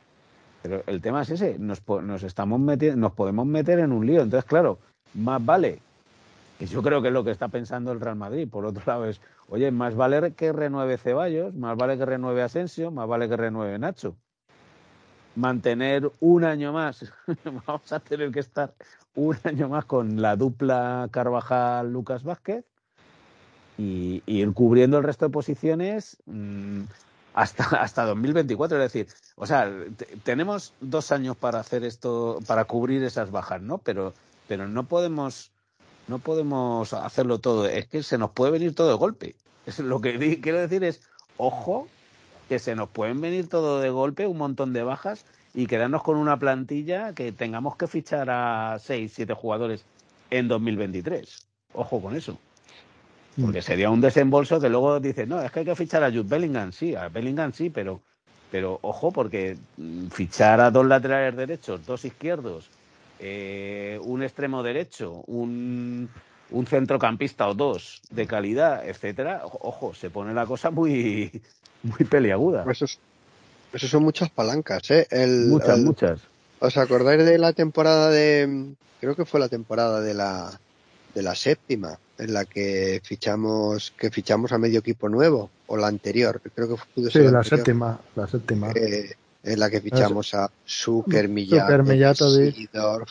Pero 0.63 0.83
el 0.87 1.01
tema 1.01 1.23
es 1.23 1.31
ese, 1.31 1.59
nos, 1.59 1.83
nos 1.89 2.23
estamos 2.23 2.61
metiendo, 2.61 3.01
nos 3.01 3.13
podemos 3.13 3.47
meter 3.47 3.81
en 3.81 3.93
un 3.93 4.07
lío. 4.07 4.23
Entonces, 4.23 4.49
claro, 4.49 4.79
más 5.15 5.45
vale, 5.45 5.81
que 6.59 6.67
yo 6.67 6.83
creo 6.83 7.03
que 7.03 7.09
es 7.09 7.15
lo 7.15 7.25
que 7.25 7.33
está 7.33 7.49
pensando 7.49 7.91
el 7.93 8.01
Real 8.01 8.17
Madrid. 8.17 8.49
Por 8.49 8.65
otro 8.65 8.83
lado 8.87 9.07
es, 9.07 9.21
oye, 9.49 9.71
más 9.71 9.97
vale 9.97 10.33
que 10.35 10.53
renueve 10.53 10.99
Ceballos, 10.99 11.55
más 11.55 11.77
vale 11.77 11.99
que 11.99 12.07
renueve 12.07 12.43
Asensio, 12.43 12.91
más 12.91 13.09
vale 13.09 13.29
que 13.29 13.37
renueve 13.37 13.79
Nacho. 13.79 14.17
Mantener 15.35 16.13
un 16.21 16.45
año 16.45 16.73
más, 16.73 17.13
vamos 17.67 17.93
a 17.93 18.01
tener 18.01 18.31
que 18.31 18.41
estar 18.41 18.75
un 19.15 19.37
año 19.45 19.69
más 19.69 19.85
con 19.87 20.21
la 20.21 20.37
dupla 20.37 21.09
Carvajal-Lucas 21.11 22.23
Vázquez 22.23 22.65
y, 23.83 24.23
ir 24.27 24.53
cubriendo 24.53 24.99
el 24.99 25.05
resto 25.05 25.27
de 25.27 25.31
posiciones 25.33 26.17
mm, 26.27 26.83
hasta, 27.35 27.65
hasta 27.83 28.05
2024. 28.05 28.83
Es 28.83 28.93
decir, 28.93 29.13
o 29.37 29.47
sea, 29.47 29.71
te- 29.97 30.07
tenemos 30.23 30.73
dos 30.81 31.13
años 31.13 31.37
para 31.37 31.61
hacer 31.61 31.85
esto, 31.85 32.39
para 32.47 32.65
cubrir 32.65 33.03
esas 33.05 33.31
bajas, 33.31 33.61
¿no? 33.63 33.79
Pero, 33.79 34.15
pero 34.49 34.69
no 34.69 34.85
podemos, 34.85 35.51
no 36.09 36.19
podemos 36.19 36.93
hacerlo 36.93 37.39
todo. 37.39 37.67
Es 37.67 37.87
que 37.89 38.03
se 38.03 38.19
nos 38.19 38.31
puede 38.31 38.53
venir 38.53 38.75
todo 38.75 38.89
de 38.89 38.95
golpe. 38.95 39.37
Es 39.67 39.79
lo 39.79 40.01
que 40.01 40.41
quiero 40.41 40.59
decir 40.59 40.85
es, 40.85 41.03
ojo, 41.37 41.89
que 42.49 42.59
se 42.59 42.75
nos 42.75 42.89
pueden 42.89 43.21
venir 43.21 43.49
todo 43.49 43.81
de 43.81 43.91
golpe, 43.91 44.27
un 44.27 44.39
montón 44.39 44.73
de 44.73 44.83
bajas 44.83 45.25
y 45.55 45.67
quedarnos 45.67 46.03
con 46.03 46.17
una 46.17 46.39
plantilla 46.39 47.15
que 47.15 47.33
tengamos 47.33 47.77
que 47.77 47.87
fichar 47.87 48.29
a 48.31 48.79
seis, 48.81 49.13
siete 49.15 49.35
jugadores 49.35 49.85
en 50.31 50.49
2023. 50.49 51.49
Ojo 51.75 52.01
con 52.03 52.17
eso. 52.17 52.39
Porque 53.41 53.63
sería 53.63 53.91
un 53.91 54.01
desembolso 54.01 54.61
que 54.61 54.69
luego 54.69 55.01
dices, 55.01 55.27
no, 55.27 55.41
es 55.43 55.51
que 55.51 55.61
hay 55.61 55.65
que 55.65 55.75
fichar 55.77 56.05
a 56.05 56.11
Jude 56.11 56.25
Bellingham, 56.25 56.73
sí, 56.73 56.95
a 56.95 57.09
Bellingham 57.09 57.53
sí, 57.53 57.71
pero, 57.71 58.01
pero 58.51 58.79
ojo, 58.83 59.11
porque 59.11 59.57
mm, 59.79 60.09
fichar 60.09 60.61
a 60.61 60.71
dos 60.71 60.85
laterales 60.87 61.35
derechos, 61.37 61.87
dos 61.87 62.05
izquierdos, 62.05 62.69
eh, 63.21 63.99
un 64.03 64.23
extremo 64.23 64.63
derecho, 64.63 65.23
un, 65.29 66.09
un 66.51 66.67
centrocampista 66.67 67.49
o 67.49 67.55
dos 67.55 68.03
de 68.11 68.27
calidad, 68.27 68.87
etcétera, 68.87 69.43
ojo, 69.45 69.95
se 69.95 70.11
pone 70.11 70.35
la 70.35 70.45
cosa 70.45 70.71
muy, 70.71 71.43
muy 71.83 72.05
peliaguda. 72.05 72.65
Eso, 72.71 72.85
es- 72.85 72.99
eso 73.73 73.89
son 73.89 74.03
muchas 74.03 74.29
palancas, 74.29 74.91
¿eh? 74.91 75.07
El- 75.11 75.47
muchas, 75.49 75.79
el- 75.79 75.85
muchas. 75.85 76.21
¿Os 76.61 76.77
acordáis 76.77 77.25
de 77.25 77.39
la 77.39 77.53
temporada 77.55 78.11
de, 78.11 78.75
creo 79.01 79.17
que 79.17 79.25
fue 79.25 79.41
la 79.41 79.49
temporada 79.49 80.01
de 80.01 80.15
la, 80.15 80.61
de 81.15 81.23
la 81.23 81.35
séptima, 81.35 81.99
en 82.23 82.33
la 82.33 82.45
que 82.45 83.01
fichamos, 83.05 83.93
que 83.99 84.11
fichamos 84.11 84.53
a 84.53 84.59
medio 84.59 84.81
equipo 84.81 85.09
nuevo, 85.09 85.51
o 85.67 85.77
la 85.77 85.89
anterior, 85.89 86.41
creo 86.55 86.69
que 86.69 86.83
pudo 86.95 87.07
Sí, 87.07 87.15
ser 87.19 87.33
la 87.33 87.39
anterior, 87.39 87.59
séptima, 87.59 88.01
la 88.17 88.27
séptima. 88.29 88.71
eh, 88.75 89.13
en 89.45 89.59
la 89.61 89.69
que 89.71 89.81
fichamos 89.81 90.35
a 90.35 90.51
Zucker, 90.67 91.27
Zucker, 91.27 91.83
Millato, 91.83 92.31
Seedorf. 92.31 93.11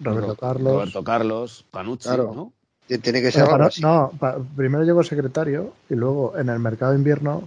Roberto 0.00 0.28
Ro- 0.28 0.36
Carlos. 0.36 0.72
Roberto 0.72 1.04
Carlos, 1.04 1.64
Panucci, 1.70 2.08
Claro. 2.08 2.32
¿no? 2.34 2.52
Tiene 2.98 3.20
que 3.22 3.30
ser 3.30 3.42
algo 3.42 3.52
para- 3.52 3.66
así. 3.66 3.82
no, 3.82 4.10
pa- 4.18 4.38
primero 4.56 4.82
llegó 4.82 5.02
secretario 5.04 5.74
y 5.90 5.94
luego 5.94 6.36
en 6.38 6.48
el 6.48 6.58
mercado 6.58 6.92
de 6.92 6.98
invierno, 6.98 7.46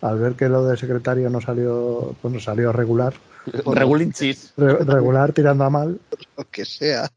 al 0.00 0.18
ver 0.18 0.32
que 0.34 0.48
lo 0.48 0.64
de 0.64 0.76
secretario 0.78 1.28
no 1.28 1.40
salió, 1.42 2.16
pues 2.22 2.32
no 2.34 2.40
salió 2.40 2.72
regular, 2.72 3.12
regular 4.56 5.32
tirando 5.32 5.64
a 5.64 5.70
mal, 5.70 6.00
Lo 6.36 6.44
que 6.50 6.64
sea. 6.64 7.08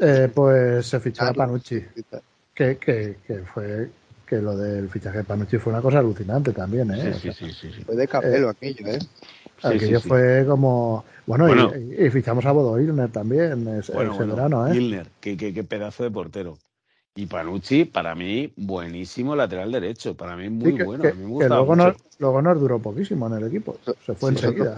Eh, 0.00 0.30
pues 0.34 0.86
se 0.86 1.00
fichó 1.00 1.22
a 1.22 1.26
Carlos. 1.28 1.46
Panucci, 1.46 1.84
que, 2.54 2.76
que, 2.78 3.16
que 3.26 3.38
fue 3.52 3.90
que 4.26 4.36
lo 4.40 4.56
del 4.56 4.88
fichaje 4.88 5.18
de 5.18 5.24
Panucci 5.24 5.58
fue 5.58 5.72
una 5.72 5.82
cosa 5.82 5.98
alucinante 5.98 6.52
también, 6.52 6.90
¿eh? 6.92 7.14
Sí, 7.14 7.32
sí, 7.32 7.32
sí, 7.32 7.52
sí, 7.52 7.72
sí. 7.72 7.82
Fue 7.82 7.96
de 7.96 8.06
capelo 8.06 8.48
aquello, 8.50 8.86
¿eh? 8.86 8.98
Aquello 9.62 9.98
sí, 9.98 10.02
sí. 10.04 10.08
fue 10.08 10.44
como 10.46 11.04
bueno, 11.26 11.46
y- 11.46 11.48
Bueno. 11.48 11.72
Y, 11.76 12.06
y 12.06 12.10
fichamos 12.10 12.46
a 12.46 12.52
Bodo 12.52 12.80
Illner 12.80 13.10
también 13.10 13.66
ese, 13.68 13.92
Bueno, 13.92 14.12
ese 14.12 14.18
bueno, 14.18 14.34
verano, 14.36 14.66
¿eh? 14.68 14.70
Milner, 14.70 15.08
qué, 15.20 15.36
qué- 15.36 15.52
qué 15.52 15.64
pedazo 15.64 16.04
de 16.04 16.10
portero. 16.10 16.58
Y 17.16 17.26
Panucci, 17.26 17.84
para 17.84 18.14
mí, 18.14 18.52
buenísimo 18.56 19.34
lateral 19.34 19.72
derecho. 19.72 20.16
Para 20.16 20.36
mí, 20.36 20.48
muy 20.48 20.70
Sí, 20.70 20.76
que, 20.78 20.84
bueno. 20.84 21.02
que- 21.04 21.10
a 21.10 21.14
mí 21.14 21.24
me 21.32 21.38
que 21.40 21.48
luego, 21.48 21.74
mucho. 21.76 21.88
nos, 21.88 21.96
luego 22.18 22.42
nos 22.42 22.60
duró 22.60 22.78
poquísimo 22.78 23.26
en 23.26 23.32
el 23.34 23.44
equipo, 23.48 23.76
se 24.06 24.14
fue 24.14 24.30
Sí, 24.30 24.36
enseguida. 24.36 24.74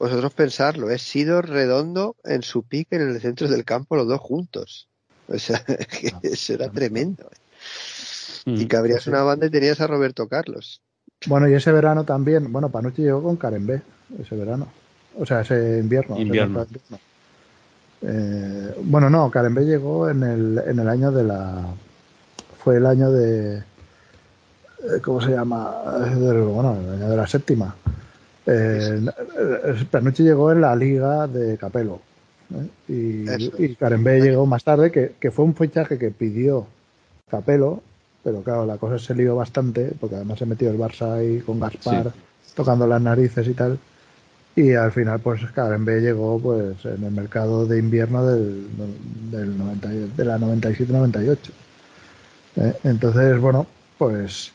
Vosotros 0.00 0.32
pensarlo, 0.32 0.90
es 0.90 1.02
sido 1.02 1.42
redondo 1.42 2.16
en 2.24 2.42
su 2.42 2.62
pique 2.62 2.96
en 2.96 3.02
el 3.02 3.20
centro 3.20 3.48
del 3.48 3.66
campo 3.66 3.96
los 3.96 4.08
dos 4.08 4.18
juntos. 4.18 4.88
O 5.28 5.38
sea, 5.38 5.62
que 5.64 6.12
eso 6.22 6.54
era 6.54 6.70
tremendo. 6.70 7.24
¿eh? 7.30 8.50
Mm. 8.50 8.60
Y 8.62 8.66
que 8.66 8.76
abrías 8.76 9.06
una 9.06 9.22
banda 9.22 9.46
y 9.46 9.50
tenías 9.50 9.78
a 9.82 9.86
Roberto 9.86 10.26
Carlos. 10.26 10.80
Bueno, 11.26 11.50
y 11.50 11.52
ese 11.52 11.70
verano 11.70 12.04
también, 12.04 12.50
bueno, 12.50 12.70
Panucci 12.70 13.02
llegó 13.02 13.22
con 13.22 13.36
Karen 13.36 13.66
B, 13.66 13.82
ese 14.18 14.34
verano. 14.36 14.68
O 15.18 15.26
sea, 15.26 15.42
ese 15.42 15.78
invierno. 15.78 16.18
Invierno. 16.18 16.66
Eh, 18.00 18.74
bueno, 18.82 19.10
no, 19.10 19.30
Karen 19.30 19.54
B 19.54 19.66
llegó 19.66 20.08
en 20.08 20.22
el, 20.22 20.62
en 20.66 20.78
el 20.78 20.88
año 20.88 21.12
de 21.12 21.24
la. 21.24 21.66
Fue 22.64 22.78
el 22.78 22.86
año 22.86 23.10
de. 23.10 23.58
eh, 23.58 23.62
¿Cómo 25.02 25.20
se 25.20 25.32
llama? 25.32 25.74
Eh, 26.06 26.14
bueno, 26.14 26.78
el 26.80 27.02
año 27.02 27.10
de 27.10 27.16
la 27.18 27.26
séptima. 27.26 27.76
Eh, 28.46 29.00
llegó 30.18 30.52
en 30.52 30.60
la 30.60 30.74
liga 30.76 31.26
de 31.26 31.56
Capelo. 31.56 32.00
¿eh? 32.54 32.66
Y, 33.58 33.64
y 33.64 33.74
Karen 33.76 34.02
B 34.02 34.20
llegó 34.20 34.46
más 34.46 34.64
tarde, 34.64 34.90
que, 34.90 35.12
que 35.20 35.30
fue 35.30 35.44
un 35.44 35.54
fichaje 35.54 35.98
que 35.98 36.10
pidió 36.10 36.66
Capelo, 37.30 37.82
pero 38.24 38.42
claro, 38.42 38.66
la 38.66 38.76
cosa 38.76 38.98
se 38.98 39.14
lió 39.14 39.36
bastante, 39.36 39.92
porque 40.00 40.16
además 40.16 40.38
se 40.38 40.46
metió 40.46 40.70
el 40.70 40.78
Barça 40.78 41.14
ahí 41.14 41.40
con 41.40 41.60
Gaspar 41.60 42.12
tocando 42.54 42.86
las 42.86 43.00
narices 43.00 43.46
y 43.48 43.54
tal. 43.54 43.78
Y 44.56 44.72
al 44.74 44.92
final, 44.92 45.20
pues 45.20 45.40
Karen 45.54 45.84
B 45.84 46.00
llegó 46.00 46.38
pues 46.38 46.84
en 46.84 47.04
el 47.04 47.12
mercado 47.12 47.66
de 47.66 47.78
invierno 47.78 48.26
del, 48.26 48.66
del 49.30 49.56
90, 49.56 49.94
y- 49.94 50.12
de 50.16 50.24
la 50.24 50.38
97-98. 50.38 51.52
¿eh? 52.56 52.74
Entonces, 52.84 53.38
bueno, 53.40 53.66
pues 53.98 54.52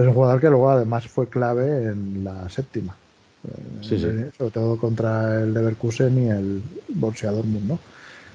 es 0.00 0.06
un 0.06 0.14
jugador 0.14 0.40
que 0.40 0.48
luego 0.48 0.70
además 0.70 1.06
fue 1.08 1.28
clave 1.28 1.84
en 1.84 2.24
la 2.24 2.48
séptima. 2.48 2.96
Eh, 3.46 3.50
Sí, 3.82 3.98
sí. 3.98 4.08
Sobre 4.36 4.50
todo 4.50 4.76
contra 4.78 5.40
el 5.42 5.54
Leverkusen 5.54 6.26
y 6.26 6.30
el 6.30 6.62
Borussia 6.88 7.30
Dortmund, 7.30 7.68
¿no? 7.68 7.78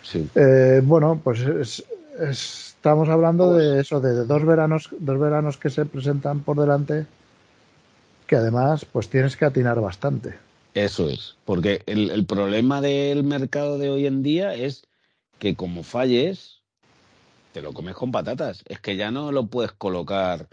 Sí. 0.02 0.28
Eh, 0.36 0.82
bueno, 0.84 1.20
pues 1.24 1.42
es- 1.42 1.84
es- 2.20 2.74
estamos 2.76 3.08
hablando 3.10 3.54
de 3.54 3.80
eso, 3.80 4.02
de 4.02 4.26
dos 4.26 4.46
veranos, 4.46 4.90
dos 5.00 5.20
veranos 5.20 5.58
que 5.58 5.70
se 5.70 5.86
presentan 5.86 6.42
por 6.42 6.60
delante, 6.60 7.06
que 8.28 8.36
además, 8.36 8.86
pues 8.86 9.10
tienes 9.10 9.38
que 9.38 9.46
atinar 9.46 9.80
bastante. 9.80 10.36
Eso 10.74 11.08
es, 11.08 11.36
porque 11.46 11.84
el, 11.86 12.10
el 12.10 12.26
problema 12.26 12.82
del 12.82 13.24
mercado 13.24 13.78
de 13.78 13.90
hoy 13.90 14.08
en 14.08 14.24
día 14.24 14.56
es 14.56 14.86
que 15.40 15.56
como 15.56 15.84
falles, 15.84 16.60
te 17.54 17.62
lo 17.62 17.74
comes 17.74 17.96
con 17.96 18.12
patatas. 18.12 18.64
Es 18.68 18.80
que 18.80 18.96
ya 18.96 19.12
no 19.12 19.32
lo 19.32 19.46
puedes 19.46 19.72
colocar 19.74 20.48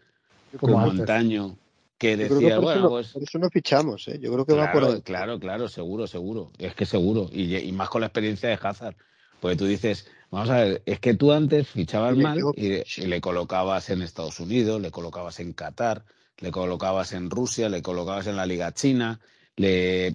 Como 0.59 0.81
antaño, 0.81 1.57
que 1.99 2.17
decía, 2.17 2.59
bueno, 2.59 2.83
no, 2.83 2.89
pues 2.89 3.09
por 3.09 3.23
eso 3.23 3.39
no 3.39 3.51
fichamos, 3.51 4.09
¿eh? 4.09 4.19
Yo 4.21 4.33
creo 4.33 4.47
que 4.47 4.55
va 4.55 4.73
por 4.73 4.81
claro, 4.81 4.95
ahí. 4.95 5.03
claro, 5.03 5.39
claro, 5.39 5.69
seguro, 5.69 6.07
seguro. 6.07 6.51
Es 6.59 6.75
que 6.75 6.87
seguro. 6.87 7.29
Y, 7.33 7.57
y 7.57 7.73
más 7.73 7.91
con 7.91 8.01
la 8.01 8.07
experiencia 8.07 8.49
de 8.49 8.59
Hazard. 8.61 8.97
Porque 9.41 9.57
tú 9.57 9.67
dices, 9.67 10.07
vamos 10.31 10.51
a 10.51 10.57
ver, 10.57 10.83
es 10.87 11.01
que 11.01 11.15
tú 11.15 11.33
antes 11.33 11.69
fichabas 11.69 12.17
mal 12.17 12.39
y, 12.57 12.83
y 12.97 13.07
le 13.07 13.21
colocabas 13.21 13.91
en 13.91 14.03
Estados 14.03 14.39
Unidos, 14.41 14.81
le 14.81 14.91
colocabas 14.91 15.41
en 15.41 15.53
Qatar, 15.53 16.05
le 16.39 16.51
colocabas 16.51 17.13
en 17.13 17.31
Rusia, 17.31 17.69
le 17.69 17.83
colocabas 17.83 18.27
en 18.27 18.37
la 18.37 18.47
Liga 18.47 18.73
China, 18.73 19.21
le... 19.57 20.15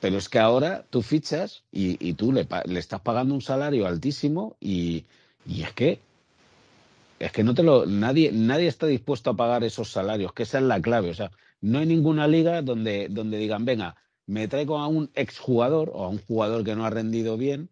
pero 0.00 0.18
es 0.18 0.28
que 0.28 0.38
ahora 0.38 0.84
tú 0.90 1.02
fichas 1.02 1.62
y, 1.72 2.14
tú 2.14 2.32
le, 2.32 2.46
le 2.66 2.78
estás 2.78 3.00
pagando 3.00 3.34
un 3.34 3.42
salario 3.42 3.86
altísimo 3.86 4.56
y, 4.60 5.04
y 5.46 5.62
es 5.62 5.72
que 5.72 6.00
es 7.18 7.32
que 7.32 7.44
no 7.44 7.54
te 7.54 7.62
lo 7.62 7.86
nadie 7.86 8.30
nadie 8.32 8.68
está 8.68 8.86
dispuesto 8.86 9.30
a 9.30 9.36
pagar 9.36 9.64
esos 9.64 9.90
salarios, 9.90 10.32
que 10.32 10.42
esa 10.44 10.58
es 10.58 10.64
la 10.64 10.80
clave, 10.80 11.10
o 11.10 11.14
sea, 11.14 11.30
no 11.60 11.78
hay 11.78 11.86
ninguna 11.86 12.26
liga 12.28 12.62
donde 12.62 13.08
donde 13.10 13.38
digan, 13.38 13.64
"Venga, 13.64 13.96
me 14.26 14.48
traigo 14.48 14.78
a 14.78 14.86
un 14.88 15.10
exjugador 15.14 15.90
o 15.94 16.04
a 16.04 16.08
un 16.08 16.18
jugador 16.18 16.64
que 16.64 16.74
no 16.76 16.84
ha 16.84 16.90
rendido 16.90 17.36
bien, 17.36 17.70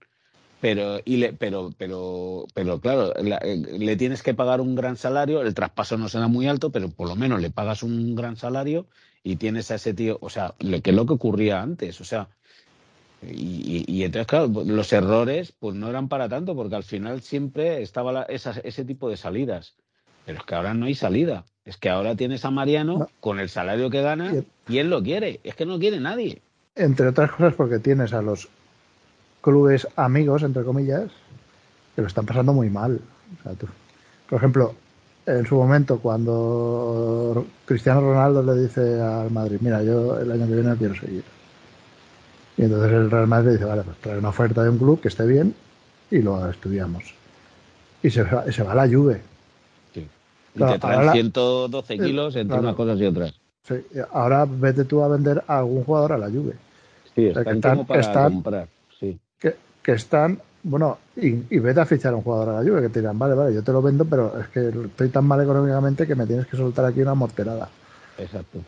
pero 0.60 1.00
y 1.04 1.18
le 1.18 1.32
pero 1.34 1.70
pero 1.78 2.46
pero 2.54 2.80
claro, 2.80 3.12
la- 3.22 3.38
eh, 3.38 3.56
le 3.56 3.96
tienes 3.96 4.22
que 4.22 4.34
pagar 4.34 4.60
un 4.60 4.74
gran 4.74 4.96
salario, 4.96 5.42
el 5.42 5.54
traspaso 5.54 5.98
no 5.98 6.08
será 6.08 6.28
muy 6.28 6.46
alto, 6.48 6.70
pero 6.70 6.88
por 6.90 7.08
lo 7.08 7.16
menos 7.16 7.40
le 7.40 7.50
pagas 7.50 7.82
un 7.82 8.14
gran 8.14 8.36
salario 8.36 8.88
y 9.22 9.36
tienes 9.36 9.70
a 9.70 9.76
ese 9.76 9.94
tío, 9.94 10.18
o 10.20 10.30
sea, 10.30 10.54
lo 10.60 10.80
que 10.82 10.90
es 10.90 10.96
lo 10.96 11.06
que 11.06 11.14
ocurría 11.14 11.60
antes, 11.62 12.00
o 12.00 12.04
sea, 12.04 12.28
y, 13.30 13.84
y- 13.86 13.92
y 13.92 14.04
entonces, 14.04 14.26
claro, 14.26 14.48
los 14.64 14.92
errores 14.92 15.52
pues 15.58 15.74
no 15.76 15.88
eran 15.88 16.08
para 16.08 16.28
tanto, 16.28 16.54
porque 16.54 16.76
al 16.76 16.84
final 16.84 17.20
siempre 17.22 17.82
estaba 17.82 18.12
la- 18.12 18.22
esas- 18.24 18.60
ese 18.64 18.84
tipo 18.84 19.08
de 19.08 19.16
salidas. 19.16 19.74
Pero 20.26 20.38
es 20.38 20.44
que 20.44 20.54
ahora 20.54 20.74
no 20.74 20.86
hay 20.86 20.94
salida. 20.94 21.44
Es 21.64 21.76
que 21.76 21.90
ahora 21.90 22.14
tienes 22.16 22.44
a 22.44 22.50
Mariano 22.50 22.98
No. 22.98 23.08
con 23.20 23.40
el 23.40 23.48
salario 23.48 23.90
que 23.90 24.02
gana 24.02 24.32
y 24.68 24.78
él 24.78 24.88
lo 24.90 25.02
quiere. 25.02 25.40
Es 25.44 25.54
que 25.54 25.66
no 25.66 25.78
quiere 25.78 26.00
nadie. 26.00 26.40
Entre 26.76 27.06
otras 27.08 27.30
cosas 27.32 27.54
porque 27.54 27.78
tienes 27.78 28.12
a 28.12 28.22
los 28.22 28.48
clubes 29.42 29.86
amigos, 29.96 30.42
entre 30.42 30.64
comillas, 30.64 31.10
que 31.94 32.02
lo 32.02 32.08
están 32.08 32.26
pasando 32.26 32.52
muy 32.52 32.70
mal. 32.70 33.00
O 33.38 33.42
sea, 33.42 33.52
tú- 33.52 33.68
por 34.28 34.38
ejemplo, 34.38 34.74
en 35.26 35.46
su 35.46 35.54
momento, 35.56 35.98
cuando 36.00 37.46
Cristiano 37.64 38.00
Ronaldo 38.00 38.42
le 38.42 38.62
dice 38.62 39.00
al 39.00 39.30
Madrid, 39.30 39.58
mira, 39.60 39.82
yo 39.82 40.18
el 40.18 40.30
año 40.32 40.46
que 40.46 40.54
viene 40.54 40.70
no 40.70 40.76
quiero 40.76 40.94
seguir. 40.94 41.24
Y 42.56 42.62
entonces 42.62 42.92
el 42.92 43.10
Real 43.10 43.26
Madrid 43.26 43.52
dice, 43.52 43.64
vale, 43.64 43.82
pues 43.82 43.96
trae 43.98 44.18
una 44.18 44.28
oferta 44.28 44.62
de 44.62 44.70
un 44.70 44.78
club 44.78 45.00
que 45.00 45.08
esté 45.08 45.26
bien 45.26 45.54
y 46.10 46.18
lo 46.20 46.48
estudiamos. 46.48 47.02
Y 48.02 48.10
se 48.10 48.22
va, 48.22 48.50
se 48.52 48.62
va 48.62 48.72
a 48.72 48.74
la 48.74 48.88
Juve. 48.88 49.20
Y 49.94 50.58
Claro, 50.58 50.72
te 50.74 50.78
traen 50.78 50.98
ahora- 51.00 51.12
112 51.12 51.98
kilos 51.98 52.36
entre 52.36 52.48
claro. 52.50 52.62
unas 52.62 52.76
cosas 52.76 53.00
y 53.00 53.06
otras. 53.06 53.34
Sí, 53.66 53.74
y 53.94 53.98
ahora 54.12 54.46
vete 54.48 54.84
tú 54.84 55.02
a 55.02 55.08
vender 55.08 55.42
a 55.48 55.58
algún 55.58 55.82
jugador 55.84 56.12
a 56.12 56.18
la 56.18 56.26
Juve. 56.28 56.52
Sí, 57.14 57.32
sea, 57.32 57.32
que 57.32 57.38
están, 57.40 57.56
están- 57.56 57.76
como 57.76 57.86
para 57.88 58.00
están- 58.00 58.32
comprar. 58.34 58.68
Sí. 59.00 59.18
que, 59.40 59.56
que 59.82 59.92
están, 59.92 60.38
bueno, 60.62 60.98
y, 61.16 61.28
y 61.50 61.58
vete 61.58 61.80
a 61.80 61.86
fichar 61.86 62.12
a 62.12 62.16
un 62.16 62.22
jugador 62.22 62.50
a 62.50 62.62
la 62.62 62.68
Juve 62.70 62.82
que 62.82 62.88
te 62.90 63.00
dirán, 63.00 63.18
vale, 63.18 63.34
vale, 63.34 63.52
yo 63.54 63.62
te 63.64 63.72
lo 63.72 63.82
vendo, 63.82 64.04
pero 64.04 64.38
es 64.38 64.46
que 64.48 64.68
estoy 64.68 65.08
tan 65.08 65.24
mal 65.24 65.40
económicamente 65.42 66.06
que 66.06 66.14
me 66.14 66.26
tienes 66.26 66.46
que 66.46 66.56
soltar 66.56 66.84
aquí 66.84 67.00
una 67.00 67.14
morterada. 67.14 67.68
Exacto. 68.18 68.58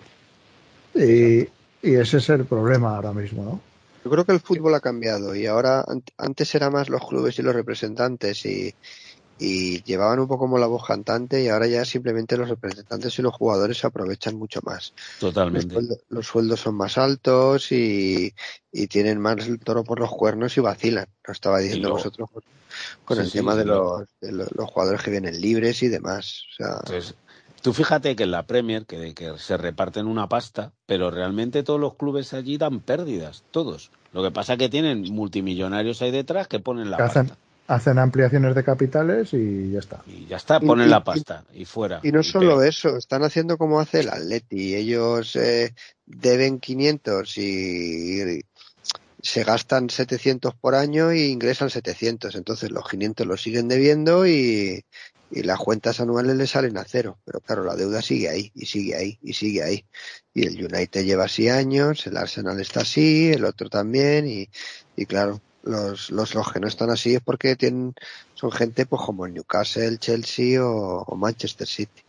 Y, 0.94 1.40
y 1.82 1.94
ese 1.94 2.16
es 2.16 2.28
el 2.30 2.44
problema 2.46 2.96
ahora 2.96 3.12
mismo, 3.12 3.44
¿no? 3.44 3.60
Yo 4.06 4.10
creo 4.10 4.24
que 4.24 4.30
el 4.30 4.40
fútbol 4.40 4.72
ha 4.76 4.80
cambiado 4.80 5.34
y 5.34 5.46
ahora 5.46 5.84
ant- 5.84 6.12
antes 6.16 6.54
era 6.54 6.70
más 6.70 6.88
los 6.88 7.04
clubes 7.08 7.36
y 7.40 7.42
los 7.42 7.52
representantes 7.56 8.46
y, 8.46 8.72
y 9.36 9.82
llevaban 9.82 10.20
un 10.20 10.28
poco 10.28 10.44
como 10.44 10.58
la 10.58 10.68
voz 10.68 10.86
cantante 10.86 11.42
y 11.42 11.48
ahora 11.48 11.66
ya 11.66 11.84
simplemente 11.84 12.36
los 12.36 12.48
representantes 12.48 13.18
y 13.18 13.22
los 13.22 13.34
jugadores 13.34 13.78
se 13.78 13.88
aprovechan 13.88 14.36
mucho 14.36 14.60
más. 14.62 14.94
Los, 14.94 15.20
Totalmente. 15.20 15.76
los 16.08 16.24
sueldos 16.24 16.60
son 16.60 16.76
más 16.76 16.98
altos 16.98 17.72
y, 17.72 18.32
y 18.70 18.86
tienen 18.86 19.18
más 19.18 19.44
el 19.48 19.58
toro 19.58 19.82
por 19.82 19.98
los 19.98 20.10
cuernos 20.12 20.56
y 20.56 20.60
vacilan. 20.60 21.06
Lo 21.26 21.32
estaba 21.32 21.58
diciendo 21.58 21.90
vosotros 21.90 22.30
con, 23.04 23.16
Sí, 23.18 23.24
el 23.24 23.30
sí, 23.32 23.38
tema 23.38 23.56
de, 23.56 23.64
los, 23.64 24.04
de 24.20 24.30
lo- 24.32 24.46
los 24.54 24.70
jugadores 24.70 25.02
que 25.02 25.10
vienen 25.10 25.40
libres 25.40 25.82
y 25.82 25.88
demás. 25.88 26.44
O 26.52 26.54
sea, 26.62 26.76
Entonces, 26.78 27.14
tú 27.66 27.72
fíjate 27.72 28.14
que 28.14 28.22
en 28.22 28.30
la 28.30 28.47
Premier, 28.47 28.86
que, 28.86 29.12
que 29.12 29.36
se 29.38 29.56
reparten 29.56 30.06
una 30.06 30.28
pasta, 30.28 30.72
pero 30.86 31.10
realmente 31.10 31.64
todos 31.64 31.80
los 31.80 31.97
clubes 31.97 32.32
allí 32.32 32.59
dan 32.59 32.78
pérdidas, 32.78 33.43
todos. 33.51 33.90
Lo 34.12 34.22
que 34.22 34.30
pasa 34.30 34.52
es 34.52 34.60
que 34.60 34.68
tienen 34.68 35.01
multimillonarios 35.12 36.01
ahí 36.01 36.12
detrás 36.12 36.47
que 36.47 36.60
ponen 36.60 36.93
la 36.93 36.98
Que 36.98 37.02
hacen, 37.02 37.26
pasta. 37.26 37.43
hacen 37.66 37.98
ampliaciones 37.98 38.55
de 38.55 38.62
capitales 38.62 39.34
y 39.34 39.72
ya 39.72 39.80
está. 39.80 40.01
Y 40.06 40.26
ya 40.26 40.36
está, 40.36 40.60
ponen 40.60 40.86
y- 40.86 40.90
la 40.90 41.02
pasta 41.02 41.43
y 41.52 41.64
fuera. 41.64 41.98
Y 42.05 42.12
no 42.12 42.20
Y 42.20 42.22
solo 42.22 42.62
eso, 42.62 42.97
están 42.97 43.24
haciendo 43.24 43.59
como 43.59 43.80
hace 43.80 43.98
el 43.98 44.10
Atleti. 44.10 44.76
Ellos 44.76 45.34
eh, 45.34 45.74
deben 46.06 46.60
500 46.60 47.36
y 47.36 48.43
se 49.27 49.44
gastan 49.44 49.90
700 49.90 50.55
por 50.55 50.74
año 50.74 51.12
y 51.12 51.24
ingresan 51.24 51.70
700. 51.70 52.35
Entonces 52.36 52.70
los 52.70 52.89
500 52.89 53.27
los 53.27 53.43
siguen 53.43 53.69
debiendo 53.69 54.27
y, 54.27 54.85
y 55.31 55.43
las 55.43 55.59
cuentas 55.59 56.01
anuales 56.01 56.36
les 56.36 56.51
salen 56.51 56.77
a 56.78 56.85
cero. 56.85 57.19
Pero 57.24 57.40
claro, 57.40 57.65
la 57.65 57.74
deuda 57.77 58.03
sigue 58.03 58.28
ahí 58.28 58.53
y 58.55 58.66
sigue 58.66 58.94
ahí 58.97 59.19
y 59.23 59.32
sigue 59.35 59.62
ahí. 59.62 59.86
Y 60.35 60.47
el 60.47 60.65
United 60.65 61.05
lleva 61.05 61.24
así 61.24 61.48
años, 61.48 62.07
el 62.07 62.16
Arsenal 62.16 62.61
está 62.61 62.81
así, 62.82 63.32
el 63.32 63.44
otro 63.44 63.69
también 63.69 64.28
y, 64.28 64.48
y 64.97 65.07
claro. 65.07 65.43
Los, 65.62 66.11
los, 66.11 66.32
los 66.36 66.53
que 66.53 66.61
no 66.61 66.69
están 66.69 66.90
así 66.90 67.16
es 67.16 67.20
porque 67.23 67.57
tienen, 67.57 67.93
son 68.35 68.53
gente 68.53 68.86
pues 68.86 69.03
como 69.03 69.27
el 69.27 69.35
Newcastle, 69.35 69.98
Chelsea 69.98 70.65
o, 70.65 71.03
o 71.03 71.16
Manchester 71.16 71.66
City. 71.66 72.03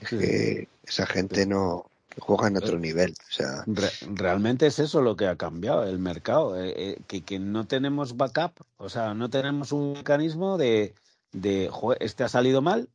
Es 0.00 0.08
Sí. 0.08 0.16
que 0.16 0.68
esa 0.82 1.06
gente 1.06 1.44
no 1.46 1.87
que 2.18 2.24
juega 2.24 2.48
en 2.48 2.56
otro 2.56 2.78
nivel. 2.78 3.12
O 3.12 3.32
sea, 3.32 3.64
Re- 3.66 3.90
realmente 4.14 4.66
es 4.66 4.78
eso 4.78 5.02
lo 5.02 5.16
que 5.16 5.26
ha 5.26 5.36
cambiado 5.36 5.84
el 5.84 5.98
mercado, 5.98 6.60
eh, 6.60 6.72
eh, 6.76 6.98
que, 7.06 7.22
que 7.22 7.38
no 7.38 7.66
tenemos 7.66 8.16
backup, 8.16 8.52
o 8.76 8.88
sea, 8.88 9.14
no 9.14 9.30
tenemos 9.30 9.72
un 9.72 9.92
mecanismo 9.92 10.58
de, 10.58 10.94
de 11.32 11.68
"Joder, 11.70 12.02
este 12.02 12.24
ha 12.24 12.28
salido 12.28 12.62
mal, 12.62 12.88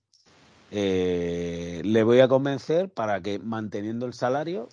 eh, 0.72 1.82
le 1.84 2.04
voy 2.04 2.20
a 2.20 2.28
convencer 2.28 2.90
para 2.90 3.22
que 3.22 3.40
manteniendo 3.40 4.06
el 4.06 4.14
salario 4.14 4.68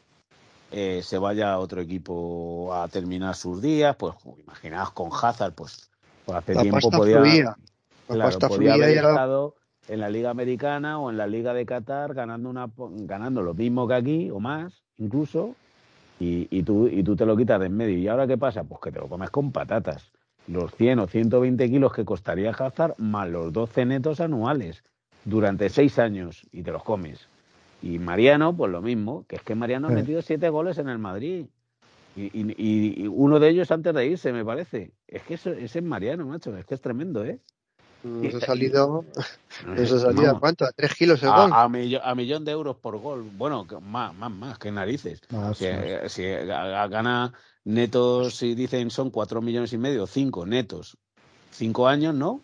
se 0.70 1.18
vaya 1.18 1.52
a 1.52 1.58
otro 1.58 1.80
equipo 1.80 2.72
a 2.72 2.86
terminar 2.88 3.34
sus 3.34 3.60
días, 3.60 3.96
pues 3.96 4.14
imaginaos 4.38 4.92
con 4.92 5.10
Hazard, 5.12 5.52
pues, 5.52 5.90
pues 6.24 6.38
hace 6.38 6.54
la 6.54 6.62
tiempo 6.62 6.90
podía, 6.90 7.20
fluía. 7.20 7.44
La 8.08 8.14
Claro, 8.14 8.30
pasta 8.30 8.48
podía 8.48 8.74
haber 8.74 8.96
estado 8.98 9.54
en 9.90 10.00
la 10.00 10.08
Liga 10.08 10.30
Americana 10.30 10.98
o 10.98 11.10
en 11.10 11.16
la 11.16 11.26
Liga 11.26 11.52
de 11.54 11.66
Qatar 11.66 12.14
ganando 12.14 12.48
una 12.48 12.68
ganando 13.06 13.42
lo 13.42 13.54
mismo 13.54 13.86
que 13.88 13.94
aquí 13.94 14.30
o 14.30 14.40
más, 14.40 14.82
incluso, 14.98 15.54
y, 16.18 16.46
y 16.50 16.62
tú, 16.62 16.86
y 16.86 17.02
tú 17.02 17.16
te 17.16 17.26
lo 17.26 17.36
quitas 17.36 17.58
de 17.60 17.66
en 17.66 17.76
medio. 17.76 17.98
¿Y 17.98 18.08
ahora 18.08 18.26
qué 18.26 18.36
pasa? 18.38 18.62
Pues 18.64 18.80
que 18.80 18.92
te 18.92 18.98
lo 19.00 19.08
comes 19.08 19.30
con 19.30 19.52
patatas. 19.52 20.12
Los 20.46 20.74
100 20.74 20.98
o 21.00 21.06
120 21.06 21.68
kilos 21.70 21.92
que 21.92 22.04
costaría 22.04 22.50
Hazard 22.50 22.94
más 22.98 23.28
los 23.28 23.52
12 23.52 23.84
netos 23.86 24.20
anuales 24.20 24.82
durante 25.24 25.68
seis 25.68 25.98
años 25.98 26.46
y 26.52 26.62
te 26.62 26.72
los 26.72 26.82
comes. 26.82 27.28
Y 27.82 27.98
Mariano, 27.98 28.54
pues 28.56 28.70
lo 28.70 28.82
mismo, 28.82 29.24
que 29.26 29.36
es 29.36 29.42
que 29.42 29.54
Mariano 29.54 29.88
ha 29.88 29.90
metido 30.02 30.22
siete 30.22 30.48
goles 30.50 30.78
en 30.78 30.88
el 30.88 30.98
Madrid. 30.98 31.46
Y, 32.16 32.22
y- 32.24 32.54
y- 32.58 33.04
y 33.04 33.06
uno 33.06 33.38
de 33.38 33.48
ellos 33.48 33.70
antes 33.70 33.94
de 33.94 34.06
irse, 34.06 34.32
me 34.32 34.44
parece. 34.44 34.92
Es 35.06 35.22
que 35.22 35.34
eso, 35.34 35.52
ese 35.52 35.78
es 35.78 35.84
Mariano, 35.84 36.26
macho. 36.26 36.54
Es 36.56 36.66
que 36.66 36.74
es 36.74 36.80
tremendo, 36.80 37.24
¿eh? 37.24 37.40
Nos 38.02 38.34
ha 38.34 38.40
salido, 38.40 39.04
No 39.66 39.74
nos 39.74 39.92
ha 39.92 39.98
salido 40.00 40.30
¿a 40.30 40.40
cuánto? 40.40 40.64
¿A 40.64 40.72
tres 40.72 40.94
kilos 40.94 41.22
el 41.22 41.32
gol? 41.32 41.50
a, 41.50 41.64
a 41.64 41.68
millo- 41.68 42.00
a 42.02 42.14
millón 42.14 42.44
de 42.44 42.52
euros 42.52 42.76
por 42.76 42.98
gol. 42.98 43.22
Bueno, 43.32 43.66
más, 43.82 44.14
más, 44.14 44.30
más, 44.30 44.58
que 44.58 44.70
narices. 44.70 45.20
Más, 45.30 45.58
Si, 45.58 45.64
más. 45.66 45.74
eh, 45.84 46.08
si 46.08 46.22
gana 46.24 47.32
netos, 47.64 48.34
si 48.34 48.54
dicen 48.54 48.90
son 48.90 49.10
cuatro 49.10 49.42
millones 49.42 49.72
y 49.72 49.78
medio, 49.78 50.06
cinco 50.06 50.46
netos, 50.46 50.96
cinco 51.50 51.86
años, 51.88 52.14
¿no? 52.14 52.40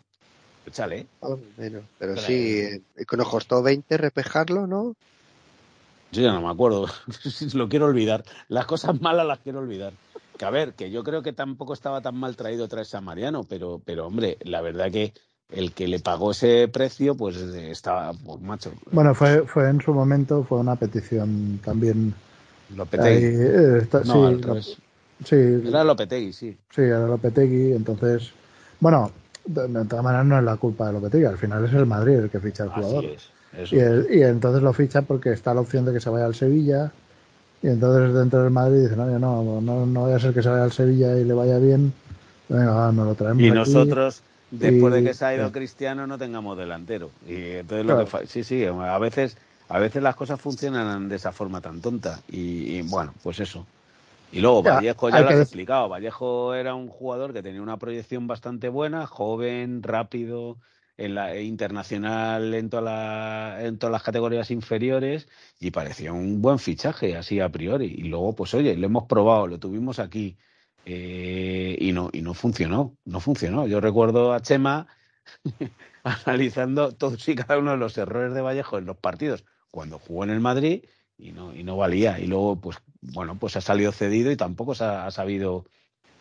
Échale. 0.66 1.06
Ah, 1.22 1.36
bueno, 1.56 1.80
pero 1.98 2.16
sí, 2.16 2.32
eh, 2.34 2.82
que 3.08 3.16
nos 3.16 3.28
costó 3.28 3.62
20 3.62 3.96
repejarlo, 3.96 4.66
¿no? 4.66 4.94
Yo 6.12 6.22
ya 6.22 6.32
no 6.32 6.40
me 6.40 6.48
acuerdo. 6.50 6.86
Lo 7.54 7.68
quiero 7.68 7.86
olvidar. 7.86 8.24
Las 8.48 8.66
cosas 8.66 9.00
malas 9.00 9.26
las 9.26 9.40
quiero 9.40 9.58
olvidar. 9.60 9.92
Que 10.38 10.44
a 10.44 10.50
ver, 10.50 10.74
que 10.74 10.90
yo 10.90 11.02
creo 11.02 11.22
que 11.22 11.32
tampoco 11.32 11.72
estaba 11.72 12.00
tan 12.02 12.16
mal 12.16 12.36
traído 12.36 12.68
traerse 12.68 12.96
a 12.96 13.00
Mariano, 13.00 13.44
pero, 13.44 13.80
pero 13.84 14.06
hombre, 14.06 14.38
la 14.42 14.60
verdad 14.60 14.90
que 14.92 15.14
el 15.51 15.73
que 15.73 15.86
le 15.89 16.01
pagó 16.01 16.32
ese 16.32 16.68
precio, 16.68 17.14
pues 17.14 17.36
estaba, 17.36 18.12
pues 18.12 18.40
macho, 18.40 18.73
Bueno, 18.90 19.14
fue, 19.14 19.43
fue 19.47 19.68
en 19.68 19.81
su 19.81 19.94
momento, 19.94 20.44
fue 20.44 20.59
una 20.59 20.77
petición 20.77 21.60
también. 21.64 22.14
Lopetegui. 22.74 23.09
ahí, 23.09 23.24
eh, 23.24 23.78
está- 23.82 24.01
No, 24.01 24.05
sí, 24.05 24.18
al 24.24 24.40
lo- 24.40 24.60
sí, 24.60 25.68
Era 25.68 25.85
Lopetegui, 25.85 26.32
sí. 26.32 26.56
sí, 26.74 26.82
era 26.82 27.06
Lopetegui, 27.06 27.73
entonces 27.73 28.32
Bueno, 28.81 29.10
de, 29.47 29.85
todas 29.86 30.05
maneras 30.05 30.27
no 30.27 30.39
es 30.39 30.44
la 30.44 30.56
culpa 30.56 30.89
de 30.89 30.93
Lopetegui, 30.94 31.24
al 31.24 31.39
final 31.39 31.64
es 31.64 31.73
el 31.73 31.86
Madrid 31.86 32.14
el 32.16 32.31
que 32.31 32.40
ficha 32.40 32.64
al 32.64 32.70
jugador. 32.70 33.05
y, 33.70 33.77
y, 34.18 34.23
entonces 34.23 34.62
lo 34.62 34.73
ficha 34.73 35.02
porque 35.02 35.32
está 35.32 35.55
la 35.55 35.60
opción 35.62 35.85
de 35.85 35.93
que 35.93 36.01
se 36.01 36.10
vaya 36.10 36.27
al 36.27 36.35
Sevilla 36.35 36.93
y 37.62 37.68
entonces 37.68 38.12
dentro 38.14 38.43
del 38.43 38.51
Madrid 38.51 38.82
dicen, 38.82 38.98
no, 38.98 39.18
no, 39.18 39.60
no, 39.62 39.86
no 39.86 40.02
vaya 40.02 40.16
a 40.16 40.20
ser 40.20 40.35
que 40.35 40.43
se 40.43 40.48
vaya 40.48 40.64
al 40.64 40.73
Sevilla 40.73 41.16
y 41.16 41.24
le 41.24 41.32
vaya 41.32 41.59
bien, 41.59 41.93
venga, 42.48 42.93
nos 42.93 43.06
lo 43.06 43.14
traemos. 43.14 43.43
Y 43.43 43.51
nosotros, 43.51 44.23
después 44.51 44.93
de 44.94 45.02
que 45.02 45.14
se 45.14 45.24
ha 45.24 45.35
ido 45.35 45.52
Cristiano, 45.52 46.06
no 46.06 46.18
tengamos 46.18 46.56
delantero. 46.56 47.10
Y 47.27 47.52
entonces 47.52 47.86
lo 47.86 48.05
que 48.05 48.27
sí, 48.27 48.44
sí, 48.44 48.64
a 48.64 48.98
veces, 48.98 49.36
a 49.68 49.78
veces 49.78 50.02
las 50.02 50.16
cosas 50.16 50.40
funcionan 50.40 51.09
de 51.09 51.16
esa 51.16 51.32
forma 51.32 51.60
tan 51.60 51.81
tonta. 51.81 52.20
Y, 52.28 52.82
bueno, 52.82 53.14
pues 53.23 53.40
eso. 53.40 53.66
Y 54.32 54.40
luego 54.40 54.62
Vallejo, 54.62 55.09
ya 55.09 55.20
lo 55.20 55.28
has 55.28 55.40
explicado, 55.40 55.89
Vallejo 55.89 56.55
era 56.55 56.74
un 56.74 56.89
jugador 56.89 57.32
que 57.32 57.43
tenía 57.43 57.62
una 57.62 57.77
proyección 57.77 58.27
bastante 58.27 58.68
buena, 58.68 59.06
joven, 59.06 59.82
rápido, 59.82 60.56
en 60.98 61.14
la 61.14 61.39
internacional 61.39 62.55
en, 62.55 62.70
toda 62.70 63.62
en 63.64 63.78
todas 63.78 63.93
las 63.93 64.02
categorías 64.02 64.51
inferiores 64.51 65.28
y 65.60 65.70
parecía 65.70 66.12
un 66.12 66.40
buen 66.40 66.59
fichaje 66.59 67.16
así 67.16 67.40
a 67.40 67.48
priori. 67.51 67.86
Y 67.86 68.05
luego, 68.05 68.35
pues 68.35 68.55
oye, 68.55 68.77
lo 68.77 68.86
hemos 68.86 69.05
probado, 69.05 69.47
lo 69.47 69.59
tuvimos 69.59 69.98
aquí 69.98 70.36
eh, 70.88 71.76
y, 71.80 71.92
no, 71.92 72.10
y 72.12 72.22
no 72.22 72.32
funcionó, 72.32 72.96
no 73.04 73.18
funcionó. 73.18 73.66
Yo 73.66 73.80
recuerdo 73.80 74.32
a 74.32 74.40
Chema 74.40 74.86
analizando 76.04 76.92
todos 76.92 77.28
y 77.28 77.34
cada 77.34 77.58
uno 77.58 77.72
de 77.72 77.76
los 77.76 77.98
errores 77.98 78.32
de 78.32 78.40
Vallejo 78.40 78.78
en 78.78 78.86
los 78.86 78.96
partidos 78.96 79.44
cuando 79.72 79.98
jugó 79.98 80.22
en 80.22 80.30
el 80.30 80.40
Madrid 80.40 80.84
y 81.18 81.32
no, 81.32 81.52
y 81.54 81.64
no 81.64 81.76
valía. 81.76 82.20
Y 82.20 82.28
luego, 82.28 82.60
pues 82.60 82.78
bueno, 83.00 83.36
pues 83.36 83.56
ha 83.56 83.60
salido 83.60 83.90
cedido 83.90 84.30
y 84.30 84.36
tampoco 84.36 84.76
se 84.76 84.84
ha 84.84 85.10
sabido 85.10 85.66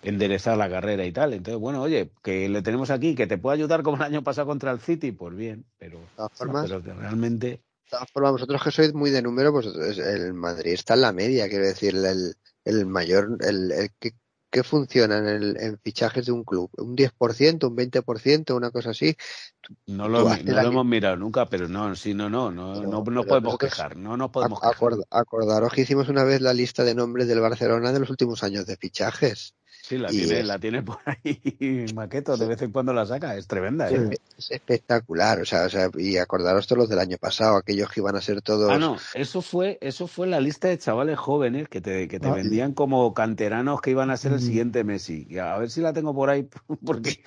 enderezar 0.02 0.58
la 0.58 0.70
carrera 0.70 1.06
y 1.06 1.12
tal. 1.12 1.34
Entonces, 1.34 1.62
bueno, 1.62 1.84
oye, 1.84 2.12
que 2.24 2.50
le 2.50 2.64
tenemos 2.64 2.90
aquí, 2.90 3.14
que 3.14 3.28
te 3.28 3.38
puede 3.38 3.58
ayudar 3.58 3.84
como 3.84 3.98
el 3.98 4.04
año 4.04 4.24
pasado 4.24 4.48
contra 4.48 4.72
el 4.72 4.80
City, 4.80 5.12
pues 5.12 5.36
bien, 5.36 5.66
pero, 5.78 6.00
pero 6.40 6.80
realmente... 6.80 7.48
De 7.48 7.92
todas 7.92 8.12
formas, 8.12 8.32
vosotros 8.32 8.64
que 8.64 8.72
sois 8.72 8.94
muy 8.96 9.12
de 9.12 9.22
número, 9.22 9.52
pues 9.52 9.68
el 9.68 10.34
Madrid 10.34 10.74
está 10.74 10.96
en 10.96 11.02
la 11.02 11.12
media, 11.12 11.48
quiero 11.48 11.66
decir, 11.66 11.96
el, 11.96 12.36
el 12.64 12.86
mayor, 12.88 13.38
el, 13.42 13.72
el 13.72 13.92
que, 14.00 14.14
que 14.56 14.64
funciona 14.64 15.18
en, 15.18 15.78
fichajes 15.80 16.28
de 16.28 16.32
un 16.32 16.46
club, 16.46 16.70
un 16.78 16.96
10%, 16.96 17.68
un 17.68 17.76
20%, 17.76 18.56
una 18.56 18.72
cosa 18.72 18.92
así. 18.92 19.14
No 19.86 20.08
lo, 20.08 20.32
hemos 20.32 20.86
mirado 20.86 21.18
nunca, 21.18 21.46
pero 21.48 21.68
no, 21.68 21.94
sí, 21.98 22.14
no, 22.14 22.30
no, 22.30 22.52
no, 22.52 22.82
no 22.82 23.04
nos 23.04 23.26
podemos 23.26 23.58
quejar, 23.58 23.98
no 23.98 24.16
nos 24.16 24.30
podemos 24.30 24.62
quejar. 24.62 24.94
acordaros 25.10 25.74
que 25.74 25.82
hicimos 25.82 26.08
una 26.08 26.24
vez 26.24 26.40
la 26.40 26.54
lista 26.54 26.86
de 26.86 26.96
nombres 26.96 27.28
del 27.28 27.42
Barcelona 27.42 27.92
de 27.92 28.00
los 28.00 28.10
últimos 28.10 28.44
años 28.44 28.66
de 28.66 28.78
fichajes. 28.78 29.55
Sí, 29.88 30.00
la 30.00 30.10
tiene, 30.10 30.42
la 30.42 30.58
tiene 30.58 30.82
por 30.82 30.98
ahí 31.06 31.86
Maqueto, 31.94 32.36
de 32.38 32.48
vez 32.48 32.60
en 32.64 32.72
cuando 32.72 32.92
la 32.92 33.06
saca, 33.06 33.36
es 33.36 33.46
tremenda. 33.46 33.88
¿eh? 33.92 34.18
Es 34.36 34.50
espectacular, 34.50 35.40
o 35.42 35.46
sea, 35.46 35.66
o 35.66 35.70
sea, 35.70 35.92
y 35.96 36.18
acordaros 36.18 36.66
todos 36.66 36.80
los 36.80 36.90
del 36.90 36.98
año 36.98 37.18
pasado, 37.20 37.58
aquellos 37.58 37.92
que 37.92 38.00
iban 38.00 38.16
a 38.16 38.22
ser 38.22 38.42
todos. 38.42 38.72
Ah, 38.72 38.80
no, 38.80 38.98
eso 39.14 39.44
fue, 39.44 39.78
eso 39.82 40.08
fue 40.08 40.26
la 40.26 40.40
lista 40.40 40.70
de 40.70 40.80
chavales 40.80 41.20
jóvenes 41.20 41.68
que 41.70 41.82
te, 41.82 42.08
que 42.08 42.20
te 42.20 42.28
ah, 42.28 42.34
vendían 42.34 42.74
como 42.74 43.14
canteranos 43.14 43.80
que 43.80 43.92
iban 43.92 44.10
a 44.10 44.18
ser 44.18 44.32
el 44.32 44.40
mm. 44.40 44.42
siguiente 44.42 44.84
Messi. 44.84 45.28
Y 45.30 45.38
a 45.38 45.56
ver 45.60 45.70
si 45.70 45.82
la 45.82 45.94
tengo 45.94 46.16
por 46.16 46.32
ahí, 46.32 46.50
porque. 46.84 47.24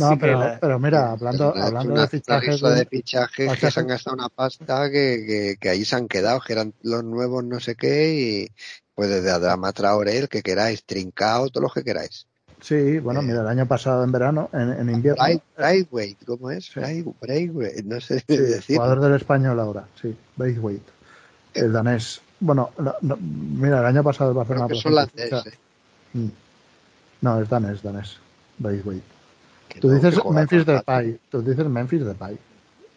no, 0.00 0.18
pero, 0.18 0.58
pero, 0.62 0.78
mira, 0.78 1.12
hablando, 1.12 1.54
hablando 1.54 2.00
de 2.00 2.08
fichajes. 2.08 2.62
de 2.62 2.86
fichajes 2.86 3.58
que 3.58 3.70
se 3.70 3.80
han 3.80 3.88
gastado 3.88 4.16
una 4.16 4.30
pasta 4.30 4.90
que, 4.90 5.24
que, 5.26 5.56
que, 5.60 5.68
ahí 5.68 5.84
se 5.84 5.96
han 5.96 6.08
quedado, 6.08 6.40
que 6.40 6.54
eran 6.54 6.72
los 6.80 7.04
nuevos 7.04 7.44
no 7.44 7.60
sé 7.60 7.74
qué, 7.74 8.14
y, 8.14 8.48
pues 8.98 9.10
desde 9.10 9.30
Adama 9.30 9.72
Traoré, 9.72 10.18
el 10.18 10.28
que 10.28 10.42
queráis, 10.42 10.82
Trincao, 10.82 11.50
todo 11.50 11.62
lo 11.62 11.70
que 11.70 11.84
queráis. 11.84 12.26
Sí, 12.60 12.98
bueno, 12.98 13.22
mira, 13.22 13.42
el 13.42 13.46
año 13.46 13.64
pasado 13.64 14.02
en 14.02 14.10
verano, 14.10 14.50
en, 14.52 14.90
invierno. 14.90 15.22
Braithwaite, 15.56 16.26
¿cómo 16.26 16.50
es? 16.50 16.74
Braithwaite, 16.74 17.84
no 17.84 18.00
sé 18.00 18.24
sí, 18.26 18.36
decir. 18.36 18.74
Jugador 18.74 19.00
del 19.00 19.14
español 19.14 19.60
ahora, 19.60 19.86
sí, 20.02 20.16
Braithwaite. 20.34 20.90
El 21.54 21.72
danés. 21.72 22.20
Bueno, 22.40 22.70
mira, 23.00 23.78
el 23.78 23.86
año 23.86 24.02
pasado 24.02 24.32
el 24.32 24.36
Barcelona. 24.36 24.66
Creo 24.66 24.82
que 24.82 24.88
holandés, 24.88 25.32
eh. 25.46 25.58
mm. 26.14 26.28
No, 27.20 27.40
es 27.40 27.48
danés, 27.48 27.80
danés. 27.80 28.16
Braithwaite. 28.58 29.06
Tú 29.80 29.92
dices 29.92 30.18
Memphis 30.28 30.66
Depay. 30.66 31.20
Tú 31.30 31.40
dices 31.40 31.68
Memphis 31.68 32.04
Depay. 32.04 32.36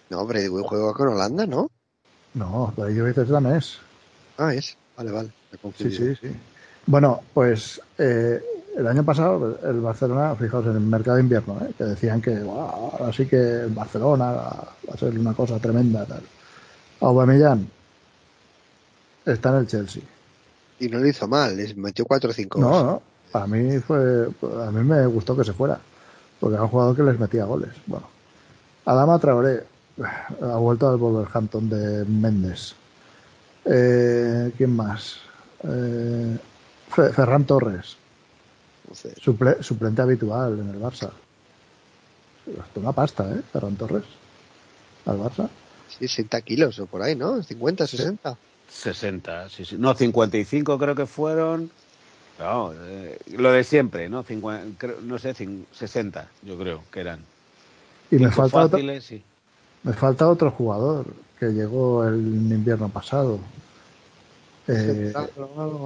No, 0.10 0.26
Braithwaite 0.26 0.68
juega 0.68 0.94
con 0.94 1.10
Holanda, 1.10 1.46
¿no? 1.46 1.70
No, 2.34 2.74
Braithwaite 2.76 3.22
es 3.22 3.30
danés. 3.30 3.78
Ah, 4.40 4.56
es. 4.56 4.76
Vale, 4.98 5.12
vale. 5.12 5.41
Sí, 5.78 5.92
sí, 5.92 6.16
sí. 6.16 6.36
Bueno, 6.86 7.22
pues 7.34 7.82
eh, 7.98 8.42
el 8.76 8.88
año 8.88 9.04
pasado 9.04 9.60
el 9.64 9.82
Barcelona, 9.82 10.36
fijaos, 10.36 10.66
en 10.66 10.74
el 10.74 10.80
mercado 10.82 11.18
de 11.18 11.24
invierno, 11.24 11.58
¿eh? 11.62 11.74
que 11.78 11.84
decían 11.84 12.22
que 12.22 12.38
ahora 12.38 13.12
sí 13.14 13.26
que 13.26 13.38
el 13.38 13.70
Barcelona 13.70 14.32
va 14.32 14.94
a 14.94 14.98
ser 14.98 15.18
una 15.18 15.34
cosa 15.34 15.60
tremenda. 15.60 16.06
Tal. 16.06 16.22
Aubameyang 17.02 17.68
está 19.26 19.50
en 19.50 19.56
el 19.56 19.68
Chelsea. 19.68 20.04
Y 20.80 20.88
no 20.88 21.00
lo 21.00 21.08
hizo 21.08 21.28
mal, 21.28 21.56
les 21.56 21.76
metió 21.78 22.06
4 22.06 22.30
o 22.30 22.34
5 22.34 22.60
No, 22.60 22.84
no, 22.84 23.02
para 23.32 23.46
mí 23.46 23.78
fue, 23.80 24.28
a 24.66 24.72
mí 24.72 24.84
me 24.84 25.06
gustó 25.06 25.38
que 25.38 25.44
se 25.44 25.54
fuera, 25.54 25.80
porque 26.40 26.56
era 26.56 26.64
un 26.64 26.70
jugador 26.70 26.96
que 26.96 27.04
les 27.04 27.20
metía 27.20 27.46
goles. 27.46 27.70
Bueno, 27.86 28.08
Adama 28.86 29.20
Traoré 29.20 29.64
ha 30.42 30.58
vuelto 30.58 30.90
al 30.90 30.98
Wolverhampton 30.98 31.70
de 31.70 32.06
Méndez. 32.06 32.74
Eh, 33.66 34.52
¿Quién 34.58 34.76
más? 34.76 35.18
Eh, 35.64 36.38
Ferran 36.90 37.46
Torres, 37.46 37.96
suplente 39.62 40.02
habitual 40.02 40.60
en 40.60 40.70
el 40.70 40.80
Barça. 40.80 41.12
Una 42.76 42.92
pasta, 42.92 43.30
¿eh? 43.32 43.42
Ferran 43.52 43.76
Torres. 43.76 44.04
Al 45.06 45.18
Barça. 45.18 45.50
Sí, 45.88 46.08
60 46.08 46.42
kilos 46.42 46.80
o 46.80 46.86
por 46.86 47.02
ahí, 47.02 47.16
¿no? 47.16 47.42
50, 47.42 47.88
60. 47.88 48.38
60, 48.70 49.50
sí, 49.50 49.66
sí. 49.66 49.76
No, 49.78 49.94
55 49.94 50.78
creo 50.78 50.96
que 50.96 51.06
fueron. 51.06 51.70
No, 52.40 52.74
eh, 52.74 53.20
lo 53.38 53.52
de 53.52 53.64
siempre, 53.64 54.10
¿no? 54.10 54.26
no 55.04 55.20
sé, 55.20 55.36
60, 55.36 56.28
yo 56.42 56.58
creo 56.58 56.84
que 56.92 57.02
eran. 57.02 57.20
Y 58.10 58.16
me 58.16 58.32
falta, 58.32 58.66
otro, 58.66 58.80
me 59.84 59.94
falta 59.94 60.28
otro 60.28 60.52
jugador 60.52 61.06
que 61.40 61.48
llegó 61.48 62.08
el 62.08 62.16
invierno 62.16 62.90
pasado. 62.90 63.40
Eh, 64.68 65.14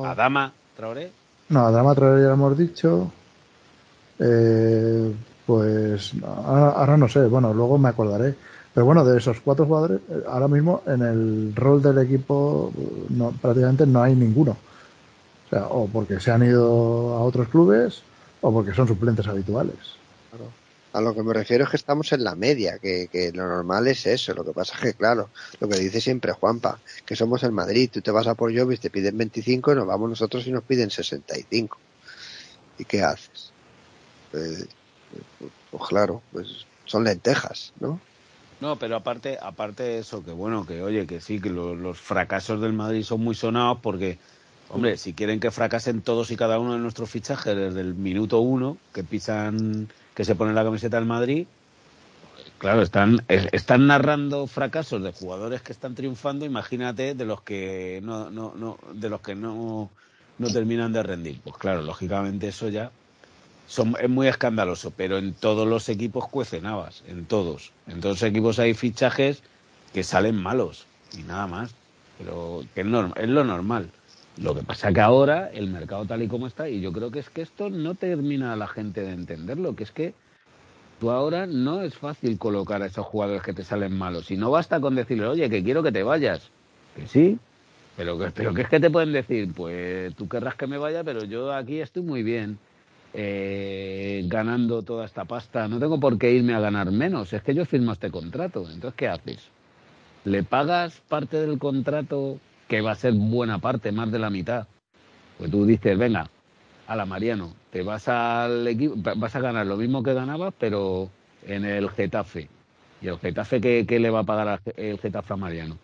Adama 0.04 0.52
Traoré. 0.76 1.12
No, 1.50 1.68
Adama 1.68 1.96
Traoré 1.96 2.22
ya 2.22 2.28
lo 2.30 2.34
hemos 2.34 2.58
dicho. 2.58 3.12
Eh, 4.20 5.14
pues 5.46 6.14
ahora, 6.24 6.98
no 6.98 7.08
sé, 7.08 7.26
bueno, 7.28 7.54
luego 7.54 7.78
me 7.78 7.90
acordaré. 7.90 8.36
Pero 8.74 8.86
bueno, 8.86 9.06
de 9.06 9.18
esos 9.18 9.40
cuatro 9.40 9.66
jugadores, 9.66 10.02
eh, 10.10 10.24
ahora 10.28 10.48
mismo 10.48 10.82
en 10.86 11.02
el 11.02 11.56
rol 11.56 11.82
del 11.82 12.00
equipo 12.00 12.72
no, 13.10 13.32
prácticamente 13.32 13.86
no 13.86 14.04
hay 14.04 14.16
ninguno. 14.16 14.58
O 15.46 15.50
sea, 15.50 15.68
o 15.68 15.88
porque 15.88 16.20
se 16.20 16.32
han 16.32 16.44
ido 16.44 17.14
a 17.14 17.22
otros 17.22 17.48
clubes 17.48 18.02
o 18.42 18.52
porque 18.52 18.74
son 18.74 18.88
suplentes 18.88 19.28
habituales. 19.28 19.78
A 20.96 21.02
lo 21.02 21.14
que 21.14 21.24
me 21.24 21.34
refiero 21.34 21.66
es 21.66 21.70
que 21.70 21.76
estamos 21.76 22.14
en 22.14 22.24
la 22.24 22.36
media, 22.36 22.80
que, 22.80 23.10
que, 23.12 23.34
lo 23.34 23.46
normal 23.46 23.86
es 23.88 24.06
eso. 24.06 24.34
Lo 24.34 24.46
que 24.46 24.54
pasa 24.54 24.76
es 24.76 24.82
que, 24.82 24.94
claro, 24.94 25.30
lo 25.60 25.68
que 25.68 25.78
dice 25.78 26.00
siempre 26.00 26.32
Juanpa, 26.32 26.80
que 27.06 27.18
somos 27.18 27.44
el 27.44 27.52
Madrid. 27.52 27.90
Tú 27.92 28.02
te 28.02 28.12
vas 28.12 28.28
a 28.28 28.36
por 28.36 28.58
Jovis, 28.58 28.80
te 28.80 28.90
piden 28.90 29.18
25 29.18 29.74
y 29.74 29.76
nos 29.76 29.88
vamos 29.88 30.10
nosotros 30.10 30.48
y 30.48 30.54
nos 30.54 30.64
piden 30.64 30.90
65. 30.90 31.78
¿Y 32.80 32.86
qué 32.86 33.04
haces? 33.04 33.52
Pues, 34.32 34.70
pues, 35.38 35.52
pues, 35.70 35.84
claro, 35.90 36.22
pues 36.32 36.66
son 36.86 37.04
lentejas, 37.04 37.74
¿no? 37.82 38.00
No, 38.62 38.78
pero 38.78 38.96
aparte, 38.96 39.38
aparte 39.42 39.84
de 39.84 40.00
eso, 40.00 40.24
que 40.24 40.32
bueno, 40.32 40.66
que 40.66 40.82
oye, 40.82 41.06
que 41.06 41.20
sí, 41.20 41.42
que 41.42 41.50
los 41.50 42.00
fracasos 42.00 42.62
del 42.62 42.72
Madrid 42.72 43.04
son 43.04 43.20
muy 43.20 43.36
sonados 43.36 43.80
porque, 43.82 44.18
hombre, 44.70 44.96
si 44.96 45.12
quieren 45.12 45.42
que 45.42 45.52
fracasen 45.52 46.02
todos 46.02 46.32
y 46.32 46.38
cada 46.38 46.58
uno 46.58 46.72
de 46.72 46.80
nuestros 46.80 47.10
fichajes 47.10 47.54
desde 47.54 47.82
el 47.82 47.96
minuto 47.96 48.40
uno, 48.40 48.78
que 48.94 49.04
pisan 49.04 49.90
que 50.16 50.26
se 50.26 50.36
pone 50.36 50.54
la 50.54 50.64
camiseta 50.64 50.98
del 50.98 51.06
Madrid, 51.06 51.46
claro, 52.58 52.82
están, 52.82 53.24
están 53.28 53.88
narrando 53.88 54.48
fracasos 54.48 55.04
de 55.04 55.12
jugadores 55.12 55.62
que 55.62 55.74
están 55.74 55.94
triunfando, 55.94 56.46
imagínate 56.46 57.14
de 57.14 57.26
los 57.26 57.42
que 57.42 58.00
no, 58.04 58.32
no, 58.32 58.54
no, 58.56 58.78
de 58.94 59.10
los 59.10 59.22
que 59.22 59.36
no, 59.36 59.92
no 60.38 60.48
terminan 60.50 60.94
de 60.94 61.04
rendir. 61.04 61.42
Pues 61.42 61.58
claro, 61.58 61.82
lógicamente 61.82 62.48
eso 62.48 62.70
ya 62.70 62.92
son, 63.68 63.96
es 64.00 64.10
muy 64.10 64.28
escandaloso, 64.28 64.92
pero 64.92 65.18
en 65.18 65.34
todos 65.34 65.68
los 65.68 65.90
equipos 65.90 66.28
cuecen 66.30 66.66
habas, 66.66 67.04
en 67.08 67.26
todos. 67.26 67.72
En 67.88 68.00
todos 68.00 68.22
los 68.22 68.30
equipos 68.30 68.60
hay 68.60 68.74
fichajes 68.74 69.44
que 69.94 70.04
salen 70.04 70.36
malos 70.36 70.86
y 71.18 71.24
nada 71.24 71.48
más, 71.48 71.76
pero 72.18 72.62
es, 72.76 72.86
es 73.16 73.30
lo 73.30 73.44
normal. 73.44 73.92
Lo 74.38 74.54
que 74.56 74.64
pasa 74.64 74.92
que 74.94 75.02
ahora 75.02 75.50
el 75.52 75.70
mercado 75.70 76.06
tal 76.06 76.22
y 76.24 76.28
como 76.28 76.48
está, 76.48 76.68
y 76.70 76.82
yo 76.82 76.92
creo 76.92 77.12
que 77.12 77.20
es 77.20 77.30
que 77.30 77.42
esto 77.42 77.70
no 77.70 77.96
termina 77.96 78.56
la 78.56 78.68
gente 78.68 79.02
de 79.02 79.12
entenderlo, 79.14 79.76
que 79.76 79.84
es 79.84 79.92
que 79.92 80.14
tú 81.00 81.10
ahora 81.12 81.48
no 81.48 81.82
es 81.82 81.98
fácil 81.98 82.38
colocar 82.38 82.82
a 82.82 82.88
esos 82.88 83.06
jugadores 83.06 83.44
que 83.44 83.54
te 83.54 83.64
salen 83.64 83.98
malos. 83.98 84.32
Y 84.32 84.38
no 84.38 84.52
basta 84.52 84.80
con 84.82 84.96
decirle, 84.96 85.28
oye, 85.28 85.50
que 85.50 85.64
quiero 85.64 85.84
que 85.84 85.92
te 85.92 86.04
vayas. 86.04 86.52
Que 86.96 87.08
sí, 87.08 87.40
pero 87.96 88.18
pero 88.34 88.54
que 88.54 88.64
es 88.64 88.70
que 88.70 88.80
te 88.80 88.90
pueden 88.90 89.14
decir, 89.14 89.54
pues 89.54 90.16
tú 90.16 90.28
querrás 90.28 90.56
que 90.56 90.68
me 90.68 90.78
vaya, 90.78 91.04
pero 91.04 91.24
yo 91.26 91.54
aquí 91.54 91.80
estoy 91.82 92.04
muy 92.04 92.24
bien. 92.24 92.60
eh, 93.14 94.24
ganando 94.28 94.84
toda 94.84 95.06
esta 95.06 95.26
pasta, 95.26 95.68
no 95.70 95.80
tengo 95.80 96.00
por 96.00 96.18
qué 96.18 96.32
irme 96.34 96.54
a 96.54 96.60
ganar 96.60 96.92
menos. 96.92 97.32
Es 97.34 97.44
que 97.44 97.56
yo 97.56 97.66
firmo 97.66 97.94
este 97.94 98.12
contrato. 98.12 98.62
Entonces, 98.70 98.94
¿qué 98.98 99.08
haces? 99.08 99.52
¿Le 100.26 100.44
pagas 100.44 101.02
parte 101.08 101.38
del 101.42 101.60
contrato 101.60 102.40
que 102.68 102.82
va 102.82 102.92
a 102.92 102.96
ser 102.96 103.14
buena 103.14 103.60
parte, 103.60 103.92
más 103.92 104.12
de 104.12 104.20
la 104.20 104.30
mitad? 104.30 104.68
Pues 105.38 105.52
tú 105.52 105.66
dices, 105.66 105.98
venga, 105.98 106.30
a 106.88 106.96
la 106.96 107.06
Mariano, 107.06 107.54
te 107.72 107.84
vas 107.84 108.08
al 108.08 108.68
equipo, 108.68 108.96
vas 109.16 109.36
a 109.36 109.40
ganar 109.40 109.66
lo 109.66 109.78
mismo 109.78 110.04
que 110.04 110.14
ganabas, 110.14 110.54
pero 110.60 111.10
en 111.46 111.66
el 111.66 111.90
Getafe. 111.90 112.48
¿Y 113.02 113.08
el 113.08 113.18
Getafe 113.18 113.60
qué, 113.62 114.00
le 114.00 114.10
va 114.10 114.20
a 114.20 114.24
pagar 114.24 114.62
el 114.78 115.00
Getafe 115.00 115.34
a 115.34 115.38
Mariano? 115.38 115.78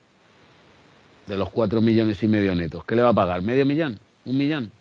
De 1.28 1.38
los 1.38 1.50
cuatro 1.50 1.82
millones 1.82 2.22
y 2.24 2.28
medio 2.28 2.56
netos, 2.56 2.84
¿qué 2.86 2.96
le 2.96 3.02
va 3.02 3.10
a 3.10 3.14
pagar? 3.14 3.42
¿Medio 3.42 3.66
millón? 3.66 4.00
¿Un 4.26 4.38
millón? 4.38 4.72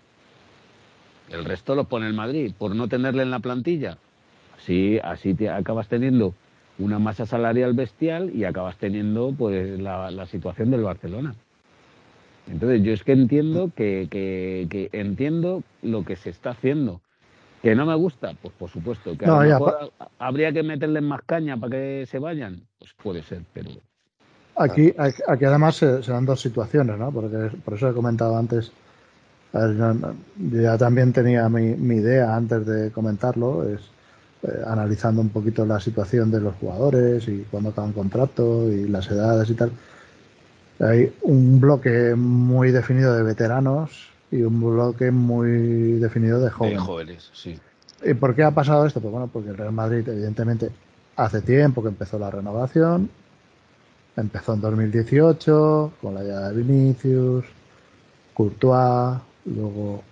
El 1.28 1.44
resto 1.44 1.74
lo 1.74 1.84
pone 1.84 2.06
el 2.06 2.14
Madrid 2.14 2.52
por 2.56 2.74
no 2.74 2.88
tenerle 2.88 3.22
en 3.22 3.30
la 3.30 3.38
plantilla. 3.38 3.98
Así, 4.56 4.98
así 5.02 5.34
te 5.34 5.48
acabas 5.48 5.88
teniendo 5.88 6.34
una 6.78 6.98
masa 6.98 7.24
salarial 7.24 7.72
bestial 7.72 8.30
y 8.34 8.44
acabas 8.44 8.76
teniendo 8.76 9.32
pues 9.36 9.78
la 9.78 10.26
situación 10.26 10.70
del 10.70 10.82
Barcelona. 10.82 11.34
Entonces 12.48 12.82
yo 12.82 12.92
es 12.92 13.04
que 13.04 13.12
entiendo 13.12 13.70
que, 13.74 14.08
que, 14.10 14.66
que, 14.70 14.88
entiendo 14.92 15.62
lo 15.82 16.04
que 16.04 16.16
se 16.16 16.30
está 16.30 16.50
haciendo. 16.50 17.00
¿Que 17.62 17.74
no 17.74 17.84
me 17.84 17.94
gusta? 17.94 18.32
Pues 18.40 18.54
por 18.54 18.70
supuesto. 18.70 19.16
¿Que 19.16 19.26
a 19.26 19.28
lo 19.28 19.40
mejor 19.40 19.92
habría 20.18 20.52
que 20.52 20.62
meterles 20.62 21.02
más 21.02 21.20
caña 21.26 21.56
para 21.56 21.70
que 21.70 22.06
se 22.06 22.18
vayan? 22.18 22.62
Pues 22.78 22.92
puede 22.94 23.22
ser, 23.22 23.42
pero... 23.52 23.70
Aquí, 24.56 24.92
aquí 24.98 25.44
además 25.44 25.76
se, 25.76 26.02
se 26.02 26.12
dan 26.12 26.26
dos 26.26 26.40
situaciones, 26.40 26.98
¿no? 26.98 27.12
Porque 27.12 27.50
por 27.64 27.74
eso 27.74 27.88
he 27.88 27.94
comentado 27.94 28.36
antes 28.36 28.72
yo 29.52 30.62
ya 30.62 30.78
también 30.78 31.12
tenía 31.12 31.48
mi, 31.48 31.74
mi, 31.74 31.96
idea 31.96 32.36
antes 32.36 32.66
de 32.66 32.90
comentarlo, 32.92 33.68
es 33.68 33.80
eh, 34.42 34.62
analizando 34.66 35.20
un 35.20 35.30
poquito 35.30 35.66
la 35.66 35.80
situación 35.80 36.30
de 36.30 36.40
los 36.40 36.54
jugadores 36.56 37.26
y 37.26 37.44
cuándo 37.50 37.70
acaban 37.70 37.92
contrato 37.92 38.70
y 38.70 38.88
las 38.88 39.10
edades 39.10 39.50
y 39.50 39.54
tal. 39.54 39.72
Hay 40.80 41.12
un 41.22 41.60
bloque 41.60 42.14
muy 42.16 42.70
definido 42.70 43.14
de 43.14 43.22
veteranos 43.22 44.08
y 44.30 44.42
un 44.42 44.60
bloque 44.60 45.10
muy 45.10 45.98
definido 45.98 46.40
de 46.40 46.50
jóvenes. 46.50 46.78
De 46.78 46.84
jóvenes, 46.84 47.30
sí. 47.34 47.58
¿Y 48.02 48.14
por 48.14 48.34
qué 48.34 48.44
ha 48.44 48.50
pasado 48.50 48.86
esto? 48.86 49.00
Pues 49.00 49.12
bueno, 49.12 49.28
porque 49.30 49.50
el 49.50 49.58
Real 49.58 49.72
Madrid, 49.72 50.08
evidentemente, 50.08 50.70
hace 51.16 51.42
tiempo 51.42 51.82
que 51.82 51.88
empezó 51.88 52.18
la 52.18 52.30
renovación. 52.30 53.10
Empezó 54.16 54.54
en 54.54 54.60
2018 54.62 55.92
con 56.00 56.14
la 56.14 56.22
llegada 56.22 56.50
de 56.50 56.62
Vinicius, 56.62 57.44
Courtois, 58.34 59.20
Luego, 59.44 60.02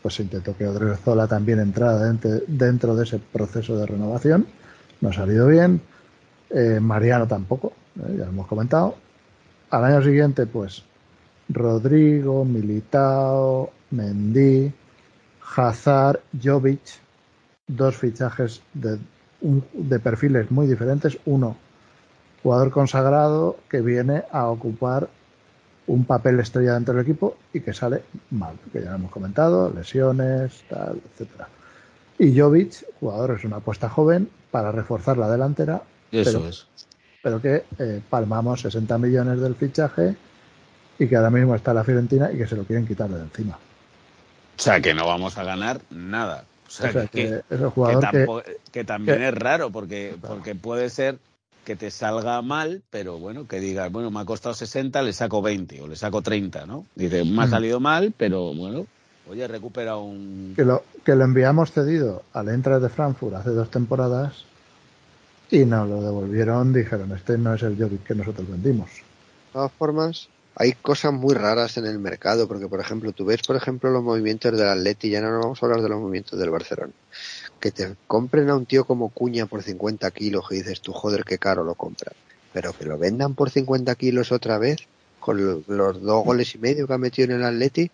pues 0.00 0.20
intentó 0.20 0.56
que 0.56 0.66
Odriozola 0.66 1.26
también 1.26 1.58
entrara 1.60 1.98
dentro, 2.46 2.96
de 2.96 3.04
ese 3.04 3.18
proceso 3.18 3.76
de 3.76 3.86
renovación. 3.86 4.46
No 5.00 5.10
ha 5.10 5.12
salido 5.12 5.48
bien. 5.48 5.80
Eh, 6.50 6.78
Mariano 6.80 7.26
tampoco, 7.26 7.72
eh, 7.96 8.16
ya 8.18 8.24
lo 8.24 8.30
hemos 8.30 8.46
comentado. 8.46 8.94
Al 9.72 9.84
año 9.86 10.02
siguiente, 10.02 10.44
pues 10.46 10.82
Rodrigo, 11.48 12.44
Militao, 12.44 13.70
Mendy, 13.90 14.70
Hazard, 15.56 16.20
Jovic, 16.42 17.00
dos 17.66 17.96
fichajes 17.96 18.60
de, 18.74 18.98
de 19.40 19.98
perfiles 19.98 20.50
muy 20.50 20.66
diferentes. 20.66 21.18
Uno, 21.24 21.56
jugador 22.42 22.70
consagrado 22.70 23.56
que 23.70 23.80
viene 23.80 24.24
a 24.30 24.48
ocupar 24.48 25.08
un 25.86 26.04
papel 26.04 26.38
estrella 26.40 26.74
dentro 26.74 26.92
del 26.92 27.04
equipo 27.04 27.38
y 27.54 27.60
que 27.60 27.72
sale 27.72 28.02
mal, 28.30 28.56
que 28.74 28.82
ya 28.82 28.90
lo 28.90 28.96
hemos 28.96 29.10
comentado, 29.10 29.70
lesiones, 29.70 30.64
tal, 30.68 31.00
etcétera. 31.12 31.48
Y 32.18 32.38
Jovic, 32.38 32.84
jugador, 33.00 33.38
es 33.38 33.44
una 33.46 33.56
apuesta 33.56 33.88
joven 33.88 34.28
para 34.50 34.70
reforzar 34.70 35.16
la 35.16 35.30
delantera. 35.30 35.82
Eso 36.10 36.30
pero, 36.30 36.48
es. 36.50 36.66
Pero 37.22 37.40
que 37.40 37.64
eh, 37.78 38.00
palmamos 38.08 38.60
60 38.62 38.98
millones 38.98 39.40
del 39.40 39.54
fichaje 39.54 40.16
y 40.98 41.06
que 41.06 41.16
ahora 41.16 41.30
mismo 41.30 41.54
está 41.54 41.72
la 41.72 41.84
Fiorentina 41.84 42.30
y 42.32 42.38
que 42.38 42.46
se 42.46 42.56
lo 42.56 42.64
quieren 42.64 42.86
quitar 42.86 43.08
de 43.08 43.20
encima. 43.20 43.58
O 44.58 44.62
sea, 44.62 44.80
que 44.80 44.94
no 44.94 45.06
vamos 45.06 45.38
a 45.38 45.44
ganar 45.44 45.80
nada. 45.90 46.44
O 46.66 46.70
sea, 46.70 47.06
que, 47.06 47.42
que, 48.70 48.84
también 48.84 49.22
es 49.22 49.34
raro 49.34 49.70
porque, 49.70 50.16
porque 50.20 50.54
puede 50.54 50.88
ser 50.88 51.18
que 51.64 51.76
te 51.76 51.90
salga 51.90 52.40
mal, 52.42 52.82
pero 52.90 53.18
bueno, 53.18 53.46
que 53.46 53.60
digas, 53.60 53.92
bueno, 53.92 54.10
me 54.10 54.20
ha 54.20 54.24
costado 54.24 54.54
60, 54.54 55.02
le 55.02 55.12
saco 55.12 55.42
20 55.42 55.82
o 55.82 55.88
le 55.88 55.96
saco 55.96 56.22
30, 56.22 56.66
¿no? 56.66 56.86
Dice, 56.94 57.24
me 57.24 57.42
ha 57.42 57.46
mm. 57.46 57.50
salido 57.50 57.80
mal, 57.80 58.14
pero 58.16 58.54
bueno, 58.54 58.86
oye, 59.28 59.46
recupera 59.46 59.96
un... 59.96 60.54
Que 60.56 60.64
lo, 60.64 60.82
que 61.04 61.14
lo 61.14 61.24
enviamos 61.24 61.72
cedido 61.72 62.22
al 62.32 62.48
Entra 62.48 62.80
de 62.80 62.88
Frankfurt 62.88 63.34
hace 63.34 63.50
dos 63.50 63.70
temporadas 63.70 64.46
y 65.52 65.64
nos 65.64 65.88
lo 65.88 66.02
devolvieron, 66.02 66.72
dijeron, 66.72 67.12
este 67.12 67.38
no 67.38 67.54
es 67.54 67.62
el 67.62 67.76
Jovic 67.76 68.04
que 68.04 68.14
nosotros 68.14 68.48
vendimos. 68.48 68.90
De 68.90 69.52
todas 69.52 69.72
formas, 69.72 70.28
hay 70.56 70.72
cosas 70.72 71.12
muy 71.12 71.34
raras 71.34 71.76
en 71.76 71.86
el 71.86 71.98
mercado, 71.98 72.48
porque 72.48 72.68
por 72.68 72.80
ejemplo, 72.80 73.12
tú 73.12 73.24
ves, 73.24 73.42
por 73.42 73.56
ejemplo, 73.56 73.90
los 73.90 74.02
movimientos 74.02 74.56
del 74.56 74.68
Atleti, 74.68 75.10
ya 75.10 75.20
no 75.20 75.38
vamos 75.38 75.62
a 75.62 75.66
hablar 75.66 75.82
de 75.82 75.88
los 75.88 76.00
movimientos 76.00 76.38
del 76.38 76.50
Barcelona 76.50 76.92
que 77.62 77.70
te 77.70 77.94
compren 78.08 78.50
a 78.50 78.56
un 78.56 78.66
tío 78.66 78.84
como 78.84 79.10
Cuña 79.10 79.46
por 79.46 79.62
50 79.62 80.10
kilos 80.10 80.46
y 80.50 80.56
dices 80.56 80.80
tú, 80.80 80.92
joder, 80.92 81.24
qué 81.24 81.38
caro 81.38 81.62
lo 81.62 81.76
compran. 81.76 82.12
Pero 82.52 82.72
que 82.76 82.84
lo 82.84 82.98
vendan 82.98 83.36
por 83.36 83.50
50 83.50 83.94
kilos 83.94 84.32
otra 84.32 84.58
vez, 84.58 84.80
con 85.20 85.40
los 85.68 86.02
dos 86.02 86.24
goles 86.24 86.56
y 86.56 86.58
medio 86.58 86.88
que 86.88 86.92
ha 86.92 86.98
metido 86.98 87.30
en 87.30 87.40
el 87.40 87.44
Atleti, 87.46 87.92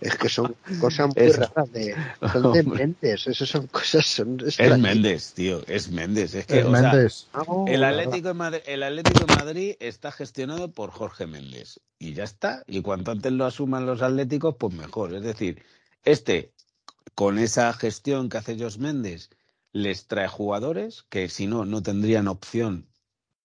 es 0.00 0.16
que 0.16 0.28
son 0.28 0.54
cosas 0.80 1.14
muy 1.14 1.30
raras 1.32 1.72
de, 1.72 1.94
son 2.32 2.52
de 2.52 2.62
Méndez, 2.64 3.26
eso 3.26 3.46
son 3.46 3.66
cosas 3.66 4.06
son 4.06 4.38
es 4.46 4.78
Méndez, 4.78 5.32
tío, 5.34 5.62
es 5.66 5.90
Méndez, 5.90 6.34
es 6.34 6.46
que 6.46 6.60
es 6.60 6.66
Méndez. 6.66 7.26
el 7.66 7.84
Atlético 7.84 8.28
de 8.28 8.34
Madrid, 8.34 8.60
el 8.66 8.82
Atlético 8.82 9.26
de 9.26 9.34
Madrid 9.36 9.76
está 9.80 10.12
gestionado 10.12 10.70
por 10.70 10.90
Jorge 10.90 11.26
Méndez 11.26 11.80
y 11.98 12.14
ya 12.14 12.24
está, 12.24 12.62
y 12.66 12.82
cuanto 12.82 13.10
antes 13.10 13.32
lo 13.32 13.44
asuman 13.44 13.86
los 13.86 14.02
Atléticos, 14.02 14.56
pues 14.58 14.74
mejor, 14.74 15.14
es 15.14 15.22
decir, 15.22 15.62
este 16.04 16.52
con 17.14 17.38
esa 17.38 17.72
gestión 17.72 18.28
que 18.28 18.38
hace 18.38 18.58
Jos 18.58 18.78
Méndez, 18.78 19.30
les 19.72 20.06
trae 20.06 20.28
jugadores 20.28 21.04
que 21.08 21.28
si 21.28 21.46
no, 21.46 21.64
no 21.64 21.82
tendrían 21.82 22.28
opción 22.28 22.88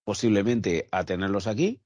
posiblemente 0.03 0.87
a 0.91 1.03
tenerlos 1.03 1.47
aquí. 1.47 1.81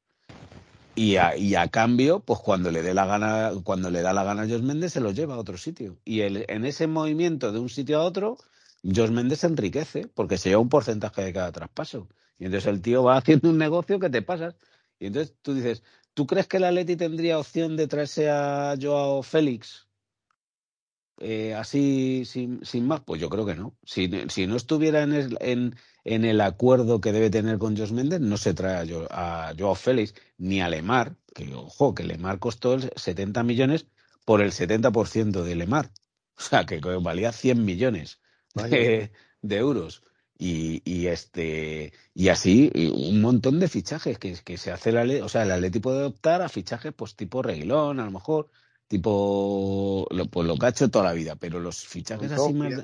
Y 1.00 1.16
a, 1.16 1.38
y 1.38 1.56
a, 1.56 1.70
cambio, 1.70 2.20
pues 2.20 2.42
cuando 2.42 2.72
le 2.72 2.82
dé 2.82 2.94
la 2.94 3.06
gana, 3.06 3.54
cuando 3.64 3.90
le 3.90 4.02
da 4.02 4.12
la 4.12 4.26
gana 4.26 4.42
a 4.42 4.50
Jos 4.50 4.64
Méndez, 4.64 4.92
se 4.92 5.00
los 5.00 5.16
lleva 5.16 5.36
a 5.36 5.38
otro 5.38 5.58
sitio. 5.58 5.98
Y 6.04 6.22
el, 6.22 6.44
en 6.50 6.66
ese 6.66 6.88
movimiento 6.88 7.54
de 7.54 7.60
un 7.60 7.70
sitio 7.70 8.00
a 8.00 8.04
otro, 8.04 8.38
Jos 8.84 9.10
Méndez 9.10 9.40
se 9.40 9.48
enriquece, 9.48 10.08
porque 10.14 10.38
se 10.38 10.50
lleva 10.50 10.62
un 10.62 10.68
porcentaje 10.68 11.24
de 11.24 11.32
cada 11.32 11.54
traspaso. 11.54 12.10
Y 12.38 12.46
entonces 12.48 12.68
el 12.68 12.82
tío 12.82 13.04
va 13.04 13.16
haciendo 13.20 13.50
un 13.50 13.58
negocio 13.58 13.98
que 13.98 14.10
te 14.10 14.22
pasas. 14.22 14.58
Y 15.00 15.06
entonces 15.06 15.34
tú 15.42 15.54
dices, 15.54 15.84
¿tú 16.14 16.28
crees 16.28 16.48
que 16.48 16.60
la 16.60 16.70
Leti 16.70 16.98
tendría 16.98 17.40
opción 17.40 17.78
de 17.78 17.88
traerse 17.88 18.30
a 18.30 18.76
Joao 18.78 19.24
Félix 19.24 19.89
eh, 21.20 21.54
así 21.54 22.24
sin, 22.26 22.66
sin, 22.66 22.88
más? 22.88 23.02
Pues 23.02 23.20
yo 23.20 23.30
creo 23.30 23.46
que 23.46 23.56
no. 23.56 23.76
Si, 23.84 24.10
si 24.30 24.48
no 24.48 24.56
estuviera 24.56 25.04
en 25.04 25.14
el, 25.14 25.38
en, 25.42 25.76
en 26.06 26.26
el, 26.26 26.40
acuerdo 26.42 27.02
que 27.02 27.12
debe 27.12 27.30
tener 27.30 27.58
con 27.58 27.76
Jos 27.76 27.92
Méndez, 27.92 28.22
no 28.22 28.38
se 28.38 28.54
trae 28.54 28.88
a, 29.10 29.54
Joao 29.58 29.76
Félix 29.76 30.14
ni 30.38 30.62
a 30.62 30.70
Lemar, 30.70 31.16
que 31.36 31.54
ojo, 31.54 31.94
que 31.94 32.04
Lemar 32.04 32.40
costó 32.40 32.78
70 32.80 33.44
millones 33.44 33.86
por 34.26 34.42
el 34.42 34.52
70% 34.52 35.44
de 35.44 35.56
Lemar. 35.56 35.92
O 36.38 36.42
sea, 36.42 36.66
que 36.66 36.80
valía 36.80 37.34
100 37.34 37.66
millones 37.66 38.22
de, 38.56 39.12
de, 39.42 39.58
euros. 39.58 40.04
Y, 40.38 40.82
y, 40.86 41.08
este 41.08 41.92
y 42.14 42.30
así 42.30 42.72
un 42.74 43.20
montón 43.20 43.60
de 43.60 43.68
fichajes 43.68 44.18
que, 44.18 44.36
que 44.36 44.58
se 44.58 44.72
hace 44.72 44.94
la 44.94 45.04
ley, 45.04 45.20
o 45.20 45.28
sea, 45.28 45.44
el 45.44 45.52
Atleti 45.52 45.80
puede 45.82 46.06
optar 46.06 46.42
a 46.42 46.48
fichajes 46.48 46.94
pues 46.94 47.18
tipo 47.18 47.42
Reguilón, 47.42 48.00
a 48.00 48.06
lo 48.06 48.12
mejor, 48.12 48.50
tipo 48.90 50.06
lo, 50.12 50.26
pues 50.26 50.46
lo 50.46 50.58
que 50.58 50.66
ha 50.66 50.70
hecho 50.70 50.90
toda 50.90 51.06
la 51.06 51.14
vida, 51.14 51.38
pero 51.38 51.62
los 51.62 51.86
fichajes 51.86 52.32
así 52.34 52.54
más 52.54 52.76
de, 52.76 52.84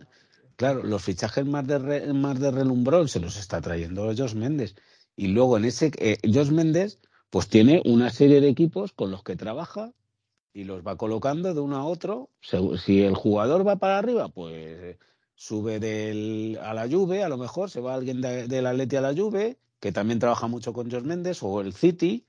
claro, 0.56 0.84
los 0.84 1.04
fichajes 1.04 1.46
más 1.46 1.68
de 1.68 2.14
más 2.14 2.40
de 2.40 2.52
relumbrón 2.52 3.10
se 3.10 3.20
los 3.20 3.38
está 3.38 3.60
trayendo 3.60 4.14
Jos 4.16 4.36
Méndez 4.36 4.76
y 5.18 5.28
luego 5.28 5.58
en 5.58 5.66
ese 5.66 5.92
eh, 5.98 6.18
Jos 6.34 6.52
Méndez 6.52 7.00
pues 7.30 7.50
tiene 7.50 7.82
una 7.84 8.12
serie 8.12 8.40
de 8.40 8.48
equipos 8.48 8.94
con 8.94 9.12
los 9.12 9.24
que 9.24 9.36
trabaja 9.36 9.92
y 10.54 10.64
los 10.64 10.88
va 10.88 10.96
colocando 10.96 11.54
de 11.54 11.60
uno 11.60 11.76
a 11.76 11.86
otro. 11.86 12.30
Si 12.42 13.02
el 13.02 13.14
jugador 13.14 13.68
va 13.68 13.76
para 13.76 13.98
arriba, 13.98 14.30
pues 14.30 14.98
sube 15.36 15.82
del, 15.82 16.58
a 16.64 16.74
la 16.74 16.88
Juve, 16.88 17.24
a 17.24 17.30
lo 17.30 17.38
mejor 17.38 17.70
se 17.70 17.82
va 17.82 17.94
alguien 17.94 18.22
de, 18.22 18.48
del 18.48 18.66
Atleti 18.66 18.96
a 18.96 19.02
la 19.02 19.14
Juve, 19.14 19.58
que 19.82 19.92
también 19.92 20.20
trabaja 20.20 20.48
mucho 20.48 20.72
con 20.72 20.90
Jos 20.90 21.04
Méndez, 21.04 21.44
o 21.44 21.60
el 21.60 21.74
City, 21.74 22.26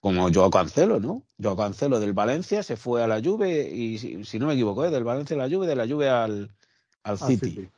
como 0.00 0.32
Joao 0.32 0.50
Cancelo, 0.50 0.98
¿no? 1.00 1.22
Joao 1.40 1.56
Cancelo 1.56 2.00
del 2.00 2.12
Valencia 2.12 2.62
se 2.62 2.76
fue 2.76 3.02
a 3.02 3.06
la 3.06 3.20
Juve 3.22 3.68
y, 3.70 3.98
si, 3.98 4.38
no 4.38 4.46
me 4.46 4.54
equivoco, 4.54 4.84
¿eh? 4.84 4.90
del 4.90 5.04
Valencia 5.04 5.36
a 5.36 5.38
la 5.38 5.54
Juve, 5.54 5.66
de 5.66 5.76
la 5.76 5.86
Juve 5.86 6.08
al, 6.08 6.50
al 7.02 7.18
City. 7.18 7.68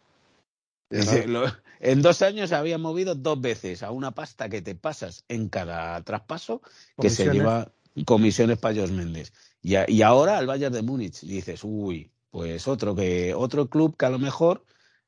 en 1.80 2.02
dos 2.02 2.22
años 2.22 2.50
se 2.50 2.54
había 2.54 2.78
movido 2.78 3.14
dos 3.14 3.40
veces 3.40 3.82
a 3.82 3.90
una 3.90 4.12
pasta 4.12 4.48
que 4.48 4.62
te 4.62 4.74
pasas 4.74 5.24
en 5.28 5.48
cada 5.48 6.00
traspaso 6.02 6.62
que 7.00 7.10
se 7.10 7.30
lleva 7.30 7.72
comisiones 8.04 8.58
para 8.58 8.80
Jos 8.80 8.92
Méndez. 8.92 9.32
Y, 9.62 9.74
y, 9.92 10.02
ahora 10.02 10.38
al 10.38 10.46
Bayern 10.46 10.74
de 10.74 10.82
Múnich 10.82 11.20
dices, 11.22 11.60
uy, 11.64 12.10
pues 12.30 12.66
otro 12.66 12.94
que 12.94 13.34
otro 13.34 13.68
club 13.68 13.96
que 13.96 14.06
a 14.06 14.10
lo 14.10 14.18
mejor 14.18 14.64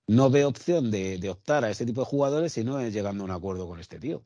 no 0.06 0.30
ve 0.30 0.44
opción 0.44 0.90
de, 0.90 1.28
optar 1.30 1.64
a 1.64 1.70
ese 1.70 1.86
tipo 1.86 2.02
de 2.02 2.06
jugadores 2.06 2.52
si 2.52 2.64
no 2.64 2.78
es 2.80 2.92
llegando 2.92 3.24
a 3.24 3.26
un 3.26 3.30
acuerdo 3.30 3.66
con 3.66 3.80
este 3.80 3.98
tío. 3.98 4.22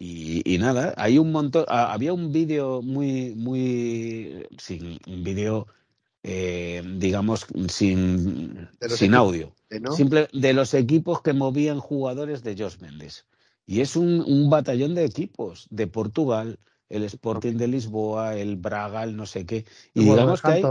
Y, 0.00 0.58
nada, 0.58 0.94
hay 0.96 1.18
un 1.18 1.32
montón. 1.32 1.64
había 1.68 2.12
un 2.12 2.32
vídeo 2.32 2.82
muy, 2.82 3.34
muy. 3.34 4.46
Sin, 4.56 4.98
un 5.08 5.24
vídeo, 5.24 5.66
eh, 6.22 6.82
digamos, 6.98 7.46
sin, 7.68 8.68
sin 8.88 9.14
audio. 9.14 9.52
Simple, 9.96 10.28
de 10.32 10.52
los 10.52 10.72
equipos 10.74 11.20
que 11.20 11.32
movían 11.32 11.80
jugadores 11.80 12.44
de 12.44 12.56
Josh 12.56 12.78
Mendes. 12.80 13.26
Y 13.66 13.80
es 13.80 13.96
un, 13.96 14.20
un 14.20 14.48
batallón 14.48 14.94
de 14.94 15.04
equipos 15.04 15.66
de 15.70 15.88
Portugal, 15.88 16.58
el 16.88 17.02
Sporting 17.02 17.54
de 17.54 17.68
Lisboa, 17.68 18.36
el 18.36 18.56
Braga, 18.56 19.02
el 19.02 19.16
no 19.16 19.26
sé 19.26 19.44
qué. 19.46 19.64
Y 19.94 20.04
digamos 20.04 20.40
que 20.40 20.52
hay 20.52 20.62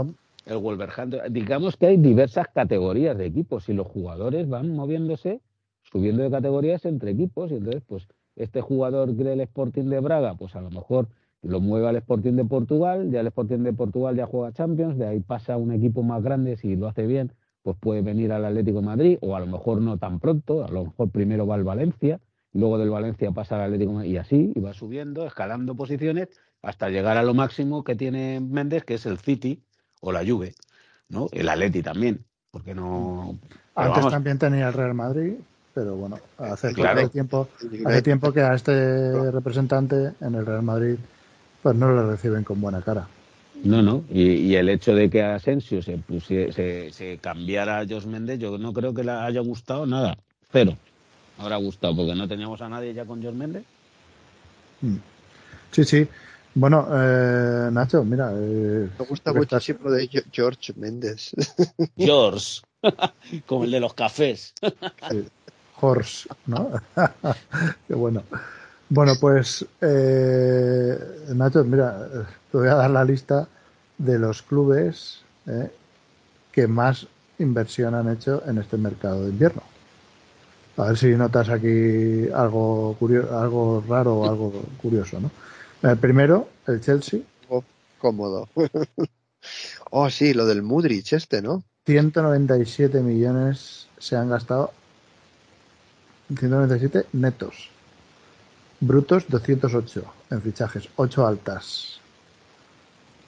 el 0.48 0.56
Wolverhampton. 0.56 1.32
Digamos 1.32 1.76
que 1.76 1.86
hay 1.86 1.96
diversas 1.96 2.48
categorías 2.48 3.16
de 3.16 3.26
equipos 3.26 3.68
y 3.68 3.74
los 3.74 3.86
jugadores 3.86 4.48
van 4.48 4.74
moviéndose, 4.74 5.40
subiendo 5.82 6.22
de 6.22 6.30
categorías 6.30 6.84
entre 6.86 7.10
equipos 7.12 7.50
y 7.50 7.56
entonces 7.56 7.82
pues 7.86 8.08
este 8.38 8.60
jugador 8.60 9.12
del 9.12 9.40
Sporting 9.40 9.84
de 9.84 10.00
Braga, 10.00 10.34
pues 10.34 10.54
a 10.56 10.60
lo 10.60 10.70
mejor 10.70 11.08
lo 11.42 11.60
mueve 11.60 11.88
al 11.88 11.96
Sporting 11.96 12.32
de 12.32 12.44
Portugal, 12.44 13.10
ya 13.10 13.20
el 13.20 13.26
Sporting 13.28 13.58
de 13.58 13.72
Portugal 13.72 14.16
ya 14.16 14.26
juega 14.26 14.52
Champions, 14.52 14.98
de 14.98 15.06
ahí 15.06 15.20
pasa 15.20 15.54
a 15.54 15.56
un 15.56 15.72
equipo 15.72 16.02
más 16.02 16.22
grande, 16.22 16.56
si 16.56 16.76
lo 16.76 16.88
hace 16.88 17.06
bien, 17.06 17.32
pues 17.62 17.76
puede 17.78 18.02
venir 18.02 18.32
al 18.32 18.44
Atlético 18.44 18.80
de 18.80 18.86
Madrid, 18.86 19.18
o 19.20 19.36
a 19.36 19.40
lo 19.40 19.46
mejor 19.46 19.80
no 19.80 19.98
tan 19.98 20.20
pronto, 20.20 20.64
a 20.64 20.68
lo 20.68 20.86
mejor 20.86 21.10
primero 21.10 21.46
va 21.46 21.54
al 21.54 21.64
Valencia, 21.64 22.20
luego 22.52 22.78
del 22.78 22.90
Valencia 22.90 23.30
pasa 23.30 23.56
al 23.56 23.62
Atlético 23.62 23.90
de 23.90 23.96
Madrid, 23.96 24.10
y 24.12 24.16
así, 24.16 24.52
y 24.54 24.60
va 24.60 24.72
subiendo, 24.72 25.26
escalando 25.26 25.74
posiciones, 25.74 26.28
hasta 26.62 26.88
llegar 26.88 27.16
a 27.16 27.22
lo 27.22 27.34
máximo 27.34 27.84
que 27.84 27.94
tiene 27.94 28.40
Méndez, 28.40 28.84
que 28.84 28.94
es 28.94 29.06
el 29.06 29.18
City, 29.18 29.62
o 30.00 30.12
la 30.12 30.24
Juve, 30.26 30.54
¿no? 31.08 31.28
El 31.32 31.48
Atleti 31.48 31.82
también, 31.82 32.24
porque 32.50 32.74
no... 32.74 33.38
Antes 33.74 34.08
también 34.08 34.38
tenía 34.38 34.68
el 34.68 34.74
Real 34.74 34.94
Madrid, 34.94 35.34
pero 35.78 35.94
bueno, 35.94 36.18
hace, 36.38 36.74
tiempo, 37.12 37.48
hace 37.86 38.02
tiempo 38.02 38.32
que 38.32 38.40
a 38.40 38.52
este 38.52 39.30
representante 39.30 40.12
en 40.20 40.34
el 40.34 40.44
Real 40.44 40.64
Madrid 40.64 40.96
pues 41.62 41.76
no 41.76 41.88
lo 41.88 42.10
reciben 42.10 42.42
con 42.42 42.60
buena 42.60 42.82
cara. 42.82 43.06
No, 43.62 43.80
no, 43.80 44.02
y, 44.10 44.56
el 44.56 44.68
hecho 44.70 44.92
de 44.92 45.08
que 45.08 45.22
Asensio 45.22 45.80
se, 45.80 46.00
se, 46.26 46.90
se 46.92 47.18
cambiara 47.18 47.78
a 47.78 47.86
Jos 47.88 48.06
Méndez, 48.06 48.40
yo 48.40 48.58
no 48.58 48.72
creo 48.72 48.92
que 48.92 49.04
le 49.04 49.12
haya 49.12 49.40
gustado 49.40 49.86
nada, 49.86 50.18
cero. 50.50 50.76
Habrá 51.38 51.56
gustado, 51.58 51.94
porque 51.94 52.16
no 52.16 52.26
teníamos 52.26 52.60
a 52.60 52.68
nadie 52.68 52.92
ya 52.92 53.04
con 53.04 53.22
Jos 53.22 53.34
Méndez. 53.34 53.62
Mm. 54.80 54.96
Sí, 55.70 55.84
sí, 55.84 56.08
bueno, 56.54 56.88
eh, 56.90 57.70
Nacho, 57.70 58.02
mira. 58.04 58.32
Eh, 58.34 58.88
Me 58.98 59.04
gusta 59.04 59.32
muchísimo 59.32 59.92
de 59.92 60.08
George 60.32 60.72
Méndez. 60.74 61.30
George, 61.96 62.62
como 63.46 63.62
el 63.62 63.70
de 63.70 63.78
los 63.78 63.94
cafés. 63.94 64.54
Horse, 65.80 66.28
¿no? 66.46 66.70
Qué 67.88 67.94
bueno. 67.94 68.22
Bueno, 68.88 69.12
pues, 69.20 69.66
eh, 69.80 70.98
Nacho, 71.34 71.62
mira, 71.64 72.08
te 72.50 72.58
voy 72.58 72.68
a 72.68 72.74
dar 72.74 72.90
la 72.90 73.04
lista 73.04 73.46
de 73.98 74.18
los 74.18 74.42
clubes 74.42 75.22
eh, 75.46 75.70
que 76.52 76.66
más 76.66 77.06
inversión 77.38 77.94
han 77.94 78.10
hecho 78.10 78.42
en 78.46 78.58
este 78.58 78.76
mercado 78.76 79.24
de 79.24 79.30
invierno. 79.30 79.62
A 80.76 80.86
ver 80.86 80.96
si 80.96 81.08
notas 81.08 81.48
aquí 81.48 82.28
algo 82.32 82.96
curioso, 82.98 83.36
algo 83.38 83.84
raro 83.86 84.18
o 84.18 84.28
algo 84.28 84.52
curioso, 84.80 85.20
¿no? 85.20 85.30
El 85.82 85.98
primero, 85.98 86.48
el 86.66 86.80
Chelsea. 86.80 87.20
Oh, 87.48 87.64
cómodo. 87.98 88.48
oh, 89.90 90.08
sí, 90.08 90.34
lo 90.34 90.46
del 90.46 90.62
Mudrich 90.62 91.12
este, 91.12 91.42
¿no? 91.42 91.64
197 91.86 93.00
millones 93.00 93.88
se 93.98 94.16
han 94.16 94.30
gastado. 94.30 94.72
197 96.28 97.06
netos. 97.12 97.70
Brutos 98.80 99.26
208 99.28 100.04
en 100.30 100.42
fichajes, 100.42 100.88
8 100.96 101.26
altas. 101.26 102.00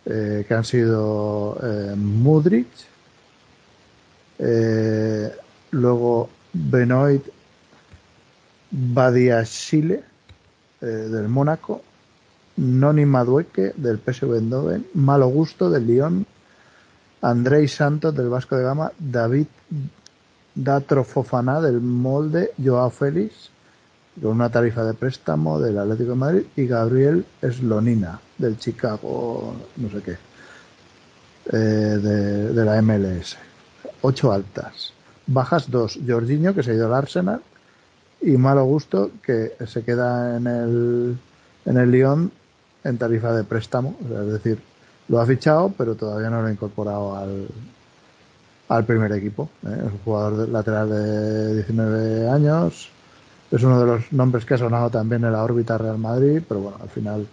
Eh, 0.06 0.44
que 0.48 0.54
han 0.54 0.64
sido 0.64 1.58
eh, 1.62 1.94
Mudrich, 1.94 2.86
eh, 4.38 5.30
luego 5.72 6.30
Benoit 6.52 7.22
Badiashile 8.70 10.02
eh, 10.80 10.86
del 10.86 11.28
Mónaco, 11.28 11.82
Noni 12.56 13.04
Madueque 13.04 13.74
del 13.76 13.98
PSV 13.98 14.34
Eindhoven, 14.36 14.86
Malo 14.94 15.28
Gusto 15.28 15.68
del 15.68 15.86
Lyon, 15.86 16.26
Andrei 17.20 17.68
Santos 17.68 18.14
del 18.14 18.28
Vasco 18.28 18.56
de 18.56 18.62
Gama, 18.62 18.92
David 18.98 19.46
Datro 20.64 21.04
Fofana 21.04 21.60
del 21.60 21.80
Molde, 21.80 22.52
Joao 22.62 22.90
Félix 22.90 23.50
con 24.20 24.32
una 24.32 24.50
tarifa 24.50 24.84
de 24.84 24.94
préstamo 24.94 25.58
del 25.60 25.78
Atlético 25.78 26.10
de 26.10 26.16
Madrid 26.16 26.42
y 26.56 26.66
Gabriel 26.66 27.24
Slonina 27.42 28.20
del 28.36 28.58
Chicago, 28.58 29.54
no 29.76 29.90
sé 29.90 30.02
qué, 30.02 30.16
eh, 31.52 31.56
de, 31.56 32.52
de, 32.52 32.64
la 32.64 32.82
MLS. 32.82 33.36
Ocho 34.02 34.32
altas. 34.32 34.92
Bajas 35.26 35.70
dos. 35.70 35.98
Jorginho, 36.06 36.54
que 36.54 36.62
se 36.62 36.72
ha 36.72 36.74
ido 36.74 36.86
al 36.86 36.94
Arsenal, 36.94 37.40
y 38.20 38.32
Malo 38.32 38.64
Gusto, 38.64 39.10
que 39.22 39.52
se 39.66 39.82
queda 39.82 40.36
en 40.36 40.46
el, 40.46 41.18
en 41.64 41.76
el 41.78 41.90
Lyon 41.90 42.30
en 42.84 42.98
tarifa 42.98 43.32
de 43.32 43.44
préstamo, 43.44 43.96
es 44.02 44.32
decir, 44.32 44.58
lo 45.08 45.20
ha 45.20 45.26
fichado, 45.26 45.72
pero 45.76 45.94
todavía 45.94 46.30
no 46.30 46.40
lo 46.40 46.48
ha 46.48 46.52
incorporado 46.52 47.16
al, 47.16 47.46
al 48.70 48.84
primer 48.84 49.12
equipo. 49.12 49.50
¿eh? 49.66 49.74
Es 49.76 49.92
un 49.92 49.98
jugador 50.04 50.48
lateral 50.48 50.88
de 50.88 51.54
19 51.56 52.28
años, 52.30 52.88
es 53.50 53.62
uno 53.62 53.80
de 53.80 53.86
los 53.86 54.12
nombres 54.12 54.44
que 54.44 54.54
ha 54.54 54.58
sonado 54.58 54.88
también 54.90 55.24
en 55.24 55.32
la 55.32 55.42
órbita 55.42 55.76
Real 55.76 55.98
Madrid, 55.98 56.40
pero 56.48 56.60
bueno, 56.60 56.78
al 56.80 56.88
final 56.88 57.26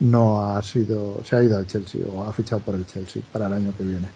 no 0.00 0.42
ha 0.42 0.60
sido, 0.62 1.22
se 1.24 1.36
ha 1.36 1.42
ido 1.42 1.56
al 1.56 1.66
Chelsea 1.66 2.04
o 2.12 2.24
ha 2.24 2.32
fichado 2.32 2.60
por 2.60 2.74
el 2.74 2.86
Chelsea 2.86 3.22
para 3.32 3.46
el 3.46 3.52
año 3.52 3.72
que 3.76 3.84
viene. 3.84 4.08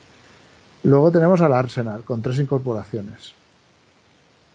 Luego 0.83 1.13
tenemos 1.13 1.41
al 1.41 1.53
Arsenal 1.53 2.03
con 2.03 2.21
tres 2.21 2.41
incorporaciones. 2.41 3.33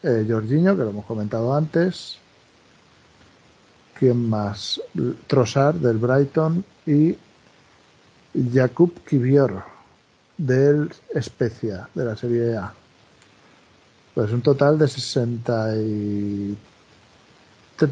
Eh, 0.04 0.26
Jorginho, 0.30 0.76
que 0.76 0.84
lo 0.84 0.90
hemos 0.90 1.06
comentado 1.06 1.56
antes, 1.56 2.18
¿Quién 3.98 4.28
más? 4.28 4.82
Trossard 5.28 5.76
del 5.76 5.98
Brighton 5.98 6.66
y 6.86 7.16
Jakub 8.52 8.92
Kivior 9.06 9.73
del 10.38 10.92
Especia, 11.14 11.88
de 11.94 12.06
la 12.06 12.16
Serie 12.16 12.58
A. 12.58 12.74
Pues 14.14 14.32
un 14.32 14.42
total 14.42 14.78
de 14.78 14.88
60, 14.88 15.76
y... 15.78 16.58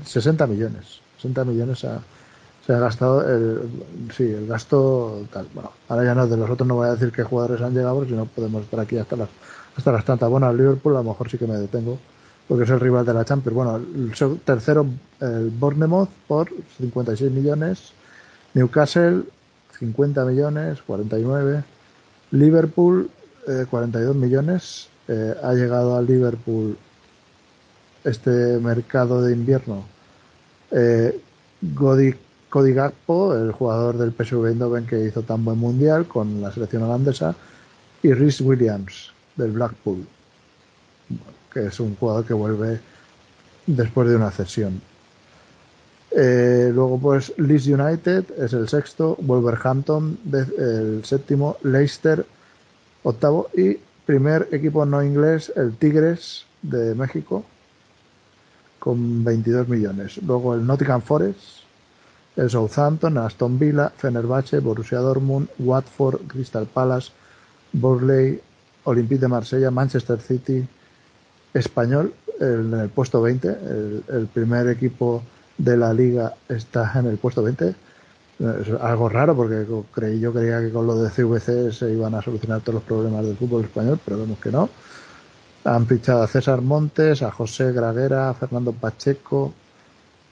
60 0.05 0.47
millones. 0.47 1.01
60 1.17 1.45
millones 1.45 1.79
se 1.79 2.73
ha 2.73 2.79
gastado 2.79 3.27
el, 3.27 3.69
sí, 4.15 4.23
el 4.23 4.47
gasto 4.47 5.25
tal. 5.31 5.47
Bueno, 5.53 5.71
ahora 5.89 6.05
ya 6.05 6.15
no, 6.15 6.27
de 6.27 6.37
los 6.37 6.49
otros 6.49 6.67
no 6.67 6.75
voy 6.75 6.87
a 6.87 6.93
decir 6.93 7.11
qué 7.11 7.23
jugadores 7.23 7.61
han 7.61 7.73
llegado, 7.73 7.95
porque 7.95 8.11
si 8.11 8.15
no 8.15 8.25
podemos 8.25 8.63
estar 8.63 8.79
aquí 8.79 8.97
hasta 8.97 9.15
las, 9.15 9.29
hasta 9.75 9.91
las 9.91 10.05
tantas. 10.05 10.29
Bueno, 10.29 10.47
al 10.47 10.57
Liverpool 10.57 10.95
a 10.95 10.99
lo 10.99 11.09
mejor 11.09 11.29
sí 11.29 11.37
que 11.37 11.47
me 11.47 11.55
detengo 11.55 11.97
porque 12.51 12.65
es 12.65 12.69
el 12.69 12.81
rival 12.81 13.05
de 13.05 13.13
la 13.13 13.23
Champions. 13.23 13.55
Bueno, 13.55 13.77
el 13.77 14.39
tercero, 14.41 14.85
el 15.21 15.49
Bournemouth 15.51 16.09
por 16.27 16.49
56 16.79 17.31
millones, 17.31 17.93
Newcastle 18.53 19.23
50 19.79 20.25
millones, 20.25 20.81
49, 20.85 21.63
Liverpool 22.31 23.09
42 23.69 24.15
eh, 24.15 24.19
millones. 24.19 24.89
Eh, 25.07 25.35
ha 25.43 25.53
llegado 25.53 25.95
al 25.95 26.05
Liverpool 26.05 26.77
este 28.03 28.29
mercado 28.59 29.21
de 29.21 29.33
invierno. 29.33 29.83
Eh, 30.71 31.19
Cody 31.75 32.73
Gakpo, 32.73 33.35
el 33.35 33.51
jugador 33.51 33.97
del 33.97 34.11
PSV 34.11 34.47
Eindhoven 34.47 34.85
que 34.85 35.05
hizo 35.05 35.21
tan 35.21 35.45
buen 35.45 35.57
mundial 35.57 36.07
con 36.07 36.41
la 36.41 36.51
selección 36.51 36.83
holandesa, 36.83 37.35
y 38.03 38.13
Rhys 38.13 38.41
Williams 38.41 39.11
del 39.37 39.51
Blackpool 39.51 40.05
que 41.51 41.67
es 41.67 41.79
un 41.79 41.95
jugador 41.95 42.25
que 42.25 42.33
vuelve 42.33 42.79
después 43.67 44.09
de 44.09 44.15
una 44.15 44.31
cesión. 44.31 44.81
Eh, 46.11 46.71
luego, 46.73 46.99
pues, 46.99 47.33
Leeds 47.37 47.67
United 47.67 48.25
es 48.37 48.53
el 48.53 48.67
sexto, 48.67 49.17
Wolverhampton 49.21 50.17
el 50.57 51.05
séptimo, 51.05 51.57
Leicester 51.63 52.25
octavo 53.03 53.49
y 53.55 53.77
primer 54.05 54.47
equipo 54.51 54.85
no 54.85 55.03
inglés, 55.03 55.51
el 55.55 55.75
Tigres 55.77 56.45
de 56.61 56.93
México, 56.95 57.45
con 58.79 59.23
22 59.23 59.67
millones. 59.67 60.17
Luego 60.23 60.53
el 60.53 60.65
Nottingham 60.65 61.01
Forest, 61.01 61.39
el 62.35 62.49
Southampton, 62.49 63.17
Aston 63.17 63.57
Villa, 63.57 63.91
Fenerbahce, 63.95 64.59
Borussia 64.59 64.99
Dortmund, 64.99 65.47
Watford, 65.59 66.27
Crystal 66.27 66.65
Palace, 66.65 67.11
Burley, 67.73 68.39
Olympique 68.85 69.21
de 69.21 69.27
Marsella, 69.27 69.71
Manchester 69.71 70.19
City, 70.19 70.65
español 71.53 72.13
en 72.39 72.73
el 72.73 72.89
puesto 72.89 73.21
20. 73.21 73.47
El, 74.09 74.27
primer 74.33 74.67
equipo 74.69 75.23
de 75.63 75.77
la 75.77 75.93
liga 75.93 76.33
está 76.49 76.91
en 76.95 77.07
el 77.07 77.17
puesto 77.17 77.43
20. 77.43 77.69
Es 77.69 78.81
algo 78.81 79.07
raro 79.07 79.35
porque 79.35 79.65
creí, 79.93 80.19
yo 80.19 80.33
creía 80.33 80.59
que 80.59 80.71
con 80.71 80.87
lo 80.87 80.95
de 80.95 81.11
CVC 81.11 81.71
se 81.71 81.91
iban 81.91 82.15
a 82.15 82.21
solucionar 82.21 82.61
todos 82.61 82.75
los 82.75 82.83
problemas 82.83 83.23
del 83.25 83.37
fútbol 83.37 83.63
español, 83.65 83.99
pero 84.03 84.17
vemos 84.17 84.39
que 84.39 84.51
no. 84.51 84.69
Han 85.63 85.85
fichado 85.85 86.23
a 86.23 86.27
César 86.27 86.61
Montes, 86.61 87.21
a 87.21 87.29
José 87.29 87.71
Graguera, 87.71 88.31
a 88.31 88.33
Fernando 88.33 88.71
Pacheco, 88.73 89.53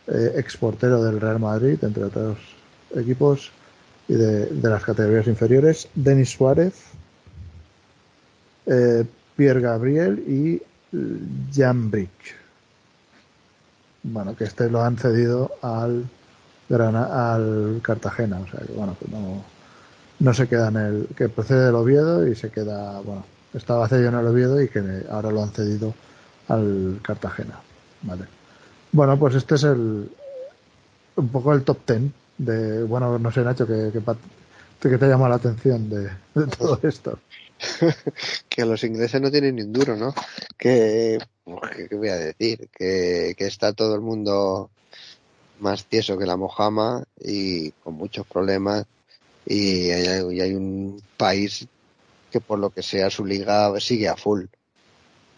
eh, 0.08 0.34
exportero 0.38 1.04
del 1.04 1.22
Real 1.22 1.40
Madrid, 1.40 1.78
entre 1.84 2.06
otros 2.06 2.40
equipos 2.96 3.52
y 4.08 4.14
de, 4.14 4.50
las 4.64 4.84
categorías 4.84 5.28
inferiores, 5.28 5.88
Denis 5.94 6.32
Suárez, 6.32 6.74
eh, 8.66 9.06
Pierre 9.36 9.62
Gabriel 9.62 10.24
y 10.28 10.62
Jan 11.54 11.92
Brick. 11.92 12.39
Bueno, 14.04 14.36
que 14.36 14.46
este 14.46 14.70
lo 14.70 14.82
han 14.84 14.98
cedido 14.98 15.52
al 15.62 16.06
al 16.72 17.80
Cartagena, 17.82 18.40
o 18.40 18.48
sea 18.48 18.60
que 18.60 18.74
bueno, 18.74 18.96
pues 19.00 19.12
no, 19.12 19.44
no 20.20 20.34
se 20.34 20.48
queda 20.48 20.68
en 20.68 20.78
el 20.78 21.08
que 21.16 21.28
procede 21.28 21.66
del 21.66 21.76
Oviedo 21.76 22.28
y 22.28 22.36
se 22.36 22.52
queda, 22.52 23.00
bueno, 23.02 23.26
estaba 23.56 23.88
cedido 23.88 24.10
en 24.10 24.16
el 24.20 24.28
Oviedo 24.28 24.62
y 24.62 24.70
que 24.70 25.06
ahora 25.10 25.32
lo 25.32 25.42
han 25.42 25.50
cedido 25.50 25.96
al 26.48 27.00
Cartagena, 27.02 27.60
vale. 28.04 28.26
Bueno, 28.92 29.18
pues 29.18 29.36
este 29.36 29.56
es 29.56 29.64
el 29.64 30.10
un 31.16 31.30
poco 31.30 31.54
el 31.54 31.64
top 31.64 31.80
ten 31.86 32.14
de, 32.38 32.84
bueno, 32.84 33.20
no 33.20 33.32
sé 33.32 33.42
Nacho, 33.42 33.68
que, 33.68 33.92
que, 33.92 34.98
te 34.98 35.08
llama 35.08 35.28
la 35.28 35.36
atención 35.36 35.90
de, 35.90 36.10
todo 36.58 36.80
esto. 36.84 37.20
que 38.50 38.66
los 38.66 38.84
ingleses 38.84 39.22
no 39.22 39.32
tienen 39.32 39.56
ni 39.56 39.64
un 39.64 39.74
duro, 39.74 39.96
¿no? 39.96 40.14
Que, 40.58 41.20
¿qué 41.90 41.96
voy 41.96 42.10
a 42.10 42.16
decir? 42.16 42.70
Que, 42.72 43.36
que 43.38 43.48
está 43.48 43.74
todo 43.74 43.96
el 43.96 44.02
mundo 44.02 44.72
más 45.60 45.86
tieso 45.86 46.18
que 46.18 46.26
la 46.26 46.38
mojama 46.38 47.04
y 47.20 47.72
con 47.72 47.96
muchos 47.96 48.26
problemas 48.26 48.86
y 49.46 49.90
hay, 49.90 50.40
hay 50.40 50.54
un 50.54 51.02
país 51.18 51.68
que 52.32 52.40
por 52.40 52.60
lo 52.60 52.70
que 52.70 52.84
sea 52.84 53.10
su 53.10 53.26
liga 53.26 53.74
sigue 53.80 54.08
a 54.08 54.16
full. 54.16 54.46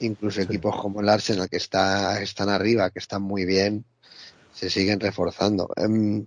Incluso 0.01 0.41
equipos 0.41 0.75
como 0.81 1.01
el 1.01 1.09
Arsenal 1.09 1.49
que 1.49 1.57
está, 1.57 2.21
están 2.21 2.49
arriba, 2.49 2.89
que 2.89 2.99
están 2.99 3.21
muy 3.21 3.45
bien, 3.45 3.85
se 4.53 4.69
siguen 4.69 4.99
reforzando. 4.99 5.69
Em, 5.75 6.25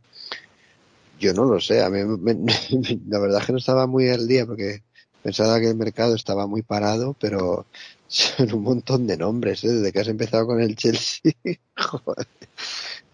yo 1.18 1.34
no 1.34 1.44
lo 1.44 1.60
sé, 1.60 1.82
a 1.82 1.90
mí 1.90 1.98
la 3.08 3.18
verdad 3.18 3.40
es 3.40 3.46
que 3.46 3.52
no 3.52 3.58
estaba 3.58 3.86
muy 3.86 4.08
al 4.08 4.26
día 4.28 4.46
porque 4.46 4.83
pensaba 5.24 5.58
que 5.58 5.70
el 5.70 5.74
mercado 5.74 6.14
estaba 6.14 6.46
muy 6.46 6.60
parado, 6.60 7.16
pero 7.18 7.64
son 8.06 8.52
un 8.52 8.62
montón 8.62 9.06
de 9.06 9.16
nombres, 9.16 9.64
¿eh? 9.64 9.68
desde 9.68 9.90
que 9.90 10.00
has 10.00 10.08
empezado 10.08 10.46
con 10.46 10.60
el 10.60 10.76
Chelsea. 10.76 11.32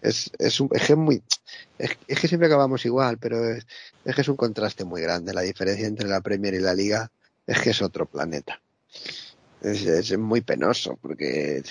Es, 0.03 0.31
es, 0.39 0.59
un, 0.59 0.67
es 0.73 0.87
que 0.87 0.95
muy, 0.95 1.21
es, 1.77 1.95
que 2.07 2.27
siempre 2.27 2.47
acabamos 2.47 2.83
igual, 2.87 3.19
pero 3.19 3.47
es, 3.47 3.67
es 4.03 4.15
que 4.15 4.21
es 4.21 4.27
un 4.27 4.35
contraste 4.35 4.83
muy 4.83 4.99
grande. 4.99 5.31
La 5.31 5.41
diferencia 5.41 5.85
entre 5.85 6.09
la 6.09 6.21
Premier 6.21 6.55
y 6.55 6.59
la 6.59 6.73
Liga 6.73 7.11
es 7.45 7.59
que 7.61 7.69
es 7.69 7.83
otro 7.83 8.07
planeta. 8.07 8.59
Es, 9.61 9.85
es, 9.85 10.17
muy 10.17 10.41
penoso 10.41 10.97
porque 10.99 11.61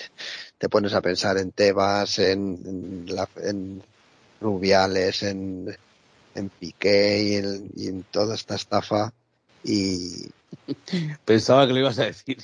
te 0.57 0.69
pones 0.69 0.93
a 0.93 1.01
pensar 1.01 1.39
en 1.39 1.51
Tebas, 1.51 2.19
en, 2.19 2.57
en, 2.65 3.05
la, 3.13 3.27
en 3.43 3.83
Rubiales, 4.39 5.23
en, 5.23 5.77
en 6.33 6.49
Piqué 6.51 7.21
y 7.21 7.35
en, 7.35 7.69
y 7.75 7.87
en, 7.89 8.03
toda 8.03 8.35
esta 8.35 8.55
estafa 8.55 9.13
y... 9.63 10.29
Pensaba 11.25 11.67
que 11.67 11.73
lo 11.73 11.79
ibas 11.79 11.99
a 11.99 12.05
decir. 12.05 12.37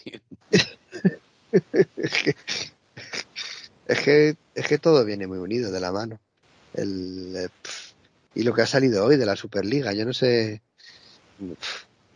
Es 3.87 4.01
que, 4.01 4.35
es 4.53 4.67
que 4.67 4.77
todo 4.77 5.05
viene 5.05 5.27
muy 5.27 5.37
unido 5.37 5.71
de 5.71 5.79
la 5.79 5.91
mano. 5.91 6.19
El, 6.73 7.33
eh, 7.37 7.47
y 8.35 8.43
lo 8.43 8.53
que 8.53 8.61
ha 8.61 8.67
salido 8.67 9.05
hoy 9.05 9.17
de 9.17 9.25
la 9.25 9.35
Superliga, 9.35 9.93
yo 9.93 10.05
no 10.05 10.13
sé 10.13 10.61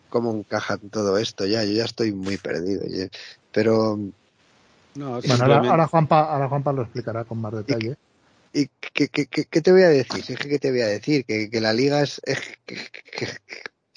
cómo 0.09 0.33
encaja 0.33 0.77
todo 0.77 1.17
esto 1.17 1.45
ya, 1.45 1.63
yo 1.63 1.71
ya 1.71 1.85
estoy 1.85 2.11
muy 2.11 2.37
perdido. 2.37 2.83
Pero. 3.51 3.97
No, 4.95 5.21
bueno, 5.21 5.45
ahora, 5.69 5.87
Juanpa, 5.87 6.33
ahora 6.33 6.49
Juanpa 6.49 6.73
lo 6.73 6.81
explicará 6.81 7.23
con 7.23 7.39
más 7.39 7.53
detalle. 7.53 7.95
¿Y, 8.53 8.67
qué, 8.93 9.07
qué, 9.07 9.25
qué, 9.27 9.61
te 9.61 9.71
voy 9.71 9.83
a 9.83 9.89
decir? 9.89 10.25
Es 10.27 10.37
que 10.37 10.49
¿qué 10.49 10.59
te 10.59 10.71
voy 10.71 10.81
a 10.81 10.87
decir? 10.87 11.23
Que, 11.23 11.49
que 11.49 11.61
la 11.61 11.71
liga 11.71 12.01
es, 12.01 12.19
es 12.25 12.39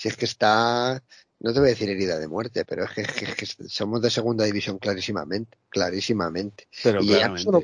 si 0.04 0.08
es 0.08 0.16
que 0.18 0.26
está 0.26 1.02
no 1.40 1.52
te 1.52 1.60
voy 1.60 1.68
a 1.68 1.70
decir 1.70 1.88
herida 1.88 2.18
de 2.18 2.28
muerte, 2.28 2.66
pero 2.66 2.84
es 2.84 2.90
que, 2.90 3.46
somos 3.68 4.02
de 4.02 4.10
segunda 4.10 4.44
división 4.44 4.78
clarísimamente, 4.78 5.56
clarísimamente. 5.70 6.68
Pero, 6.82 7.02
Ya 7.02 7.28
no 7.28 7.38
solo, 7.38 7.62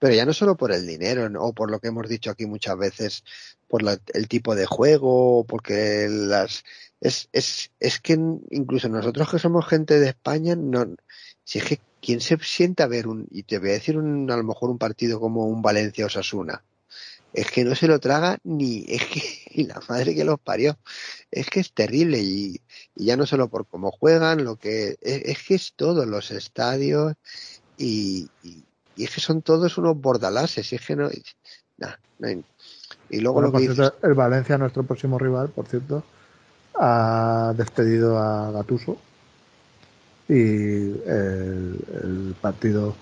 pero 0.00 0.14
ya 0.14 0.24
no 0.24 0.32
solo 0.32 0.56
por 0.56 0.72
el 0.72 0.84
dinero 0.84 1.28
o 1.40 1.52
por 1.52 1.70
lo 1.70 1.78
que 1.78 1.88
hemos 1.88 2.08
dicho 2.08 2.30
aquí 2.30 2.46
muchas 2.46 2.76
veces, 2.76 3.24
por 3.68 3.82
el 4.14 4.28
tipo 4.28 4.56
de 4.56 4.66
juego, 4.66 5.44
porque 5.46 6.08
las 6.10 6.64
es, 7.00 7.28
es, 7.32 7.70
es 7.78 8.00
que 8.00 8.14
incluso 8.50 8.88
nosotros 8.88 9.30
que 9.30 9.38
somos 9.38 9.66
gente 9.66 10.00
de 10.00 10.08
España, 10.08 10.56
no, 10.56 10.96
si 11.44 11.58
es 11.60 11.64
que 11.64 11.80
quién 12.02 12.20
se 12.20 12.36
sienta 12.38 12.84
a 12.84 12.88
ver 12.88 13.06
un, 13.06 13.28
y 13.30 13.44
te 13.44 13.58
voy 13.60 13.70
a 13.70 13.74
decir 13.74 13.96
un, 13.96 14.28
a 14.28 14.36
lo 14.36 14.42
mejor 14.42 14.70
un 14.70 14.78
partido 14.78 15.20
como 15.20 15.46
un 15.46 15.62
Valencia 15.62 16.06
Osasuna, 16.06 16.64
es 17.36 17.50
que 17.50 17.64
no 17.64 17.74
se 17.74 17.86
lo 17.86 18.00
traga 18.00 18.38
ni, 18.44 18.84
es 18.88 19.04
que, 19.04 19.64
la 19.68 19.80
madre 19.88 20.14
que 20.14 20.24
los 20.24 20.40
parió, 20.40 20.78
es 21.30 21.48
que 21.50 21.60
es 21.60 21.72
terrible 21.72 22.18
y, 22.18 22.60
ya 22.94 23.16
no 23.16 23.26
solo 23.26 23.48
por 23.48 23.66
cómo 23.66 23.90
juegan, 23.90 24.42
lo 24.42 24.56
que, 24.56 24.96
es, 25.02 25.42
que 25.42 25.54
es 25.54 25.74
todo, 25.76 26.06
los 26.06 26.30
estadios 26.30 27.14
y, 27.76 28.30
y, 28.42 28.64
es 28.96 29.14
que 29.14 29.20
son 29.20 29.42
todos 29.42 29.76
unos 29.76 30.00
bordalases, 30.00 30.72
y 30.72 30.76
es 30.76 30.86
que 30.86 30.96
no, 30.96 31.10
y 33.10 33.20
luego 33.20 33.42
lo 33.42 33.52
que 33.52 33.68
el 34.02 34.14
Valencia, 34.14 34.56
nuestro 34.56 34.82
próximo 34.84 35.18
rival, 35.18 35.50
por 35.50 35.66
cierto, 35.66 36.02
ha 36.74 37.52
despedido 37.54 38.18
a 38.18 38.50
Gatuso 38.50 38.96
y 40.28 40.34
el, 40.34 41.78
el 42.02 42.34
partido 42.40 42.96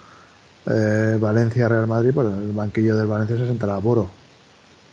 eh, 0.66 1.19
Valencia-Real 1.20 1.86
Madrid, 1.86 2.11
pues 2.12 2.27
el 2.27 2.52
banquillo 2.52 2.97
del 2.97 3.06
Valencia 3.06 3.36
se 3.36 3.47
sentará 3.47 3.77
a 3.77 3.78
Boro. 3.78 4.11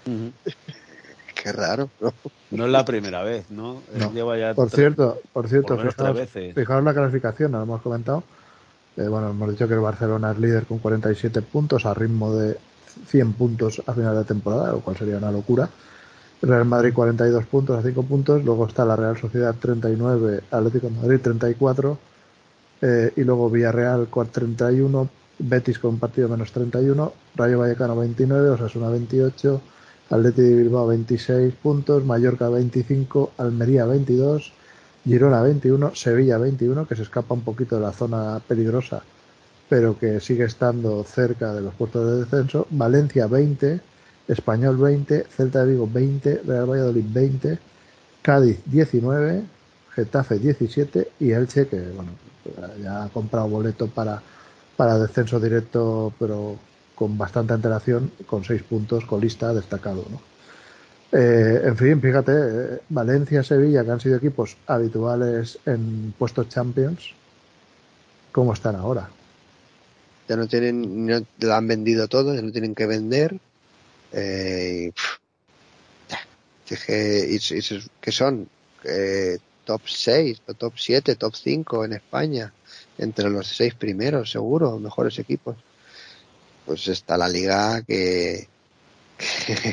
Qué 1.44 1.52
raro, 1.52 1.90
¿no? 2.00 2.14
No 2.52 2.66
es 2.66 2.72
la 2.72 2.86
primera 2.86 3.24
vez, 3.24 3.50
¿no? 3.50 3.82
por 4.56 4.70
cierto, 4.70 5.22
por 5.34 5.48
cierto, 5.48 5.78
fijaos, 6.54 6.84
la 6.84 6.94
clasificación, 6.94 7.54
lo 7.54 7.64
hemos 7.64 7.82
comentado. 7.82 8.24
Eh, 8.98 9.08
bueno, 9.08 9.30
hemos 9.30 9.50
dicho 9.50 9.68
que 9.68 9.74
el 9.74 9.80
Barcelona 9.80 10.32
es 10.32 10.38
líder 10.38 10.66
con 10.66 10.80
47 10.80 11.42
puntos 11.42 11.86
a 11.86 11.94
ritmo 11.94 12.36
de 12.36 12.58
100 13.08 13.34
puntos 13.34 13.82
a 13.86 13.94
final 13.94 14.16
de 14.18 14.26
temporada, 14.26 14.72
lo 14.72 14.82
cual 14.82 14.98
sería 14.98 15.18
una 15.18 15.32
locura. 15.32 15.70
Real 16.42 16.66
Madrid 16.66 16.94
42 16.94 17.46
puntos 17.46 17.80
a 17.80 17.82
5 17.82 18.04
puntos, 18.04 18.44
luego 18.44 18.68
está 18.68 18.84
la 18.84 18.96
Real 18.96 19.18
Sociedad 19.18 19.56
39, 19.60 20.42
Atlético 20.52 20.90
de 20.90 20.96
Madrid 20.96 21.20
34 21.22 21.98
eh, 22.82 23.14
y 23.16 23.24
luego 23.24 23.50
Villarreal 23.50 24.08
31, 24.10 25.10
Betis 25.40 25.80
con 25.80 26.00
partido 26.00 26.28
menos 26.30 26.52
31, 26.52 27.14
Rayo 27.36 27.60
Vallecano 27.60 27.96
29, 27.96 28.50
Osasuna 28.50 28.90
28, 28.90 29.62
Atleti 30.12 30.42
de 30.42 30.56
Bilbao 30.56 30.88
26 30.88 31.54
puntos, 31.56 32.04
Mallorca 32.04 32.50
25, 32.50 33.32
Almería 33.38 33.86
22, 33.86 34.52
Girona 35.06 35.42
21, 35.42 35.96
Sevilla 35.96 36.38
21, 36.38 36.86
que 36.86 36.96
se 36.96 37.04
escapa 37.04 37.34
un 37.34 37.42
poquito 37.42 37.78
de 37.78 37.82
la 37.82 37.94
zona 37.94 38.40
peligrosa, 38.46 39.02
pero 39.70 39.98
que 39.98 40.20
sigue 40.20 40.44
estando 40.44 41.04
cerca 41.06 41.54
de 41.54 41.62
los 41.62 41.74
puertos 41.74 42.06
de 42.06 42.26
descenso, 42.26 42.68
Valencia 42.72 43.28
20, 43.28 43.80
Español 44.28 44.78
20, 44.78 45.28
Celta 45.36 45.64
de 45.64 45.72
Vigo 45.72 45.90
20, 45.92 46.42
Real 46.46 46.70
Valladolid 46.70 47.06
20, 47.08 47.60
Cádiz 48.22 48.60
19, 48.66 49.44
Getafe 49.96 50.40
17 50.40 51.12
y 51.22 51.32
Elche, 51.32 51.68
que 51.68 51.80
bueno, 51.96 52.12
ya 52.84 53.06
ha 53.06 53.10
comprado 53.10 53.48
boleto 53.48 53.88
para 53.88 54.22
para 54.82 54.98
descenso 54.98 55.40
directo, 55.40 56.12
pero 56.18 56.58
con 57.02 57.18
bastante 57.18 57.54
antelación, 57.54 58.12
con 58.28 58.44
seis 58.44 58.62
puntos, 58.62 59.06
con 59.06 59.20
lista 59.20 59.52
destacado. 59.56 60.06
¿no? 60.08 60.22
Eh, 61.12 61.62
en 61.64 61.76
fin, 61.76 62.00
fíjate, 62.00 62.32
eh, 62.32 62.80
Valencia, 62.90 63.42
Sevilla, 63.42 63.84
que 63.84 63.90
han 63.90 64.00
sido 64.00 64.18
equipos 64.18 64.56
habituales 64.68 65.58
en 65.66 66.14
puestos 66.16 66.48
Champions, 66.50 67.16
¿cómo 68.32 68.54
están 68.54 68.76
ahora? 68.76 69.10
Ya 70.30 70.36
no 70.36 70.46
tienen, 70.48 71.08
no, 71.08 71.26
han 71.52 71.68
vendido 71.68 72.08
todo, 72.08 72.36
ya 72.36 72.42
no 72.44 72.52
tienen 72.52 72.76
que 72.76 72.86
vender. 72.86 73.36
Eh, 74.12 74.92
que, 76.68 77.40
que 78.00 78.12
son 78.12 78.48
eh, 78.84 79.40
top 79.66 79.82
6, 79.88 80.42
top 80.56 80.74
7, 80.78 81.16
top 81.16 81.34
5 81.34 81.84
en 81.84 81.94
España 81.94 82.54
entre 83.00 83.28
los 83.32 83.48
seis 83.48 83.74
primeros, 83.74 84.30
seguro, 84.30 84.78
mejores 84.78 85.18
equipos. 85.18 85.56
Pues 86.72 86.88
está 86.88 87.18
la 87.18 87.28
liga 87.28 87.82
que, 87.82 88.48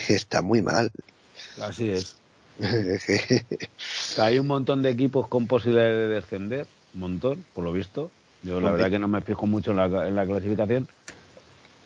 está 0.08 0.42
muy 0.42 0.62
mal. 0.62 0.90
Así 1.62 1.90
es. 1.90 2.16
Hay 4.18 4.40
un 4.40 4.48
montón 4.48 4.82
de 4.82 4.90
equipos 4.90 5.28
con 5.28 5.46
posibilidad 5.46 5.84
de 5.84 6.08
descender, 6.08 6.66
un 6.94 7.00
montón, 7.00 7.44
por 7.54 7.62
lo 7.62 7.72
visto. 7.72 8.10
Yo 8.42 8.60
la 8.60 8.72
verdad 8.72 8.90
que 8.90 8.98
no 8.98 9.06
me 9.06 9.20
fijo 9.20 9.46
mucho 9.46 9.70
en 9.70 9.76
la, 9.76 10.08
en 10.08 10.16
la 10.16 10.26
clasificación, 10.26 10.88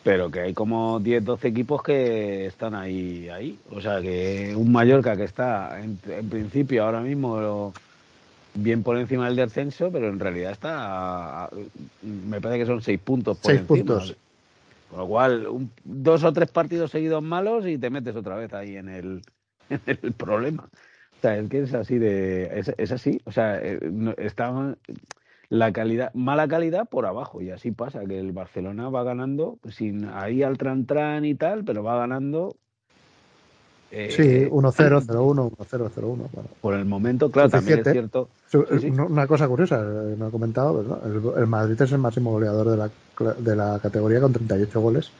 pero 0.03 0.31
que 0.31 0.39
hay 0.39 0.53
como 0.55 0.99
10, 0.99 1.23
12 1.23 1.47
equipos 1.47 1.83
que 1.83 2.47
están 2.47 2.73
ahí, 2.73 3.29
ahí. 3.29 3.59
O 3.69 3.79
sea, 3.79 4.01
que 4.01 4.55
un 4.55 4.71
Mallorca 4.71 5.15
que 5.15 5.25
está 5.25 5.79
en, 5.79 5.99
principio 6.27 6.85
ahora 6.85 7.01
mismo 7.01 7.71
bien 8.55 8.81
por 8.81 8.97
encima 8.97 9.27
del 9.27 9.35
descenso, 9.35 9.91
pero 9.91 10.09
en 10.09 10.19
realidad 10.19 10.53
está, 10.53 11.51
me 12.01 12.41
parece 12.41 12.61
que 12.61 12.65
son 12.65 12.81
6 12.81 12.99
puntos 12.99 13.37
por 13.37 13.51
seis 13.51 13.61
puntos. 13.61 14.15
Con 14.93 14.99
lo 14.99 15.07
cual, 15.07 15.71
dos 15.83 16.23
o 16.23 16.31
tres 16.33 16.51
partidos 16.51 16.91
seguidos 16.91 17.23
malos 17.23 17.65
y 17.65 17.79
te 17.79 17.89
metes 17.89 18.15
otra 18.15 18.35
vez 18.35 18.53
ahí 18.53 18.75
en 18.75 18.89
el, 18.89 19.23
en 19.69 19.81
el 19.87 20.13
problema. 20.13 20.69
O 21.17 21.19
sea, 21.19 21.35
es 21.35 21.49
que 21.49 21.61
es 21.61 21.73
así 21.73 21.97
de, 21.97 22.59
es, 22.59 22.71
es 22.77 22.91
así. 22.91 23.19
O 23.25 23.31
sea, 23.31 23.59
eh, 23.59 23.79
está 24.19 24.77
la 25.49 25.73
calidad, 25.73 26.13
mala 26.13 26.47
calidad 26.47 26.87
por 26.87 27.07
abajo. 27.07 27.41
Y 27.41 27.49
así 27.49 27.71
pasa, 27.71 28.05
que 28.05 28.19
el 28.19 28.33
Barcelona 28.33 28.89
va 28.89 29.03
ganando, 29.03 29.57
sin 29.67 30.05
ahí 30.05 30.43
al 30.43 30.59
tran 30.59 30.85
tran 30.85 31.25
y 31.25 31.33
tal, 31.33 31.63
pero 31.65 31.81
va 31.81 31.97
ganando. 31.97 32.55
Eh, 33.95 34.09
sí, 34.09 34.49
1-0, 34.49 35.05
0-1, 35.05 35.51
1-0, 35.51 35.91
0-1. 35.95 36.27
Por 36.59 36.73
el 36.73 36.83
momento, 36.83 37.29
claro, 37.29 37.51
también 37.51 37.83
es 37.85 37.91
cierto. 37.91 38.27
Una 39.07 39.27
cosa 39.27 39.47
curiosa, 39.47 39.81
eh, 39.81 40.15
no 40.17 40.29
he 40.29 40.31
comentado, 40.31 40.99
el, 41.37 41.45
Madrid 41.45 41.79
es 41.79 41.91
el 41.91 41.99
máximo 41.99 42.31
goleador 42.31 42.71
de 42.71 42.77
la, 42.77 43.33
de 43.35 43.55
la 43.55 43.79
categoría 43.79 44.19
con 44.19 44.33
38 44.33 44.81
goles. 44.81 45.11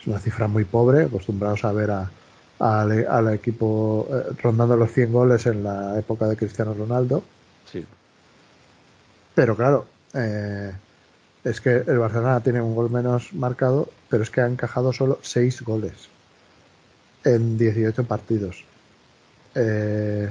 Es 0.00 0.06
una 0.06 0.20
cifra 0.20 0.46
muy 0.46 0.64
pobre, 0.64 1.06
acostumbrados 1.06 1.64
a 1.64 1.72
ver 1.72 1.90
a, 1.90 2.08
al, 2.60 3.34
equipo 3.34 4.06
eh, 4.08 4.32
rondando 4.40 4.76
los 4.76 4.92
100 4.92 5.12
goles 5.12 5.46
en 5.46 5.64
la 5.64 5.98
época 5.98 6.28
de 6.28 6.36
Cristiano 6.36 6.72
Ronaldo. 6.72 7.24
Sí. 7.64 7.84
Pero 9.34 9.56
claro, 9.56 9.86
eh, 10.14 10.70
es 11.42 11.60
que 11.60 11.82
el 11.84 11.98
Barcelona 11.98 12.38
tiene 12.38 12.60
un 12.60 12.76
gol 12.76 12.90
menos 12.90 13.32
marcado, 13.32 13.88
pero 14.08 14.22
es 14.22 14.30
que 14.30 14.40
ha 14.40 14.46
encajado 14.46 14.92
solo 14.92 15.18
6 15.20 15.62
goles 15.62 16.10
en 17.24 17.58
18 17.58 18.04
partidos. 18.04 18.64
Eh, 19.54 20.30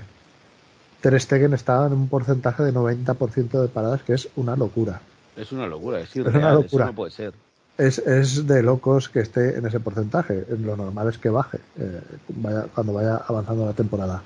Ter 1.02 1.22
Stegen 1.22 1.53
estaba 1.53 1.88
en 1.88 1.94
un 1.94 2.10
porcentaje 2.10 2.64
de 2.64 2.74
90% 2.74 3.61
de 3.61 3.68
paradas, 3.68 4.03
que 4.03 4.14
es 4.14 4.28
una 4.36 4.56
locura. 4.56 5.02
Es 5.36 5.52
una 5.52 5.68
locura, 5.68 6.02
es 6.02 6.14
irreal, 6.16 6.38
una 6.38 6.53
locura. 6.53 6.86
Eso 6.86 6.91
no 6.91 6.95
puede 6.95 7.11
ser. 7.11 7.34
Es, 7.78 7.98
es, 7.99 8.45
de 8.45 8.61
locos 8.61 9.07
que 9.07 9.22
esté 9.22 9.57
en 9.57 9.66
ese 9.66 9.80
porcentaje. 9.80 10.45
Lo 10.61 10.76
normal 10.76 11.07
es 11.07 11.18
que 11.18 11.30
baje 11.30 11.60
eh, 11.80 12.02
vaya, 12.28 12.66
cuando 12.76 12.94
vaya 12.94 13.16
avanzando 13.26 13.66
la 13.66 13.74
temporada. 13.74 14.22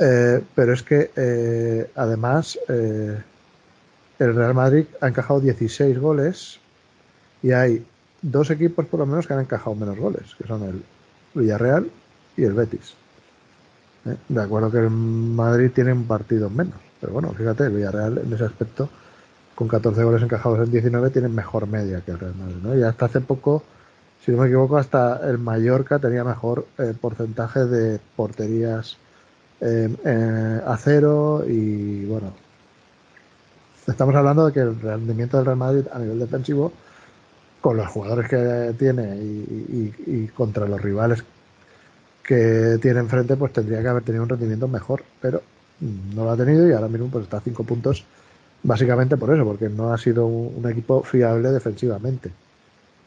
Eh, 0.00 0.42
pero 0.54 0.72
es 0.72 0.82
que 0.82 1.10
eh, 1.16 1.90
además 1.94 2.58
el 2.68 3.22
Real 4.18 4.54
Madrid 4.54 4.86
ha 5.02 5.08
encajado 5.08 5.40
16 5.40 5.98
goles 5.98 6.58
y 7.42 7.52
hay 7.52 7.84
dos 8.22 8.50
equipos 8.50 8.86
por 8.86 9.00
lo 9.00 9.06
menos 9.06 9.26
que 9.26 9.34
han 9.34 9.40
encajado 9.40 9.74
menos 9.74 9.98
goles, 9.98 10.34
que 10.38 10.46
son 10.46 10.62
el 10.62 10.82
Villarreal 11.36 11.90
y 12.36 12.44
el 12.44 12.52
Betis. 12.52 12.94
¿Eh? 14.06 14.16
De 14.28 14.42
acuerdo 14.42 14.70
que 14.70 14.78
el 14.78 14.90
Madrid 14.90 15.70
tiene 15.74 15.92
un 15.92 16.04
partido 16.04 16.50
menos, 16.50 16.78
pero 17.00 17.12
bueno, 17.12 17.32
fíjate, 17.32 17.64
el 17.64 17.72
Villarreal 17.76 18.18
en 18.18 18.32
ese 18.32 18.44
aspecto, 18.44 18.88
con 19.54 19.68
14 19.68 20.02
goles 20.04 20.22
encajados 20.22 20.66
en 20.66 20.70
19, 20.70 21.10
tiene 21.10 21.28
mejor 21.28 21.66
media 21.66 22.00
que 22.00 22.10
el 22.12 22.18
Real 22.18 22.34
Madrid. 22.34 22.56
¿no? 22.62 22.76
Y 22.76 22.82
hasta 22.82 23.06
hace 23.06 23.20
poco, 23.20 23.62
si 24.24 24.32
no 24.32 24.38
me 24.38 24.46
equivoco, 24.46 24.76
hasta 24.76 25.28
el 25.28 25.38
Mallorca 25.38 25.98
tenía 25.98 26.24
mejor 26.24 26.66
eh, 26.78 26.94
porcentaje 27.00 27.64
de 27.64 28.00
porterías 28.16 28.96
eh, 29.60 30.60
a 30.66 30.76
cero 30.76 31.42
y 31.48 32.04
bueno, 32.04 32.34
estamos 33.86 34.14
hablando 34.14 34.46
de 34.46 34.52
que 34.52 34.60
el 34.60 34.78
rendimiento 34.78 35.38
del 35.38 35.46
Real 35.46 35.58
Madrid 35.58 35.86
a 35.92 35.98
nivel 35.98 36.18
defensivo, 36.18 36.72
con 37.66 37.78
los 37.78 37.88
jugadores 37.88 38.28
que 38.28 38.74
tiene 38.78 39.16
y, 39.16 40.30
contra 40.36 40.68
los 40.68 40.80
rivales 40.80 41.24
que 42.22 42.78
tiene 42.80 43.00
enfrente, 43.00 43.34
pues 43.34 43.52
tendría 43.52 43.82
que 43.82 43.88
haber 43.88 44.04
tenido 44.04 44.22
un 44.22 44.28
rendimiento 44.28 44.68
mejor, 44.68 45.02
pero 45.20 45.42
no 45.80 46.24
lo 46.24 46.30
ha 46.30 46.36
tenido 46.36 46.68
y 46.68 46.72
ahora 46.72 46.86
mismo 46.86 47.08
pues 47.08 47.24
está 47.24 47.38
a 47.38 47.40
cinco 47.40 47.64
puntos 47.64 48.04
básicamente 48.62 49.16
por 49.16 49.34
eso, 49.34 49.44
porque 49.44 49.68
no 49.68 49.92
ha 49.92 49.98
sido 49.98 50.26
un, 50.26 50.70
equipo 50.70 51.02
fiable 51.02 51.50
defensivamente 51.50 52.30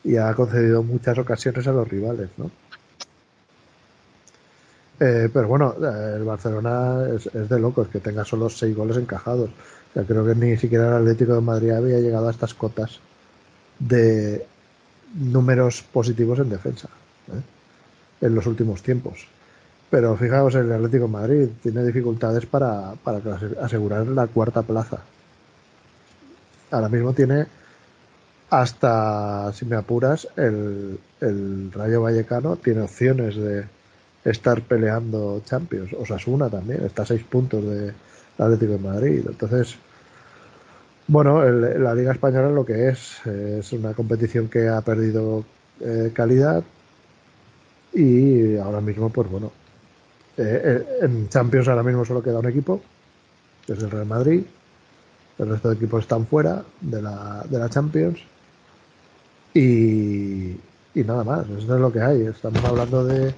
y 0.03 0.17
ha 0.17 0.33
concedido 0.33 0.83
muchas 0.83 1.17
ocasiones 1.17 1.65
a 1.65 1.71
los 1.71 1.87
rivales, 1.87 2.27
¿no? 2.35 2.51
Eh, 4.99 5.29
pero 5.33 5.47
bueno, 5.47 5.73
el 6.17 6.25
Barcelona 6.25 7.07
es, 7.15 7.29
de 7.31 7.59
locos 7.61 7.87
que 7.87 7.99
tenga 8.01 8.25
solo 8.25 8.49
seis 8.49 8.75
goles 8.75 8.97
encajados 8.97 9.51
creo 10.05 10.25
que 10.25 10.35
ni 10.35 10.57
siquiera 10.57 10.89
el 10.89 11.03
Atlético 11.03 11.35
de 11.35 11.41
Madrid 11.41 11.71
había 11.71 11.99
llegado 11.99 12.27
a 12.27 12.31
estas 12.31 12.53
cotas 12.53 12.99
de 13.79 14.45
números 15.15 15.81
positivos 15.81 16.39
en 16.39 16.49
defensa 16.49 16.89
¿eh? 17.29 18.25
en 18.25 18.35
los 18.35 18.45
últimos 18.45 18.83
tiempos. 18.83 19.27
Pero 19.89 20.15
fijaos, 20.15 20.53
el 20.55 20.71
Atlético 20.71 21.05
de 21.05 21.11
Madrid 21.11 21.47
tiene 21.63 21.83
dificultades 21.83 22.45
para, 22.45 22.93
para 23.03 23.19
asegurar 23.61 24.05
la 24.07 24.27
cuarta 24.27 24.61
plaza. 24.61 24.99
Ahora 26.69 26.89
mismo 26.89 27.13
tiene 27.13 27.47
hasta, 28.51 29.51
si 29.53 29.65
me 29.65 29.75
apuras, 29.75 30.27
el, 30.35 30.99
el 31.21 31.71
Rayo 31.71 32.03
Vallecano 32.03 32.57
tiene 32.57 32.81
opciones 32.81 33.35
de 33.35 33.65
estar 34.23 34.61
peleando 34.61 35.41
Champions. 35.45 35.93
Osasuna 35.93 36.49
también, 36.49 36.83
está 36.85 37.03
a 37.03 37.07
seis 37.07 37.23
puntos 37.23 37.63
de, 37.63 37.93
Atlético 38.37 38.73
de 38.73 38.79
Madrid. 38.79 39.25
Entonces, 39.27 39.75
bueno, 41.09 41.43
la 41.43 41.95
Liga 41.95 42.11
Española 42.11 42.49
lo 42.49 42.65
que 42.65 42.89
es, 42.89 43.25
es 43.25 43.73
una 43.73 43.93
competición 43.93 44.47
que 44.47 44.67
ha 44.67 44.79
perdido 44.81 45.43
eh, 45.81 46.11
calidad 46.13 46.63
y 47.93 48.57
ahora 48.57 48.79
mismo, 48.79 49.09
pues 49.09 49.29
bueno, 49.29 49.51
eh, 50.37 50.61
eh, 50.63 50.85
en 51.01 51.27
Champions 51.27 51.67
ahora 51.67 51.83
mismo 51.83 52.05
solo 52.05 52.21
queda 52.21 52.39
un 52.39 52.47
equipo, 52.47 52.79
que 53.65 53.73
es 53.73 53.79
el 53.79 53.89
Real 53.91 54.05
Madrid. 54.05 54.43
El 55.39 55.49
resto 55.49 55.69
de 55.69 55.75
equipos 55.75 56.03
están 56.03 56.27
fuera 56.27 56.63
de 56.79 57.01
la, 57.01 57.43
de 57.49 57.59
la 57.59 57.69
Champions. 57.69 58.19
Y, 59.53 60.51
y 60.93 61.03
nada 61.05 61.23
más, 61.23 61.49
eso 61.49 61.75
es 61.75 61.81
lo 61.81 61.91
que 61.91 62.01
hay. 62.01 62.21
Estamos 62.21 62.63
hablando 62.63 63.03
de, 63.05 63.33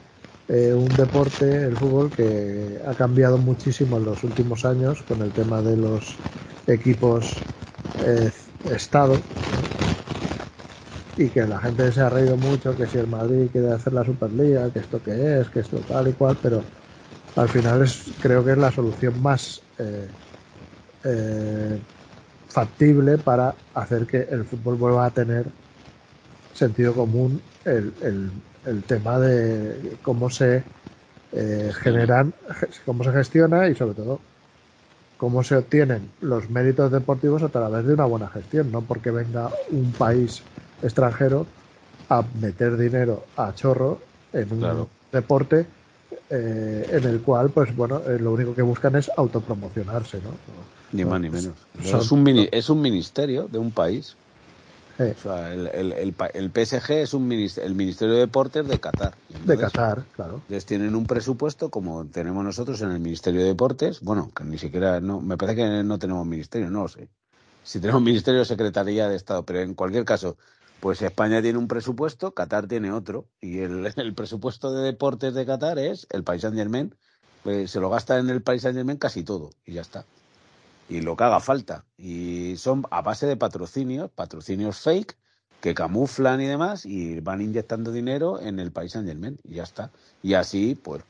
eh, 0.53 0.73
un 0.73 0.89
deporte, 0.89 1.63
el 1.63 1.77
fútbol, 1.77 2.11
que 2.11 2.81
ha 2.85 2.93
cambiado 2.93 3.37
muchísimo 3.37 3.95
en 3.97 4.03
los 4.03 4.21
últimos 4.25 4.65
años 4.65 5.01
con 5.03 5.21
el 5.21 5.31
tema 5.31 5.61
de 5.61 5.77
los 5.77 6.17
equipos 6.67 7.37
eh, 7.99 8.31
Estado 8.63 9.27
y 11.15 11.29
que 11.31 11.45
la 11.47 11.59
gente 11.61 11.91
se 11.91 12.01
ha 12.01 12.09
reído 12.09 12.37
mucho 12.37 12.75
que 12.77 12.87
si 12.87 12.97
el 12.97 13.07
Madrid 13.07 13.51
quiere 13.51 13.71
hacer 13.71 13.93
la 13.93 14.05
Superliga, 14.05 14.71
que 14.71 14.79
esto 14.79 15.01
que 15.03 15.39
es, 15.41 15.49
que 15.49 15.59
esto 15.59 15.83
tal 15.85 16.07
y 16.07 16.13
cual, 16.13 16.39
pero 16.41 16.69
al 17.35 17.49
final 17.49 17.83
es 17.83 18.15
creo 18.19 18.43
que 18.45 18.51
es 18.53 18.57
la 18.57 18.71
solución 18.71 19.21
más 19.21 19.69
eh, 21.03 21.85
factible 22.47 23.17
para 23.19 23.63
hacer 23.73 24.07
que 24.07 24.21
el 24.23 24.45
fútbol 24.45 24.75
vuelva 24.77 25.05
a 25.05 25.13
tener 25.13 25.53
sentido 26.51 26.93
común 26.95 27.51
el, 27.63 28.43
el 28.63 28.85
tema 28.85 29.19
de 29.19 29.99
cómo 30.01 30.29
se 30.29 30.71
eh, 31.31 31.71
generan, 31.81 32.35
cómo 32.85 33.03
se 33.03 33.13
gestiona 33.13 33.69
y 33.69 33.75
sobre 33.75 33.95
todo 33.95 34.30
cómo 35.21 35.43
se 35.43 35.55
obtienen 35.55 36.09
los 36.21 36.49
méritos 36.49 36.91
deportivos 36.91 37.43
a 37.43 37.49
través 37.49 37.85
de 37.85 37.93
una 37.93 38.05
buena 38.05 38.27
gestión, 38.27 38.71
no 38.71 38.81
porque 38.81 39.11
venga 39.11 39.51
un 39.69 39.91
país 39.91 40.41
extranjero 40.81 41.45
a 42.09 42.23
meter 42.41 42.75
dinero 42.75 43.23
a 43.37 43.53
chorro 43.53 43.99
en 44.33 44.51
un 44.51 44.87
deporte 45.11 45.67
eh, 46.27 46.87
en 46.89 47.03
el 47.03 47.21
cual, 47.21 47.51
pues 47.51 47.75
bueno, 47.75 48.01
eh, 48.07 48.17
lo 48.19 48.31
único 48.31 48.55
que 48.55 48.63
buscan 48.63 48.95
es 48.95 49.11
autopromocionarse, 49.15 50.17
¿no? 50.23 50.31
Ni 50.91 51.05
más 51.05 51.21
ni 51.21 51.29
menos. 51.29 51.53
es, 51.83 52.11
un 52.11 52.27
es 52.51 52.69
un 52.71 52.81
ministerio 52.81 53.47
de 53.47 53.59
un 53.59 53.69
país 53.69 54.17
el, 54.99 56.51
PSG 56.53 56.91
es 56.91 57.13
un 57.13 57.31
el 57.31 57.75
Ministerio 57.75 58.15
de 58.15 58.21
Deportes 58.21 58.67
de 58.67 58.79
Qatar. 58.79 59.13
de 59.45 59.57
Qatar, 59.57 60.03
claro. 60.15 60.35
Entonces 60.35 60.65
tienen 60.65 60.95
un 60.95 61.05
presupuesto 61.05 61.69
como 61.69 62.05
tenemos 62.05 62.43
nosotros 62.43 62.81
en 62.81 62.91
el 62.91 62.99
Ministerio 62.99 63.41
de 63.41 63.47
Deportes. 63.47 64.01
Bueno, 64.01 64.31
que 64.35 64.43
ni 64.43 64.57
siquiera, 64.57 64.99
no, 64.99 65.21
me 65.21 65.37
parece 65.37 65.57
que 65.57 65.83
no 65.83 65.99
tenemos 65.99 66.25
ministerio, 66.25 66.69
no 66.69 66.83
lo 66.83 66.87
sé. 66.87 67.09
Si 67.63 67.79
tenemos 67.79 68.01
Ministerio 68.01 68.43
Secretaría 68.45 69.07
de 69.07 69.15
Estado, 69.15 69.43
pero 69.45 69.59
en 69.59 69.73
cualquier 69.75 70.05
caso, 70.05 70.37
pues 70.79 71.01
España 71.01 71.41
tiene 71.41 71.59
un 71.59 71.67
presupuesto, 71.67 72.33
Qatar 72.33 72.67
tiene 72.67 72.91
otro. 72.91 73.27
Y 73.39 73.59
el, 73.59 73.93
presupuesto 74.15 74.73
de 74.73 74.83
deportes 74.83 75.33
de 75.33 75.45
Qatar 75.45 75.79
es 75.79 76.07
el 76.09 76.23
País 76.23 76.41
Saint 76.41 76.57
Germain. 76.57 76.95
Pues 77.43 77.71
se 77.71 77.79
lo 77.79 77.89
gasta 77.89 78.19
en 78.19 78.29
el 78.29 78.41
País 78.41 78.61
Saint 78.61 78.77
Germain 78.77 78.97
casi 78.97 79.23
todo 79.23 79.49
y 79.65 79.73
ya 79.73 79.81
está 79.81 80.05
y 80.91 80.99
lo 80.99 81.15
que 81.15 81.23
haga 81.23 81.39
falta. 81.39 81.85
Y 81.97 82.55
son 82.57 82.83
a 82.91 83.01
base 83.01 83.25
de 83.25 83.37
patrocinios, 83.37 84.11
patrocinios 84.11 84.81
fake, 84.81 85.15
que 85.61 85.73
camuflan 85.73 86.41
y 86.41 86.47
demás, 86.47 86.85
y 86.85 87.21
van 87.21 87.41
inyectando 87.41 87.93
dinero 87.93 88.41
en 88.41 88.59
el 88.59 88.71
país 88.71 88.91
Saint 88.91 89.07
Germain, 89.07 89.39
y 89.43 89.55
ya 89.55 89.63
está. 89.63 89.89
Y 90.21 90.33
así, 90.33 90.75
pues, 90.75 91.01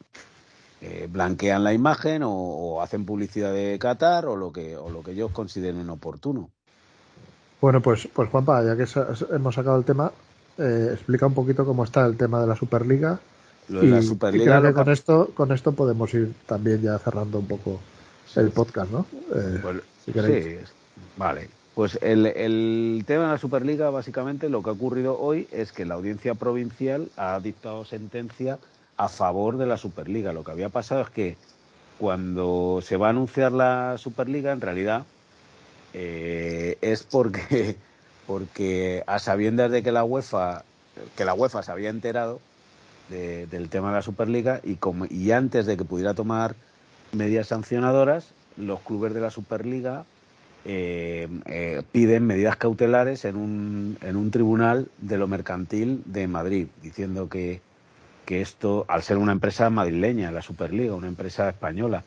eh, 0.82 1.08
blanquean 1.12 1.64
la 1.64 1.74
imagen 1.74 2.22
o, 2.24 2.80
hacen 2.82 3.06
publicidad 3.06 3.54
de 3.54 3.80
Qatar 3.80 4.28
o 4.28 4.36
lo 4.36 4.52
que, 4.52 4.78
o 4.78 4.92
lo 4.92 5.02
que 5.02 5.12
ellos 5.12 5.32
consideren 5.32 5.90
oportuno. 5.90 6.52
Bueno, 7.60 7.82
pues, 7.82 8.08
pues 8.14 8.30
Juanpa, 8.30 8.64
ya 8.64 8.78
que 8.78 8.86
hemos 9.34 9.56
sacado 9.56 9.78
el 9.78 9.86
tema, 9.86 10.12
eh, 10.60 10.90
explica 10.94 11.26
un 11.26 11.34
poquito 11.34 11.66
cómo 11.66 11.86
está 11.86 12.06
el 12.06 12.18
tema 12.18 12.40
de 12.40 12.48
la 12.48 12.56
Superliga. 12.56 13.20
Lo 13.70 13.82
de 13.82 13.88
la 13.88 14.02
Superliga. 14.04 14.60
creo 14.60 14.72
que 14.72 14.74
con 14.74 14.92
esto, 14.92 15.32
con 15.34 15.52
esto 15.52 15.72
podemos 15.72 16.14
ir 16.14 16.34
también 16.46 16.82
ya 16.82 17.00
cerrando 17.00 17.40
un 17.40 17.48
poco 17.48 17.80
el 18.38 18.50
podcast, 18.52 18.92
¿no? 18.92 19.06
Eh, 19.36 19.60
Pues, 19.62 19.78
sí, 20.06 20.58
vale. 21.18 21.50
Pues 21.76 21.98
el, 22.02 22.26
el 22.26 23.04
tema 23.08 23.24
de 23.26 23.30
la 23.32 23.38
Superliga, 23.38 23.90
básicamente, 23.90 24.50
lo 24.50 24.62
que 24.62 24.70
ha 24.70 24.74
ocurrido 24.74 25.20
hoy 25.20 25.48
es 25.52 25.72
que 25.72 25.86
la 25.86 25.96
audiencia 25.96 26.36
provincial 26.36 27.10
ha 27.16 27.40
dictado 27.40 27.86
sentencia 27.86 28.60
a 28.98 29.08
favor 29.08 29.58
de 29.58 29.66
la 29.68 29.78
Superliga. 29.78 30.34
Lo 30.34 30.44
que 30.44 30.52
había 30.52 30.70
pasado 30.70 31.02
es 31.02 31.10
que 31.10 31.38
cuando 31.98 32.80
se 32.84 32.98
va 32.98 33.08
a 33.08 33.12
anunciar 33.12 33.52
la 33.52 33.96
Superliga, 33.98 34.52
en 34.52 34.62
realidad 34.62 35.04
eh, 35.94 36.78
es 36.82 37.04
porque, 37.04 37.76
porque 38.28 39.04
a 39.08 39.20
sabiendas 39.20 39.72
de 39.72 39.84
que 39.84 39.92
la 39.92 40.04
UEFA, 40.04 40.64
que 41.16 41.26
la 41.26 41.34
UEFA 41.34 41.64
se 41.64 41.72
había 41.72 41.90
enterado 41.90 42.40
de- 43.10 43.48
del 43.48 43.70
tema 43.70 43.90
de 43.90 43.96
la 43.96 44.02
Superliga 44.02 44.60
y, 44.64 44.76
como, 44.76 45.06
y 45.10 45.32
antes 45.32 45.66
de 45.66 45.78
que 45.78 45.86
pudiera 45.86 46.14
tomar 46.14 46.56
medidas 47.14 47.48
sancionadoras, 47.48 48.34
los 48.58 48.80
clubes 48.82 49.14
de 49.14 49.22
la 49.22 49.30
Superliga 49.30 50.06
eh, 50.66 51.28
eh, 51.46 51.82
piden 51.92 52.26
medidas 52.28 52.56
cautelares 52.58 53.26
en 53.26 53.36
un, 53.36 53.98
en 54.02 54.16
un 54.16 54.30
tribunal 54.32 54.88
de 55.00 55.18
lo 55.18 55.28
mercantil 55.28 56.04
de 56.06 56.28
Madrid, 56.28 56.68
diciendo 56.82 57.30
que, 57.30 57.62
que 58.26 58.42
esto, 58.42 58.86
al 58.88 59.02
ser 59.02 59.18
una 59.18 59.32
empresa 59.32 59.70
madrileña, 59.70 60.32
la 60.32 60.42
Superliga, 60.42 60.94
una 60.94 61.08
empresa 61.08 61.50
española 61.50 62.04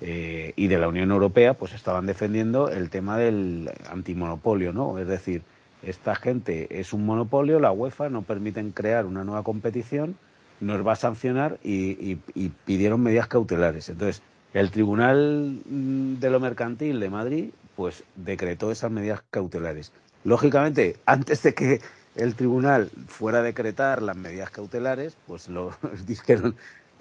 eh, 0.00 0.52
y 0.56 0.68
de 0.68 0.78
la 0.78 0.88
Unión 0.88 1.10
Europea, 1.10 1.54
pues 1.54 1.74
estaban 1.74 2.06
defendiendo 2.06 2.70
el 2.70 2.88
tema 2.88 3.18
del 3.18 3.70
antimonopolio, 3.90 4.72
¿no? 4.72 4.98
Es 4.98 5.06
decir, 5.06 5.42
esta 5.82 6.14
gente 6.14 6.80
es 6.80 6.92
un 6.92 7.04
monopolio, 7.04 7.60
la 7.60 7.72
UEFA 7.72 8.08
no 8.08 8.22
permiten 8.22 8.72
crear 8.72 9.06
una 9.06 9.24
nueva 9.24 9.42
competición, 9.42 10.16
nos 10.60 10.84
va 10.86 10.92
a 10.92 10.96
sancionar 10.96 11.58
y, 11.62 11.90
y- 12.12 12.18
y 12.34 12.48
pidieron 12.64 13.00
medidas 13.02 13.28
cautelares. 13.28 13.88
Entonces, 13.88 14.22
el 14.54 14.70
Tribunal 14.70 15.60
mm, 15.64 16.14
de 16.20 16.30
lo 16.30 16.40
Mercantil 16.40 17.00
de 17.00 17.10
Madrid, 17.10 17.50
pues 17.76 18.02
decretó 18.16 18.70
esas 18.70 18.90
medidas 18.90 19.22
cautelares. 19.30 19.92
Lógicamente, 20.24 20.96
antes 21.06 21.42
de 21.42 21.54
que 21.54 21.80
el 22.16 22.34
tribunal 22.34 22.90
fuera 23.06 23.38
a 23.38 23.42
decretar 23.42 24.02
las 24.02 24.16
medidas 24.16 24.50
cautelares, 24.50 25.16
pues 25.26 25.48
lo 25.48 25.76
dijeron 26.06 26.56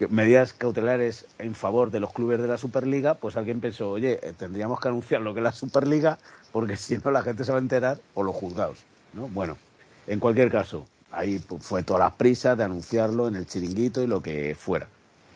medidas 0.09 0.53
cautelares 0.53 1.25
en 1.39 1.55
favor 1.55 1.89
de 1.89 1.99
los 1.99 2.13
clubes 2.13 2.39
de 2.39 2.47
la 2.47 2.57
Superliga, 2.57 3.15
pues 3.15 3.35
alguien 3.35 3.59
pensó, 3.59 3.89
oye, 3.89 4.19
eh, 4.21 4.33
tendríamos 4.37 4.79
que 4.79 4.89
anunciar 4.89 5.21
lo 5.21 5.33
que 5.33 5.39
es 5.39 5.43
la 5.43 5.51
Superliga, 5.51 6.19
porque 6.51 6.77
si 6.77 6.99
no 7.03 7.09
la 7.09 7.23
gente 7.23 7.43
se 7.43 7.51
va 7.51 7.57
a 7.57 7.61
enterar, 7.61 7.97
o 8.13 8.21
los 8.21 8.35
juzgados, 8.35 8.77
¿no? 9.13 9.27
Bueno, 9.29 9.57
en 10.05 10.19
cualquier 10.19 10.51
caso, 10.51 10.85
ahí 11.11 11.39
pues, 11.39 11.63
fue 11.63 11.81
todas 11.81 12.01
las 12.01 12.13
prisas 12.13 12.57
de 12.57 12.65
anunciarlo 12.65 13.27
en 13.27 13.35
el 13.35 13.47
chiringuito 13.47 14.03
y 14.03 14.07
lo 14.07 14.21
que 14.21 14.55
fuera. 14.55 14.87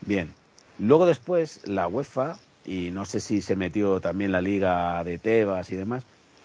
Bien, 0.02 0.32
luego 0.78 1.06
después 1.06 1.66
la 1.66 1.88
UEFA, 1.88 2.38
y 2.64 2.90
no 2.90 3.04
sé 3.04 3.20
si 3.20 3.42
se 3.42 3.56
metió 3.56 4.00
también 4.00 4.32
la 4.32 4.40
Liga 4.40 5.02
de 5.04 5.18
Tebas 5.18 5.70
y 5.70 5.76
demás, 5.76 6.04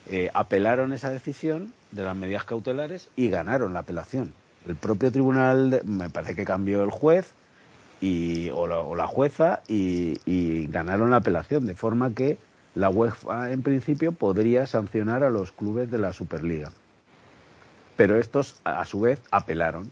eh, 0.10 0.30
apelaron 0.34 0.94
esa 0.94 1.10
decisión 1.10 1.74
de 1.92 2.04
las 2.04 2.16
medidas 2.16 2.44
cautelares 2.44 3.10
y 3.16 3.30
ganaron 3.30 3.74
la 3.74 3.80
apelación. 3.80 4.34
El 4.68 4.76
propio 4.76 5.12
tribunal, 5.12 5.82
me 5.86 6.10
parece 6.10 6.36
que 6.36 6.46
cambió 6.46 6.84
el 6.84 6.92
juez 6.92 7.34
y, 8.02 8.50
o, 8.50 8.68
la, 8.68 8.80
o 8.80 8.96
la 8.96 9.08
jueza 9.08 9.62
y, 9.68 10.20
y 10.26 10.68
ganaron 10.68 11.12
la 11.12 11.18
apelación, 11.18 11.66
de 11.66 11.76
forma 11.76 12.14
que 12.14 12.38
la 12.76 12.90
UEFA 12.90 13.52
en 13.52 13.64
principio 13.64 14.12
podría 14.12 14.68
sancionar 14.68 15.24
a 15.24 15.30
los 15.30 15.52
clubes 15.52 15.90
de 15.90 15.98
la 15.98 16.14
Superliga. 16.14 16.72
Pero 17.96 18.20
estos 18.20 18.60
a 18.64 18.86
su 18.86 19.02
vez 19.02 19.20
apelaron. 19.32 19.92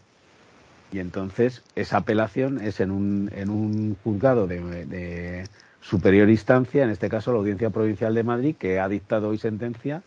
Y 0.92 1.00
entonces 1.00 1.62
esa 1.74 1.98
apelación 1.98 2.60
es 2.60 2.80
en 2.80 2.90
un, 2.90 3.30
en 3.34 3.50
un 3.50 3.96
juzgado 4.04 4.46
de, 4.46 4.86
de 4.86 5.44
superior 5.80 6.30
instancia, 6.30 6.84
en 6.84 6.90
este 6.90 7.08
caso 7.08 7.32
la 7.32 7.38
Audiencia 7.38 7.70
Provincial 7.70 8.14
de 8.14 8.22
Madrid, 8.22 8.56
que 8.58 8.80
ha 8.80 8.88
dictado 8.88 9.28
hoy 9.28 9.38
sentencia 9.38 10.02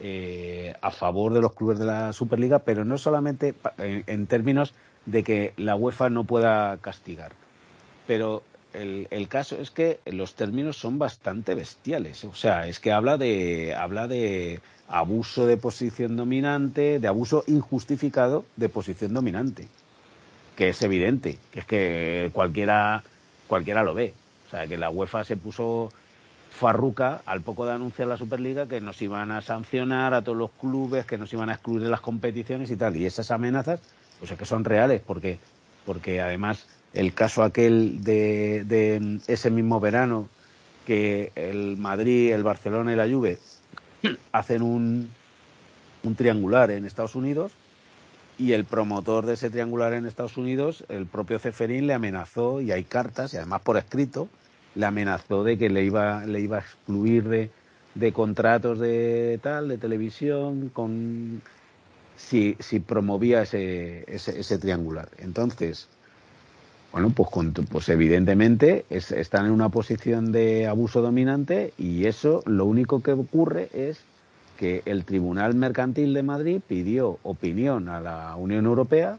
eh, 0.00 0.74
a 0.82 0.90
favor 0.90 1.32
de 1.32 1.40
los 1.40 1.54
clubes 1.54 1.78
de 1.78 1.86
la 1.86 2.12
Superliga, 2.12 2.58
pero 2.58 2.84
no 2.84 2.98
solamente 2.98 3.54
en, 3.78 4.04
en 4.06 4.26
términos 4.26 4.74
de 5.06 5.22
que 5.22 5.54
la 5.56 5.76
UEFA 5.76 6.10
no 6.10 6.24
pueda 6.24 6.76
castigar. 6.78 7.32
Pero 8.06 8.42
el, 8.72 9.08
el 9.10 9.28
caso 9.28 9.56
es 9.60 9.70
que 9.70 10.00
los 10.06 10.34
términos 10.34 10.76
son 10.76 10.98
bastante 10.98 11.54
bestiales. 11.54 12.24
O 12.24 12.34
sea, 12.34 12.66
es 12.68 12.78
que 12.78 12.92
habla 12.92 13.16
de, 13.16 13.74
habla 13.74 14.06
de 14.08 14.60
abuso 14.88 15.46
de 15.46 15.56
posición 15.56 16.16
dominante, 16.16 17.00
de 17.00 17.08
abuso 17.08 17.42
injustificado 17.46 18.44
de 18.56 18.68
posición 18.68 19.14
dominante, 19.14 19.68
que 20.56 20.70
es 20.70 20.82
evidente, 20.82 21.38
que 21.52 21.60
es 21.60 21.66
que 21.66 22.30
cualquiera, 22.32 23.04
cualquiera 23.46 23.84
lo 23.84 23.94
ve. 23.94 24.14
O 24.46 24.50
sea, 24.50 24.66
que 24.66 24.78
la 24.78 24.90
UEFA 24.90 25.24
se 25.24 25.36
puso 25.36 25.92
farruca 26.50 27.20
al 27.26 27.42
poco 27.42 27.66
de 27.66 27.72
anunciar 27.72 28.08
la 28.08 28.16
Superliga 28.16 28.66
que 28.66 28.80
nos 28.80 29.00
iban 29.02 29.30
a 29.30 29.42
sancionar 29.42 30.14
a 30.14 30.22
todos 30.22 30.38
los 30.38 30.50
clubes, 30.52 31.04
que 31.04 31.18
nos 31.18 31.32
iban 31.32 31.50
a 31.50 31.54
excluir 31.54 31.82
de 31.82 31.90
las 31.90 32.00
competiciones 32.00 32.70
y 32.70 32.76
tal. 32.76 32.96
Y 32.96 33.04
esas 33.04 33.30
amenazas, 33.30 33.80
pues 34.18 34.30
es 34.30 34.38
que 34.38 34.46
son 34.46 34.64
reales, 34.64 35.02
porque, 35.06 35.38
porque 35.84 36.20
además 36.22 36.66
el 36.94 37.12
caso 37.12 37.42
aquel 37.42 38.02
de, 38.02 38.64
de 38.64 39.20
ese 39.26 39.50
mismo 39.50 39.78
verano 39.78 40.28
que 40.86 41.32
el 41.34 41.76
Madrid, 41.76 42.32
el 42.32 42.42
Barcelona 42.42 42.92
y 42.92 42.96
la 42.96 43.08
Juve 43.08 43.38
hacen 44.32 44.62
un, 44.62 45.10
un 46.02 46.14
triangular 46.14 46.70
en 46.70 46.86
Estados 46.86 47.14
Unidos 47.14 47.52
y 48.38 48.52
el 48.52 48.64
promotor 48.64 49.26
de 49.26 49.34
ese 49.34 49.50
triangular 49.50 49.94
en 49.94 50.06
Estados 50.06 50.36
Unidos, 50.36 50.84
el 50.88 51.06
propio 51.06 51.38
Ceferín, 51.38 51.86
le 51.86 51.94
amenazó, 51.94 52.60
y 52.60 52.72
hay 52.72 52.84
cartas, 52.84 53.32
y 53.34 53.38
además 53.38 53.62
por 53.62 53.76
escrito, 53.78 54.28
le 54.74 54.86
amenazó 54.86 55.42
de 55.44 55.56
que 55.56 55.70
le 55.70 55.84
iba, 55.84 56.24
le 56.26 56.40
iba 56.40 56.58
a 56.58 56.60
excluir 56.60 57.24
de, 57.28 57.50
de 57.94 58.12
contratos 58.12 58.78
de 58.78 59.38
tal, 59.42 59.68
de 59.68 59.78
televisión, 59.78 60.68
con 60.70 61.40
si, 62.16 62.56
si 62.60 62.80
promovía 62.80 63.42
ese, 63.42 64.04
ese, 64.12 64.38
ese 64.40 64.58
triangular. 64.58 65.08
Entonces, 65.18 65.88
bueno, 66.92 67.10
pues, 67.10 67.28
con- 67.30 67.52
pues 67.52 67.88
evidentemente 67.88 68.84
es- 68.90 69.12
están 69.12 69.46
en 69.46 69.52
una 69.52 69.68
posición 69.68 70.32
de 70.32 70.66
abuso 70.66 71.02
dominante 71.02 71.72
y 71.78 72.06
eso 72.06 72.42
lo 72.46 72.64
único 72.64 73.02
que 73.02 73.12
ocurre 73.12 73.68
es 73.72 73.98
que 74.56 74.82
el 74.84 75.04
Tribunal 75.04 75.54
Mercantil 75.54 76.14
de 76.14 76.22
Madrid 76.22 76.60
pidió 76.66 77.18
opinión 77.22 77.88
a 77.88 78.00
la 78.00 78.36
Unión 78.36 78.66
Europea 78.66 79.18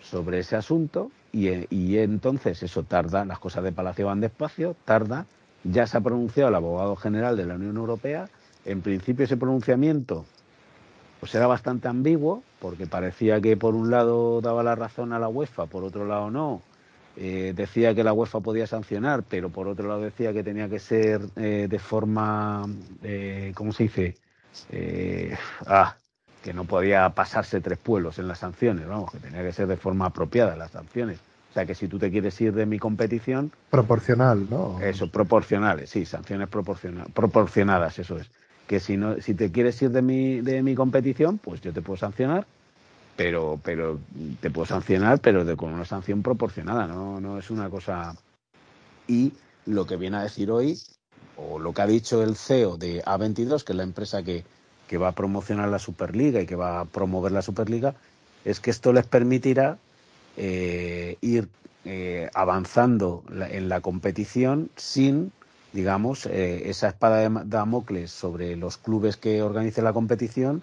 sobre 0.00 0.40
ese 0.40 0.56
asunto 0.56 1.10
y, 1.32 1.48
y 1.74 1.98
entonces 1.98 2.62
eso 2.62 2.82
tarda, 2.82 3.24
las 3.24 3.38
cosas 3.38 3.64
de 3.64 3.72
Palacio 3.72 4.06
van 4.06 4.20
despacio, 4.20 4.76
tarda, 4.84 5.26
ya 5.64 5.86
se 5.86 5.96
ha 5.96 6.00
pronunciado 6.00 6.48
el 6.50 6.54
abogado 6.54 6.96
general 6.96 7.36
de 7.36 7.46
la 7.46 7.54
Unión 7.54 7.76
Europea, 7.76 8.28
en 8.64 8.80
principio 8.80 9.24
ese 9.24 9.36
pronunciamiento 9.36 10.24
pues 11.20 11.34
era 11.34 11.46
bastante 11.46 11.88
ambiguo 11.88 12.42
porque 12.60 12.86
parecía 12.86 13.40
que 13.40 13.56
por 13.56 13.74
un 13.74 13.90
lado 13.90 14.40
daba 14.40 14.62
la 14.62 14.74
razón 14.74 15.12
a 15.12 15.18
la 15.18 15.28
UEFA, 15.28 15.66
por 15.66 15.84
otro 15.84 16.06
lado 16.06 16.30
no, 16.30 16.62
eh, 17.16 17.52
decía 17.54 17.94
que 17.94 18.04
la 18.04 18.12
UEFA 18.12 18.40
podía 18.40 18.66
sancionar, 18.66 19.24
pero 19.28 19.50
por 19.50 19.68
otro 19.68 19.88
lado 19.88 20.02
decía 20.02 20.32
que 20.32 20.44
tenía 20.44 20.68
que 20.68 20.78
ser 20.78 21.22
eh, 21.36 21.66
de 21.68 21.78
forma, 21.78 22.66
eh, 23.02 23.52
¿cómo 23.54 23.72
se 23.72 23.84
dice? 23.84 24.14
Eh, 24.70 25.36
ah, 25.66 25.96
que 26.42 26.52
no 26.52 26.64
podía 26.64 27.08
pasarse 27.10 27.60
tres 27.60 27.78
pueblos 27.78 28.18
en 28.18 28.28
las 28.28 28.38
sanciones, 28.38 28.86
vamos, 28.86 29.10
que 29.10 29.18
tenía 29.18 29.42
que 29.42 29.52
ser 29.52 29.66
de 29.66 29.76
forma 29.76 30.06
apropiada 30.06 30.56
las 30.56 30.70
sanciones. 30.70 31.18
O 31.50 31.54
sea, 31.54 31.66
que 31.66 31.74
si 31.74 31.88
tú 31.88 31.98
te 31.98 32.10
quieres 32.10 32.40
ir 32.40 32.52
de 32.52 32.66
mi 32.66 32.78
competición, 32.78 33.50
Proporcional, 33.70 34.46
¿no? 34.48 34.78
eso, 34.80 35.10
proporcionales, 35.10 35.90
sí, 35.90 36.04
sanciones 36.04 36.48
proporciona- 36.48 37.06
proporcionadas, 37.12 37.98
eso 37.98 38.18
es. 38.18 38.30
Que 38.66 38.80
si 38.80 38.96
no, 38.96 39.20
si 39.20 39.34
te 39.34 39.50
quieres 39.50 39.80
ir 39.82 39.90
de 39.90 40.02
mi, 40.02 40.40
de 40.40 40.62
mi 40.62 40.74
competición, 40.74 41.38
pues 41.38 41.60
yo 41.60 41.72
te 41.72 41.80
puedo 41.82 41.96
sancionar, 41.96 42.46
pero, 43.16 43.58
pero 43.64 43.98
te 44.40 44.50
puedo 44.50 44.66
sancionar, 44.66 45.20
pero 45.20 45.44
de, 45.44 45.56
con 45.56 45.72
una 45.72 45.84
sanción 45.84 46.22
proporcionada, 46.22 46.86
no, 46.86 47.20
no 47.20 47.38
es 47.38 47.50
una 47.50 47.68
cosa. 47.70 48.14
Y 49.08 49.32
lo 49.66 49.86
que 49.86 49.96
viene 49.96 50.18
a 50.18 50.22
decir 50.22 50.50
hoy, 50.50 50.78
o 51.38 51.58
lo 51.58 51.72
que 51.72 51.82
ha 51.82 51.86
dicho 51.86 52.22
el 52.22 52.36
CEO 52.36 52.76
de 52.76 53.02
A22, 53.04 53.64
que 53.64 53.72
es 53.72 53.76
la 53.76 53.82
empresa 53.84 54.22
que, 54.22 54.44
que 54.88 54.98
va 54.98 55.08
a 55.08 55.12
promocionar 55.12 55.68
la 55.68 55.78
Superliga 55.78 56.40
y 56.40 56.46
que 56.46 56.56
va 56.56 56.80
a 56.80 56.84
promover 56.84 57.32
la 57.32 57.42
Superliga, 57.42 57.94
es 58.44 58.60
que 58.60 58.70
esto 58.70 58.92
les 58.92 59.06
permitirá 59.06 59.78
eh, 60.36 61.16
ir 61.20 61.48
eh, 61.84 62.28
avanzando 62.34 63.22
la- 63.28 63.48
en 63.48 63.68
la 63.68 63.80
competición 63.80 64.70
sin, 64.76 65.32
digamos, 65.72 66.26
eh, 66.26 66.68
esa 66.70 66.88
espada 66.88 67.18
de 67.28 67.30
Damocles 67.46 68.10
sobre 68.10 68.56
los 68.56 68.76
clubes 68.78 69.16
que 69.16 69.42
organicen 69.42 69.84
la 69.84 69.92
competición 69.92 70.62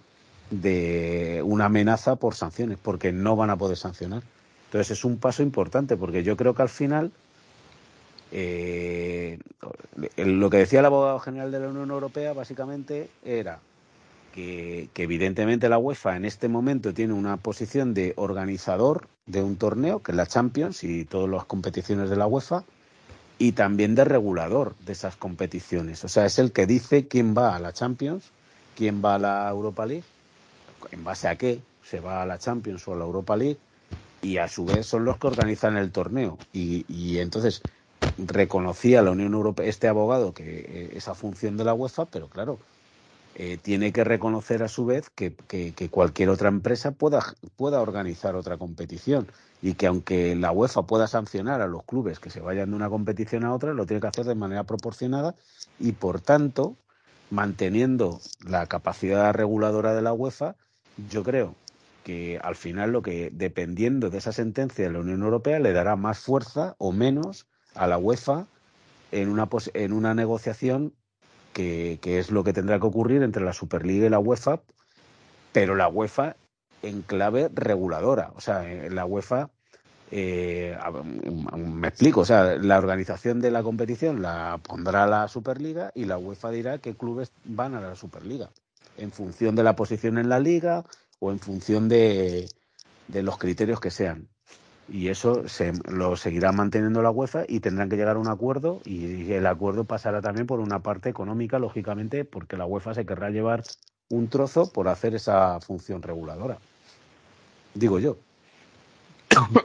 de 0.52 1.42
una 1.46 1.66
amenaza 1.66 2.16
por 2.18 2.36
sanciones, 2.36 2.78
porque 2.82 3.12
no 3.12 3.36
van 3.36 3.50
a 3.50 3.58
poder 3.58 3.78
sancionar. 3.78 4.24
Entonces 4.66 4.98
es 4.98 5.06
un 5.06 5.18
paso 5.18 5.42
importante, 5.44 5.98
porque 5.98 6.24
yo 6.24 6.38
creo 6.38 6.54
que 6.54 6.62
al 6.62 6.70
final 6.70 7.12
eh, 8.32 9.40
lo 10.18 10.50
que 10.50 10.58
decía 10.58 10.80
el 10.80 10.86
abogado 10.86 11.20
general 11.20 11.52
de 11.52 11.60
la 11.60 11.70
Unión 11.70 11.92
Europea 11.92 12.34
básicamente 12.34 13.10
era 13.24 13.60
que, 14.36 14.90
evidentemente 14.96 15.70
la 15.70 15.78
UEFA 15.78 16.18
en 16.18 16.26
este 16.26 16.50
momento 16.50 16.94
tiene 16.94 17.14
una 17.14 17.38
posición 17.38 17.94
de 17.94 18.14
organizador 18.18 19.08
de 19.26 19.42
un 19.42 19.56
torneo, 19.56 20.04
que 20.04 20.12
es 20.12 20.18
la 20.18 20.28
Champions 20.28 20.84
y 20.84 21.06
todas 21.06 21.30
las 21.30 21.46
competiciones 21.46 22.10
de 22.10 22.18
la 22.18 22.28
UEFA, 22.28 22.66
y 23.38 23.54
también 23.54 23.96
de 23.96 24.04
regulador 24.04 24.76
de 24.80 24.92
esas 24.92 25.16
competiciones. 25.16 26.04
O 26.04 26.10
sea, 26.10 26.26
es 26.26 26.38
el 26.40 26.52
que 26.52 26.68
dice 26.68 27.08
quién 27.08 27.34
va 27.36 27.56
a 27.56 27.60
la 27.60 27.72
Champions, 27.74 28.34
quién 28.76 29.02
va 29.04 29.16
a 29.16 29.20
la 29.20 29.50
Europa 29.50 29.86
League, 29.86 30.04
en 30.92 31.04
base 31.04 31.28
a 31.30 31.38
qué 31.38 31.62
se 31.82 32.02
va 32.02 32.22
a 32.22 32.26
la 32.26 32.38
Champions 32.38 32.88
o 32.88 32.94
a 32.94 32.98
la 32.98 33.06
Europa 33.06 33.38
League, 33.38 33.60
y 34.22 34.38
a 34.38 34.48
su 34.48 34.66
vez 34.66 34.86
son 34.86 35.06
los 35.06 35.18
que 35.18 35.28
organizan 35.28 35.78
el 35.78 35.92
torneo. 35.92 36.40
Y, 36.52 36.86
y 36.90 37.20
entonces 37.20 37.64
reconocía 38.18 39.02
la 39.02 39.12
Unión 39.12 39.34
Europea, 39.34 39.66
este 39.66 39.88
abogado, 39.88 40.34
que 40.34 40.44
eh, 40.44 40.90
esa 40.94 41.16
función 41.16 41.58
de 41.58 41.66
la 41.66 41.74
UEFA, 41.74 42.06
pero 42.06 42.30
claro, 42.30 42.60
eh, 43.38 43.58
tiene 43.62 43.92
que 43.92 44.06
reconocer 44.06 44.64
a 44.64 44.70
su 44.70 44.86
vez 44.86 45.10
que, 45.10 45.36
cualquier 45.92 46.30
otra 46.30 46.48
empresa 46.48 46.92
pueda, 46.92 47.36
pueda 47.58 47.82
organizar 47.82 48.36
otra 48.36 48.58
competición 48.58 49.28
y 49.62 49.74
que 49.74 49.88
aunque 49.88 50.36
la 50.36 50.54
UEFA 50.54 50.84
pueda 50.84 51.08
sancionar 51.08 51.62
a 51.62 51.68
los 51.68 51.84
clubes 51.84 52.20
que 52.20 52.30
se 52.30 52.40
vayan 52.40 52.70
de 52.70 52.78
una 52.78 52.90
competición 52.90 53.44
a 53.44 53.54
otra, 53.54 53.74
lo 53.74 53.86
tiene 53.86 54.00
que 54.00 54.08
hacer 54.08 54.26
de 54.26 54.36
manera 54.36 54.64
proporcionada 54.64 55.36
y, 55.80 55.92
por 55.92 56.22
tanto, 56.22 56.78
manteniendo 57.30 58.22
la 58.48 58.68
capacidad 58.68 59.34
reguladora 59.34 59.94
de 59.94 60.02
la 60.02 60.14
UEFA, 60.14 60.56
yo 61.10 61.24
creo 61.24 61.56
que 62.04 62.40
al 62.42 62.56
final 62.56 62.92
lo 62.92 63.02
que, 63.02 63.32
dependiendo 63.34 64.10
de 64.10 64.20
esa 64.20 64.32
sentencia 64.32 64.86
de 64.86 64.94
la 64.94 65.00
Unión 65.00 65.24
Europea, 65.24 65.60
le 65.60 65.74
dará 65.74 65.98
más 65.98 66.20
fuerza 66.20 66.76
o 66.78 66.94
menos 66.94 67.48
a 67.76 67.88
la 67.88 67.98
UEFA 67.98 68.48
en 69.12 69.30
una, 69.30 69.48
en 69.74 69.94
una 69.94 70.14
negociación 70.14 70.94
que, 71.54 72.00
es 72.04 72.32
lo 72.32 72.44
que 72.44 72.54
tendrá 72.54 72.80
que 72.80 72.88
ocurrir 72.88 73.24
entre 73.24 73.44
la 73.44 73.54
Superliga 73.54 74.08
y 74.08 74.10
la 74.10 74.20
UEFA, 74.20 74.62
pero 75.54 75.76
la 75.76 75.88
UEFA 75.88 76.36
en 76.82 77.02
clave 77.02 77.50
reguladora. 77.54 78.32
O 78.36 78.42
sea, 78.42 78.64
la 78.90 79.06
UEFA, 79.06 79.50
eh, 80.12 80.78
me 81.56 81.88
explico, 81.88 82.22
o 82.22 82.26
sea, 82.26 82.56
la 82.58 82.78
organización 82.78 83.40
de 83.40 83.52
la 83.52 83.64
competición 83.64 84.22
la 84.22 84.60
pondrá 84.62 85.08
la 85.08 85.28
Superliga 85.30 85.92
y 85.96 86.06
la 86.06 86.18
UEFA 86.18 86.52
dirá 86.52 86.78
qué 86.80 86.96
clubes 86.96 87.32
van 87.46 87.74
a 87.76 87.82
la 87.82 87.96
Superliga, 87.96 88.50
en 88.98 89.12
función 89.12 89.56
de 89.56 89.64
la 89.64 89.78
posición 89.78 90.18
en 90.18 90.28
la 90.28 90.40
liga 90.40 90.84
o 91.20 91.32
en 91.32 91.40
función 91.40 91.88
de 91.88 92.50
los 93.08 93.38
criterios 93.38 93.80
que 93.80 93.92
sean 93.92 94.28
y 94.88 95.10
eso 95.10 95.48
se, 95.48 95.74
lo 95.90 96.16
seguirá 96.16 96.52
manteniendo 96.52 97.02
la 97.02 97.10
UEFA 97.10 97.44
y 97.48 97.60
tendrán 97.60 97.90
que 97.90 97.96
llegar 97.96 98.18
a 98.18 98.20
un 98.20 98.28
acuerdo 98.28 98.82
y 98.86 99.32
el 99.32 99.48
acuerdo 99.48 99.84
pasará 99.86 100.22
también 100.22 100.46
por 100.46 100.60
una 100.60 100.80
parte 100.80 101.10
económica, 101.10 101.58
lógicamente, 101.60 102.24
porque 102.24 102.58
la 102.58 102.66
UEFA 102.66 102.94
se 102.94 103.06
querrá 103.06 103.30
llevar 103.30 103.64
un 104.10 104.28
trozo 104.28 104.72
por 104.72 104.88
hacer 104.88 105.16
esa 105.16 105.60
función 105.60 106.02
reguladora. 106.02 106.60
Digo 107.74 108.00
yo. 108.00 108.18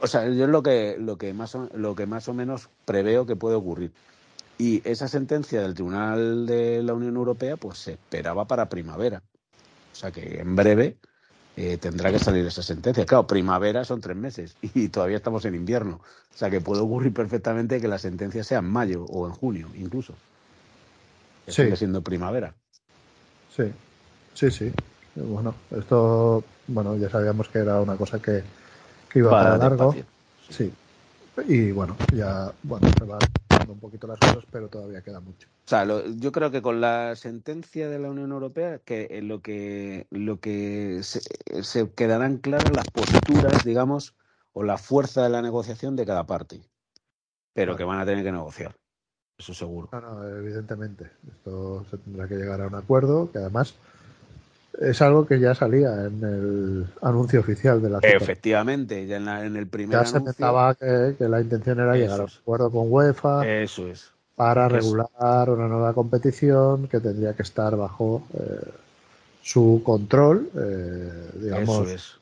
o 0.01 0.07
sea, 0.07 0.27
yo 0.27 0.45
es 0.45 0.49
lo 0.49 0.63
que, 0.63 0.97
lo, 0.99 1.17
que 1.17 1.33
más 1.33 1.53
o, 1.55 1.69
lo 1.73 1.95
que 1.95 2.07
más 2.07 2.27
o 2.27 2.33
menos 2.33 2.69
preveo 2.85 3.25
que 3.25 3.35
puede 3.35 3.55
ocurrir. 3.55 3.91
Y 4.57 4.87
esa 4.87 5.07
sentencia 5.07 5.61
del 5.61 5.75
Tribunal 5.75 6.45
de 6.45 6.83
la 6.83 6.93
Unión 6.93 7.15
Europea 7.15 7.57
pues 7.57 7.77
se 7.79 7.93
esperaba 7.93 8.45
para 8.45 8.69
primavera. 8.69 9.23
O 9.91 9.95
sea 9.95 10.11
que 10.11 10.39
en 10.39 10.55
breve 10.55 10.97
eh, 11.57 11.77
tendrá 11.77 12.11
que 12.11 12.19
salir 12.19 12.45
esa 12.45 12.63
sentencia. 12.63 13.05
Claro, 13.05 13.27
primavera 13.27 13.83
son 13.83 14.01
tres 14.01 14.15
meses 14.15 14.55
y 14.61 14.89
todavía 14.89 15.17
estamos 15.17 15.45
en 15.45 15.55
invierno. 15.55 15.99
O 16.33 16.37
sea 16.37 16.49
que 16.49 16.61
puede 16.61 16.81
ocurrir 16.81 17.13
perfectamente 17.13 17.81
que 17.81 17.87
la 17.87 17.99
sentencia 17.99 18.43
sea 18.43 18.59
en 18.59 18.65
mayo 18.65 19.05
o 19.05 19.27
en 19.27 19.33
junio, 19.33 19.67
incluso. 19.75 20.13
Sigue 21.47 21.75
siendo 21.75 22.01
primavera. 22.01 22.53
Sí, 23.55 23.63
sí, 24.33 24.49
sí. 24.49 24.71
Bueno, 25.15 25.53
esto, 25.71 26.43
bueno, 26.67 26.95
ya 26.95 27.09
sabíamos 27.09 27.49
que 27.49 27.59
era 27.59 27.81
una 27.81 27.97
cosa 27.97 28.21
que, 28.21 28.43
iba 29.13 29.29
para, 29.29 29.57
largo. 29.57 29.93
Sí. 30.49 30.71
Y 31.47 31.71
bueno, 31.71 31.97
ya, 32.13 32.51
bueno, 32.63 32.89
se 32.97 33.05
va 33.05 33.17
un 33.71 33.79
poquito 33.79 34.07
las 34.07 34.19
cosas, 34.19 34.43
pero 34.51 34.67
todavía 34.67 35.01
queda 35.01 35.19
mucho. 35.19 35.47
O 35.65 35.67
sea, 35.67 35.85
yo 35.85 36.31
creo 36.31 36.51
que 36.51 36.61
con 36.61 36.81
la 36.81 37.15
sentencia 37.15 37.89
de 37.89 37.99
la 37.99 38.09
Unión 38.09 38.31
Europea, 38.31 38.79
que 38.79 39.07
eh, 39.09 39.21
lo 39.21 39.41
que 39.41 40.07
lo 40.09 40.39
que 40.39 41.01
se, 41.03 41.91
quedarán 41.91 42.37
claras 42.37 42.71
las 42.73 42.89
posturas, 42.89 43.63
digamos, 43.63 44.15
o 44.53 44.63
la 44.63 44.77
fuerza 44.77 45.23
de 45.23 45.29
la 45.29 45.41
negociación 45.41 45.95
de 45.95 46.05
cada 46.05 46.25
parte, 46.25 46.61
pero 47.53 47.75
que 47.75 47.83
van 47.83 47.99
a 47.99 48.05
tener 48.05 48.23
que 48.23 48.31
negociar, 48.31 48.75
eso 49.37 49.53
seguro. 49.53 49.89
No, 49.91 50.27
evidentemente, 50.27 51.11
esto 51.27 51.85
se 51.89 51.97
tendrá 51.97 52.27
que 52.27 52.35
llegar 52.35 52.61
a 52.61 52.67
un 52.67 52.75
acuerdo, 52.75 53.31
que 53.31 53.39
además 53.39 53.75
es 54.79 55.01
algo 55.01 55.25
que 55.25 55.39
ya 55.39 55.53
salía 55.53 56.05
en 56.05 56.23
el 56.23 56.85
anuncio 57.01 57.39
oficial 57.39 57.81
de 57.81 57.89
la 57.89 57.99
Efectivamente, 58.01 59.05
ya 59.05 59.17
en, 59.17 59.55
el 59.55 59.67
primer 59.67 59.99
Ya 59.99 60.05
se 60.05 60.21
pensaba 60.21 60.75
que, 60.75 61.15
la 61.19 61.41
intención 61.41 61.79
era 61.79 61.95
llegar 61.95 62.21
a 62.21 62.23
un 62.23 62.29
acuerdo 62.29 62.71
con 62.71 62.91
UEFA. 62.91 63.47
Eso 63.47 63.87
es. 63.87 64.11
Para 64.35 64.69
regular 64.69 65.49
una 65.49 65.67
nueva 65.67 65.93
competición 65.93 66.87
que 66.87 66.99
tendría 66.99 67.33
que 67.33 67.43
estar 67.43 67.75
bajo 67.75 68.23
eh, 68.33 68.71
su 69.41 69.81
control, 69.83 70.49
eh, 70.55 71.29
digamos. 71.35 71.87
Eso 71.87 71.89
es. 71.89 72.13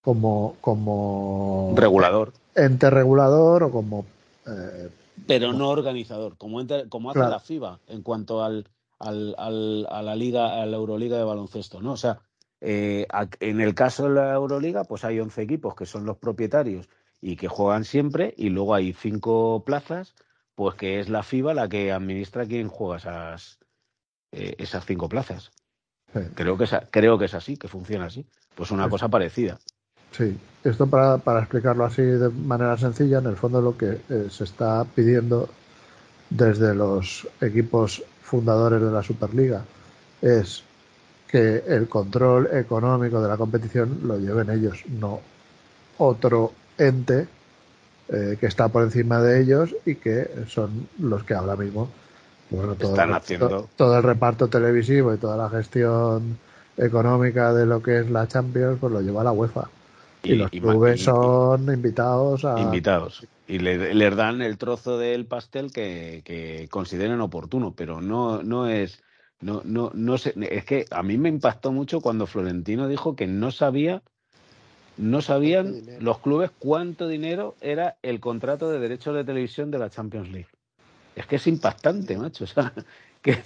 Como, 0.00 0.56
como. 0.60 1.74
Regulador. 1.76 2.32
Ente 2.54 2.90
regulador 2.90 3.64
o 3.64 3.70
como. 3.70 4.06
Eh, 4.46 4.88
Pero 5.26 5.52
no 5.52 5.68
organizador, 5.68 6.36
como, 6.36 6.64
como 6.88 7.10
hace 7.10 7.18
la 7.20 7.38
FIBA 7.38 7.78
en 7.88 8.02
cuanto 8.02 8.42
al 8.42 8.66
al, 8.98 9.34
al, 9.38 9.86
a 9.90 10.02
la 10.02 10.16
liga, 10.16 10.62
a 10.62 10.66
la 10.66 10.76
Euroliga 10.76 11.16
de 11.16 11.24
baloncesto, 11.24 11.80
¿no? 11.80 11.92
O 11.92 11.96
sea, 11.96 12.20
eh, 12.60 13.06
en 13.40 13.60
el 13.60 13.74
caso 13.74 14.04
de 14.04 14.14
la 14.14 14.34
Euroliga, 14.34 14.84
pues 14.84 15.04
hay 15.04 15.20
11 15.20 15.42
equipos 15.42 15.74
que 15.74 15.86
son 15.86 16.04
los 16.04 16.16
propietarios 16.16 16.88
y 17.20 17.36
que 17.36 17.48
juegan 17.48 17.84
siempre, 17.84 18.34
y 18.36 18.48
luego 18.48 18.74
hay 18.74 18.92
cinco 18.92 19.62
plazas, 19.64 20.14
pues 20.54 20.74
que 20.76 21.00
es 21.00 21.08
la 21.08 21.22
FIBA 21.22 21.54
la 21.54 21.68
que 21.68 21.92
administra 21.92 22.46
quién 22.46 22.68
juega 22.68 22.96
esas, 22.96 23.58
eh, 24.32 24.54
esas 24.58 24.86
cinco 24.86 25.08
plazas. 25.08 25.50
Creo, 26.34 26.56
que 26.56 26.64
es, 26.64 26.70
creo 26.90 27.18
que 27.18 27.26
es 27.26 27.34
así, 27.34 27.56
que 27.56 27.68
funciona 27.68 28.06
así. 28.06 28.26
Pues 28.54 28.70
una 28.70 28.88
cosa 28.88 29.08
parecida. 29.08 29.58
Sí, 30.12 30.38
esto 30.64 30.86
para, 30.86 31.18
para, 31.18 31.40
explicarlo 31.40 31.84
así 31.84 32.00
de 32.00 32.30
manera 32.30 32.78
sencilla, 32.78 33.18
en 33.18 33.26
el 33.26 33.36
fondo 33.36 33.60
lo 33.60 33.76
que 33.76 34.00
eh, 34.08 34.28
se 34.30 34.44
está 34.44 34.84
pidiendo 34.84 35.50
desde 36.30 36.74
los 36.74 37.28
equipos 37.42 38.02
fundadores 38.26 38.82
de 38.82 38.90
la 38.90 39.02
Superliga 39.02 39.62
es 40.20 40.62
que 41.28 41.62
el 41.66 41.88
control 41.88 42.48
económico 42.52 43.20
de 43.22 43.28
la 43.28 43.36
competición 43.36 44.00
lo 44.02 44.18
lleven 44.18 44.50
ellos, 44.50 44.84
no 44.88 45.20
otro 45.98 46.52
ente 46.76 47.26
eh, 48.08 48.36
que 48.38 48.46
está 48.46 48.68
por 48.68 48.82
encima 48.82 49.20
de 49.20 49.40
ellos 49.40 49.74
y 49.84 49.94
que 49.96 50.28
son 50.48 50.88
los 50.98 51.24
que 51.24 51.34
ahora 51.34 51.56
mismo 51.56 51.88
bueno, 52.50 52.74
todo, 52.74 52.90
Están 52.90 53.12
haciendo... 53.12 53.68
todo, 53.76 53.96
el 53.96 54.02
reparto 54.02 54.48
televisivo 54.48 55.14
y 55.14 55.18
toda 55.18 55.36
la 55.36 55.48
gestión 55.48 56.38
económica 56.76 57.52
de 57.52 57.66
lo 57.66 57.82
que 57.82 58.00
es 58.00 58.10
la 58.10 58.28
Champions 58.28 58.78
pues 58.80 58.92
lo 58.92 59.00
lleva 59.00 59.24
la 59.24 59.32
UEFA. 59.32 59.68
Y, 60.22 60.34
los 60.34 60.50
clubes 60.50 61.02
son 61.02 61.72
invitados 61.72 62.44
a 62.44 62.58
invitados 62.60 63.26
y 63.46 63.58
le, 63.58 63.94
les 63.94 64.16
dan 64.16 64.42
el 64.42 64.58
trozo 64.58 64.98
del 64.98 65.26
pastel 65.26 65.72
que, 65.72 66.22
que 66.24 66.68
consideren 66.70 67.20
oportuno, 67.20 67.74
pero 67.74 68.00
no, 68.00 68.42
no 68.42 68.68
es, 68.68 69.02
no, 69.40 69.62
no, 69.64 69.90
no 69.94 70.18
sé, 70.18 70.34
es 70.50 70.64
que 70.64 70.86
a 70.90 71.02
mí 71.02 71.16
me 71.18 71.28
impactó 71.28 71.72
mucho 71.72 72.00
cuando 72.00 72.26
Florentino 72.26 72.88
dijo 72.88 73.14
que 73.14 73.26
no 73.26 73.50
sabía, 73.50 74.02
no 74.96 75.20
sabían 75.20 75.82
los 76.00 76.18
clubes 76.18 76.50
cuánto 76.58 77.06
dinero 77.06 77.54
era 77.60 77.96
el 78.02 78.18
contrato 78.18 78.70
de 78.70 78.80
derechos 78.80 79.14
de 79.14 79.24
televisión 79.24 79.70
de 79.70 79.78
la 79.78 79.90
Champions 79.90 80.30
League. 80.30 80.48
Es 81.14 81.26
que 81.26 81.36
es 81.36 81.46
impactante, 81.46 82.16
macho. 82.16 82.44
O 82.44 82.46
sea, 82.46 82.72
que 83.22 83.42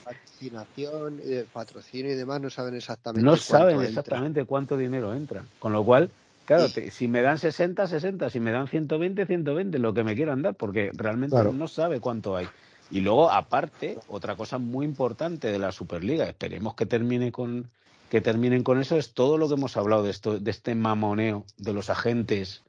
patrocinio 1.53 2.13
y 2.13 2.15
demás 2.15 2.41
no 2.41 2.51
saben 2.51 2.75
exactamente. 2.75 3.25
No 3.25 3.37
saben 3.37 3.81
exactamente 3.83 4.45
cuánto 4.45 4.77
dinero 4.77 5.15
entra. 5.15 5.45
Con 5.59 5.73
lo 5.73 5.85
cual, 5.85 6.11
Claro, 6.51 6.67
si 6.67 7.07
me 7.07 7.23
dan 7.23 7.39
60, 7.39 7.87
60, 7.87 8.29
si 8.29 8.41
me 8.41 8.51
dan 8.51 8.67
120, 8.67 9.25
120, 9.25 9.79
lo 9.79 9.95
que 9.95 10.03
me 10.03 10.17
quieran 10.17 10.43
dar, 10.43 10.57
porque 10.57 10.91
realmente 10.95 11.37
no 11.45 11.69
sabe 11.69 12.01
cuánto 12.01 12.35
hay. 12.35 12.49
Y 12.91 13.03
luego, 13.03 13.31
aparte, 13.31 13.99
otra 14.09 14.35
cosa 14.35 14.59
muy 14.59 14.85
importante 14.85 15.53
de 15.53 15.61
la 15.61 15.71
Superliga, 15.71 16.25
esperemos 16.25 16.75
que 16.75 16.87
termine 16.87 17.31
con 17.31 17.71
que 18.11 18.21
terminen 18.21 18.65
con 18.65 18.81
eso, 18.81 18.97
es 18.97 19.15
todo 19.15 19.39
lo 19.39 19.47
que 19.47 19.55
hemos 19.55 19.77
hablado 19.77 20.03
de 20.03 20.11
esto, 20.11 20.41
de 20.41 20.51
este 20.51 20.75
mamoneo 20.75 21.45
de 21.57 21.73
los 21.73 21.89
agentes 21.89 22.65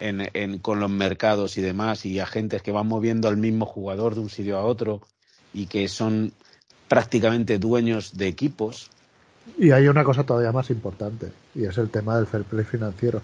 en, 0.00 0.58
con 0.60 0.80
los 0.80 0.88
mercados 0.88 1.58
y 1.58 1.60
demás, 1.60 2.06
y 2.06 2.20
agentes 2.20 2.62
que 2.62 2.72
van 2.72 2.88
moviendo 2.88 3.28
al 3.28 3.36
mismo 3.36 3.66
jugador 3.66 4.14
de 4.14 4.22
un 4.22 4.30
sitio 4.30 4.56
a 4.56 4.64
otro 4.64 5.02
y 5.52 5.66
que 5.66 5.88
son 5.88 6.32
prácticamente 6.88 7.58
dueños 7.58 8.16
de 8.16 8.28
equipos 8.28 8.90
y 9.58 9.70
hay 9.70 9.88
una 9.88 10.04
cosa 10.04 10.24
todavía 10.24 10.52
más 10.52 10.70
importante, 10.70 11.30
y 11.54 11.64
es 11.64 11.78
el 11.78 11.90
tema 11.90 12.16
del 12.16 12.26
fair 12.26 12.44
play 12.44 12.64
financiero. 12.64 13.20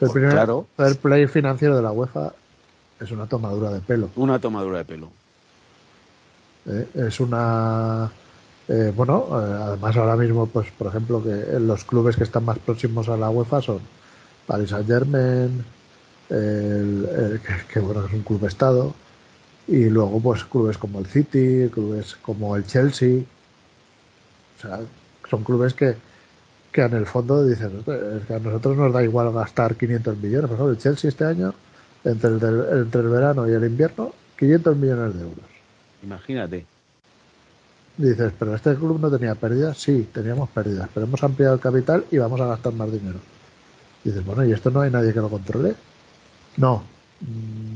El 0.00 0.08
pues 0.08 0.32
claro. 0.32 0.66
fair 0.76 0.96
play 0.96 1.26
financiero 1.26 1.76
de 1.76 1.82
la 1.82 1.92
UEFA 1.92 2.32
es 3.00 3.10
una 3.10 3.26
tomadura 3.26 3.70
de 3.70 3.80
pelo. 3.80 4.10
Una 4.16 4.38
tomadura 4.38 4.78
de 4.78 4.84
pelo. 4.84 5.10
Eh, 6.66 6.88
es 6.94 7.20
una 7.20 8.10
Eh, 8.68 8.92
bueno, 8.94 9.26
eh, 9.32 9.58
además 9.60 9.96
ahora 9.96 10.16
mismo, 10.16 10.46
pues 10.46 10.70
por 10.70 10.86
ejemplo, 10.86 11.22
que 11.22 11.58
los 11.58 11.84
clubes 11.84 12.16
que 12.16 12.24
están 12.24 12.44
más 12.44 12.58
próximos 12.58 13.08
a 13.08 13.16
la 13.16 13.28
UEFA 13.28 13.60
son 13.60 13.80
Paris 14.46 14.70
Saint 14.70 14.86
Germain, 14.86 15.64
el, 16.30 17.40
que, 17.72 17.80
bueno 17.80 18.06
es 18.06 18.12
un 18.12 18.22
club 18.22 18.44
estado, 18.46 18.94
y 19.68 19.86
luego 19.86 20.20
pues 20.20 20.44
clubes 20.44 20.78
como 20.78 21.00
el 21.00 21.06
City, 21.06 21.68
clubes 21.70 22.16
como 22.22 22.56
el 22.56 22.64
Chelsea, 22.66 23.22
o 24.58 24.60
sea, 24.60 24.80
son 25.32 25.44
clubes 25.44 25.72
que, 25.72 25.96
que 26.70 26.82
en 26.82 26.92
el 26.92 27.06
fondo 27.06 27.42
dicen, 27.46 27.82
es 27.86 28.26
que 28.26 28.34
a 28.34 28.38
nosotros 28.38 28.76
nos 28.76 28.92
da 28.92 29.02
igual 29.02 29.32
gastar 29.32 29.76
500 29.76 30.18
millones, 30.18 30.46
por 30.46 30.56
ejemplo, 30.56 30.70
el 30.72 30.78
Chelsea 30.78 31.08
este 31.08 31.24
año, 31.24 31.54
entre 32.04 32.28
el, 32.28 32.66
entre 32.82 33.00
el 33.00 33.08
verano 33.08 33.48
y 33.48 33.52
el 33.52 33.64
invierno, 33.64 34.12
500 34.38 34.76
millones 34.76 35.14
de 35.14 35.22
euros. 35.22 35.46
Imagínate. 36.02 36.66
Dices, 37.96 38.32
pero 38.38 38.54
este 38.54 38.74
club 38.74 39.00
no 39.00 39.10
tenía 39.10 39.34
pérdidas. 39.34 39.78
Sí, 39.78 40.06
teníamos 40.12 40.50
pérdidas, 40.50 40.90
pero 40.92 41.06
hemos 41.06 41.22
ampliado 41.22 41.54
el 41.54 41.60
capital 41.60 42.04
y 42.10 42.18
vamos 42.18 42.38
a 42.42 42.46
gastar 42.46 42.74
más 42.74 42.92
dinero. 42.92 43.18
Dices, 44.04 44.22
bueno, 44.26 44.44
¿y 44.44 44.52
esto 44.52 44.70
no 44.70 44.82
hay 44.82 44.90
nadie 44.90 45.14
que 45.14 45.20
lo 45.20 45.30
controle? 45.30 45.74
No, 46.58 46.82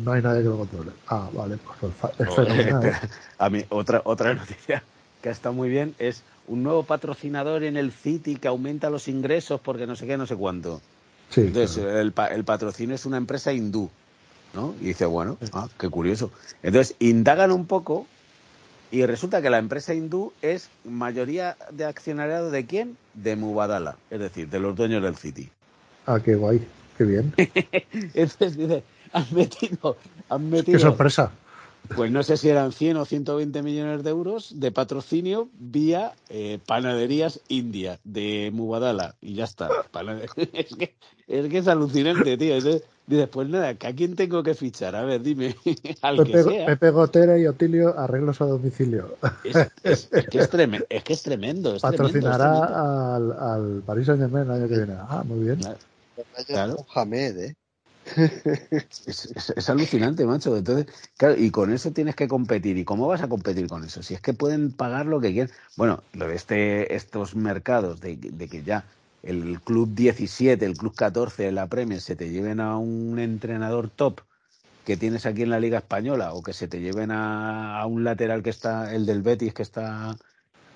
no 0.04 0.12
hay 0.12 0.20
nadie 0.20 0.42
que 0.42 0.48
lo 0.48 0.58
controle. 0.58 0.90
Ah, 1.08 1.30
vale, 1.32 1.56
pues, 1.80 1.94
pues 2.18 2.48
¿eh? 2.50 2.92
A 3.38 3.48
mí, 3.48 3.64
otra, 3.70 4.02
otra 4.04 4.34
noticia 4.34 4.82
que 5.22 5.30
está 5.30 5.52
muy 5.52 5.70
bien 5.70 5.94
es 5.98 6.22
un 6.48 6.62
nuevo 6.62 6.82
patrocinador 6.82 7.64
en 7.64 7.76
el 7.76 7.92
City 7.92 8.36
que 8.36 8.48
aumenta 8.48 8.90
los 8.90 9.08
ingresos 9.08 9.60
porque 9.60 9.86
no 9.86 9.96
sé 9.96 10.06
qué, 10.06 10.16
no 10.16 10.26
sé 10.26 10.36
cuánto. 10.36 10.80
Sí, 11.30 11.42
Entonces, 11.42 11.78
el, 11.78 12.12
el 12.30 12.44
patrocinio 12.44 12.94
es 12.94 13.04
una 13.04 13.16
empresa 13.16 13.52
hindú, 13.52 13.90
¿no? 14.54 14.74
Y 14.80 14.86
dice, 14.86 15.06
bueno, 15.06 15.38
ah, 15.52 15.68
qué 15.78 15.88
curioso. 15.88 16.30
Entonces, 16.62 16.94
indagan 17.00 17.50
un 17.50 17.66
poco 17.66 18.06
y 18.90 19.04
resulta 19.04 19.42
que 19.42 19.50
la 19.50 19.58
empresa 19.58 19.94
hindú 19.94 20.32
es 20.42 20.70
mayoría 20.84 21.56
de 21.70 21.84
accionariado 21.84 22.50
de 22.50 22.66
quién? 22.66 22.96
De 23.14 23.34
Mubadala, 23.34 23.96
es 24.10 24.20
decir, 24.20 24.48
de 24.48 24.60
los 24.60 24.76
dueños 24.76 25.02
del 25.02 25.16
City. 25.16 25.50
Ah, 26.06 26.20
qué 26.24 26.36
guay, 26.36 26.64
qué 26.96 27.04
bien. 27.04 27.34
Entonces 28.14 28.56
dice, 28.56 28.84
han 29.12 29.26
metido, 29.32 29.96
han 30.28 30.48
metido. 30.48 30.78
Qué 30.78 30.82
sorpresa. 30.84 31.32
Pues 31.94 32.10
no 32.10 32.22
sé 32.22 32.36
si 32.36 32.48
eran 32.48 32.72
100 32.72 32.96
o 32.96 33.04
120 33.04 33.62
millones 33.62 34.02
de 34.02 34.10
euros 34.10 34.58
de 34.58 34.72
patrocinio 34.72 35.48
vía 35.58 36.12
eh, 36.28 36.58
panaderías 36.64 37.40
India 37.48 37.98
de 38.04 38.50
Mubadala 38.52 39.14
y 39.20 39.34
ya 39.34 39.44
está. 39.44 39.68
Es 40.52 40.74
que, 40.74 40.94
es 41.26 41.48
que 41.48 41.58
es 41.58 41.68
alucinante, 41.68 42.36
tío. 42.36 42.54
dices, 42.54 42.82
pues 43.30 43.48
nada, 43.48 43.68
¿a 43.68 43.74
quién 43.74 44.16
tengo 44.16 44.42
que 44.42 44.54
fichar? 44.54 44.94
A 44.96 45.04
ver, 45.04 45.22
dime. 45.22 45.56
Al 46.02 46.16
Pepe, 46.16 46.32
que 46.32 46.42
sea. 46.42 46.66
Pepe 46.66 46.90
Gotera 46.90 47.38
y 47.38 47.46
Otilio 47.46 47.98
arreglos 47.98 48.40
a 48.40 48.46
domicilio. 48.46 49.16
Es, 49.44 50.06
que, 50.30 50.38
es, 50.38 50.50
tremendo, 50.50 50.86
es 50.88 51.04
que 51.04 51.12
es 51.12 51.22
tremendo. 51.22 51.76
Patrocinará 51.80 53.16
Al, 53.16 53.32
al 53.32 53.82
Paris 53.84 54.06
Saint 54.06 54.20
Germain 54.20 54.44
el 54.44 54.50
año 54.50 54.68
que 54.68 54.76
viene. 54.76 54.94
Ah, 54.98 55.22
muy 55.24 55.44
bien. 55.44 55.60
Claro. 56.46 56.86
Hamed, 56.94 57.38
¿eh? 57.38 57.56
Es, 58.14 59.68
alucinante, 59.68 60.24
macho. 60.24 60.56
Entonces, 60.56 60.86
claro, 61.16 61.34
y 61.36 61.50
con 61.50 61.72
eso 61.72 61.90
tienes 61.90 62.14
que 62.14 62.28
competir. 62.28 62.76
¿Y 62.78 62.84
cómo 62.84 63.08
vas 63.08 63.22
a 63.22 63.28
competir 63.28 63.66
con 63.66 63.84
eso? 63.84 64.02
Si 64.02 64.14
es 64.14 64.20
que 64.20 64.32
pueden 64.32 64.72
pagar 64.72 65.06
lo 65.06 65.20
que 65.20 65.32
quieran. 65.32 65.50
Bueno, 65.76 66.02
lo 66.12 66.28
de 66.28 66.36
este, 66.36 66.94
estos 66.94 67.34
mercados, 67.34 68.00
de, 68.00 68.18
que 68.18 68.62
ya 68.62 68.84
el 69.22 69.60
club 69.60 69.94
17, 69.94 70.64
el 70.64 70.76
club 70.76 70.94
14 70.94 71.44
de 71.44 71.52
la 71.52 71.66
Premier 71.66 72.00
se 72.00 72.16
te 72.16 72.30
lleven 72.30 72.60
a 72.60 72.76
un 72.78 73.18
entrenador 73.18 73.90
top 73.90 74.20
que 74.84 74.96
tienes 74.96 75.26
aquí 75.26 75.42
en 75.42 75.50
la 75.50 75.58
Liga 75.58 75.78
Española 75.78 76.32
o 76.32 76.42
que 76.42 76.52
se 76.52 76.68
te 76.68 76.80
lleven 76.80 77.10
a, 77.10 77.80
a 77.80 77.86
un 77.86 78.04
lateral 78.04 78.42
que 78.44 78.50
está, 78.50 78.94
el 78.94 79.04
del 79.04 79.22
Betis, 79.22 79.52
que 79.52 79.62
está 79.62 80.16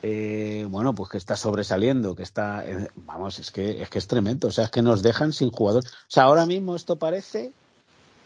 eh, 0.02 0.66
bueno, 0.68 0.94
pues 0.94 1.10
que 1.10 1.18
está 1.18 1.36
sobresaliendo, 1.36 2.14
que 2.14 2.22
está, 2.22 2.66
eh, 2.66 2.88
vamos, 2.96 3.38
es 3.38 3.50
que, 3.50 3.82
es 3.82 3.90
que 3.90 3.98
es 3.98 4.06
tremendo, 4.06 4.48
o 4.48 4.50
sea, 4.50 4.64
es 4.64 4.70
que 4.70 4.82
nos 4.82 5.02
dejan 5.02 5.32
sin 5.32 5.50
jugadores. 5.50 5.90
O 5.90 5.96
sea, 6.08 6.24
ahora 6.24 6.46
mismo 6.46 6.74
esto 6.74 6.96
parece 6.96 7.52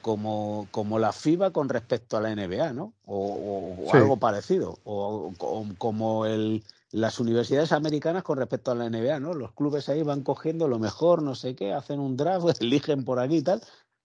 como, 0.00 0.68
como 0.70 0.98
la 0.98 1.12
FIBA 1.12 1.50
con 1.50 1.68
respecto 1.68 2.16
a 2.16 2.20
la 2.20 2.34
NBA, 2.34 2.72
¿no? 2.74 2.92
O, 3.06 3.88
algo 3.92 4.18
parecido, 4.18 4.78
o, 4.84 5.32
como 5.78 6.26
el, 6.26 6.62
las 6.92 7.18
universidades 7.18 7.72
americanas 7.72 8.22
con 8.22 8.38
respecto 8.38 8.70
a 8.70 8.76
la 8.76 8.88
NBA, 8.88 9.18
¿no? 9.18 9.34
Los 9.34 9.52
clubes 9.52 9.88
ahí 9.88 10.02
van 10.02 10.22
cogiendo 10.22 10.68
lo 10.68 10.78
mejor, 10.78 11.22
no 11.22 11.34
sé 11.34 11.56
qué, 11.56 11.72
hacen 11.72 11.98
un 11.98 12.16
draft, 12.16 12.46
eligen 12.60 13.04
por 13.04 13.18
aquí 13.18 13.38
y 13.38 13.42
tal. 13.42 13.62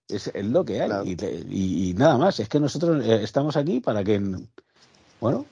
Es, 0.08 0.32
lo 0.34 0.64
que 0.64 0.82
hay. 0.82 1.16
Y, 1.48 1.90
y, 1.90 1.94
nada 1.94 2.18
más, 2.18 2.40
es 2.40 2.48
que 2.48 2.58
nosotros 2.58 3.04
eh, 3.04 3.22
estamos 3.22 3.56
aquí 3.56 3.78
para 3.78 4.02
que, 4.02 4.20
bueno, 5.20 5.46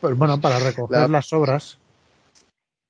pues 0.00 0.16
bueno, 0.16 0.40
para 0.40 0.58
recoger 0.58 1.10
las 1.10 1.32
obras. 1.32 1.78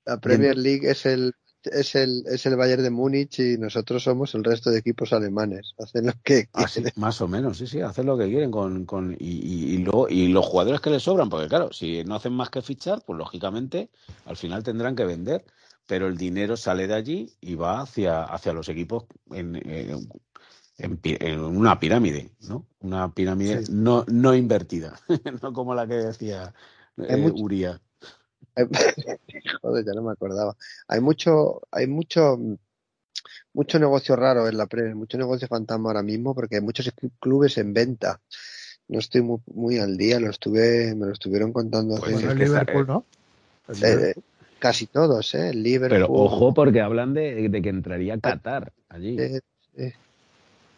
La 0.05 0.19
Premier 0.19 0.57
League 0.57 0.89
es 0.89 1.05
el 1.05 1.33
es 1.63 1.95
el, 1.95 2.23
es 2.27 2.45
el 2.45 2.55
Bayern 2.55 2.83
de 2.83 2.89
Múnich 2.89 3.39
y 3.39 3.57
nosotros 3.57 4.03
somos 4.03 4.33
el 4.33 4.43
resto 4.43 4.69
de 4.69 4.79
equipos 4.79 5.13
alemanes. 5.13 5.75
Hacen 5.77 6.07
lo 6.07 6.13
que 6.23 6.49
ah, 6.53 6.65
quieren. 6.65 6.91
más 6.95 7.21
o 7.21 7.27
menos, 7.27 7.57
sí, 7.57 7.67
sí, 7.67 7.81
hacen 7.81 8.05
lo 8.05 8.17
que 8.17 8.27
quieren 8.27 8.51
con, 8.51 8.85
con 8.85 9.15
y, 9.19 9.85
y 10.09 10.27
los 10.27 10.45
jugadores 10.45 10.81
que 10.81 10.89
les 10.89 11.03
sobran, 11.03 11.29
porque 11.29 11.47
claro, 11.47 11.71
si 11.71 12.03
no 12.03 12.15
hacen 12.15 12.33
más 12.33 12.49
que 12.49 12.61
fichar, 12.61 13.03
pues 13.05 13.17
lógicamente 13.17 13.89
al 14.25 14.37
final 14.37 14.63
tendrán 14.63 14.95
que 14.95 15.05
vender, 15.05 15.45
pero 15.85 16.07
el 16.07 16.17
dinero 16.17 16.57
sale 16.57 16.87
de 16.87 16.93
allí 16.93 17.33
y 17.41 17.55
va 17.55 17.81
hacia, 17.81 18.23
hacia 18.23 18.53
los 18.53 18.69
equipos 18.69 19.05
en, 19.31 19.61
en, 19.63 21.39
una 21.39 21.79
pirámide, 21.79 22.31
¿no? 22.47 22.65
Una 22.79 23.13
pirámide 23.13 23.63
no, 23.69 24.03
no 24.07 24.33
invertida, 24.33 24.99
no 25.41 25.53
como 25.53 25.75
la 25.75 25.85
que 25.85 25.93
decía 25.95 26.53
eh, 27.07 27.31
Uría. 27.35 27.79
Joder, 29.61 29.85
ya 29.85 29.93
no 29.93 30.03
me 30.03 30.11
acordaba. 30.11 30.55
Hay 30.87 30.99
mucho, 30.99 31.61
hay 31.71 31.87
mucho, 31.87 32.37
mucho 33.53 33.79
negocio 33.79 34.15
raro 34.15 34.47
en 34.47 34.57
la 34.57 34.67
Premier, 34.67 34.95
mucho 34.95 35.17
negocio 35.17 35.47
fantasma 35.47 35.89
ahora 35.89 36.03
mismo 36.03 36.35
porque 36.35 36.55
hay 36.55 36.61
muchos 36.61 36.91
clubes 37.19 37.57
en 37.57 37.73
venta. 37.73 38.19
No 38.87 38.99
estoy 38.99 39.21
muy, 39.21 39.39
muy 39.53 39.77
al 39.77 39.95
día, 39.95 40.19
lo 40.19 40.29
estuve, 40.29 40.93
me 40.95 41.05
lo 41.05 41.13
estuvieron 41.13 41.53
contando. 41.53 41.97
Pues 41.97 42.21
el 42.23 42.37
Liverpool, 42.37 42.87
¿no? 42.87 43.05
Eh, 43.81 44.13
casi 44.59 44.87
todos, 44.87 45.33
¿eh? 45.33 45.49
El 45.49 45.63
Liverpool. 45.63 46.01
Pero 46.01 46.11
ojo 46.11 46.53
porque 46.53 46.81
hablan 46.81 47.13
de, 47.13 47.47
de 47.47 47.61
que 47.61 47.69
entraría 47.69 48.19
Qatar 48.19 48.73
allí. 48.89 49.17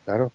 claro. 0.06 0.32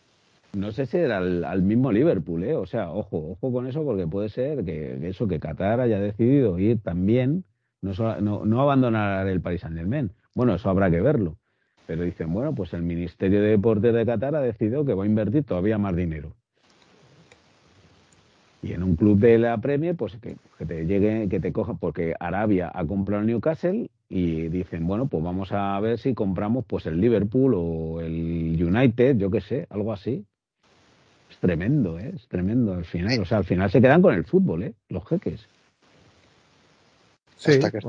No 0.55 0.73
sé 0.73 0.87
si 0.87 0.97
era 0.97 1.19
al, 1.19 1.63
mismo 1.63 1.93
Liverpool, 1.93 2.43
¿eh? 2.43 2.55
O 2.55 2.65
sea, 2.65 2.91
ojo, 2.91 3.33
ojo 3.33 3.53
con 3.53 3.67
eso 3.67 3.85
porque 3.85 4.07
puede 4.07 4.31
ser 4.31 4.65
que, 4.65 5.09
eso, 5.09 5.29
que 5.29 5.39
Qatar 5.39 5.81
haya 5.81 6.01
decidido 6.01 6.59
ir 6.59 6.81
también, 6.81 7.45
no, 7.83 7.93
no, 8.21 8.45
no 8.45 8.61
abandonar 8.61 9.29
el 9.29 9.43
Paris 9.43 9.61
Saint 9.61 9.77
Germain. 9.77 10.11
Bueno, 10.35 10.55
eso 10.55 10.71
habrá 10.71 10.91
que 10.91 11.01
verlo. 11.01 11.37
Pero 11.87 12.03
dicen, 12.03 12.33
bueno, 12.33 12.55
pues 12.55 12.73
el 12.73 12.83
Ministerio 12.83 13.43
de 13.43 13.51
Deportes 13.51 13.95
de 13.95 14.07
Qatar 14.07 14.37
ha 14.37 14.41
decidido 14.41 14.85
que 14.85 14.95
va 14.95 15.05
a 15.05 15.07
invertir 15.07 15.45
todavía 15.45 15.77
más 15.77 15.95
dinero. 15.95 16.35
Y 18.63 18.73
en 18.73 18.83
un 18.83 18.97
club 18.97 19.19
de 19.19 19.39
la 19.39 19.59
Premier, 19.59 19.95
pues 19.97 20.17
que, 20.17 20.37
que 20.59 20.67
te 20.67 20.87
llegue, 20.87 21.29
que 21.29 21.41
te 21.41 21.53
coja, 21.53 21.75
porque 21.75 22.15
Arabia 22.19 22.73
ha 22.75 22.85
comprado 22.87 23.21
el 23.21 23.29
Newcastle 23.29 23.91
y 24.09 24.49
dicen, 24.49 24.87
bueno, 24.87 25.07
pues 25.07 25.23
vamos 25.23 25.53
a 25.53 25.79
ver 25.81 25.99
si 25.99 26.15
compramos 26.15 26.65
pues 26.67 26.87
el 26.87 27.01
Liverpool 27.01 27.55
o 27.55 28.01
el 28.01 28.61
United, 28.61 29.19
yo 29.19 29.31
qué 29.31 29.41
sé, 29.41 29.67
algo 29.71 29.93
así 29.93 30.27
tremendo, 31.41 31.99
¿eh? 31.99 32.13
es 32.15 32.27
tremendo 32.29 32.75
al 32.75 32.85
final. 32.85 33.21
O 33.21 33.25
sea, 33.25 33.39
al 33.39 33.45
final 33.45 33.71
se 33.71 33.81
quedan 33.81 34.03
con 34.03 34.15
el 34.15 34.25
fútbol, 34.25 34.65
¿eh? 34.65 34.75
los 34.89 35.07
jeques. 35.07 35.47
Sí, 37.37 37.53
Hasta 37.53 37.71
que, 37.71 37.81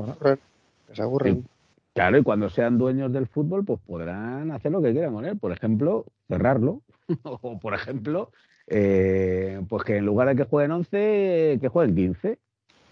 se 0.92 1.02
aburren. 1.02 1.44
claro, 1.92 2.18
y 2.18 2.22
cuando 2.22 2.48
sean 2.48 2.78
dueños 2.78 3.12
del 3.12 3.26
fútbol, 3.26 3.64
pues 3.64 3.80
podrán 3.84 4.52
hacer 4.52 4.70
lo 4.70 4.80
que 4.80 4.92
quieran 4.92 5.12
con 5.12 5.24
él. 5.24 5.36
Por 5.38 5.52
ejemplo, 5.52 6.06
cerrarlo. 6.28 6.82
o, 7.24 7.58
por 7.58 7.74
ejemplo, 7.74 8.30
eh, 8.66 9.60
pues 9.68 9.82
que 9.82 9.96
en 9.96 10.06
lugar 10.06 10.28
de 10.28 10.36
que 10.36 10.44
jueguen 10.44 10.72
11, 10.72 11.58
que 11.60 11.68
jueguen 11.68 11.96
15. 11.96 12.38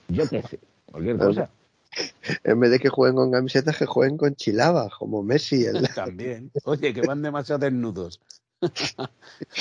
Yo 0.09 0.29
qué 0.29 0.43
sé, 0.43 0.59
cualquier 0.91 1.19
cosa. 1.19 1.51
En 2.45 2.61
vez 2.61 2.71
de 2.71 2.79
que 2.79 2.89
jueguen 2.89 3.17
con 3.17 3.31
camisetas, 3.31 3.77
que 3.77 3.87
jueguen 3.87 4.17
con 4.17 4.35
chilaba, 4.35 4.89
como 4.99 5.23
Messi. 5.23 5.65
También. 5.95 6.51
Oye, 6.65 6.93
que 6.93 7.03
van 7.03 7.23
demasiado 7.23 7.61
desnudos. 7.61 8.21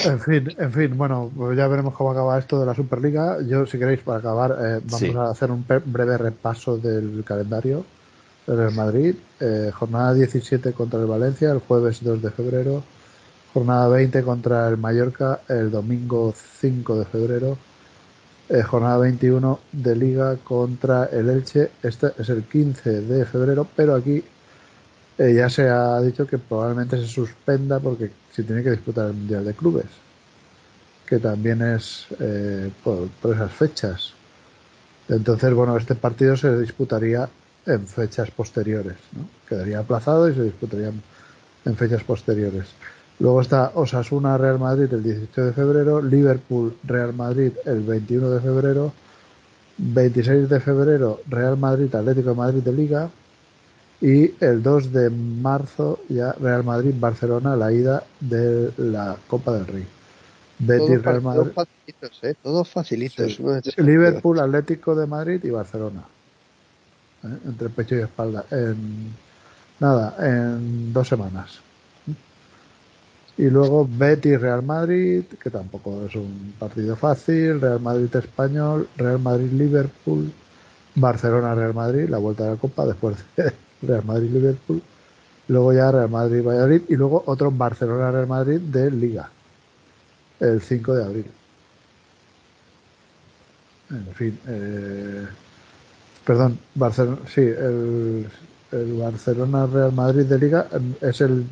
En 0.06 0.19
fin, 0.19 0.49
en 0.57 0.74
fin, 0.74 0.98
bueno, 0.98 1.32
pues 1.36 1.56
ya 1.56 1.68
veremos 1.68 1.94
cómo 1.94 2.11
acaba 2.11 2.40
esto 2.40 2.60
de 2.60 2.65
la 2.65 2.74
Superliga. 2.74 3.38
Yo, 3.44 3.65
si 3.68 3.78
queréis, 3.78 3.99
para 3.99 4.19
acabar, 4.19 4.57
eh, 4.60 4.82
vamos 4.84 5.15
a 5.15 5.30
hacer 5.30 5.52
un 5.52 5.65
breve 5.86 6.18
repaso 6.18 6.78
del 6.78 7.24
calendario 7.24 7.86
del 8.48 8.72
Madrid. 8.74 9.15
Eh, 9.40 9.72
jornada 9.74 10.14
17 10.14 10.74
contra 10.74 10.99
el 10.99 11.06
Valencia, 11.06 11.52
el 11.52 11.60
jueves 11.60 12.03
2 12.03 12.22
de 12.22 12.32
febrero. 12.32 12.84
Jornada 13.53 13.88
20 13.90 14.24
contra 14.24 14.68
el 14.68 14.78
Mallorca, 14.78 15.41
el 15.48 15.69
domingo 15.69 16.34
5 16.60 16.99
de 16.99 17.06
febrero. 17.06 17.57
Eh, 18.49 18.64
jornada 18.64 18.98
21 18.98 19.60
de 19.74 19.95
Liga 19.95 20.38
contra 20.38 21.06
el 21.06 21.30
Elche. 21.30 21.72
Este 21.84 22.14
es 22.18 22.30
el 22.30 22.44
15 22.44 23.02
de 23.02 23.26
febrero, 23.26 23.68
pero 23.76 23.95
aquí 23.95 24.24
eh, 25.18 25.34
ya 25.34 25.49
se 25.49 25.68
ha 25.68 25.99
dicho 26.02 26.27
que 26.27 26.38
probablemente 26.38 26.98
se 26.98 27.07
suspenda 27.07 27.80
porque 27.80 28.11
si 28.31 28.44
tiene 28.44 28.64
que 28.64 28.72
disputar 28.72 29.07
el 29.07 29.14
Mundial 29.14 29.45
de 29.45 29.53
Clubes, 29.53 29.88
que 31.06 31.18
también 31.18 31.61
es 31.61 32.06
eh, 32.19 32.69
por, 32.84 33.10
esas 33.34 33.52
fechas. 33.52 34.14
Entonces, 35.10 35.53
bueno, 35.53 35.76
este 35.77 35.95
partido 35.95 36.38
se 36.38 36.60
disputaría 36.60 37.27
en 37.65 37.88
fechas 37.88 38.30
posteriores, 38.30 38.98
¿no? 39.14 39.27
Quedaría 39.48 39.80
aplazado 39.80 40.30
y 40.30 40.35
se 40.35 40.44
disputaría 40.44 40.91
en 41.65 41.76
fechas 41.76 42.03
posteriores. 42.03 42.68
Luego 43.19 43.41
está 43.41 43.72
Osasuna 43.73 44.38
Real 44.38 44.60
Madrid 44.60 44.94
el 44.94 45.02
18 45.02 45.45
de 45.45 45.53
febrero, 45.53 46.02
Liverpool 46.02 46.77
Real 46.84 47.14
Madrid 47.14 47.53
el 47.65 47.81
21 47.81 48.30
de 48.30 48.41
febrero, 48.41 48.94
26 49.77 50.49
de 50.49 50.60
febrero 50.60 51.22
Real 51.27 51.57
Madrid 51.57 51.94
Atlético 51.95 52.30
de 52.30 52.35
Madrid 52.35 52.61
de 52.61 52.72
Liga 52.73 53.10
y 54.02 54.34
el 54.44 54.61
2 54.61 54.91
de 54.91 55.10
marzo 55.10 55.99
ya 56.10 56.34
Real 56.34 56.64
Madrid 56.64 56.94
Barcelona 56.98 57.56
la 57.56 57.72
ida 57.72 58.03
de 58.19 58.72
la 58.78 59.18
Copa 59.28 59.53
del 59.53 59.68
Rey. 59.68 59.88
Betis 60.60 61.02
Real 61.02 61.22
Madrid. 61.22 61.52
Todos 61.53 61.53
facilitos, 61.53 62.24
¿eh? 62.24 62.36
Todos 62.41 62.69
facilitos. 62.69 63.40
Liverpool 63.78 64.40
Atlético 64.40 64.95
de 64.95 65.07
Madrid 65.07 65.44
y 65.44 65.49
Barcelona. 65.49 66.03
¿eh? 67.24 67.38
Entre 67.45 67.69
pecho 67.69 67.95
y 67.95 68.02
espalda. 68.02 68.45
En 68.52 69.14
nada, 69.80 70.15
en 70.19 70.94
dos 70.94 71.07
semanas. 71.07 71.60
Y 73.38 73.49
luego 73.52 73.88
Betis 73.88 74.41
Real 74.41 74.64
Madrid, 74.64 75.24
que 75.41 75.52
tampoco 75.52 76.06
es 76.07 76.15
un 76.15 76.56
partido 76.57 76.95
fácil, 76.95 77.61
Real 77.61 77.80
Madrid 77.80 78.15
Español, 78.15 78.90
Real 78.98 79.19
Madrid 79.19 79.52
Liverpool, 79.52 80.32
Barcelona 80.95 81.53
Real 81.53 81.76
Madrid, 81.76 82.10
la 82.10 82.18
vuelta 82.18 82.45
de 82.45 82.52
la 82.52 82.56
Copa, 82.57 82.88
después 82.88 83.15
de 83.36 83.53
Real 83.81 84.03
Madrid 84.05 84.31
Liverpool, 84.31 84.81
luego 85.47 85.73
ya 85.73 85.91
Real 85.91 86.09
Madrid 86.09 86.43
Valladolid 86.43 86.81
y 86.89 86.95
luego 86.95 87.23
otro 87.25 87.51
Barcelona 87.51 88.11
Real 88.11 88.27
Madrid 88.27 88.59
de 88.59 88.91
Liga, 88.91 89.29
el 90.39 90.61
5 90.61 90.95
de 90.95 91.03
abril. 91.03 91.25
En 93.89 94.15
fin, 94.15 94.39
eh, 94.47 95.25
perdón, 96.25 96.59
Barcelona, 96.75 97.19
sí, 97.33 97.41
el, 97.41 98.27
el 98.71 98.93
Barcelona 98.93 99.65
Real 99.65 99.93
Madrid 99.93 100.25
de 100.25 100.37
Liga 100.37 100.67
es 101.01 101.21
el 101.21 101.45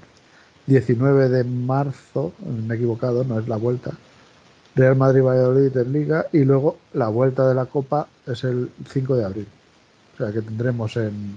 19 0.67 1.29
de 1.29 1.43
marzo, 1.43 2.33
me 2.39 2.73
he 2.73 2.77
equivocado, 2.77 3.23
no 3.23 3.39
es 3.39 3.47
la 3.47 3.57
vuelta. 3.57 3.91
Real 4.75 4.95
Madrid 4.97 5.21
Valladolid 5.21 5.77
en 5.77 5.93
Liga 5.93 6.25
y 6.33 6.43
luego 6.43 6.77
la 6.93 7.07
vuelta 7.07 7.47
de 7.47 7.55
la 7.55 7.65
Copa 7.65 8.07
es 8.25 8.43
el 8.43 8.69
5 8.89 9.15
de 9.15 9.25
abril. 9.25 9.47
O 10.13 10.17
sea 10.17 10.31
que 10.33 10.41
tendremos 10.41 10.97
en 10.97 11.35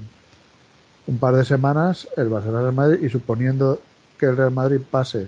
un 1.09 1.19
par 1.19 1.35
de 1.35 1.45
semanas 1.45 2.07
el 2.17 2.29
Barcelona 2.29 2.63
Real 2.63 2.75
Madrid 2.75 3.03
y 3.03 3.09
suponiendo 3.09 3.81
que 4.19 4.27
el 4.27 4.37
Real 4.37 4.53
Madrid 4.53 4.81
pase 4.89 5.27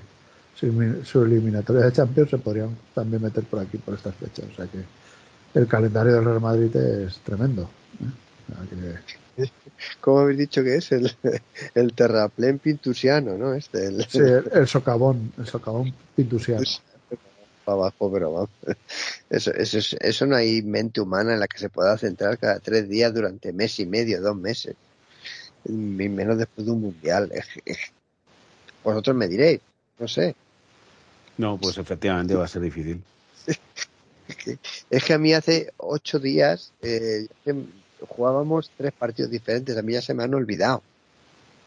su, 0.55 1.23
eliminatoria 1.24 1.86
de 1.86 1.93
Champions 1.93 2.31
se 2.31 2.39
podrían 2.39 2.77
también 2.94 3.23
meter 3.23 3.44
por 3.44 3.61
aquí 3.61 3.78
por 3.78 3.94
estas 3.94 4.15
fechas. 4.15 4.44
O 4.52 4.57
sea 4.57 4.66
que 4.66 4.85
el 5.59 5.66
calendario 5.66 6.12
del 6.12 6.24
Real 6.24 6.40
Madrid 6.40 6.74
es 6.77 7.19
tremendo. 7.20 7.70
¿eh? 8.02 9.47
¿Cómo 10.02 10.19
habéis 10.19 10.39
dicho 10.39 10.62
que 10.62 10.77
es? 10.77 10.93
El, 10.93 11.11
el 11.74 11.94
terraplén 11.94 12.59
pintusiano, 12.59 13.39
¿no? 13.39 13.55
Este, 13.55 13.86
el, 13.86 14.05
sí, 14.07 14.19
el, 14.19 14.66
socavón, 14.69 15.32
el 15.39 15.47
socavón 15.47 15.94
pintusiano. 16.15 16.62
Para 17.65 17.77
abajo, 17.77 18.12
pero 18.12 18.32
vamos. 18.32 18.51
Eso, 19.31 19.51
eso, 19.52 19.97
eso 19.98 20.27
no 20.27 20.36
hay 20.36 20.61
mente 20.61 21.01
humana 21.01 21.32
en 21.35 21.40
la 21.40 21.48
que 21.48 21.59
se 21.59 21.70
pueda 21.70 21.97
centrar 21.97 22.36
cada 22.36 22.59
tres 22.59 22.89
días 22.89 23.15
durante 23.15 23.52
mes 23.52 23.78
y 23.81 23.86
medio, 23.86 24.20
dos 24.20 24.36
meses. 24.36 24.74
Y 25.64 25.72
menos 25.72 26.38
después 26.38 26.66
de 26.66 26.72
un 26.72 26.80
mundial. 26.80 27.30
Vosotros 28.82 29.16
me 29.16 29.28
diréis, 29.28 29.60
no 29.98 30.08
sé. 30.08 30.34
No, 31.36 31.58
pues 31.58 31.78
efectivamente 31.78 32.34
va 32.34 32.44
a 32.44 32.48
ser 32.48 32.62
difícil. 32.62 33.02
es 34.90 35.04
que 35.04 35.12
a 35.12 35.18
mí 35.18 35.32
hace 35.32 35.72
ocho 35.78 36.18
días 36.18 36.72
eh, 36.82 37.26
jugábamos 38.08 38.70
tres 38.76 38.92
partidos 38.92 39.30
diferentes, 39.30 39.76
a 39.76 39.82
mí 39.82 39.92
ya 39.92 40.02
se 40.02 40.14
me 40.14 40.24
han 40.24 40.34
olvidado. 40.34 40.82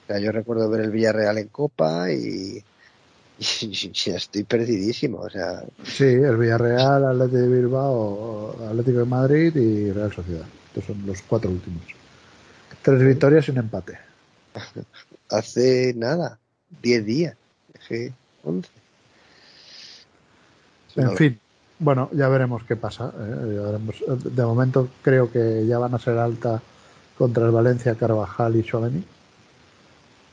O 0.04 0.08
sea, 0.08 0.20
yo 0.20 0.32
recuerdo 0.32 0.70
ver 0.70 0.82
el 0.82 0.92
Villarreal 0.92 1.38
en 1.38 1.48
Copa 1.48 2.12
y, 2.12 2.64
estoy 3.40 4.44
perdidísimo. 4.44 5.20
O 5.20 5.30
sea... 5.30 5.64
Sí, 5.84 6.06
el 6.06 6.38
Villarreal, 6.38 7.06
Atlético 7.06 7.38
de 7.38 7.48
Bilbao, 7.48 8.68
Atlético 8.70 9.00
de 9.00 9.06
Madrid 9.06 9.56
y 9.56 9.92
Real 9.92 10.14
Sociedad. 10.14 10.46
Estos 10.68 10.86
son 10.86 11.06
los 11.06 11.22
cuatro 11.24 11.50
últimos. 11.50 11.84
Tres 12.84 13.02
victorias 13.02 13.48
y 13.48 13.52
un 13.52 13.58
empate. 13.58 13.98
Hace 15.30 15.94
nada, 15.96 16.38
diez 16.82 17.06
días. 17.06 17.36
once. 18.44 18.70
En 20.96 21.18
fin, 21.18 21.40
bueno, 21.80 22.10
ya 22.12 22.28
veremos 22.28 22.64
qué 22.66 22.76
pasa. 22.76 23.12
¿eh? 23.18 23.80
De 24.26 24.46
momento 24.46 24.90
creo 25.02 25.32
que 25.32 25.66
ya 25.66 25.80
van 25.80 25.96
a 25.96 26.00
ser 26.00 26.18
alta 26.18 26.62
contra 27.18 27.46
el 27.46 27.52
Valencia, 27.52 27.96
Carvajal 27.96 28.56
y 28.58 28.64
Choleni. 28.64 29.04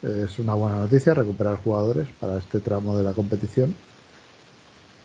Es 0.02 0.39
una 0.39 0.55
buena 0.55 0.78
noticia 0.78 1.14
recuperar 1.14 1.56
jugadores 1.56 2.09
para 2.18 2.39
este 2.39 2.60
tramo 2.60 2.97
de 2.97 3.05
la 3.05 3.12
competición. 3.12 3.74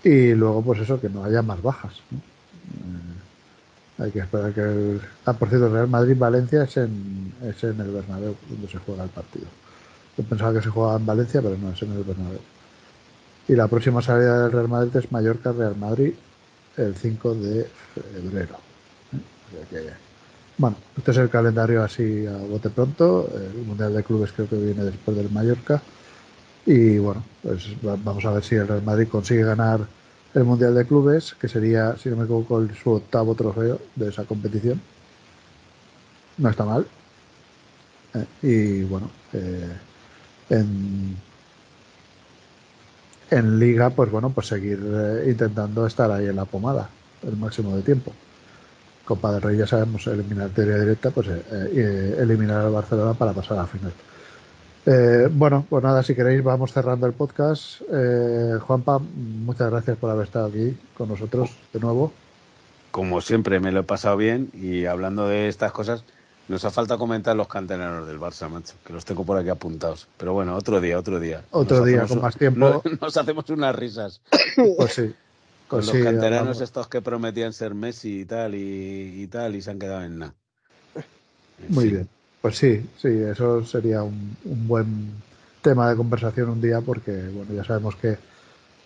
Y 0.03 0.33
luego, 0.33 0.61
pues 0.61 0.81
eso, 0.81 0.99
que 0.99 1.09
no 1.09 1.23
haya 1.23 1.41
más 1.41 1.61
bajas. 1.61 1.93
Eh, 1.93 3.15
hay 3.97 4.11
que 4.11 4.19
esperar 4.19 4.53
que 4.53 4.61
el... 4.61 5.01
Ah, 5.25 5.33
por 5.33 5.49
cierto, 5.49 5.69
Real 5.69 5.87
Madrid-Valencia 5.87 6.63
es 6.63 6.77
en, 6.77 7.33
es 7.43 7.63
en 7.63 7.79
el 7.79 7.91
Bernabéu 7.91 8.35
donde 8.49 8.67
se 8.67 8.77
juega 8.79 9.03
el 9.03 9.09
partido. 9.09 9.45
Yo 10.17 10.23
pensaba 10.23 10.53
que 10.53 10.61
se 10.61 10.69
jugaba 10.69 10.97
en 10.97 11.05
Valencia, 11.05 11.41
pero 11.41 11.57
no, 11.57 11.71
es 11.71 11.81
en 11.81 11.91
el 11.93 12.03
Bernabéu. 12.03 12.39
Y 13.47 13.55
la 13.55 13.67
próxima 13.67 14.01
salida 14.01 14.43
del 14.43 14.51
Real 14.51 14.67
Madrid 14.67 14.95
es 14.95 15.11
Mallorca-Real 15.11 15.75
Madrid 15.77 16.13
el 16.77 16.95
5 16.95 17.35
de 17.35 17.67
febrero. 17.93 18.57
bueno, 20.57 20.75
este 20.97 21.11
es 21.11 21.17
el 21.17 21.29
calendario 21.29 21.83
así 21.83 22.25
a 22.25 22.37
bote 22.37 22.69
pronto. 22.69 23.29
El 23.33 23.65
Mundial 23.65 23.93
de 23.93 24.03
Clubes 24.03 24.31
creo 24.33 24.49
que 24.49 24.57
viene 24.57 24.83
después 24.83 25.15
del 25.15 25.29
Mallorca. 25.29 25.81
Y 26.65 26.97
bueno, 26.97 27.23
pues 27.43 27.67
vamos 27.81 28.25
a 28.25 28.31
ver 28.31 28.43
si 28.43 28.55
el 28.55 28.67
Real 28.67 28.83
Madrid 28.83 29.07
consigue 29.07 29.43
ganar 29.43 29.81
el 30.35 30.43
Mundial 30.43 30.75
de 30.75 30.85
Clubes, 30.85 31.33
que 31.39 31.47
sería, 31.47 31.95
si 31.97 32.09
no 32.09 32.17
me 32.17 32.25
equivoco, 32.25 32.67
su 32.83 32.91
octavo 32.91 33.35
trofeo 33.35 33.79
de 33.95 34.09
esa 34.09 34.25
competición. 34.25 34.81
No 36.37 36.49
está 36.49 36.65
mal. 36.65 36.85
Eh, 38.13 38.25
y 38.41 38.83
bueno, 38.83 39.09
eh, 39.33 39.71
en 40.49 41.17
en 43.31 43.59
liga, 43.59 43.89
pues 43.89 44.11
bueno, 44.11 44.29
pues 44.29 44.47
seguir 44.47 44.79
eh, 44.83 45.29
intentando 45.29 45.87
estar 45.87 46.11
ahí 46.11 46.27
en 46.27 46.35
la 46.35 46.45
pomada 46.45 46.89
el 47.23 47.35
máximo 47.37 47.75
de 47.75 47.81
tiempo. 47.81 48.13
Copa 49.05 49.31
del 49.33 49.41
Rey 49.41 49.57
ya 49.57 49.67
sabemos, 49.67 50.05
eliminatoria 50.07 50.77
directa, 50.79 51.11
pues 51.11 51.27
eliminar 51.27 52.61
al 52.65 52.71
Barcelona 52.71 53.13
para 53.13 53.33
pasar 53.33 53.57
a 53.57 53.61
la 53.61 53.67
final. 53.67 53.93
Bueno, 55.31 55.65
pues 55.69 55.83
nada, 55.83 56.03
si 56.03 56.15
queréis 56.15 56.43
vamos 56.43 56.73
cerrando 56.73 57.07
el 57.07 57.13
podcast. 57.13 57.81
Juanpa, 58.61 58.99
muchas 58.99 59.71
gracias 59.71 59.97
por 59.97 60.11
haber 60.11 60.25
estado 60.25 60.47
aquí 60.47 60.77
con 60.95 61.09
nosotros 61.09 61.49
de 61.73 61.79
nuevo. 61.79 62.11
Como 62.91 63.19
siempre, 63.19 63.59
me 63.59 63.71
lo 63.71 63.81
he 63.81 63.83
pasado 63.83 64.15
bien 64.15 64.49
y 64.53 64.85
hablando 64.85 65.27
de 65.27 65.49
estas 65.49 65.71
cosas, 65.73 66.05
nos 66.47 66.63
ha 66.63 66.71
falta 66.71 66.97
comentar 66.97 67.35
los 67.35 67.47
canteranos 67.47 68.07
del 68.07 68.19
Barça, 68.19 68.47
macho, 68.49 68.75
que 68.85 68.93
los 68.93 69.03
tengo 69.03 69.25
por 69.25 69.37
aquí 69.37 69.49
apuntados. 69.49 70.07
Pero 70.17 70.33
bueno, 70.33 70.55
otro 70.55 70.79
día, 70.79 70.99
otro 70.99 71.19
día. 71.19 71.43
Otro 71.51 71.83
día, 71.83 72.05
con 72.05 72.21
más 72.21 72.37
tiempo. 72.37 72.83
Nos, 73.01 73.17
hacemos 73.17 73.49
unas 73.49 73.75
risas. 73.75 74.21
Pues 74.77 74.93
sí. 74.93 75.13
Con 75.67 75.79
pues 75.81 75.93
los 75.93 76.03
canteranos 76.03 76.61
estos 76.61 76.87
que 76.87 77.01
prometían 77.01 77.51
ser 77.51 77.73
Messi 77.73 78.21
y 78.21 78.25
tal, 78.25 78.53
y, 78.55 79.27
tal, 79.27 79.55
y 79.55 79.61
se 79.61 79.71
han 79.71 79.79
quedado 79.79 80.03
en 80.03 80.19
nada. 80.19 80.33
Muy 81.67 81.89
bien. 81.89 82.09
Pues 82.45 82.57
sí, 82.57 82.87
sí, 83.01 83.07
eso 83.07 83.65
sería 83.65 84.03
un, 84.03 84.37
un 84.45 84.67
buen 84.67 85.11
tema 85.63 85.89
de 85.89 85.95
conversación 85.95 86.49
un 86.49 86.61
día, 86.61 86.79
porque 86.79 87.11
bueno, 87.29 87.51
ya 87.55 87.63
sabemos 87.63 87.95
que 87.95 88.17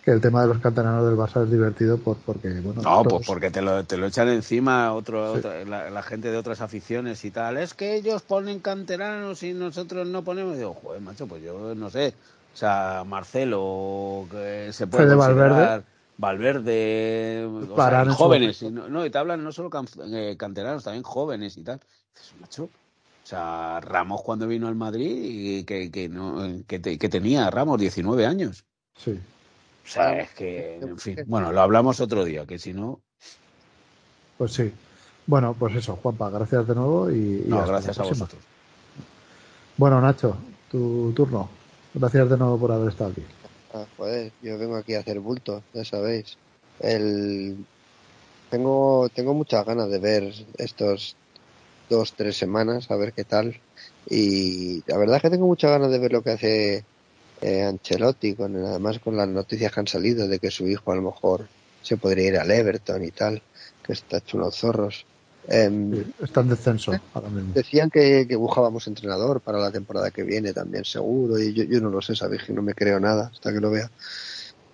que 0.02 0.10
el 0.10 0.20
tema 0.20 0.40
de 0.40 0.48
los 0.48 0.58
canteranos 0.58 1.04
del 1.04 1.14
Barça 1.16 1.44
es 1.44 1.50
divertido 1.50 1.98
por, 1.98 2.16
porque, 2.18 2.48
bueno... 2.60 2.80
No, 2.80 3.02
pues 3.02 3.26
porque 3.26 3.50
te 3.50 3.60
lo, 3.60 3.84
te 3.84 3.98
lo 3.98 4.06
echan 4.06 4.28
encima 4.28 4.94
otro, 4.94 5.36
la, 5.66 6.02
gente 6.02 6.30
de 6.30 6.38
otras 6.38 6.62
aficiones 6.62 7.22
y 7.26 7.30
tal. 7.30 7.58
Es 7.58 7.74
que 7.74 7.96
ellos 7.96 8.22
ponen 8.22 8.60
canteranos 8.60 9.42
y 9.42 9.52
nosotros 9.52 10.08
no 10.08 10.24
ponemos. 10.24 10.56
digo, 10.56 10.72
joder, 10.72 11.02
macho, 11.02 11.26
pues 11.26 11.42
yo 11.42 11.74
no 11.74 11.90
sé. 11.90 12.14
O 12.54 12.56
sea, 12.56 13.04
Marcelo, 13.06 14.26
que 14.30 14.70
se 14.72 14.86
puede 14.86 15.14
Valverde. 15.14 15.82
Valverde, 16.16 17.46
o 17.46 18.14
jóvenes. 18.14 18.62
Y 18.62 18.70
no, 18.70 19.04
y 19.04 19.10
te 19.10 19.18
hablan 19.18 19.44
no 19.44 19.52
solo 19.52 19.70
eh, 20.12 20.34
canteranos, 20.38 20.84
también 20.84 21.02
jóvenes 21.02 21.58
y 21.58 21.62
tal. 21.62 21.78
Dices, 22.14 22.34
macho, 22.40 22.70
sea, 23.30 23.80
Ramos 23.80 24.22
cuando 24.22 24.46
vino 24.46 24.68
al 24.68 24.74
Madrid, 24.74 25.16
y 25.22 25.64
que, 25.64 25.90
que, 25.90 26.08
no, 26.08 26.64
que, 26.66 26.80
que 26.80 27.08
tenía 27.08 27.50
Ramos 27.50 27.80
19 27.80 28.26
años. 28.26 28.64
Sí. 28.96 29.12
O 29.12 29.88
sea, 29.88 30.20
es 30.20 30.30
que, 30.30 30.76
en 30.76 30.98
fin, 30.98 31.18
bueno, 31.26 31.52
lo 31.52 31.60
hablamos 31.60 32.00
otro 32.00 32.24
día, 32.24 32.46
que 32.46 32.58
si 32.58 32.72
no. 32.72 33.00
Pues 34.38 34.52
sí. 34.52 34.72
Bueno, 35.26 35.54
pues 35.58 35.76
eso, 35.76 35.96
Juanpa, 35.96 36.30
gracias 36.30 36.66
de 36.66 36.74
nuevo 36.74 37.10
y. 37.10 37.44
no, 37.46 37.66
gracias 37.66 37.98
a 37.98 38.02
vosotros. 38.02 38.42
Bueno, 39.76 40.00
Nacho, 40.00 40.36
tu 40.70 41.12
turno. 41.14 41.48
Gracias 41.94 42.30
de 42.30 42.36
nuevo 42.36 42.58
por 42.58 42.72
haber 42.72 42.88
estado 42.88 43.10
aquí. 43.10 43.22
Ah, 43.72 43.84
joder, 43.96 44.32
yo 44.42 44.58
vengo 44.58 44.76
aquí 44.76 44.94
a 44.94 45.00
hacer 45.00 45.20
bulto, 45.20 45.62
ya 45.72 45.84
sabéis. 45.84 46.36
El, 46.80 47.64
tengo, 48.50 49.08
tengo 49.14 49.34
muchas 49.34 49.64
ganas 49.64 49.90
de 49.90 49.98
ver 49.98 50.34
estos 50.58 51.16
dos, 51.90 52.14
tres 52.14 52.38
semanas, 52.38 52.90
a 52.90 52.96
ver 52.96 53.12
qué 53.12 53.24
tal. 53.24 53.60
Y 54.08 54.82
la 54.86 54.96
verdad 54.96 55.16
es 55.16 55.22
que 55.22 55.30
tengo 55.30 55.46
muchas 55.46 55.72
ganas 55.72 55.90
de 55.90 55.98
ver 55.98 56.12
lo 56.12 56.22
que 56.22 56.30
hace 56.30 56.84
eh, 57.42 57.62
Ancelotti, 57.62 58.34
con, 58.34 58.56
además 58.56 58.98
con 59.00 59.16
las 59.16 59.28
noticias 59.28 59.72
que 59.72 59.80
han 59.80 59.86
salido 59.86 60.26
de 60.26 60.38
que 60.38 60.50
su 60.50 60.66
hijo 60.66 60.92
a 60.92 60.96
lo 60.96 61.02
mejor 61.02 61.48
se 61.82 61.96
podría 61.96 62.28
ir 62.28 62.38
al 62.38 62.50
Everton 62.50 63.04
y 63.04 63.10
tal, 63.10 63.42
que 63.82 63.92
está 63.92 64.18
hecho 64.18 64.38
unos 64.38 64.56
zorros. 64.56 65.04
Eh, 65.48 66.04
está 66.22 66.42
en 66.42 66.48
descenso 66.48 66.92
ahora 67.12 67.28
mismo. 67.28 67.52
Decían 67.54 67.90
que, 67.90 68.26
que, 68.28 68.36
buscábamos 68.36 68.86
entrenador 68.86 69.40
para 69.40 69.58
la 69.58 69.70
temporada 69.70 70.10
que 70.10 70.22
viene 70.22 70.52
también, 70.52 70.84
seguro, 70.84 71.38
y 71.38 71.52
yo, 71.52 71.64
yo 71.64 71.80
no 71.80 71.90
lo 71.90 72.00
sé, 72.00 72.14
sabéis 72.14 72.44
que 72.44 72.52
no 72.52 72.62
me 72.62 72.74
creo 72.74 73.00
nada 73.00 73.30
hasta 73.32 73.52
que 73.52 73.60
lo 73.60 73.70
vea. 73.70 73.90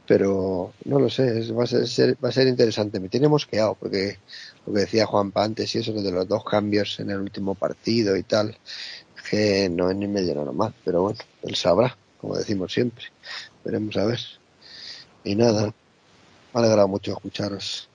Pero 0.06 0.72
no 0.84 1.00
lo 1.00 1.10
sé, 1.10 1.50
va, 1.52 1.64
a 1.64 1.66
ser, 1.66 2.16
va 2.24 2.28
a 2.28 2.32
ser 2.32 2.46
interesante. 2.46 3.00
Me 3.00 3.08
tiene 3.08 3.28
mosqueado 3.28 3.74
porque 3.74 4.18
lo 4.66 4.72
que 4.72 4.80
decía 4.80 5.06
Juan 5.06 5.32
antes 5.34 5.74
y 5.74 5.78
eso 5.78 5.92
de 5.92 6.12
los 6.12 6.28
dos 6.28 6.44
cambios 6.44 7.00
en 7.00 7.10
el 7.10 7.18
último 7.18 7.54
partido 7.54 8.16
y 8.16 8.22
tal, 8.22 8.56
que 9.28 9.68
no 9.68 9.90
es 9.90 9.96
ni 9.96 10.06
medio 10.06 10.34
normal, 10.34 10.74
pero 10.84 11.02
bueno, 11.02 11.18
él 11.42 11.56
sabrá, 11.56 11.96
como 12.20 12.36
decimos 12.36 12.72
siempre. 12.72 13.06
Veremos 13.64 13.96
a 13.96 14.04
ver. 14.04 14.20
Y 15.24 15.34
nada, 15.34 15.66
me 15.66 15.72
ha 16.54 16.58
alegrado 16.58 16.88
mucho 16.88 17.12
escucharos. 17.12 17.88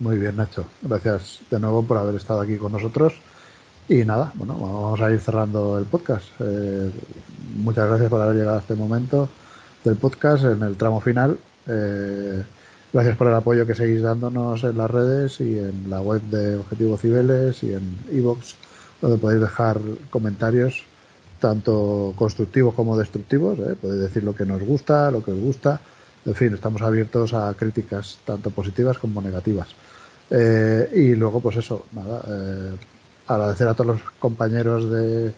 Muy 0.00 0.18
bien, 0.18 0.36
Nacho. 0.36 0.66
Gracias 0.82 1.40
de 1.50 1.60
nuevo 1.60 1.82
por 1.82 1.96
haber 1.98 2.16
estado 2.16 2.40
aquí 2.40 2.56
con 2.56 2.72
nosotros. 2.72 3.14
Y 3.88 4.04
nada, 4.04 4.32
bueno, 4.34 4.54
vamos 4.54 5.00
a 5.00 5.10
ir 5.12 5.20
cerrando 5.20 5.78
el 5.78 5.84
podcast. 5.84 6.26
Eh, 6.40 6.90
muchas 7.54 7.88
gracias 7.88 8.10
por 8.10 8.20
haber 8.20 8.36
llegado 8.36 8.56
a 8.56 8.60
este 8.60 8.74
momento 8.74 9.28
del 9.84 9.96
podcast 9.96 10.44
en 10.44 10.62
el 10.62 10.76
tramo 10.76 11.00
final. 11.00 11.38
Eh, 11.66 12.42
gracias 12.92 13.16
por 13.16 13.28
el 13.28 13.34
apoyo 13.34 13.66
que 13.66 13.74
seguís 13.74 14.02
dándonos 14.02 14.64
en 14.64 14.78
las 14.78 14.90
redes 14.90 15.40
y 15.40 15.58
en 15.58 15.88
la 15.88 16.00
web 16.00 16.22
de 16.22 16.56
Objetivo 16.56 16.96
Cibeles 16.96 17.62
y 17.62 17.72
en 17.72 17.98
iVoox, 18.10 18.54
donde 19.00 19.18
podéis 19.18 19.40
dejar 19.40 19.80
comentarios 20.10 20.84
tanto 21.40 22.14
constructivos 22.16 22.74
como 22.74 22.96
destructivos. 22.96 23.58
¿eh? 23.58 23.76
Podéis 23.80 24.02
decir 24.02 24.24
lo 24.24 24.34
que 24.34 24.46
nos 24.46 24.62
gusta, 24.62 25.10
lo 25.10 25.22
que 25.22 25.32
os 25.32 25.38
gusta. 25.38 25.80
En 26.24 26.34
fin, 26.34 26.54
estamos 26.54 26.82
abiertos 26.82 27.34
a 27.34 27.54
críticas 27.54 28.18
tanto 28.24 28.50
positivas 28.50 28.98
como 28.98 29.20
negativas. 29.22 29.68
Eh, 30.30 30.90
y 30.94 31.14
luego, 31.14 31.40
pues 31.40 31.56
eso, 31.58 31.86
nada, 31.92 32.22
eh, 32.26 32.76
agradecer 33.28 33.68
a 33.68 33.74
todos 33.74 33.86
los 33.86 34.10
compañeros 34.18 34.90
de 34.90 35.32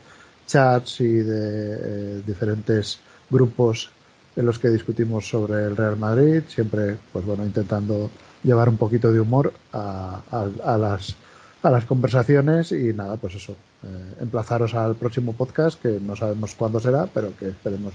chats 0.46 1.00
y 1.00 1.12
de 1.12 2.22
diferentes 2.22 3.00
grupos 3.28 3.90
en 4.38 4.46
los 4.46 4.60
que 4.60 4.68
discutimos 4.68 5.28
sobre 5.28 5.64
el 5.64 5.76
Real 5.76 5.96
Madrid, 5.96 6.42
siempre, 6.46 6.96
pues 7.12 7.26
bueno, 7.26 7.44
intentando 7.44 8.08
llevar 8.44 8.68
un 8.68 8.76
poquito 8.76 9.12
de 9.12 9.18
humor 9.18 9.52
a, 9.72 10.20
a, 10.30 10.46
a 10.64 10.78
las, 10.78 11.16
a 11.60 11.70
las 11.70 11.84
conversaciones 11.84 12.70
y 12.70 12.92
nada, 12.94 13.16
pues 13.16 13.34
eso, 13.34 13.56
eh, 13.82 14.14
emplazaros 14.20 14.74
al 14.74 14.94
próximo 14.94 15.32
podcast, 15.32 15.82
que 15.82 15.98
no 16.00 16.14
sabemos 16.14 16.54
cuándo 16.54 16.78
será, 16.78 17.08
pero 17.12 17.36
que 17.36 17.48
esperemos 17.48 17.94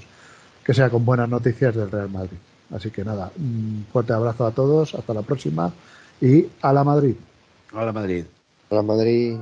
que 0.66 0.74
sea 0.74 0.90
con 0.90 1.06
buenas 1.06 1.30
noticias 1.30 1.76
del 1.76 1.90
Real 1.90 2.10
Madrid. 2.10 2.38
Así 2.76 2.92
que 2.92 3.06
nada, 3.06 3.32
un 3.38 3.86
fuerte 3.94 4.12
abrazo 4.12 4.46
a 4.46 4.52
todos, 4.52 4.96
hasta 4.96 5.14
la 5.14 5.22
próxima 5.22 5.72
y 6.20 6.46
a 6.62 6.74
la 6.74 6.84
Madrid. 6.84 7.16
A 7.74 7.86
la 7.86 7.94
Madrid. 7.94 8.26
A 8.70 8.76
la 8.76 8.82
Madrid. 8.82 9.38